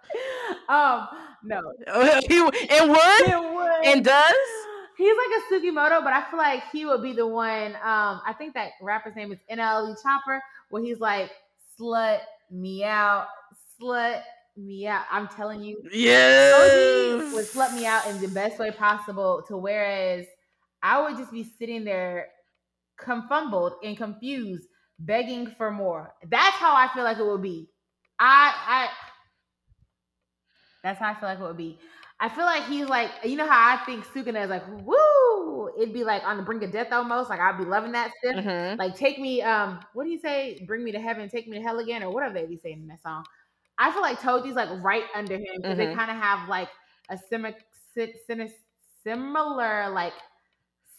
Um, 0.68 1.08
no. 1.44 1.60
he 2.28 2.38
and 2.40 2.92
would 2.92 3.22
It 3.28 3.54
would. 3.54 3.86
and 3.86 4.06
does. 4.06 4.36
He's 5.00 5.16
like 5.16 5.40
a 5.40 5.54
Sugimoto, 5.54 6.04
but 6.04 6.12
I 6.12 6.30
feel 6.30 6.38
like 6.40 6.62
he 6.74 6.86
would 6.86 7.02
be 7.02 7.14
the 7.14 7.26
one. 7.26 7.74
Um, 7.78 8.20
I 8.28 8.36
think 8.38 8.54
that 8.56 8.72
rapper's 8.82 9.16
name 9.16 9.32
is 9.32 9.40
NLE 9.50 9.96
Choppa, 10.04 10.42
where 10.70 10.84
he's 10.84 11.00
like, 11.00 11.32
"Slut 11.80 12.20
me 12.52 12.84
out, 12.84 13.28
slut 13.82 14.22
me 14.58 14.88
out." 14.88 15.06
I'm 15.10 15.30
telling 15.30 15.64
you, 15.64 15.82
Toji 16.54 17.34
would 17.34 17.46
slut 17.46 17.74
me 17.76 17.86
out 17.86 18.08
in 18.08 18.20
the 18.20 18.28
best 18.28 18.60
way 18.60 18.72
possible. 18.72 19.42
To 19.48 19.56
whereas 19.56 20.26
I 20.84 21.02
would 21.02 21.16
just 21.18 21.32
be 21.32 21.46
sitting 21.58 21.86
there, 21.86 22.28
confumbled 22.98 23.76
and 23.82 23.96
confused, 23.96 24.68
begging 25.00 25.56
for 25.58 25.72
more. 25.72 26.14
That's 26.30 26.58
how 26.58 26.76
I 26.76 26.90
feel 26.94 27.06
like 27.06 27.20
it 27.20 27.26
would 27.26 27.42
be. 27.42 27.70
I, 28.20 28.54
I. 28.68 28.90
That's 30.84 31.00
how 31.00 31.12
I 31.12 31.16
feel 31.18 31.30
like 31.30 31.40
it 31.40 31.44
would 31.44 31.56
be. 31.58 31.80
I 32.20 32.30
feel 32.30 32.46
like 32.46 32.64
he's 32.66 32.88
like, 32.88 33.12
you 33.24 33.36
know 33.38 33.48
how 33.48 33.76
I 33.78 33.84
think 33.86 34.06
Sukuna 34.06 34.44
is 34.44 34.50
like, 34.50 34.64
woo! 34.86 35.70
It'd 35.78 35.94
be 35.94 36.04
like 36.04 36.24
on 36.24 36.38
the 36.38 36.44
brink 36.44 36.64
of 36.64 36.72
death 36.72 36.92
almost. 36.92 37.30
Like 37.30 37.40
I'd 37.40 37.58
be 37.58 37.64
loving 37.66 37.94
that 37.94 38.12
stuff. 38.24 38.36
Mhm. 38.36 38.78
Like 38.78 38.96
take 38.96 39.20
me, 39.20 39.42
um, 39.42 39.80
what 39.94 40.04
do 40.04 40.10
you 40.10 40.20
say? 40.20 40.64
Bring 40.68 40.84
me 40.84 40.92
to 40.92 41.00
heaven, 41.00 41.30
take 41.30 41.48
me 41.48 41.58
to 41.58 41.64
hell 41.64 41.80
again, 41.80 42.04
or 42.04 42.12
whatever 42.12 42.34
they 42.34 42.46
be 42.46 42.58
saying 42.58 42.82
in 42.82 42.88
that 42.88 43.02
song. 43.02 43.26
I 43.78 43.92
feel 43.92 44.02
like 44.02 44.20
Toji's 44.20 44.56
like 44.56 44.70
right 44.84 45.06
under 45.16 45.36
him 45.36 45.46
because 45.62 45.78
they 45.78 45.88
Mhm. 45.88 45.96
kind 45.96 46.12
of 46.12 46.18
have 46.18 46.50
like 46.50 46.70
a 47.10 47.18
simi- 47.18 47.56
si- 47.94 48.16
sinis- 48.28 48.66
similar 49.04 49.90
like 49.90 50.14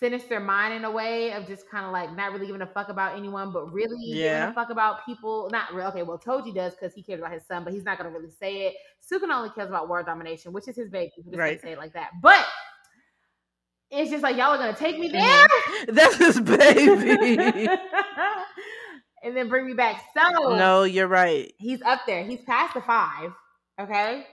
sinister 0.02 0.40
mind 0.40 0.72
in 0.74 0.84
a 0.84 0.90
way 0.90 1.32
of 1.32 1.46
just 1.46 1.68
kind 1.70 1.84
of 1.86 1.92
like 1.92 2.16
not 2.16 2.32
really 2.32 2.46
giving 2.46 2.62
a 2.62 2.66
fuck 2.66 2.88
about 2.88 3.16
anyone, 3.16 3.52
but 3.52 3.70
really 3.72 3.96
giving 4.06 4.22
Yeah. 4.24 4.50
a 4.50 4.52
fuck 4.54 4.70
about 4.70 5.04
people. 5.04 5.48
Not 5.52 5.72
real. 5.74 5.86
Okay, 5.88 6.02
well, 6.02 6.18
Toji 6.18 6.54
does 6.54 6.74
because 6.74 6.94
he 6.94 7.02
cares 7.02 7.20
about 7.20 7.32
his 7.32 7.46
son, 7.46 7.62
but 7.64 7.72
he's 7.72 7.84
not 7.84 7.98
gonna 7.98 8.10
really 8.10 8.30
say 8.30 8.66
it. 8.68 8.74
Sukuna 9.02 9.34
only 9.36 9.50
cares 9.50 9.68
about 9.68 9.88
world 9.88 10.06
domination, 10.06 10.52
which 10.52 10.66
is 10.68 10.76
his 10.76 10.88
baby. 10.90 11.12
He 11.16 11.22
just 11.22 11.36
Right. 11.36 11.60
say 11.60 11.72
it 11.72 11.78
like 11.78 11.92
that, 11.92 12.10
but. 12.22 12.44
It's 13.92 14.08
just 14.08 14.22
like 14.22 14.36
y'all 14.36 14.52
are 14.52 14.56
gonna 14.58 14.72
take 14.72 15.00
me 15.00 15.10
Mhm. 15.10 15.12
there, 15.14 15.46
That's 15.94 16.14
his 16.16 16.40
baby. 16.40 17.68
and 19.22 19.36
then 19.36 19.48
bring 19.48 19.66
me 19.66 19.74
back. 19.74 20.02
So 20.16 20.54
no, 20.56 20.84
you're 20.84 21.08
right. 21.08 21.52
he's 21.58 21.82
up 21.82 22.02
there. 22.06 22.22
He's 22.24 22.40
past 22.42 22.74
the 22.74 22.82
five. 22.82 23.32
Okay. 23.80 24.26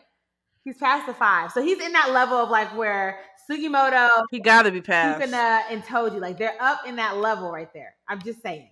He's 0.64 0.78
past 0.78 1.08
the 1.08 1.14
five. 1.16 1.52
So 1.52 1.62
he's 1.64 1.80
in 1.82 1.92
that 1.94 2.12
level 2.12 2.38
of 2.38 2.50
like 2.52 2.76
where 2.78 3.20
Sugimoto, 3.50 4.10
He 4.32 4.40
gotta 4.40 4.72
be 4.72 4.82
passed. 4.82 5.22
Sukuna, 5.22 5.62
and 5.70 5.84
Toji, 5.84 6.20
like 6.20 6.38
they're 6.38 6.62
up 6.62 6.82
in 6.88 6.96
that 6.98 7.18
level 7.18 7.52
right 7.52 7.72
there. 7.74 7.96
I'm 8.08 8.22
just 8.22 8.42
saying. 8.42 8.70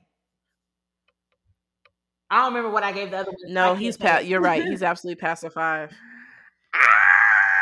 I 2.29 2.37
don't 2.41 2.53
remember 2.53 2.71
what 2.71 2.83
I 2.83 2.91
gave 2.91 3.11
the 3.11 3.17
other 3.17 3.31
one. 3.31 3.53
No, 3.53 3.75
he's 3.75 3.97
past. 3.97 4.25
You're 4.25 4.41
right. 4.41 4.63
He's 4.63 4.83
absolutely 4.83 5.19
past 5.21 5.43
the 5.43 5.49
five. 5.49 5.91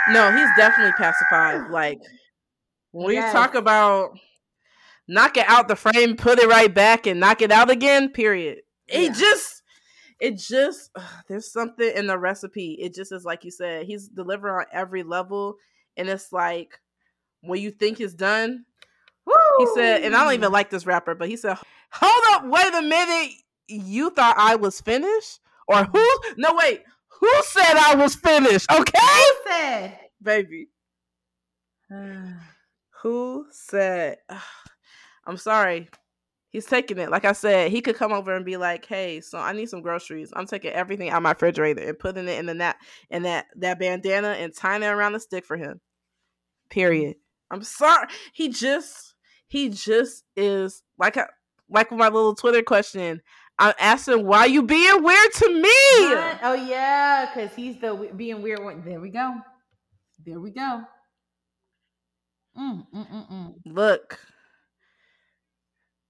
No, 0.09 0.31
he's 0.31 0.49
definitely 0.57 0.93
past 0.93 1.19
the 1.19 1.25
five. 1.29 1.69
Like 1.69 1.99
when 2.91 3.13
Yes. 3.15 3.33
you 3.33 3.39
talk 3.39 3.55
about 3.55 4.17
knock 5.07 5.37
it 5.37 5.45
out 5.47 5.67
the 5.67 5.75
frame, 5.75 6.15
put 6.15 6.39
it 6.39 6.47
right 6.47 6.73
back, 6.73 7.05
and 7.07 7.19
knock 7.19 7.41
it 7.41 7.51
out 7.51 7.69
again. 7.69 8.09
Period. 8.09 8.59
It 8.87 9.01
Yeah. 9.03 9.13
just, 9.13 9.63
it 10.19 10.37
just, 10.37 10.89
ugh, 10.95 11.03
there's 11.27 11.51
something 11.51 11.91
in 11.95 12.07
the 12.07 12.17
recipe. 12.17 12.77
It 12.81 12.93
just 12.95 13.11
is 13.11 13.25
like 13.25 13.43
you 13.43 13.51
said. 13.51 13.85
He's 13.85 14.07
delivering 14.07 14.55
on 14.55 14.65
every 14.71 15.03
level, 15.03 15.55
and 15.97 16.07
it's 16.09 16.31
like 16.31 16.79
when 17.43 17.61
you 17.61 17.71
think 17.71 17.99
it's 17.99 18.13
done, 18.13 18.65
he 19.59 19.67
said, 19.75 20.03
and 20.03 20.15
I 20.15 20.23
don't 20.23 20.33
even 20.33 20.51
like 20.51 20.69
this 20.69 20.85
rapper, 20.85 21.15
but 21.15 21.29
he 21.29 21.37
said, 21.37 21.57
"Hold 21.91 22.23
up, 22.31 22.45
wait 22.45 22.73
a 22.73 22.81
minute. 22.81 23.31
You 23.67 24.09
thought 24.09 24.35
I 24.37 24.55
was 24.55 24.81
finished, 24.81 25.39
or 25.67 25.85
who? 25.85 26.07
No, 26.37 26.53
wait. 26.55 26.83
Who 27.19 27.29
said 27.43 27.77
I 27.77 27.95
was 27.95 28.15
finished? 28.15 28.69
Okay, 28.71 28.99
Who 28.99 29.35
said? 29.47 29.99
baby. 30.21 30.67
Who 33.01 33.45
said? 33.51 34.17
I'm 35.25 35.37
sorry. 35.37 35.89
He's 36.49 36.65
taking 36.65 36.97
it. 36.99 37.09
Like 37.09 37.25
I 37.25 37.31
said, 37.31 37.71
he 37.71 37.81
could 37.81 37.95
come 37.95 38.11
over 38.11 38.35
and 38.35 38.45
be 38.45 38.57
like, 38.57 38.85
"Hey, 38.85 39.21
so 39.21 39.37
I 39.39 39.53
need 39.53 39.69
some 39.69 39.81
groceries. 39.81 40.31
I'm 40.35 40.45
taking 40.45 40.71
everything 40.71 41.09
out 41.09 41.23
my 41.23 41.31
refrigerator 41.31 41.81
and 41.81 41.97
putting 41.97 42.27
it 42.27 42.37
in 42.39 42.45
the 42.45 42.53
that 42.55 42.77
in 43.09 43.23
that 43.23 43.47
that 43.55 43.79
bandana 43.79 44.29
and 44.29 44.53
tying 44.55 44.83
it 44.83 44.87
around 44.87 45.13
the 45.13 45.19
stick 45.19 45.45
for 45.45 45.57
him." 45.57 45.79
Period. 46.69 47.15
I'm 47.53 47.63
sorry. 47.63 48.07
He 48.33 48.49
just 48.49 49.13
he 49.47 49.69
just 49.69 50.23
is 50.35 50.81
like 50.97 51.17
I, 51.17 51.27
like 51.69 51.91
my 51.91 52.09
little 52.09 52.35
Twitter 52.35 52.63
question. 52.63 53.21
I'm 53.59 53.73
asking 53.79 54.25
why 54.25 54.45
you 54.45 54.63
being 54.63 55.03
weird 55.03 55.33
to 55.33 55.49
me. 55.49 56.15
What? 56.15 56.39
Oh 56.43 56.53
yeah, 56.53 57.27
because 57.27 57.55
he's 57.55 57.79
the 57.79 58.11
being 58.15 58.41
weird 58.41 58.63
one. 58.63 58.83
There 58.83 58.99
we 58.99 59.09
go. 59.09 59.35
There 60.25 60.39
we 60.39 60.51
go. 60.51 60.81
Mm, 62.57 62.85
mm, 62.93 63.11
mm, 63.11 63.31
mm, 63.31 63.53
Look, 63.65 64.19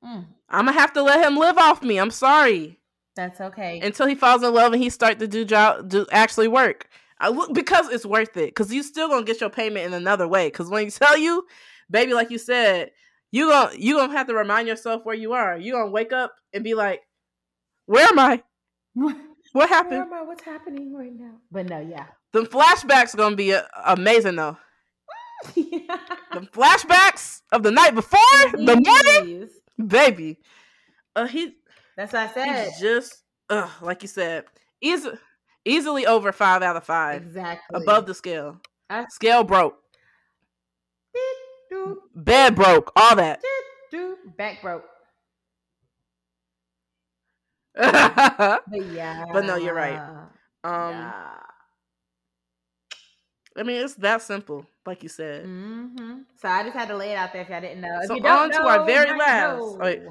mm. 0.04 0.26
I'm 0.50 0.66
gonna 0.66 0.74
have 0.74 0.94
to 0.94 1.02
let 1.02 1.26
him 1.26 1.38
live 1.38 1.58
off 1.58 1.82
me. 1.82 1.98
I'm 2.00 2.12
sorry. 2.12 2.80
That's 3.16 3.40
okay. 3.40 3.80
until 3.84 4.08
he 4.08 4.16
falls 4.16 4.42
in 4.42 4.52
love 4.54 4.74
and 4.74 4.82
he 4.82 4.90
start 4.90 5.20
to 5.20 5.28
do 5.28 5.46
job 5.46 5.88
do 5.90 6.06
actually 6.12 6.48
work. 6.48 6.90
I 7.20 7.30
look 7.30 7.54
because 7.54 7.90
it's 7.90 8.06
worth 8.06 8.36
it 8.38 8.48
because 8.48 8.72
you 8.74 8.84
still 8.84 9.08
gonna 9.10 9.26
get 9.26 9.42
your 9.42 9.50
payment 9.50 9.86
in 9.86 9.94
another 9.94 10.28
way. 10.28 10.48
Because 10.48 10.70
when 10.70 10.86
you 10.86 10.92
tell 10.92 11.18
you, 11.18 11.46
baby, 11.90 12.14
like 12.14 12.30
you 12.32 12.38
said, 12.38 12.92
you 13.32 13.50
gonna 13.50 13.72
you 13.78 13.96
gonna 13.98 14.14
have 14.14 14.28
to 14.28 14.34
remind 14.36 14.68
yourself 14.68 15.06
where 15.06 15.16
you 15.16 15.34
are. 15.34 15.58
You 15.58 15.74
gonna 15.74 15.92
wake 15.92 16.14
up 16.14 16.34
and 16.54 16.64
be 16.64 16.74
like, 16.74 17.02
"Where 17.86 18.08
am 18.08 18.20
I? 18.20 18.44
What 18.94 19.16
What 19.54 19.70
Where 19.70 19.78
happened?" 19.78 20.02
am 20.02 20.14
I? 20.14 20.22
What's 20.22 20.44
happening 20.44 20.94
right 20.96 21.14
now? 21.14 21.36
But 21.52 21.68
no, 21.68 21.80
yeah. 21.80 22.06
The 22.32 22.42
flashbacks 22.42 23.16
gonna 23.16 23.36
be 23.36 23.54
uh, 23.54 23.64
amazing 23.86 24.36
though. 24.36 24.58
The 26.34 26.42
flashbacks 26.42 27.42
of 27.52 27.62
the 27.64 27.72
night 27.72 27.94
before, 27.94 28.20
the 28.54 28.76
morning, 28.76 29.50
baby. 29.88 30.40
Uh, 31.16 31.28
he 31.28 31.56
That's 31.96 32.14
what 32.14 32.30
I 32.30 32.34
said. 32.34 32.70
he's 32.70 32.80
just 32.80 33.24
uh, 33.50 33.70
like 33.82 34.02
you 34.02 34.08
said, 34.08 34.46
easy, 34.82 35.12
easily 35.66 36.06
over 36.06 36.32
five 36.32 36.62
out 36.64 36.76
of 36.76 36.84
five. 36.84 37.22
Exactly. 37.24 37.82
above 37.82 38.06
the 38.06 38.14
scale. 38.14 38.60
I- 38.90 39.06
Scale 39.10 39.44
broke, 39.44 39.78
bed 42.16 42.56
broke, 42.56 42.92
all 42.96 43.16
that. 43.16 43.42
Back 44.38 44.62
broke. 44.62 44.86
But 47.76 48.62
yeah. 48.92 49.26
But 49.32 49.46
no, 49.46 49.56
you're 49.56 49.74
right. 49.74 49.98
Um, 50.64 50.92
yeah. 50.92 51.22
I 53.58 53.64
mean, 53.64 53.84
it's 53.84 53.96
that 53.96 54.22
simple, 54.22 54.66
like 54.86 55.04
you 55.04 55.10
said. 55.10 55.46
hmm 55.46 56.22
So 56.42 56.48
I 56.50 56.64
just 56.64 56.76
had 56.76 56.88
to 56.90 56.98
lay 56.98 57.12
it 57.12 57.16
out 57.16 57.34
there 57.34 57.42
if 57.44 57.50
y'all 57.50 57.62
didn't 57.62 57.82
know. 57.82 58.00
If 58.02 58.08
So 58.08 58.16
on 58.16 58.52
to 58.52 58.62
our 58.62 58.86
very 58.86 59.10
you 59.12 59.18
last- 59.18 59.58
know. 59.60 59.78
wait. 59.80 60.02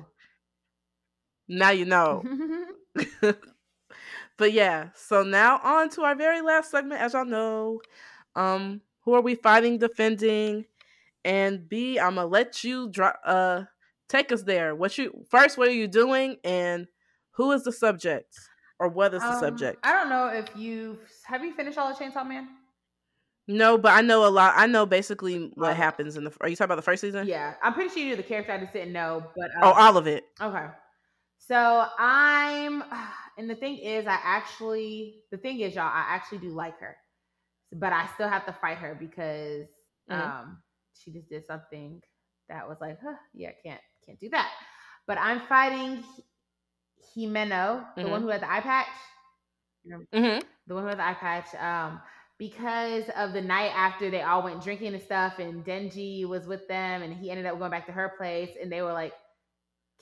Now 1.48 1.70
you 1.70 1.84
know. 1.84 2.22
but 4.42 4.52
yeah, 4.52 4.88
so 4.96 5.22
now 5.22 5.60
on 5.62 5.88
to 5.90 6.02
our 6.02 6.16
very 6.16 6.40
last 6.40 6.72
segment. 6.72 7.00
As 7.00 7.12
y'all 7.12 7.24
know, 7.24 7.80
um, 8.34 8.80
who 9.04 9.14
are 9.14 9.20
we 9.20 9.36
fighting, 9.36 9.78
defending, 9.78 10.64
and 11.24 11.68
B, 11.68 11.96
I'm 11.96 12.16
gonna 12.16 12.26
let 12.26 12.64
you 12.64 12.90
drop. 12.90 13.20
Uh, 13.24 13.62
take 14.08 14.32
us 14.32 14.42
there. 14.42 14.74
What 14.74 14.98
you 14.98 15.24
first? 15.30 15.56
What 15.58 15.68
are 15.68 15.72
you 15.72 15.86
doing? 15.86 16.38
And 16.42 16.88
who 17.30 17.52
is 17.52 17.62
the 17.62 17.70
subject, 17.70 18.36
or 18.80 18.88
what 18.88 19.14
is 19.14 19.22
the 19.22 19.28
Um, 19.28 19.38
subject? 19.38 19.78
I 19.86 19.92
don't 19.92 20.08
know 20.08 20.26
if 20.26 20.48
you 20.56 20.98
have 21.22 21.44
you 21.44 21.54
finished 21.54 21.78
all 21.78 21.94
the 21.94 22.04
Chainsaw 22.04 22.26
Man. 22.26 22.48
No, 23.46 23.78
but 23.78 23.92
I 23.92 24.00
know 24.00 24.26
a 24.26 24.30
lot. 24.30 24.54
I 24.56 24.66
know 24.66 24.86
basically 24.86 25.52
what 25.54 25.70
Oh. 25.70 25.74
happens 25.74 26.16
in 26.16 26.24
the. 26.24 26.32
Are 26.40 26.48
you 26.48 26.56
talking 26.56 26.64
about 26.64 26.76
the 26.76 26.82
first 26.82 27.00
season? 27.00 27.28
Yeah, 27.28 27.54
I'm 27.62 27.74
pretty 27.74 27.90
sure 27.90 27.98
you 28.00 28.06
knew 28.06 28.16
the 28.16 28.24
character. 28.24 28.50
I 28.50 28.58
just 28.58 28.72
didn't 28.72 28.92
know. 28.92 29.22
But 29.36 29.50
Oh, 29.62 29.70
uh, 29.70 29.74
all 29.74 29.96
of 29.96 30.08
it. 30.08 30.24
Okay. 30.40 30.66
So 31.38 31.86
I'm, 31.98 32.84
and 33.38 33.48
the 33.50 33.54
thing 33.56 33.78
is, 33.78 34.06
I 34.06 34.18
actually, 34.22 35.22
the 35.30 35.38
thing 35.38 35.60
is, 35.60 35.74
y'all, 35.74 35.84
I 35.86 36.04
actually 36.08 36.38
do 36.38 36.50
like 36.50 36.78
her, 36.80 36.96
but 37.72 37.92
I 37.92 38.08
still 38.14 38.28
have 38.28 38.46
to 38.46 38.52
fight 38.52 38.78
her 38.78 38.96
because 38.98 39.66
Mhm. 40.08 40.32
um 40.32 40.62
she 40.94 41.12
just 41.12 41.28
did 41.28 41.46
something 41.46 42.00
that 42.48 42.68
was 42.68 42.78
like, 42.80 42.98
huh, 43.02 43.14
yeah, 43.34 43.50
can't 43.64 43.80
can't 44.06 44.20
do 44.20 44.28
that. 44.30 44.50
But 45.06 45.18
I'm 45.18 45.40
fighting 45.48 46.02
Hi- 46.02 46.24
Himeno, 47.16 47.86
the 48.00 48.08
Mhm. 48.08 48.10
one 48.10 48.22
who 48.22 48.28
had 48.28 48.42
the 48.42 48.50
eye 48.52 48.60
patch, 48.60 48.88
Mm-hmm. 50.14 50.40
the 50.66 50.74
one 50.74 50.82
who 50.84 50.88
had 50.88 50.98
the 50.98 51.06
eye 51.06 51.14
patch, 51.14 51.54
um, 51.56 52.00
because 52.38 53.04
of 53.16 53.32
the 53.32 53.40
night 53.40 53.72
after 53.74 54.10
they 54.10 54.22
all 54.22 54.42
went 54.42 54.62
drinking 54.62 54.94
and 54.94 55.02
stuff, 55.02 55.38
and 55.38 55.64
Denji 55.64 56.26
was 56.26 56.46
with 56.46 56.66
them, 56.68 57.02
and 57.02 57.14
he 57.14 57.30
ended 57.30 57.46
up 57.46 57.58
going 57.58 57.70
back 57.70 57.86
to 57.86 57.92
her 57.92 58.12
place, 58.16 58.50
and 58.60 58.70
they 58.72 58.82
were 58.82 58.92
like 58.92 59.12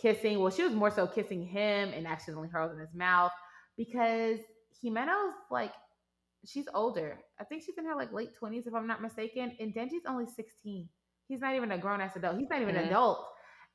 kissing. 0.00 0.38
Well, 0.40 0.50
she 0.50 0.62
was 0.62 0.72
more 0.72 0.90
so 0.90 1.06
kissing 1.06 1.44
him 1.46 1.90
and 1.94 2.06
accidentally 2.06 2.48
hurled 2.48 2.72
in 2.72 2.78
his 2.78 2.94
mouth 2.94 3.32
because 3.76 4.38
Himeno's 4.84 5.34
like 5.50 5.72
she's 6.46 6.66
older. 6.74 7.18
I 7.38 7.44
think 7.44 7.62
she's 7.64 7.76
in 7.78 7.84
her 7.86 7.94
like 7.96 8.12
late 8.12 8.34
twenties, 8.34 8.66
if 8.66 8.74
I'm 8.74 8.86
not 8.86 9.02
mistaken, 9.02 9.56
and 9.60 9.74
Denji's 9.74 10.06
only 10.08 10.26
16. 10.26 10.88
He's 11.28 11.40
not 11.40 11.54
even 11.54 11.70
a 11.72 11.78
grown 11.78 12.00
ass 12.00 12.16
adult. 12.16 12.38
He's 12.38 12.48
not 12.50 12.60
even 12.62 12.74
Mhm. 12.74 12.80
an 12.80 12.86
adult. 12.86 13.26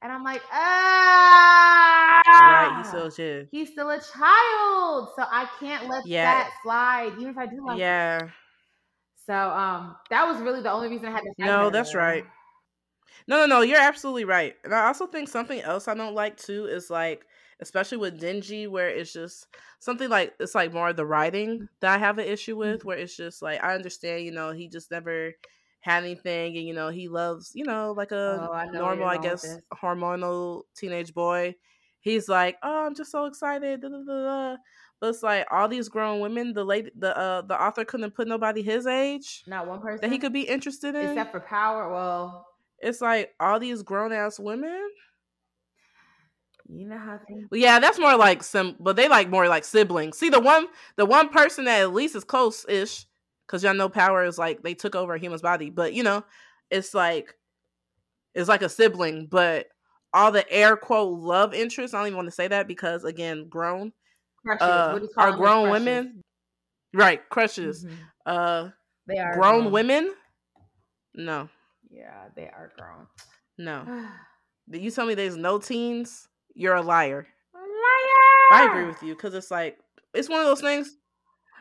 And 0.01 0.11
I'm 0.11 0.23
like, 0.23 0.41
ah, 0.51 2.21
Right. 2.27 2.77
He 2.77 2.83
still 2.83 3.09
shit. 3.09 3.47
he's 3.51 3.71
still 3.71 3.89
a 3.89 3.99
child, 3.99 5.09
so 5.15 5.23
I 5.29 5.47
can't 5.59 5.87
let 5.87 6.05
Yeah. 6.05 6.25
that 6.25 6.51
slide, 6.63 7.13
even 7.17 7.29
if 7.29 7.37
I 7.37 7.45
do 7.45 7.63
like. 7.65 7.75
him. 7.75 7.79
Yeah. 7.79 8.29
So 9.25 9.33
um, 9.33 9.95
that 10.09 10.27
was 10.27 10.37
really 10.41 10.61
the 10.61 10.71
only 10.71 10.89
reason 10.89 11.07
I 11.07 11.11
had 11.11 11.21
to. 11.21 11.33
No, 11.39 11.69
that's 11.69 11.95
right. 11.95 12.25
No, 13.27 13.37
no, 13.37 13.45
no. 13.47 13.61
You're 13.61 13.79
absolutely 13.79 14.25
right. 14.25 14.55
And 14.63 14.73
I 14.73 14.87
also 14.87 15.07
think 15.07 15.27
something 15.29 15.59
else 15.61 15.87
I 15.87 15.95
don't 15.95 16.13
like 16.13 16.37
too 16.37 16.65
is 16.67 16.89
like, 16.89 17.25
especially 17.59 17.97
with 17.97 18.19
Denji, 18.21 18.67
where 18.69 18.89
it's 18.89 19.11
just 19.13 19.47
something 19.79 20.09
like 20.09 20.35
it's 20.39 20.55
like 20.55 20.73
more 20.73 20.93
the 20.93 21.05
writing 21.05 21.67
that 21.81 21.93
I 21.93 21.97
have 21.97 22.19
an 22.19 22.27
issue 22.27 22.55
with, 22.57 22.81
Mm-hmm. 22.81 22.87
where 22.87 22.97
it's 22.97 23.15
just 23.15 23.41
like 23.41 23.63
I 23.63 23.73
understand, 23.75 24.23
you 24.25 24.31
know, 24.31 24.51
he 24.51 24.67
just 24.69 24.91
never 24.91 25.33
had 25.79 26.03
anything, 26.03 26.57
and 26.57 26.67
you 26.67 26.73
know, 26.73 26.89
he 26.89 27.07
loves, 27.07 27.51
you 27.55 27.63
know, 27.65 27.93
like 27.93 28.11
a 28.11 28.41
Oh, 28.41 28.51
I 28.51 28.65
know 28.65 28.79
normal, 28.79 29.05
I 29.07 29.17
guess, 29.17 29.59
hormonal 29.73 30.63
teenage 30.75 31.13
boy. 31.13 31.55
He's 31.99 32.27
like, 32.29 32.57
oh, 32.63 32.85
I'm 32.85 32.95
just 32.95 33.11
so 33.11 33.25
excited. 33.25 33.81
Da, 33.81 33.89
da, 33.89 34.03
da. 34.05 34.57
But 34.99 35.09
it's 35.09 35.23
like 35.23 35.47
all 35.51 35.67
these 35.67 35.89
grown 35.89 36.19
women. 36.19 36.53
The 36.53 36.63
lady, 36.63 36.91
the 36.95 37.17
uh, 37.17 37.41
the 37.41 37.59
author 37.61 37.85
couldn't 37.85 38.11
put 38.15 38.27
nobody 38.27 38.61
his 38.61 38.85
age 38.87 39.43
Not 39.47 39.67
one 39.67 39.81
person 39.81 40.01
that 40.01 40.11
he 40.11 40.17
could 40.19 40.33
be 40.33 40.41
interested 40.47 40.95
in. 40.95 41.09
except 41.11 41.31
for 41.31 41.39
power. 41.39 41.91
Well, 41.91 42.47
It's 42.85 43.01
like 43.01 43.33
all 43.39 43.59
these 43.59 43.81
grown 43.83 44.13
ass 44.13 44.39
women. 44.39 44.89
you 46.69 46.87
know 46.87 46.97
how 46.97 47.19
things. 47.27 47.47
Yeah, 47.51 47.79
that's 47.79 47.99
more 47.99 48.15
like 48.15 48.43
some, 48.43 48.75
but 48.79 48.95
they 48.95 49.07
like 49.09 49.29
more 49.29 49.47
like 49.47 49.63
siblings. 49.63 50.17
See, 50.17 50.29
the 50.29 50.39
one, 50.39 50.67
the 50.95 51.05
one 51.05 51.29
person 51.29 51.65
that 51.65 51.81
at 51.81 51.93
least 51.93 52.15
is 52.15 52.23
close 52.23 52.65
ish, 52.69 53.05
because 53.47 53.63
y'all 53.63 53.73
know 53.73 53.89
power 53.89 54.23
is 54.23 54.37
like 54.37 54.61
they 54.63 54.75
took 54.75 54.95
over 54.95 55.15
a 55.15 55.19
human's 55.19 55.41
body, 55.41 55.69
but 55.71 55.93
you 55.93 56.03
know, 56.03 56.23
it's 56.69 56.93
like, 56.93 57.35
it's 58.35 58.49
like 58.49 58.61
a 58.61 58.69
sibling, 58.69 59.27
but 59.31 59.67
all 60.13 60.31
the 60.31 60.49
air 60.51 60.77
quote 60.77 61.19
love 61.19 61.53
interest. 61.55 61.93
I 61.93 61.99
don't 61.99 62.07
even 62.07 62.17
want 62.17 62.27
to 62.27 62.31
say 62.35 62.47
that 62.47 62.67
because 62.67 63.03
again, 63.03 63.47
grown, 63.49 63.93
Crushes. 64.45 64.67
uh, 64.67 64.91
What 64.93 64.99
do 64.99 65.05
you 65.07 65.13
call 65.13 65.23
are 65.25 65.37
grown 65.37 65.63
Crushes. 65.63 65.71
women, 65.71 66.21
right? 66.93 67.29
Crushes, 67.29 67.85
Mhm. 67.85 67.97
uh, 68.27 68.69
They 69.07 69.17
are 69.17 69.33
grown 69.33 69.71
women. 69.71 70.13
No, 71.15 71.49
Yeah, 71.95 72.25
they 72.35 72.43
are 72.43 72.71
grown. 72.77 73.07
no. 73.57 74.07
You 74.67 74.89
tell 74.89 75.05
me 75.05 75.13
there's 75.13 75.37
no 75.37 75.59
teens, 75.59 76.27
you're 76.55 76.73
a 76.73 76.81
liar. 76.81 77.27
Liar! 77.53 77.61
I 78.51 78.67
agree 78.67 78.85
with 78.87 79.03
you 79.03 79.13
because 79.13 79.35
it's 79.35 79.51
like 79.51 79.77
it's 80.15 80.27
one 80.27 80.39
of 80.39 80.47
those 80.47 80.61
things. 80.61 80.97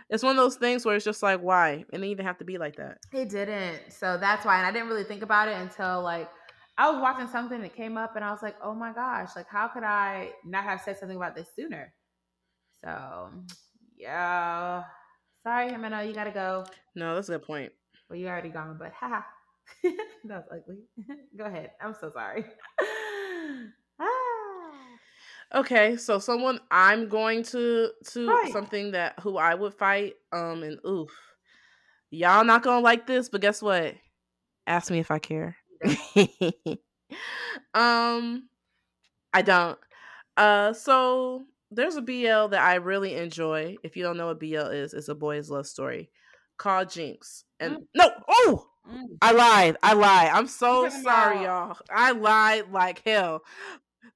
it's 0.08 0.22
one 0.22 0.30
of 0.30 0.42
those 0.42 0.56
things 0.56 0.86
where 0.86 0.96
it's 0.96 1.04
just 1.04 1.22
like, 1.22 1.40
why? 1.40 1.70
It 1.72 1.90
didn't 1.90 2.06
even 2.06 2.24
have 2.24 2.38
to 2.38 2.46
be 2.46 2.56
like 2.56 2.76
that. 2.76 2.96
It 3.12 3.28
didn't. 3.28 3.92
So 3.92 4.16
that's 4.16 4.46
why. 4.46 4.56
And 4.56 4.66
I 4.66 4.72
didn't 4.72 4.88
really 4.88 5.04
think 5.04 5.22
about 5.22 5.48
it 5.48 5.56
until 5.58 6.02
like 6.02 6.30
I 6.78 6.90
was 6.90 6.98
watching 7.02 7.28
something 7.28 7.60
that 7.60 7.76
came 7.76 7.98
up 7.98 8.16
and 8.16 8.24
I 8.24 8.30
was 8.30 8.42
like, 8.42 8.56
oh 8.62 8.74
my 8.74 8.94
gosh, 8.94 9.30
like 9.36 9.48
how 9.48 9.68
could 9.68 9.84
I 9.84 10.30
not 10.46 10.64
have 10.64 10.80
said 10.80 10.96
something 10.98 11.18
about 11.18 11.36
this 11.36 11.48
sooner? 11.54 11.92
So 12.82 13.28
yeah. 13.98 14.84
Sorry, 15.42 15.70
Himeno, 15.70 16.08
you 16.08 16.14
gotta 16.14 16.30
go. 16.30 16.64
No, 16.94 17.14
that's 17.14 17.28
a 17.28 17.32
good 17.32 17.42
point. 17.46 17.70
Well, 18.08 18.18
you 18.18 18.28
already 18.28 18.48
gone, 18.48 18.76
but 18.78 18.92
haha. 18.98 19.20
that 20.24 20.44
was 20.50 20.62
ugly. 20.62 21.16
go 21.36 21.44
ahead. 21.44 21.72
I'm 21.80 21.94
so 21.94 22.10
sorry. 22.12 22.44
Okay, 25.54 25.96
so 25.96 26.18
someone 26.18 26.58
I'm 26.72 27.08
going 27.08 27.44
to 27.44 27.90
to 28.08 28.28
right. 28.28 28.52
something 28.52 28.90
that 28.90 29.20
who 29.20 29.36
I 29.36 29.54
would 29.54 29.74
fight. 29.74 30.14
Um, 30.32 30.64
and 30.64 30.80
oof, 30.84 31.10
y'all 32.10 32.44
not 32.44 32.64
gonna 32.64 32.80
like 32.80 33.06
this, 33.06 33.28
but 33.28 33.40
guess 33.40 33.62
what? 33.62 33.94
Ask 34.66 34.90
me 34.90 34.98
if 34.98 35.12
I 35.12 35.20
care. 35.20 35.56
um, 37.74 38.48
I 39.32 39.42
don't. 39.42 39.78
Uh, 40.36 40.72
so 40.72 41.44
there's 41.70 41.96
a 41.96 42.02
BL 42.02 42.48
that 42.48 42.60
I 42.60 42.76
really 42.76 43.14
enjoy. 43.14 43.76
If 43.84 43.96
you 43.96 44.02
don't 44.02 44.16
know 44.16 44.26
what 44.26 44.40
BL 44.40 44.72
is, 44.72 44.92
it's 44.92 45.08
a 45.08 45.14
boys' 45.14 45.50
love 45.50 45.68
story 45.68 46.10
called 46.56 46.90
Jinx. 46.90 47.44
And 47.60 47.76
mm. 47.76 47.86
no, 47.94 48.10
oh, 48.28 48.66
mm. 48.90 49.04
I 49.20 49.32
lied. 49.32 49.76
I 49.82 49.94
lied. 49.94 50.30
I'm 50.32 50.46
so 50.46 50.88
sorry, 50.88 51.42
y'all. 51.42 51.76
I 51.90 52.12
lied 52.12 52.70
like 52.72 53.02
hell. 53.04 53.42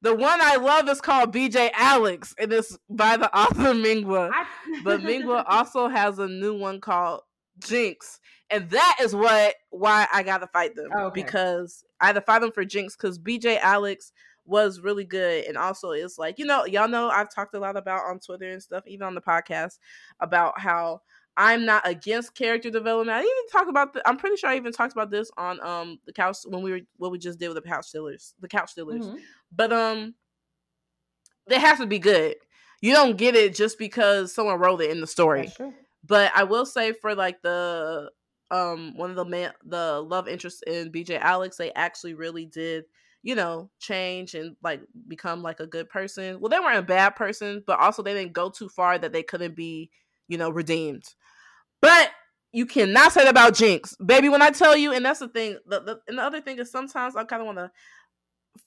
The 0.00 0.14
one 0.14 0.38
I 0.40 0.56
love 0.56 0.88
is 0.88 1.00
called 1.00 1.34
BJ 1.34 1.70
Alex, 1.74 2.34
and 2.38 2.52
it's 2.52 2.78
by 2.88 3.16
the 3.16 3.34
author 3.36 3.54
Mingwa. 3.74 4.30
I... 4.32 4.46
but 4.84 5.00
Mingwa 5.00 5.44
also 5.46 5.88
has 5.88 6.18
a 6.18 6.28
new 6.28 6.56
one 6.56 6.80
called 6.80 7.22
Jinx, 7.58 8.20
and 8.50 8.70
that 8.70 8.98
is 9.00 9.14
what 9.14 9.54
why 9.70 10.06
I 10.12 10.22
gotta 10.22 10.46
fight 10.46 10.76
them 10.76 10.90
oh, 10.96 11.06
okay. 11.06 11.22
because 11.22 11.84
I 12.00 12.06
had 12.06 12.14
to 12.14 12.20
fight 12.20 12.40
them 12.40 12.52
for 12.52 12.64
Jinx 12.64 12.96
because 12.96 13.18
BJ 13.18 13.58
Alex 13.58 14.12
was 14.44 14.80
really 14.80 15.04
good, 15.04 15.44
and 15.46 15.56
also 15.56 15.90
it's 15.90 16.18
like 16.18 16.38
you 16.38 16.46
know 16.46 16.64
y'all 16.64 16.88
know 16.88 17.08
I've 17.08 17.34
talked 17.34 17.54
a 17.54 17.60
lot 17.60 17.76
about 17.76 18.04
on 18.04 18.20
Twitter 18.20 18.50
and 18.50 18.62
stuff, 18.62 18.84
even 18.86 19.06
on 19.06 19.14
the 19.14 19.20
podcast 19.20 19.78
about 20.20 20.60
how 20.60 21.00
I'm 21.38 21.64
not 21.64 21.86
against 21.86 22.34
character 22.34 22.68
development. 22.68 23.16
I 23.16 23.20
even 23.20 23.48
talk 23.52 23.68
about 23.68 23.94
the, 23.94 24.06
I'm 24.06 24.16
pretty 24.16 24.36
sure 24.36 24.50
I 24.50 24.56
even 24.56 24.72
talked 24.72 24.92
about 24.92 25.10
this 25.10 25.30
on 25.38 25.64
um 25.64 26.00
the 26.04 26.12
couch 26.12 26.38
when 26.44 26.62
we 26.62 26.72
were 26.72 26.80
what 26.96 27.12
we 27.12 27.18
just 27.18 27.38
did 27.38 27.48
with 27.48 27.62
the 27.62 27.68
couch 27.68 27.86
stealers, 27.86 28.34
the 28.40 28.48
couch 28.48 28.72
stealers. 28.72 29.06
Mm-hmm. 29.06 29.16
But 29.54 29.72
um 29.72 30.14
they 31.46 31.60
have 31.60 31.78
to 31.78 31.86
be 31.86 32.00
good. 32.00 32.34
You 32.82 32.92
don't 32.92 33.16
get 33.16 33.36
it 33.36 33.54
just 33.54 33.78
because 33.78 34.34
someone 34.34 34.58
wrote 34.58 34.82
it 34.82 34.90
in 34.90 35.00
the 35.00 35.06
story. 35.06 35.52
But 36.04 36.32
I 36.34 36.42
will 36.42 36.66
say 36.66 36.92
for 36.92 37.14
like 37.14 37.40
the 37.42 38.10
um 38.50 38.96
one 38.96 39.10
of 39.10 39.16
the 39.16 39.24
man 39.24 39.52
the 39.64 40.00
love 40.00 40.26
interest 40.26 40.64
in 40.66 40.90
BJ 40.90 41.20
Alex, 41.20 41.56
they 41.56 41.72
actually 41.74 42.14
really 42.14 42.46
did, 42.46 42.84
you 43.22 43.36
know, 43.36 43.70
change 43.78 44.34
and 44.34 44.56
like 44.60 44.80
become 45.06 45.40
like 45.40 45.60
a 45.60 45.66
good 45.68 45.88
person. 45.88 46.40
Well, 46.40 46.50
they 46.50 46.58
weren't 46.58 46.78
a 46.78 46.82
bad 46.82 47.10
person, 47.10 47.62
but 47.64 47.78
also 47.78 48.02
they 48.02 48.14
didn't 48.14 48.32
go 48.32 48.50
too 48.50 48.68
far 48.68 48.98
that 48.98 49.12
they 49.12 49.22
couldn't 49.22 49.54
be, 49.54 49.90
you 50.26 50.36
know, 50.36 50.50
redeemed. 50.50 51.14
But 51.80 52.10
you 52.52 52.66
cannot 52.66 53.12
say 53.12 53.24
that 53.24 53.30
about 53.30 53.54
Jinx, 53.54 53.94
baby. 53.96 54.28
When 54.28 54.42
I 54.42 54.50
tell 54.50 54.76
you, 54.76 54.92
and 54.92 55.04
that's 55.04 55.20
the 55.20 55.28
thing. 55.28 55.58
The, 55.66 55.80
the 55.80 56.00
and 56.08 56.18
the 56.18 56.22
other 56.22 56.40
thing 56.40 56.58
is 56.58 56.70
sometimes 56.70 57.14
I 57.14 57.24
kind 57.24 57.42
of 57.42 57.46
want 57.46 57.58
to 57.58 57.70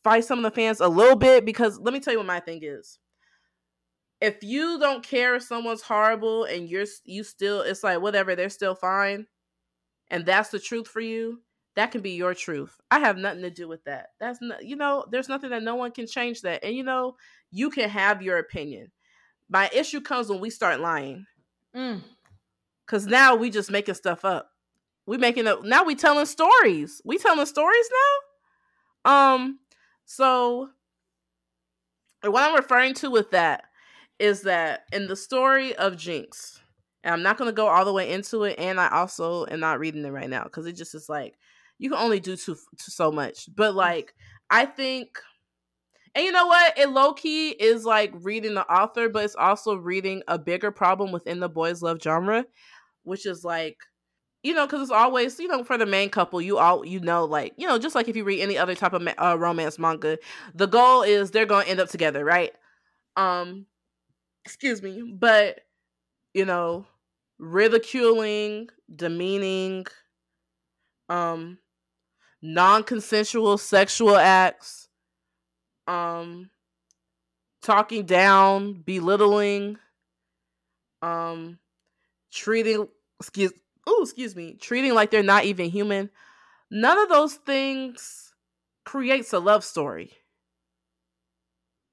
fight 0.04 0.26
some 0.26 0.40
of 0.40 0.44
the 0.44 0.52
fans 0.52 0.80
a 0.80 0.88
little 0.88 1.16
bit 1.16 1.46
because 1.46 1.80
let 1.80 1.94
me 1.94 2.00
tell 2.00 2.14
you 2.14 2.20
what 2.20 2.28
my 2.28 2.40
thing 2.40 2.60
is. 2.64 3.00
If 4.20 4.44
you 4.44 4.78
don't 4.80 5.04
care 5.04 5.36
if 5.36 5.44
someone's 5.44 5.82
horrible 5.82 6.44
and 6.44 6.70
you're 6.70 6.86
you 7.06 7.24
still, 7.24 7.62
it's 7.62 7.84
like 7.84 8.02
whatever, 8.02 8.36
they're 8.36 8.50
still 8.50 8.76
fine, 8.76 9.26
and 10.10 10.26
that's 10.26 10.50
the 10.50 10.60
truth 10.60 10.88
for 10.88 11.02
you. 11.02 11.42
That 11.76 11.92
can 11.92 12.02
be 12.02 12.12
your 12.12 12.36
truth. 12.36 12.80
I 12.92 13.00
have 13.00 13.18
nothing 13.18 13.42
to 13.44 13.50
do 13.50 13.68
with 13.68 13.84
that. 13.86 14.10
That's 14.20 14.40
not, 14.42 14.64
you 14.64 14.76
know, 14.76 15.06
there's 15.10 15.30
nothing 15.30 15.50
that 15.52 15.64
no 15.64 15.76
one 15.76 15.92
can 15.92 16.06
change 16.06 16.42
that, 16.42 16.64
and 16.64 16.76
you 16.76 16.84
know, 16.84 17.16
you 17.50 17.72
can 17.72 17.90
have 17.90 18.22
your 18.22 18.38
opinion. 18.38 18.92
My 19.50 19.70
issue 19.74 20.02
comes 20.02 20.30
when 20.30 20.40
we 20.40 20.52
start 20.52 20.80
lying. 20.80 21.26
Mm. 21.76 22.04
Cause 22.88 23.06
now 23.06 23.36
we 23.36 23.50
just 23.50 23.72
making 23.72 23.96
stuff 23.96 24.26
up. 24.26 24.50
We 25.06 25.18
making 25.18 25.48
up 25.48 25.64
now 25.64 25.84
we 25.84 25.96
telling 25.96 26.26
stories. 26.26 27.02
We 27.06 27.18
telling 27.18 27.46
stories 27.46 27.90
now. 29.06 29.34
Um, 29.34 29.60
so 30.06 30.70
what 32.24 32.44
I'm 32.44 32.56
referring 32.56 32.94
to 32.96 33.10
with 33.10 33.32
that 33.32 33.64
is 34.20 34.44
that 34.44 34.82
in 34.92 35.08
the 35.08 35.16
story 35.16 35.76
of 35.76 35.98
Jinx, 35.98 36.60
and 37.04 37.14
I'm 37.14 37.24
not 37.24 37.38
gonna 37.38 37.52
go 37.52 37.68
all 37.68 37.86
the 37.86 37.94
way 37.94 38.12
into 38.12 38.44
it, 38.44 38.60
and 38.60 38.80
I 38.80 38.90
also 38.90 39.46
am 39.48 39.60
not 39.60 39.80
reading 39.80 40.06
it 40.06 40.12
right 40.12 40.30
now 40.30 40.44
because 40.44 40.66
it 40.68 40.74
just 40.74 40.94
is 40.94 41.10
like 41.10 41.36
you 41.80 41.90
can 41.90 41.98
only 41.98 42.20
do 42.20 42.36
too, 42.36 42.54
too 42.56 42.92
so 42.92 43.12
much. 43.12 43.50
But 43.56 43.74
like 43.74 44.14
I 44.50 44.66
think 44.66 45.18
and 46.16 46.26
you 46.26 46.32
know 46.32 46.48
what? 46.48 46.78
It 46.78 46.90
low 46.90 47.14
key 47.14 47.50
is 47.50 47.86
like 47.86 48.12
reading 48.16 48.54
the 48.54 48.70
author, 48.72 49.10
but 49.10 49.26
it's 49.26 49.36
also 49.36 49.76
reading 49.76 50.24
a 50.28 50.38
bigger 50.38 50.72
problem 50.72 51.12
within 51.12 51.40
the 51.40 51.50
boys 51.50 51.82
love 51.82 52.00
genre 52.02 52.46
which 53.04 53.26
is 53.26 53.44
like 53.44 53.78
you 54.44 54.54
know 54.54 54.66
because 54.66 54.82
it's 54.82 54.92
always 54.92 55.40
you 55.40 55.48
know 55.48 55.64
for 55.64 55.78
the 55.78 55.86
main 55.86 56.10
couple 56.10 56.42
you 56.42 56.58
all 56.58 56.86
you 56.86 57.00
know 57.00 57.26
like 57.26 57.54
you 57.58 57.68
know 57.68 57.78
just 57.78 57.96
like 57.96 58.08
if 58.08 58.16
you 58.16 58.24
read 58.24 58.42
any 58.42 58.58
other 58.58 58.76
type 58.76 58.94
of 58.94 59.08
uh, 59.18 59.38
romance 59.38 59.78
manga 59.78 60.18
the 60.56 60.68
goal 60.68 61.02
is 61.04 61.32
they're 61.32 61.46
going 61.46 61.66
to 61.66 61.72
end 61.72 61.80
up 61.80 61.90
together 61.90 62.24
right 62.24 62.54
um 63.18 63.66
excuse 64.46 64.82
me 64.82 65.04
but 65.18 65.62
you 66.34 66.46
know 66.46 66.86
ridiculing 67.40 68.68
demeaning 68.96 69.86
um 71.10 71.58
non-consensual 72.42 73.58
sexual 73.58 74.16
acts 74.16 74.88
um 75.88 76.50
talking 77.62 78.06
down 78.06 78.74
belittling 78.74 79.78
um 81.02 81.58
treating 82.32 82.88
excuse 83.20 83.52
oh 83.88 84.02
excuse 84.04 84.36
me 84.36 84.54
treating 84.56 84.94
like 84.94 85.12
they're 85.12 85.24
not 85.24 85.46
even 85.46 85.70
human. 85.70 86.10
None 86.70 86.98
of 86.98 87.10
those 87.10 87.36
things 87.36 88.34
creates 88.86 89.34
a 89.34 89.40
love 89.40 89.64
story. 89.64 90.12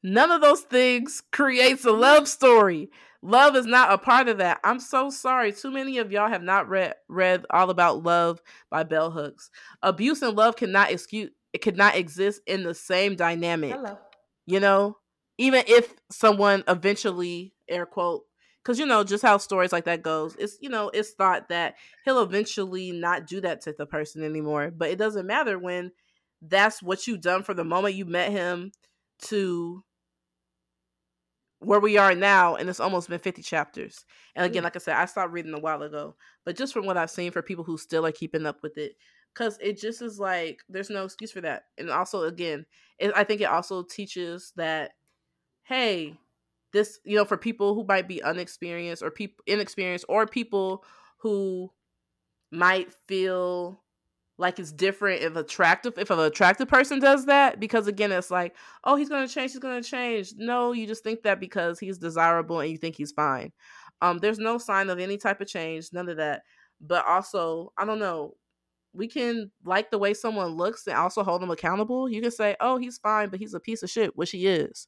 None 0.03 0.31
of 0.31 0.41
those 0.41 0.61
things 0.61 1.23
creates 1.33 1.85
a 1.85 1.91
love 1.91 2.29
story. 2.29 2.91
Love 3.21 3.57
is 3.57 3.67
not 3.67 3.93
a 3.93 3.99
part 3.99 4.29
of 4.29 4.39
that. 4.39 4.61
I'm 4.63 4.79
so 4.79 5.11
sorry. 5.11 5.53
Too 5.53 5.73
many 5.73 5.99
of 5.99 6.13
y'all 6.13 6.29
have 6.29 6.43
not 6.43 6.69
read 6.69 6.95
read 7.09 7.45
all 7.51 7.71
about 7.71 8.05
love 8.05 8.41
by 8.71 8.85
bell 8.85 9.11
hooks. 9.11 9.51
Abuse 9.83 10.23
and 10.23 10.37
love 10.37 10.55
cannot 10.55 10.93
excuse 10.93 11.31
it 11.67 11.77
not 11.77 11.97
exist 11.97 12.41
in 12.47 12.63
the 12.63 12.75
same 12.75 13.17
dynamic 13.17 13.73
Hello. 13.73 13.99
you 14.47 14.61
know? 14.61 14.97
Even 15.41 15.63
if 15.69 15.95
someone 16.11 16.65
eventually 16.67 17.55
air 17.69 17.87
quote 17.87 18.25
because 18.69 18.79
you 18.79 18.87
know 18.87 19.03
just 19.03 19.23
how 19.23 19.39
stories 19.39 19.73
like 19.73 19.85
that 19.85 20.03
goes 20.03 20.37
it's 20.37 20.59
you 20.61 20.69
know 20.69 20.91
it's 20.93 21.13
thought 21.13 21.49
that 21.49 21.75
he'll 22.05 22.23
eventually 22.23 22.93
not 22.93 23.27
do 23.27 23.41
that 23.41 23.63
to 23.63 23.75
the 23.77 23.87
person 23.87 24.23
anymore 24.23 24.71
but 24.77 24.91
it 24.91 24.99
doesn't 24.99 25.27
matter 25.27 25.59
when 25.59 25.91
that's 26.43 26.83
what 26.83 27.07
you've 27.07 27.21
done 27.21 27.43
from 27.43 27.57
the 27.57 27.65
moment 27.65 27.95
you 27.95 28.05
met 28.05 28.31
him 28.31 28.71
to 29.21 29.83
where 31.61 31.81
we 31.81 31.97
are 31.97 32.15
now 32.15 32.55
and 32.55 32.69
it's 32.69 32.79
almost 32.79 33.09
been 33.09 33.19
50 33.19 33.43
chapters. 33.43 34.05
And 34.37 34.47
again 34.47 34.61
mm. 34.61 34.65
like 34.65 34.77
i 34.77 34.79
said 34.79 34.97
i 34.97 35.07
stopped 35.07 35.33
reading 35.33 35.55
a 35.55 35.59
while 35.59 35.83
ago 35.83 36.15
but 36.45 36.57
just 36.57 36.73
from 36.73 36.87
what 36.87 36.97
i've 36.97 37.11
seen 37.11 37.33
for 37.33 37.43
people 37.43 37.65
who 37.65 37.79
still 37.79 38.07
are 38.07 38.13
keeping 38.13 38.47
up 38.47 38.63
with 38.63 38.77
it 38.77 38.93
because 39.39 39.59
it 39.61 39.79
just 39.79 40.03
is 40.03 40.19
like 40.19 40.63
there's 40.69 40.91
no 40.91 41.05
excuse 41.05 41.31
for 41.31 41.41
that 41.41 41.65
and 41.77 41.91
also 41.91 42.25
again 42.25 42.67
it, 42.99 43.13
i 43.15 43.23
think 43.23 43.41
it 43.41 43.45
also 43.45 43.83
teaches 43.83 44.53
that 44.57 44.93
hey 45.63 46.19
this 46.73 46.99
you 47.05 47.17
know 47.17 47.25
for 47.25 47.37
people 47.37 47.75
who 47.75 47.85
might 47.85 48.09
be 48.09 48.23
unexperienced 48.23 49.03
or 49.03 49.11
people 49.11 49.43
inexperienced 49.47 50.05
or 50.09 50.27
people 50.27 50.85
who 51.19 51.71
might 52.51 52.93
feel 53.07 53.83
like 54.41 54.59
it's 54.59 54.73
different 54.73 55.23
if 55.23 55.37
attractive 55.37 55.95
if 55.99 56.11
an 56.11 56.19
attractive 56.21 56.69
person 56.69 57.01
does 57.01 57.27
that 57.27 57.59
because 57.61 57.87
again 57.87 58.13
it's 58.13 58.31
like 58.31 58.55
oh 58.85 58.97
he's 58.97 59.09
gonna 59.09 59.29
change 59.29 59.53
he's 59.53 59.61
gonna 59.61 59.83
change. 59.83 60.35
No 60.37 60.73
you 60.73 60.87
just 60.87 61.03
think 61.03 61.23
that 61.23 61.41
because 61.41 61.79
he's 61.79 61.99
desirable 61.99 62.61
and 62.61 62.71
you 62.71 62.77
think 62.79 62.97
he's 62.97 63.13
fine. 63.13 63.53
Um 64.01 64.19
there's 64.19 64.39
no 64.39 64.59
sign 64.59 64.91
of 64.91 64.99
any 64.99 65.17
type 65.17 65.41
of 65.41 65.49
change 65.49 65.89
none 65.93 66.09
of 66.09 66.19
that 66.19 66.43
but 66.81 67.05
also 67.07 67.73
i 67.77 67.85
don't 67.85 67.99
know 67.99 68.35
we 68.99 69.09
can 69.09 69.51
like 69.65 69.91
the 69.91 69.99
way 69.99 70.13
someone 70.13 70.49
looks 70.49 70.87
and 70.87 70.97
also 70.97 71.23
hold 71.23 71.41
them 71.41 71.51
accountable 71.51 72.09
you 72.09 72.21
can 72.21 72.31
say 72.31 72.57
oh 72.61 72.77
he's 72.77 72.99
fine 72.99 73.29
but 73.29 73.39
he's 73.39 73.55
a 73.55 73.61
piece 73.61 73.83
of 73.83 73.91
shit 73.91 74.17
which 74.17 74.31
he 74.33 74.47
is. 74.47 74.87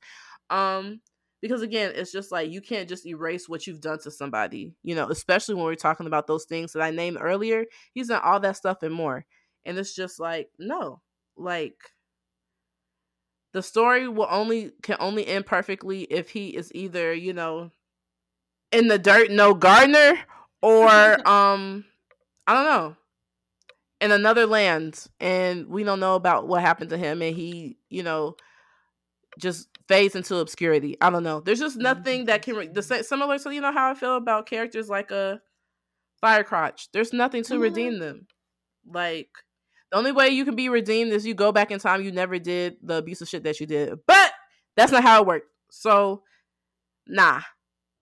Um 0.51 1.01
because 1.41 1.63
again 1.63 1.93
it's 1.95 2.13
just 2.13 2.31
like 2.31 2.51
you 2.51 2.61
can't 2.61 2.89
just 2.89 3.07
erase 3.07 3.49
what 3.49 3.67
you've 3.67 3.81
done 3.81 3.99
to 4.01 4.11
somebody 4.11 4.75
you 4.83 4.95
know 4.95 5.09
especially 5.09 5.55
when 5.55 5.65
we're 5.65 5.75
talking 5.75 6.07
about 6.07 6.27
those 6.27 6.45
things 6.45 6.73
that 6.73 6.83
i 6.83 6.91
named 6.91 7.17
earlier 7.19 7.65
he's 7.95 8.09
done 8.09 8.21
all 8.23 8.41
that 8.41 8.57
stuff 8.57 8.83
and 8.83 8.95
more. 8.95 9.25
And 9.65 9.79
it's 9.79 9.95
just 9.95 10.19
like 10.21 10.51
no 10.59 11.01
like 11.37 11.77
the 13.53 13.63
story 13.63 14.09
will 14.09 14.29
only 14.31 14.73
can 14.83 14.97
only 15.01 15.27
end 15.27 15.47
perfectly 15.47 16.03
if 16.03 16.31
he 16.31 16.49
is 16.49 16.71
either 16.75 17.13
you 17.13 17.33
know 17.33 17.71
in 18.73 18.89
the 18.89 18.99
dirt, 18.99 19.31
no 19.31 19.55
gardener, 19.55 20.19
or 20.63 20.89
um, 21.29 21.85
I 22.47 22.55
don't 22.55 22.65
know, 22.65 22.97
in 24.01 24.13
another 24.13 24.47
land, 24.47 25.07
and 25.21 25.67
we 25.69 25.85
don't 25.85 26.01
know 26.01 26.15
about 26.15 26.49
what 26.49 26.63
happened 26.63 26.91
to 26.91 26.97
him, 26.99 27.21
and 27.23 27.37
he, 27.37 27.77
you 27.89 28.03
know, 28.03 28.37
just 29.39 29.69
fades 29.89 30.15
into 30.17 30.37
obscurity. 30.37 30.97
I 31.01 31.11
don't 31.11 31.23
know. 31.23 31.41
There's 31.41 31.61
just 31.61 31.77
nothing 31.77 32.27
that 32.27 32.43
can 32.43 32.57
re- 32.57 32.69
the 32.69 32.83
similar 32.83 33.39
to 33.39 33.55
you 33.55 33.61
know 33.61 33.73
how 33.73 33.91
I 33.91 33.95
feel 33.95 34.17
about 34.17 34.47
characters 34.47 34.89
like 34.89 35.11
a 35.11 35.41
Firecrotch. 36.23 36.89
There's 36.93 37.13
nothing 37.13 37.43
to 37.45 37.55
Mhm. 37.55 37.61
redeem 37.61 37.99
them. 37.99 38.27
Like 38.87 39.31
the 39.91 39.99
only 39.99 40.13
way 40.13 40.29
you 40.29 40.45
can 40.45 40.57
be 40.57 40.69
redeemed 40.69 41.13
is 41.13 41.27
you 41.27 41.35
go 41.35 41.53
back 41.53 41.71
in 41.71 41.79
time. 41.79 42.03
You 42.03 42.13
never 42.13 42.39
did 42.39 42.77
the 42.83 42.97
abusive 42.97 43.29
shit 43.29 43.45
that 43.45 43.61
you 43.61 43.67
did, 43.67 43.99
but 44.07 44.33
that's 44.77 44.93
not 44.93 45.03
how 45.03 45.21
it 45.21 45.27
worked. 45.27 45.49
So, 45.71 46.23
nah. 47.07 47.41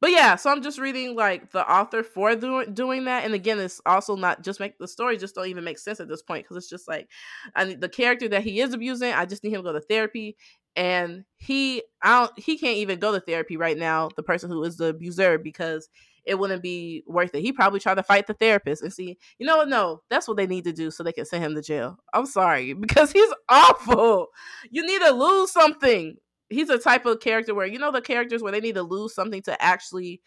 But 0.01 0.12
yeah, 0.12 0.37
so 0.37 0.51
I'm 0.51 0.62
just 0.62 0.79
reading 0.79 1.16
like 1.16 1.51
the 1.51 1.69
author 1.70 2.03
for 2.05 2.35
doing 2.37 2.73
doing 2.73 3.05
that, 3.07 3.25
and 3.25 3.35
again, 3.35 3.59
it's 3.59 3.81
also 3.85 4.15
not 4.15 4.43
just 4.45 4.61
make 4.61 4.79
the 4.79 4.87
story 4.87 5.16
just 5.16 5.35
don't 5.35 5.49
even 5.49 5.65
make 5.65 5.79
sense 5.79 5.99
at 6.01 6.09
this 6.09 6.23
point 6.23 6.45
because 6.45 6.57
it's 6.57 6.70
just 6.70 6.87
like, 6.87 7.09
I 7.57 7.65
mean, 7.65 7.81
the 7.81 7.89
character 7.89 8.29
that 8.29 8.45
he 8.45 8.61
is 8.61 8.73
abusing, 8.75 9.12
I 9.12 9.25
just 9.27 9.43
need 9.43 9.51
him 9.53 9.61
to 9.62 9.65
go 9.65 9.73
to 9.73 9.81
therapy, 9.81 10.37
and 10.77 11.25
he, 11.37 11.83
I 12.03 12.20
don't, 12.20 12.39
he 12.39 12.59
can't 12.59 12.77
even 12.77 13.01
go 13.01 13.12
to 13.12 13.20
therapy 13.20 13.57
right 13.57 13.77
now. 13.77 14.11
The 14.15 14.23
person 14.23 14.51
who 14.51 14.62
is 14.62 14.77
the 14.77 14.87
abuser 14.87 15.37
because 15.39 15.89
it 16.25 16.39
wouldn't 16.39 16.62
be 16.62 17.03
worth 17.07 17.35
it. 17.35 17.41
He 17.41 17.53
probably 17.53 17.81
tried 17.81 17.95
to 17.97 18.03
fight 18.03 18.27
the 18.27 18.35
therapist 18.35 18.83
and 18.83 18.93
see, 18.93 19.19
you 19.39 19.47
know 19.47 19.57
what? 19.57 19.69
No, 19.69 20.03
that's 20.11 20.29
what 20.29 20.37
they 20.37 20.47
need 20.47 20.65
to 20.65 20.73
do 20.73 20.91
so 20.91 21.03
they 21.03 21.12
can 21.12 21.25
send 21.25 21.43
him 21.43 21.55
to 21.55 21.62
jail. 21.62 21.99
I'm 22.12 22.27
sorry 22.27 22.73
because 22.75 23.11
he's 23.12 23.33
awful. 23.49 24.29
You 24.70 24.87
need 24.87 25.01
to 25.01 25.11
lose 25.12 25.51
something. 25.51 26.16
He's 26.51 26.70
a 26.70 26.79
type 26.79 27.07
of 27.07 27.20
character 27.20 27.55
where 27.55 27.66
you 27.66 27.79
know 27.79 27.93
the 27.93 28.01
characters 28.01 28.43
where 28.43 28.53
they 28.53 28.61
need 28.61 28.77
to 28.77 28.83
lose 28.83 29.15
something 29.15 29.43
to 29.43 29.62
actually 29.62 30.23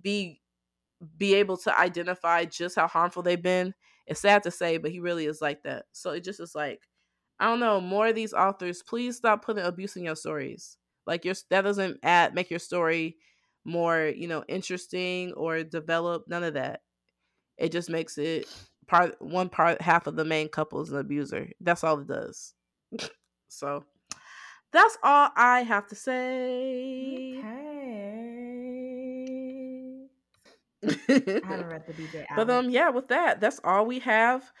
be 0.00 0.40
be 1.16 1.34
able 1.34 1.56
to 1.58 1.78
identify 1.78 2.44
just 2.44 2.76
how 2.76 2.86
harmful 2.88 3.22
they've 3.22 3.42
been. 3.42 3.74
It's 4.06 4.20
sad 4.20 4.42
to 4.44 4.50
say, 4.50 4.78
but 4.78 4.90
he 4.90 5.00
really 5.00 5.26
is 5.26 5.40
like 5.40 5.62
that. 5.64 5.86
So 5.92 6.10
it 6.10 6.24
just 6.24 6.40
is 6.40 6.54
like, 6.54 6.88
I 7.38 7.46
don't 7.46 7.60
know. 7.60 7.80
More 7.80 8.08
of 8.08 8.14
these 8.14 8.34
authors, 8.34 8.82
please 8.82 9.16
stop 9.16 9.44
putting 9.44 9.64
abuse 9.64 9.96
in 9.96 10.04
your 10.04 10.16
stories. 10.16 10.76
Like 11.06 11.24
your 11.24 11.34
that 11.50 11.62
doesn't 11.62 11.98
add 12.02 12.34
make 12.34 12.50
your 12.50 12.58
story 12.58 13.16
more 13.64 14.12
you 14.16 14.26
know 14.28 14.44
interesting 14.48 15.32
or 15.32 15.62
develop 15.62 16.24
none 16.28 16.42
of 16.42 16.54
that 16.54 16.80
it 17.58 17.72
just 17.72 17.90
makes 17.90 18.18
it 18.18 18.48
part 18.86 19.14
one 19.20 19.48
part 19.48 19.80
half 19.82 20.06
of 20.06 20.16
the 20.16 20.24
main 20.24 20.48
couple 20.48 20.80
is 20.80 20.90
an 20.90 20.98
abuser 20.98 21.48
that's 21.60 21.84
all 21.84 21.98
it 22.00 22.06
does 22.08 22.54
so 23.48 23.84
that's 24.72 24.96
all 25.02 25.30
i 25.36 25.60
have 25.62 25.86
to 25.86 25.94
say 25.94 27.34
Okay. 27.38 28.10
I 31.42 31.46
haven't 31.46 31.66
read 31.70 31.86
the 31.86 31.92
BJ 31.92 32.26
but 32.36 32.48
um 32.50 32.70
yeah 32.70 32.90
with 32.90 33.08
that 33.08 33.40
that's 33.40 33.60
all 33.64 33.86
we 33.86 33.98
have 34.00 34.52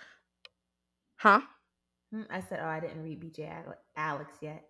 huh 1.16 1.40
Mm, 2.12 2.26
I 2.28 2.40
said, 2.40 2.58
oh, 2.60 2.66
I 2.66 2.80
didn't 2.80 3.04
read 3.04 3.20
BJ 3.20 3.48
Alex 3.96 4.32
yet. 4.40 4.64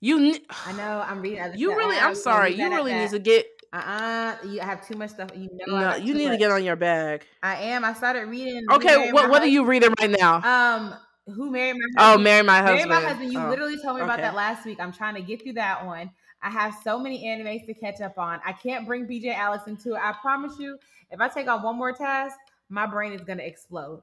you 0.00 0.20
ne- 0.20 0.40
I 0.64 0.72
know 0.72 1.00
I'm 1.00 1.20
reading. 1.22 1.40
I 1.40 1.56
you 1.56 1.68
said, 1.70 1.76
really 1.76 1.98
i'm 1.98 2.14
sorry 2.14 2.52
you 2.54 2.68
really 2.68 2.92
need 2.92 3.10
to 3.10 3.18
get 3.18 3.46
Uh-uh. 3.72 4.36
You 4.46 4.60
have 4.60 4.86
too 4.86 4.96
much 4.96 5.10
stuff. 5.10 5.30
You 5.34 5.48
know. 5.66 5.78
No 5.78 5.96
you 5.96 6.14
need 6.14 6.30
to 6.30 6.36
get 6.36 6.50
on 6.50 6.64
your 6.64 6.76
bag 6.76 7.26
I 7.42 7.56
am. 7.56 7.84
I 7.84 7.92
started 7.94 8.28
reading. 8.28 8.62
Okay 8.70 9.12
what 9.12 9.30
what 9.30 9.42
are 9.42 9.46
you 9.46 9.64
reading 9.64 9.92
right 10.00 10.10
now 10.10 10.36
Um, 10.36 10.94
who 11.26 11.50
married 11.50 11.76
my 11.76 11.86
oh 11.98 12.02
husband? 12.04 12.24
marry 12.24 12.42
my 12.42 12.62
Marry 12.62 12.76
husband 12.78 12.90
my 12.90 13.00
husband. 13.08 13.32
You 13.32 13.40
Oh. 13.40 13.48
literally 13.50 13.76
told 13.82 13.96
me 13.96 14.02
about 14.02 14.18
that 14.20 14.34
last 14.34 14.64
week. 14.64 14.78
I'm 14.80 14.92
trying 14.92 15.14
to 15.16 15.22
get 15.22 15.42
through 15.42 15.54
that 15.54 15.84
one. 15.84 16.10
I 16.42 16.50
have 16.50 16.76
so 16.84 16.98
many 16.98 17.24
animes 17.24 17.66
to 17.66 17.74
catch 17.74 18.00
up 18.00 18.18
on. 18.18 18.40
I 18.44 18.52
can't 18.52 18.86
bring 18.86 19.06
BJ 19.06 19.34
Alex 19.34 19.66
into 19.66 19.94
it. 19.94 20.00
I 20.02 20.12
promise 20.20 20.58
you, 20.58 20.78
if 21.10 21.20
I 21.20 21.28
take 21.28 21.48
on 21.48 21.62
one 21.62 21.76
more 21.76 21.92
task, 21.92 22.36
my 22.68 22.86
brain 22.86 23.12
is 23.12 23.22
gonna 23.22 23.42
explode. 23.42 24.02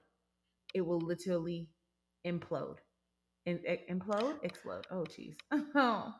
It 0.73 0.81
will 0.81 0.99
literally 0.99 1.67
implode. 2.25 2.77
In, 3.45 3.59
implode? 3.89 4.35
Explode. 4.43 4.85
Oh, 4.89 5.03
jeez. 5.05 5.35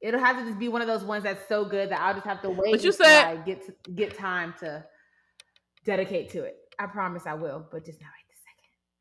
It'll 0.00 0.20
have 0.20 0.38
to 0.38 0.44
just 0.46 0.58
be 0.58 0.68
one 0.68 0.80
of 0.80 0.86
those 0.88 1.04
ones 1.04 1.24
that's 1.24 1.46
so 1.48 1.64
good 1.64 1.90
that 1.90 2.00
I'll 2.00 2.14
just 2.14 2.26
have 2.26 2.40
to 2.42 2.48
wait 2.50 2.70
But 2.72 2.82
you 2.82 2.90
until 2.90 2.92
said- 3.06 3.24
I 3.26 3.36
get 3.36 3.66
to, 3.66 3.74
get 3.92 4.16
time 4.16 4.54
to 4.60 4.84
dedicate 5.84 6.30
to 6.30 6.44
it. 6.44 6.56
I 6.78 6.86
promise 6.86 7.26
I 7.26 7.34
will, 7.34 7.66
but 7.70 7.84
just 7.84 8.00
not 8.00 8.06
right 8.06 8.12
this 8.12 8.14
second. 8.14 8.19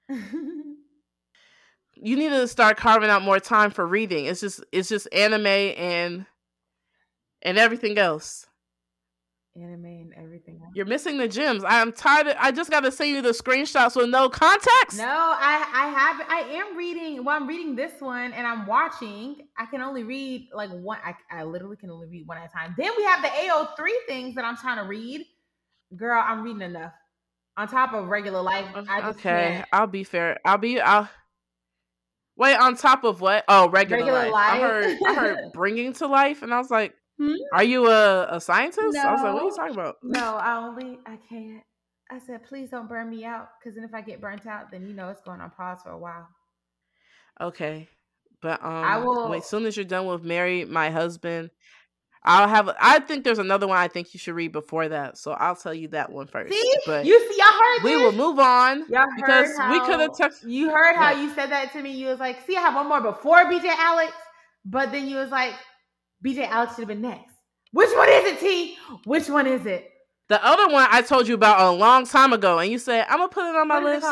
you 1.96 2.16
need 2.16 2.30
to 2.30 2.48
start 2.48 2.78
carving 2.78 3.10
out 3.10 3.22
more 3.22 3.40
time 3.40 3.72
for 3.72 3.86
reading. 3.86 4.26
It's 4.26 4.42
just 4.42 4.64
it's 4.72 4.90
just 4.90 5.08
anime 5.14 5.46
and 5.46 6.26
and 7.42 7.58
everything 7.58 7.98
else. 7.98 8.46
Anime 9.56 9.86
and 9.86 10.14
everything 10.16 10.60
else. 10.64 10.72
You're 10.74 10.86
missing 10.86 11.18
the 11.18 11.28
gems. 11.28 11.64
I'm 11.66 11.92
tired. 11.92 12.28
Of, 12.28 12.38
I 12.40 12.52
just 12.52 12.72
got 12.72 12.82
to 12.82 12.92
send 12.92 13.10
you 13.12 13.22
the 13.22 13.30
screenshots 13.30 13.96
with 13.96 14.10
no 14.10 14.30
context. 14.30 14.98
No, 14.98 15.06
I 15.06 15.68
I 15.74 15.90
have 15.90 16.26
I 16.30 16.40
am 16.58 16.78
reading. 16.78 17.24
Well, 17.24 17.36
I'm 17.36 17.48
reading 17.48 17.76
this 17.76 18.00
one 18.00 18.34
and 18.34 18.48
I'm 18.48 18.66
watching. 18.66 19.48
I 19.58 19.66
can 19.66 19.82
only 19.82 20.04
read 20.04 20.50
like 20.54 20.72
one. 20.72 21.00
I, 21.04 21.16
I 21.32 21.44
literally 21.44 21.78
can 21.78 21.92
only 21.92 22.08
read 22.08 22.28
one 22.28 22.38
at 22.38 22.50
a 22.50 22.54
time. 22.54 22.74
Then 22.78 22.92
we 22.98 23.04
have 23.04 23.22
the 23.22 23.28
AO3 23.28 23.88
things 24.08 24.36
that 24.36 24.46
I'm 24.46 24.58
trying 24.58 24.78
to 24.78 24.90
read. 24.90 25.26
Girl, 25.96 26.24
I'm 26.26 26.42
reading 26.44 26.62
enough. 26.62 26.94
On 27.58 27.68
top 27.68 27.94
of 27.94 28.08
regular 28.08 28.42
life, 28.42 28.66
I 28.76 29.02
just 29.02 29.20
okay, 29.20 29.54
can't. 29.58 29.68
I'll 29.74 29.88
be 29.88 30.04
fair. 30.04 30.38
I'll 30.46 30.58
be. 30.58 30.80
I'll 30.80 31.10
wait. 32.38 32.56
On 32.56 32.76
top 32.76 33.04
of 33.04 33.20
what? 33.22 33.44
Oh, 33.48 33.70
regular, 33.70 34.00
Regular 34.04 34.30
life. 34.32 34.54
I 34.54 34.60
heard. 34.60 34.98
I 35.06 35.14
heard 35.14 35.38
bringing 35.54 35.94
to 35.94 36.08
life, 36.08 36.42
and 36.42 36.54
I 36.54 36.58
was 36.58 36.72
like, 36.72 36.94
Hmm? 37.18 37.34
"Are 37.54 37.64
you 37.66 37.88
a, 37.88 38.28
a 38.36 38.40
scientist?" 38.40 38.96
I 38.98 39.12
was 39.12 39.22
like, 39.22 39.34
"What 39.34 39.44
are 39.44 39.46
you 39.46 39.56
talking 39.56 39.74
about?" 39.74 39.98
No, 40.04 40.36
I 40.36 40.56
only 40.66 41.00
I 41.06 41.18
can't. 41.28 41.64
I 42.12 42.18
said, 42.18 42.44
please 42.48 42.70
don't 42.72 42.90
burn 42.90 43.08
me 43.08 43.24
out, 43.24 43.50
because 43.60 43.76
then 43.76 43.84
if 43.84 43.94
I 43.94 44.02
get 44.02 44.20
burnt 44.20 44.48
out, 44.48 44.72
then 44.72 44.88
you 44.88 44.94
know 44.96 45.10
it's 45.10 45.22
going 45.22 45.42
on 45.42 45.52
pause 45.52 45.78
for 45.84 45.92
a 45.92 45.98
while. 45.98 46.28
Okay, 47.40 47.88
but 48.42 48.64
um, 48.64 48.72
I 48.74 48.98
will- 48.98 49.30
Wait, 49.30 49.44
soon 49.44 49.66
as 49.68 49.76
you're 49.78 49.86
done 49.86 50.06
with 50.08 50.24
"Marry 50.24 50.64
My 50.66 50.90
Husband," 50.92 51.52
I'll 52.30 52.48
have. 52.48 52.70
I 52.80 53.00
think 53.00 53.24
there's 53.24 53.40
another 53.40 53.68
one 53.68 53.78
I 53.78 53.88
think 53.88 54.14
you 54.14 54.20
should 54.20 54.36
read 54.36 54.52
before 54.52 54.88
that, 54.90 55.18
so 55.18 55.32
I'll 55.32 55.56
tell 55.56 55.74
you 55.74 55.88
that 55.90 56.12
one 56.12 56.28
first. 56.28 56.54
See, 56.54 56.74
but 56.86 57.06
you 57.06 57.20
see, 57.30 57.38
y'all 57.38 57.48
heard 57.60 57.84
we 57.84 57.92
this? 57.96 58.02
will 58.02 58.12
move 58.12 58.40
on 58.40 58.86
Y'all 58.90 59.06
because 59.16 59.58
heard 59.58 59.72
we 59.72 59.80
could 59.80 60.00
have 60.00 60.12
how- 60.12 60.16
text. 60.16 60.44
You 60.46 60.70
heard 60.70 60.96
how 60.96 61.14
What? 61.14 61.22
you 61.24 61.34
said 61.34 61.50
that 61.52 61.74
to 61.74 61.82
me. 61.82 61.92
You 61.92 62.08
was 62.08 62.20
like, 62.20 62.46
"See, 62.46 62.56
I 62.56 62.62
have 62.62 62.76
one 62.76 62.88
more 62.88 63.02
before 63.02 63.46
BJ 63.46 63.68
Alex," 63.68 64.14
but 64.64 64.92
then 64.92 65.08
you 65.08 65.16
was 65.18 65.30
like, 65.32 65.54
"BJ 66.24 66.46
Alex 66.48 66.74
should 66.76 66.82
have 66.82 66.88
been 66.90 67.02
next." 67.02 67.34
Which 67.72 67.90
one 67.96 68.10
is 68.10 68.26
it, 68.34 68.40
T? 68.40 68.78
Which 69.06 69.28
one 69.30 69.48
is 69.48 69.66
it? 69.66 69.92
The 70.28 70.44
other 70.46 70.68
one 70.72 70.88
I 70.92 71.02
told 71.02 71.28
you 71.28 71.34
about 71.34 71.60
a 71.60 71.72
long 71.72 72.06
time 72.06 72.34
ago, 72.34 72.60
and 72.60 72.72
you 72.72 72.78
said 72.78 73.06
I'm 73.10 73.18
gonna 73.18 73.30
put 73.30 73.50
it 73.50 73.56
on 73.56 73.68
my 73.68 73.80
What 73.80 73.94
list. 74.02 74.08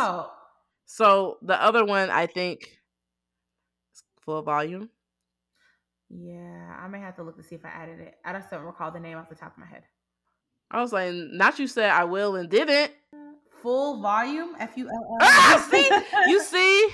So 0.85 1.37
the 1.43 1.61
other 1.61 1.85
one 1.85 2.09
I 2.09 2.25
think 2.25 2.79
full 4.21 4.41
volume. 4.41 4.89
Yeah, 6.09 6.75
I 6.79 6.87
may 6.87 6.99
have 6.99 7.15
to 7.17 7.23
look 7.23 7.35
to 7.37 7.43
see 7.43 7.55
if 7.55 7.65
I 7.65 7.69
added 7.69 7.99
it. 7.99 8.15
I 8.23 8.33
just 8.33 8.49
don't 8.49 8.63
recall 8.63 8.91
the 8.91 8.99
name 8.99 9.17
off 9.17 9.29
the 9.29 9.35
top 9.35 9.53
of 9.53 9.57
my 9.57 9.65
head. 9.67 9.83
I 10.71 10.81
was 10.81 10.93
like, 10.93 11.13
not 11.13 11.59
you 11.59 11.67
said 11.67 11.89
I 11.89 12.03
will 12.05 12.35
and 12.35 12.49
didn't. 12.49 12.91
Full 13.61 14.01
volume, 14.01 14.55
F 14.59 14.77
U 14.77 14.87
L 14.89 14.95
L. 14.95 15.17
Ah, 15.21 15.67
see, 15.69 15.89
you 16.31 16.41
see, 16.41 16.89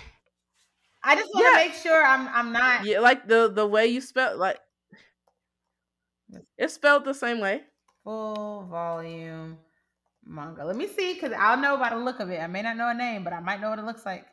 I 1.03 1.15
just 1.15 1.29
want 1.33 1.45
to 1.45 1.59
Yeah. 1.59 1.65
make 1.65 1.73
sure 1.73 2.03
I'm 2.05 2.27
I'm 2.29 2.51
not. 2.53 2.85
yeah, 2.85 2.99
like 2.99 3.27
the 3.27 3.51
the 3.53 3.67
way 3.67 3.87
you 3.87 3.99
spell 4.01 4.37
like 4.37 4.59
it's 6.57 6.73
spelled 6.73 7.05
the 7.05 7.13
same 7.13 7.39
way. 7.39 7.61
full 8.03 8.65
volume 8.69 9.57
manga. 10.25 10.63
Let 10.65 10.75
me 10.75 10.87
see, 10.87 11.13
because 11.13 11.33
I'll 11.37 11.57
know 11.59 11.77
by 11.77 11.89
the 11.89 11.97
look 11.97 12.19
of 12.19 12.29
it. 12.29 12.39
I 12.39 12.47
may 12.47 12.61
not 12.61 12.77
know 12.77 12.89
a 12.89 12.93
name, 12.93 13.23
but 13.23 13.33
I 13.33 13.39
might 13.41 13.59
know 13.61 13.69
what 13.69 13.79
it 13.79 13.85
looks 13.85 14.05
like. 14.05 14.25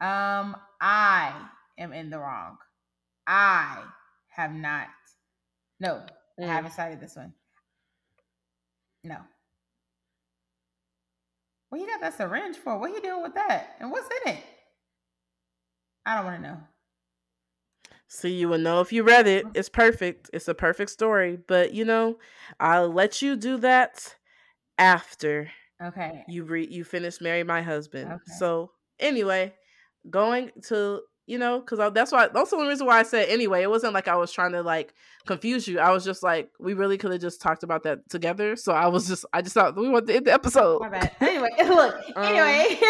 Um, 0.00 0.56
I 0.80 1.34
am 1.78 1.92
in 1.92 2.08
the 2.10 2.18
wrong. 2.18 2.56
I 3.32 3.84
have 4.30 4.52
not. 4.52 4.88
No, 5.78 6.02
I 6.40 6.42
Mm. 6.42 6.48
haven't 6.48 6.72
started 6.72 7.00
this 7.00 7.14
one. 7.14 7.32
No. 9.04 9.18
What 11.68 11.80
you 11.80 11.86
got 11.86 12.00
that 12.00 12.16
syringe 12.16 12.56
for? 12.56 12.76
What 12.76 12.92
you 12.92 13.00
doing 13.00 13.22
with 13.22 13.34
that? 13.34 13.76
And 13.78 13.92
what's 13.92 14.08
in 14.26 14.32
it? 14.34 14.42
I 16.04 16.16
don't 16.16 16.24
want 16.24 16.42
to 16.42 16.48
know. 16.48 16.58
See, 18.08 18.32
you 18.32 18.48
will 18.48 18.58
know 18.58 18.80
if 18.80 18.92
you 18.92 19.04
read 19.04 19.28
it. 19.28 19.46
It's 19.54 19.68
perfect. 19.68 20.28
It's 20.32 20.48
a 20.48 20.54
perfect 20.54 20.90
story. 20.90 21.38
But 21.46 21.72
you 21.72 21.84
know, 21.84 22.18
I'll 22.58 22.92
let 22.92 23.22
you 23.22 23.36
do 23.36 23.58
that 23.58 24.16
after 24.76 25.52
Okay. 25.80 26.24
you 26.26 26.42
read 26.42 26.70
you 26.72 26.82
finish 26.82 27.20
marry 27.20 27.44
my 27.44 27.62
husband 27.62 28.10
Okay. 28.10 28.36
so 28.38 28.70
anyway 28.98 29.54
going 30.08 30.50
to 30.62 31.00
you 31.30 31.38
know 31.38 31.60
because 31.60 31.78
that's 31.94 32.10
why 32.12 32.26
that's 32.28 32.50
the 32.50 32.56
only 32.56 32.68
reason 32.68 32.86
why 32.86 32.98
i 32.98 33.02
said 33.02 33.28
anyway 33.28 33.62
it 33.62 33.70
wasn't 33.70 33.92
like 33.94 34.08
i 34.08 34.16
was 34.16 34.32
trying 34.32 34.52
to 34.52 34.62
like 34.62 34.92
confuse 35.26 35.68
you 35.68 35.78
i 35.78 35.90
was 35.90 36.04
just 36.04 36.22
like 36.22 36.50
we 36.58 36.74
really 36.74 36.98
could 36.98 37.12
have 37.12 37.20
just 37.20 37.40
talked 37.40 37.62
about 37.62 37.82
that 37.84 37.98
together 38.10 38.56
so 38.56 38.72
i 38.72 38.86
was 38.88 39.06
just 39.06 39.24
i 39.32 39.40
just 39.40 39.54
thought 39.54 39.76
we 39.76 39.88
wanted 39.88 40.06
to 40.08 40.16
end 40.16 40.26
the 40.26 40.32
episode 40.32 40.80
My 40.80 40.88
bad. 40.88 41.12
Anyway, 41.20 41.48
look. 41.64 41.94
Um, 42.16 42.24
Anyway. 42.24 42.80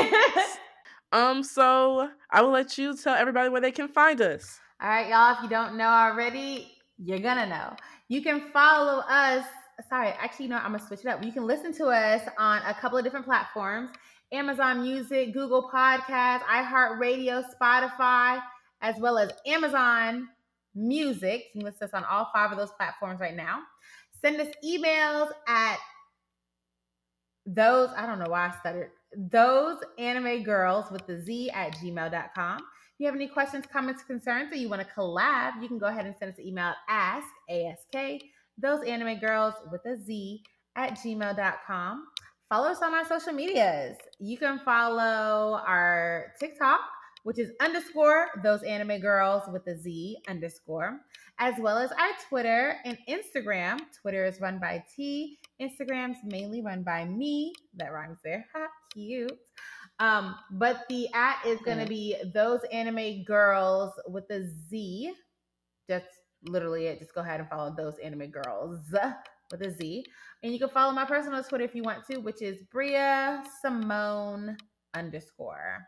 um 1.12 1.42
so 1.44 2.08
i 2.30 2.40
will 2.40 2.50
let 2.50 2.78
you 2.78 2.96
tell 2.96 3.14
everybody 3.14 3.48
where 3.50 3.60
they 3.60 3.72
can 3.72 3.88
find 3.88 4.20
us 4.22 4.58
All 4.82 4.88
right, 4.88 5.08
y'all. 5.10 5.34
If 5.36 5.42
you 5.42 5.48
don't 5.50 5.76
know 5.76 5.88
already, 5.88 6.72
You're 6.98 7.18
gonna 7.18 7.46
know. 7.46 7.76
You 8.08 8.22
can 8.22 8.38
follow 8.52 9.00
us. 9.08 9.44
Sorry, 9.88 10.08
actually, 10.18 10.48
no, 10.48 10.56
I'm 10.56 10.72
gonna 10.72 10.86
switch 10.86 11.00
it 11.00 11.06
up. 11.06 11.22
You 11.24 11.32
can 11.32 11.46
listen 11.46 11.72
to 11.74 11.86
us 11.88 12.22
on 12.38 12.62
a 12.66 12.72
couple 12.74 12.96
of 12.98 13.04
different 13.04 13.26
platforms 13.26 13.90
Amazon 14.32 14.82
Music, 14.82 15.32
Google 15.32 15.69
Podcasts, 15.73 16.43
iHeartRadio, 16.43 17.44
Spotify, 17.61 18.40
as 18.81 18.97
well 18.98 19.19
as 19.19 19.31
Amazon 19.47 20.28
Music. 20.74 21.47
You 21.55 21.61
can 21.61 21.62
listen 21.62 21.89
us 21.89 21.94
on 21.94 22.05
all 22.05 22.31
five 22.32 22.52
of 22.52 22.59
those 22.59 22.70
platforms 22.73 23.20
right 23.20 23.35
now. 23.35 23.61
Send 24.23 24.40
us 24.40 24.48
emails 24.65 25.31
at 25.48 25.78
those, 27.47 27.90
I 27.97 28.07
don't 28.07 28.19
know 28.19 28.31
why 28.31 28.48
I 28.48 28.55
stuttered, 28.61 28.90
those 29.16 29.78
anime 29.98 30.43
girls 30.43 30.90
with 30.90 31.07
the 31.07 31.20
Z 31.20 31.51
at 31.51 31.74
gmail.com. 31.77 32.59
If 32.59 32.65
you 32.98 33.07
have 33.07 33.16
any 33.16 33.27
questions, 33.27 33.65
comments, 33.73 34.02
concerns, 34.05 34.52
or 34.52 34.57
you 34.57 34.69
want 34.69 34.82
to 34.82 34.89
collab, 34.94 35.61
you 35.62 35.69
can 35.69 35.78
go 35.78 35.86
ahead 35.86 36.07
and 36.07 36.15
send 36.19 36.32
us 36.32 36.39
an 36.39 36.47
email 36.47 36.66
at 36.66 36.77
ask, 36.89 37.27
A-S-K, 37.48 38.20
those 38.59 38.85
anime 38.85 39.19
girls 39.19 39.55
with 39.73 39.85
a 39.86 39.97
Z 40.05 40.43
at 40.77 40.93
gmail.com. 40.98 42.07
Follow 42.51 42.66
us 42.66 42.82
on 42.82 42.93
our 42.93 43.06
social 43.06 43.32
medias. 43.32 43.97
You 44.18 44.36
can 44.36 44.59
follow 44.64 45.60
our 45.64 46.32
TikTok, 46.40 46.81
which 47.22 47.39
is 47.39 47.52
underscore 47.60 48.27
those 48.43 48.64
anime 48.64 48.98
girls 48.98 49.44
with 49.52 49.64
a 49.68 49.78
Z 49.78 50.16
underscore, 50.27 50.98
as 51.39 51.55
well 51.60 51.78
as 51.78 51.93
our 51.93 52.10
Twitter 52.28 52.74
and 52.85 52.98
Instagram. 53.09 53.78
Twitter 54.02 54.24
is 54.24 54.40
run 54.40 54.59
by 54.59 54.82
T, 54.97 55.39
Instagram's 55.62 56.18
mainly 56.24 56.60
run 56.60 56.82
by 56.82 57.05
me. 57.05 57.52
That 57.77 57.93
rhymes 57.93 58.18
there. 58.24 58.44
Ha, 58.52 58.66
cute. 58.93 59.31
Um, 60.01 60.35
but 60.51 60.86
the 60.89 61.06
at 61.14 61.47
is 61.47 61.60
going 61.60 61.78
to 61.78 61.86
be 61.86 62.16
those 62.35 62.62
anime 62.72 63.22
girls 63.22 63.93
with 64.09 64.28
a 64.32 64.48
Z. 64.68 65.12
That's 65.86 66.16
literally 66.48 66.89
it. 66.89 66.98
Just 66.98 67.14
go 67.14 67.20
ahead 67.20 67.39
and 67.39 67.48
follow 67.48 67.72
those 67.77 67.94
anime 68.02 68.31
girls 68.31 68.81
with 69.51 69.62
a 69.62 69.70
Z. 69.70 70.05
And 70.43 70.52
you 70.52 70.59
can 70.59 70.68
follow 70.68 70.93
my 70.93 71.05
personal 71.05 71.43
Twitter 71.43 71.64
if 71.64 71.74
you 71.74 71.82
want 71.82 72.06
to, 72.06 72.18
which 72.18 72.43
is 72.43 72.62
Bria 72.70 73.43
Simone 73.60 74.56
underscore. 74.94 75.86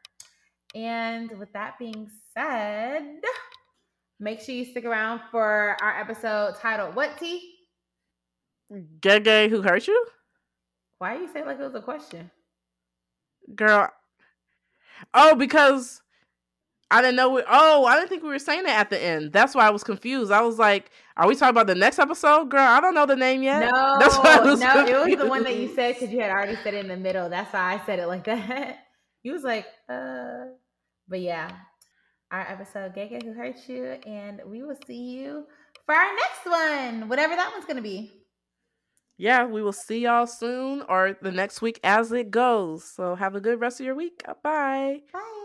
And 0.75 1.31
with 1.39 1.53
that 1.53 1.79
being 1.79 2.11
said, 2.35 3.21
make 4.21 4.41
sure 4.41 4.55
you 4.55 4.65
stick 4.65 4.85
around 4.85 5.21
for 5.31 5.77
our 5.83 6.01
episode 6.01 6.57
titled 6.57 6.95
What 6.95 7.19
T? 7.19 7.57
Gay 9.01 9.49
who 9.49 9.63
hurt 9.63 9.87
you? 9.87 10.07
Why 10.99 11.17
do 11.17 11.23
you 11.23 11.33
say 11.33 11.45
like 11.45 11.59
it 11.59 11.63
was 11.63 11.75
a 11.75 11.83
question? 11.83 12.31
Girl. 13.55 13.91
Oh, 15.15 15.35
because 15.35 16.01
I 16.91 17.01
didn't 17.01 17.17
know. 17.17 17.31
We, 17.31 17.43
oh, 17.49 17.85
I 17.87 17.97
didn't 17.97 18.09
think 18.09 18.23
we 18.23 18.29
were 18.29 18.39
saying 18.39 18.65
that 18.65 18.79
at 18.79 18.91
the 18.91 19.03
end. 19.03 19.33
That's 19.33 19.55
why 19.55 19.67
I 19.67 19.71
was 19.71 19.83
confused. 19.83 20.31
I 20.31 20.43
was 20.43 20.59
like, 20.59 20.91
"Are 21.17 21.29
we 21.29 21.35
talking 21.35 21.51
about 21.51 21.67
the 21.67 21.75
next 21.75 21.99
episode, 21.99 22.51
girl?" 22.51 22.61
I 22.61 22.81
don't 22.81 22.95
know 22.95 23.07
the 23.07 23.17
name 23.17 23.43
yet. 23.43 23.71
No, 23.71 23.97
That's 24.01 24.17
why 24.17 24.37
no, 24.37 24.57
confused. 24.57 24.89
it 24.91 25.11
was 25.11 25.19
the 25.19 25.27
one 25.27 25.43
that 25.45 25.57
you 25.57 25.75
said 25.75 25.95
because 25.95 26.13
you 26.13 26.21
had 26.21 26.31
already 26.31 26.57
said 26.63 26.75
it 26.75 26.81
in 26.85 26.89
the 26.89 26.97
middle. 26.97 27.29
That's 27.29 27.53
why 27.53 27.75
I 27.75 27.87
said 27.87 27.99
it 27.99 28.07
like 28.07 28.25
that. 28.25 28.79
You 29.25 29.33
was 29.33 29.45
like, 29.45 29.67
"Uh," 29.89 30.47
but 31.07 31.21
yeah, 31.21 31.49
our 32.33 32.41
episode 32.41 32.93
"Gege 32.93 33.23
Who 33.23 33.33
Hurt 33.33 33.55
You," 33.69 33.85
and 34.05 34.41
we 34.47 34.65
will 34.65 34.75
see 34.85 34.97
you 35.01 35.47
for 35.87 35.95
our 35.95 36.11
next 36.17 36.45
one, 36.45 37.09
whatever 37.09 37.37
that 37.37 37.53
one's 37.53 37.65
gonna 37.65 37.83
be. 37.83 38.13
Yeah, 39.19 39.45
we 39.45 39.63
will 39.63 39.73
see 39.73 40.01
y'all 40.01 40.27
soon 40.27 40.83
or 40.89 41.17
the 41.23 41.31
next 41.31 41.63
week 41.63 41.79
as 41.85 42.11
it 42.11 42.33
goes. 42.33 42.83
So 42.83 43.15
have 43.15 43.37
a 43.37 43.41
good 43.41 43.61
rest 43.61 43.79
of 43.79 43.87
your 43.87 43.95
week. 43.95 44.25
Bye. 44.43 45.03
Bye. 45.13 45.42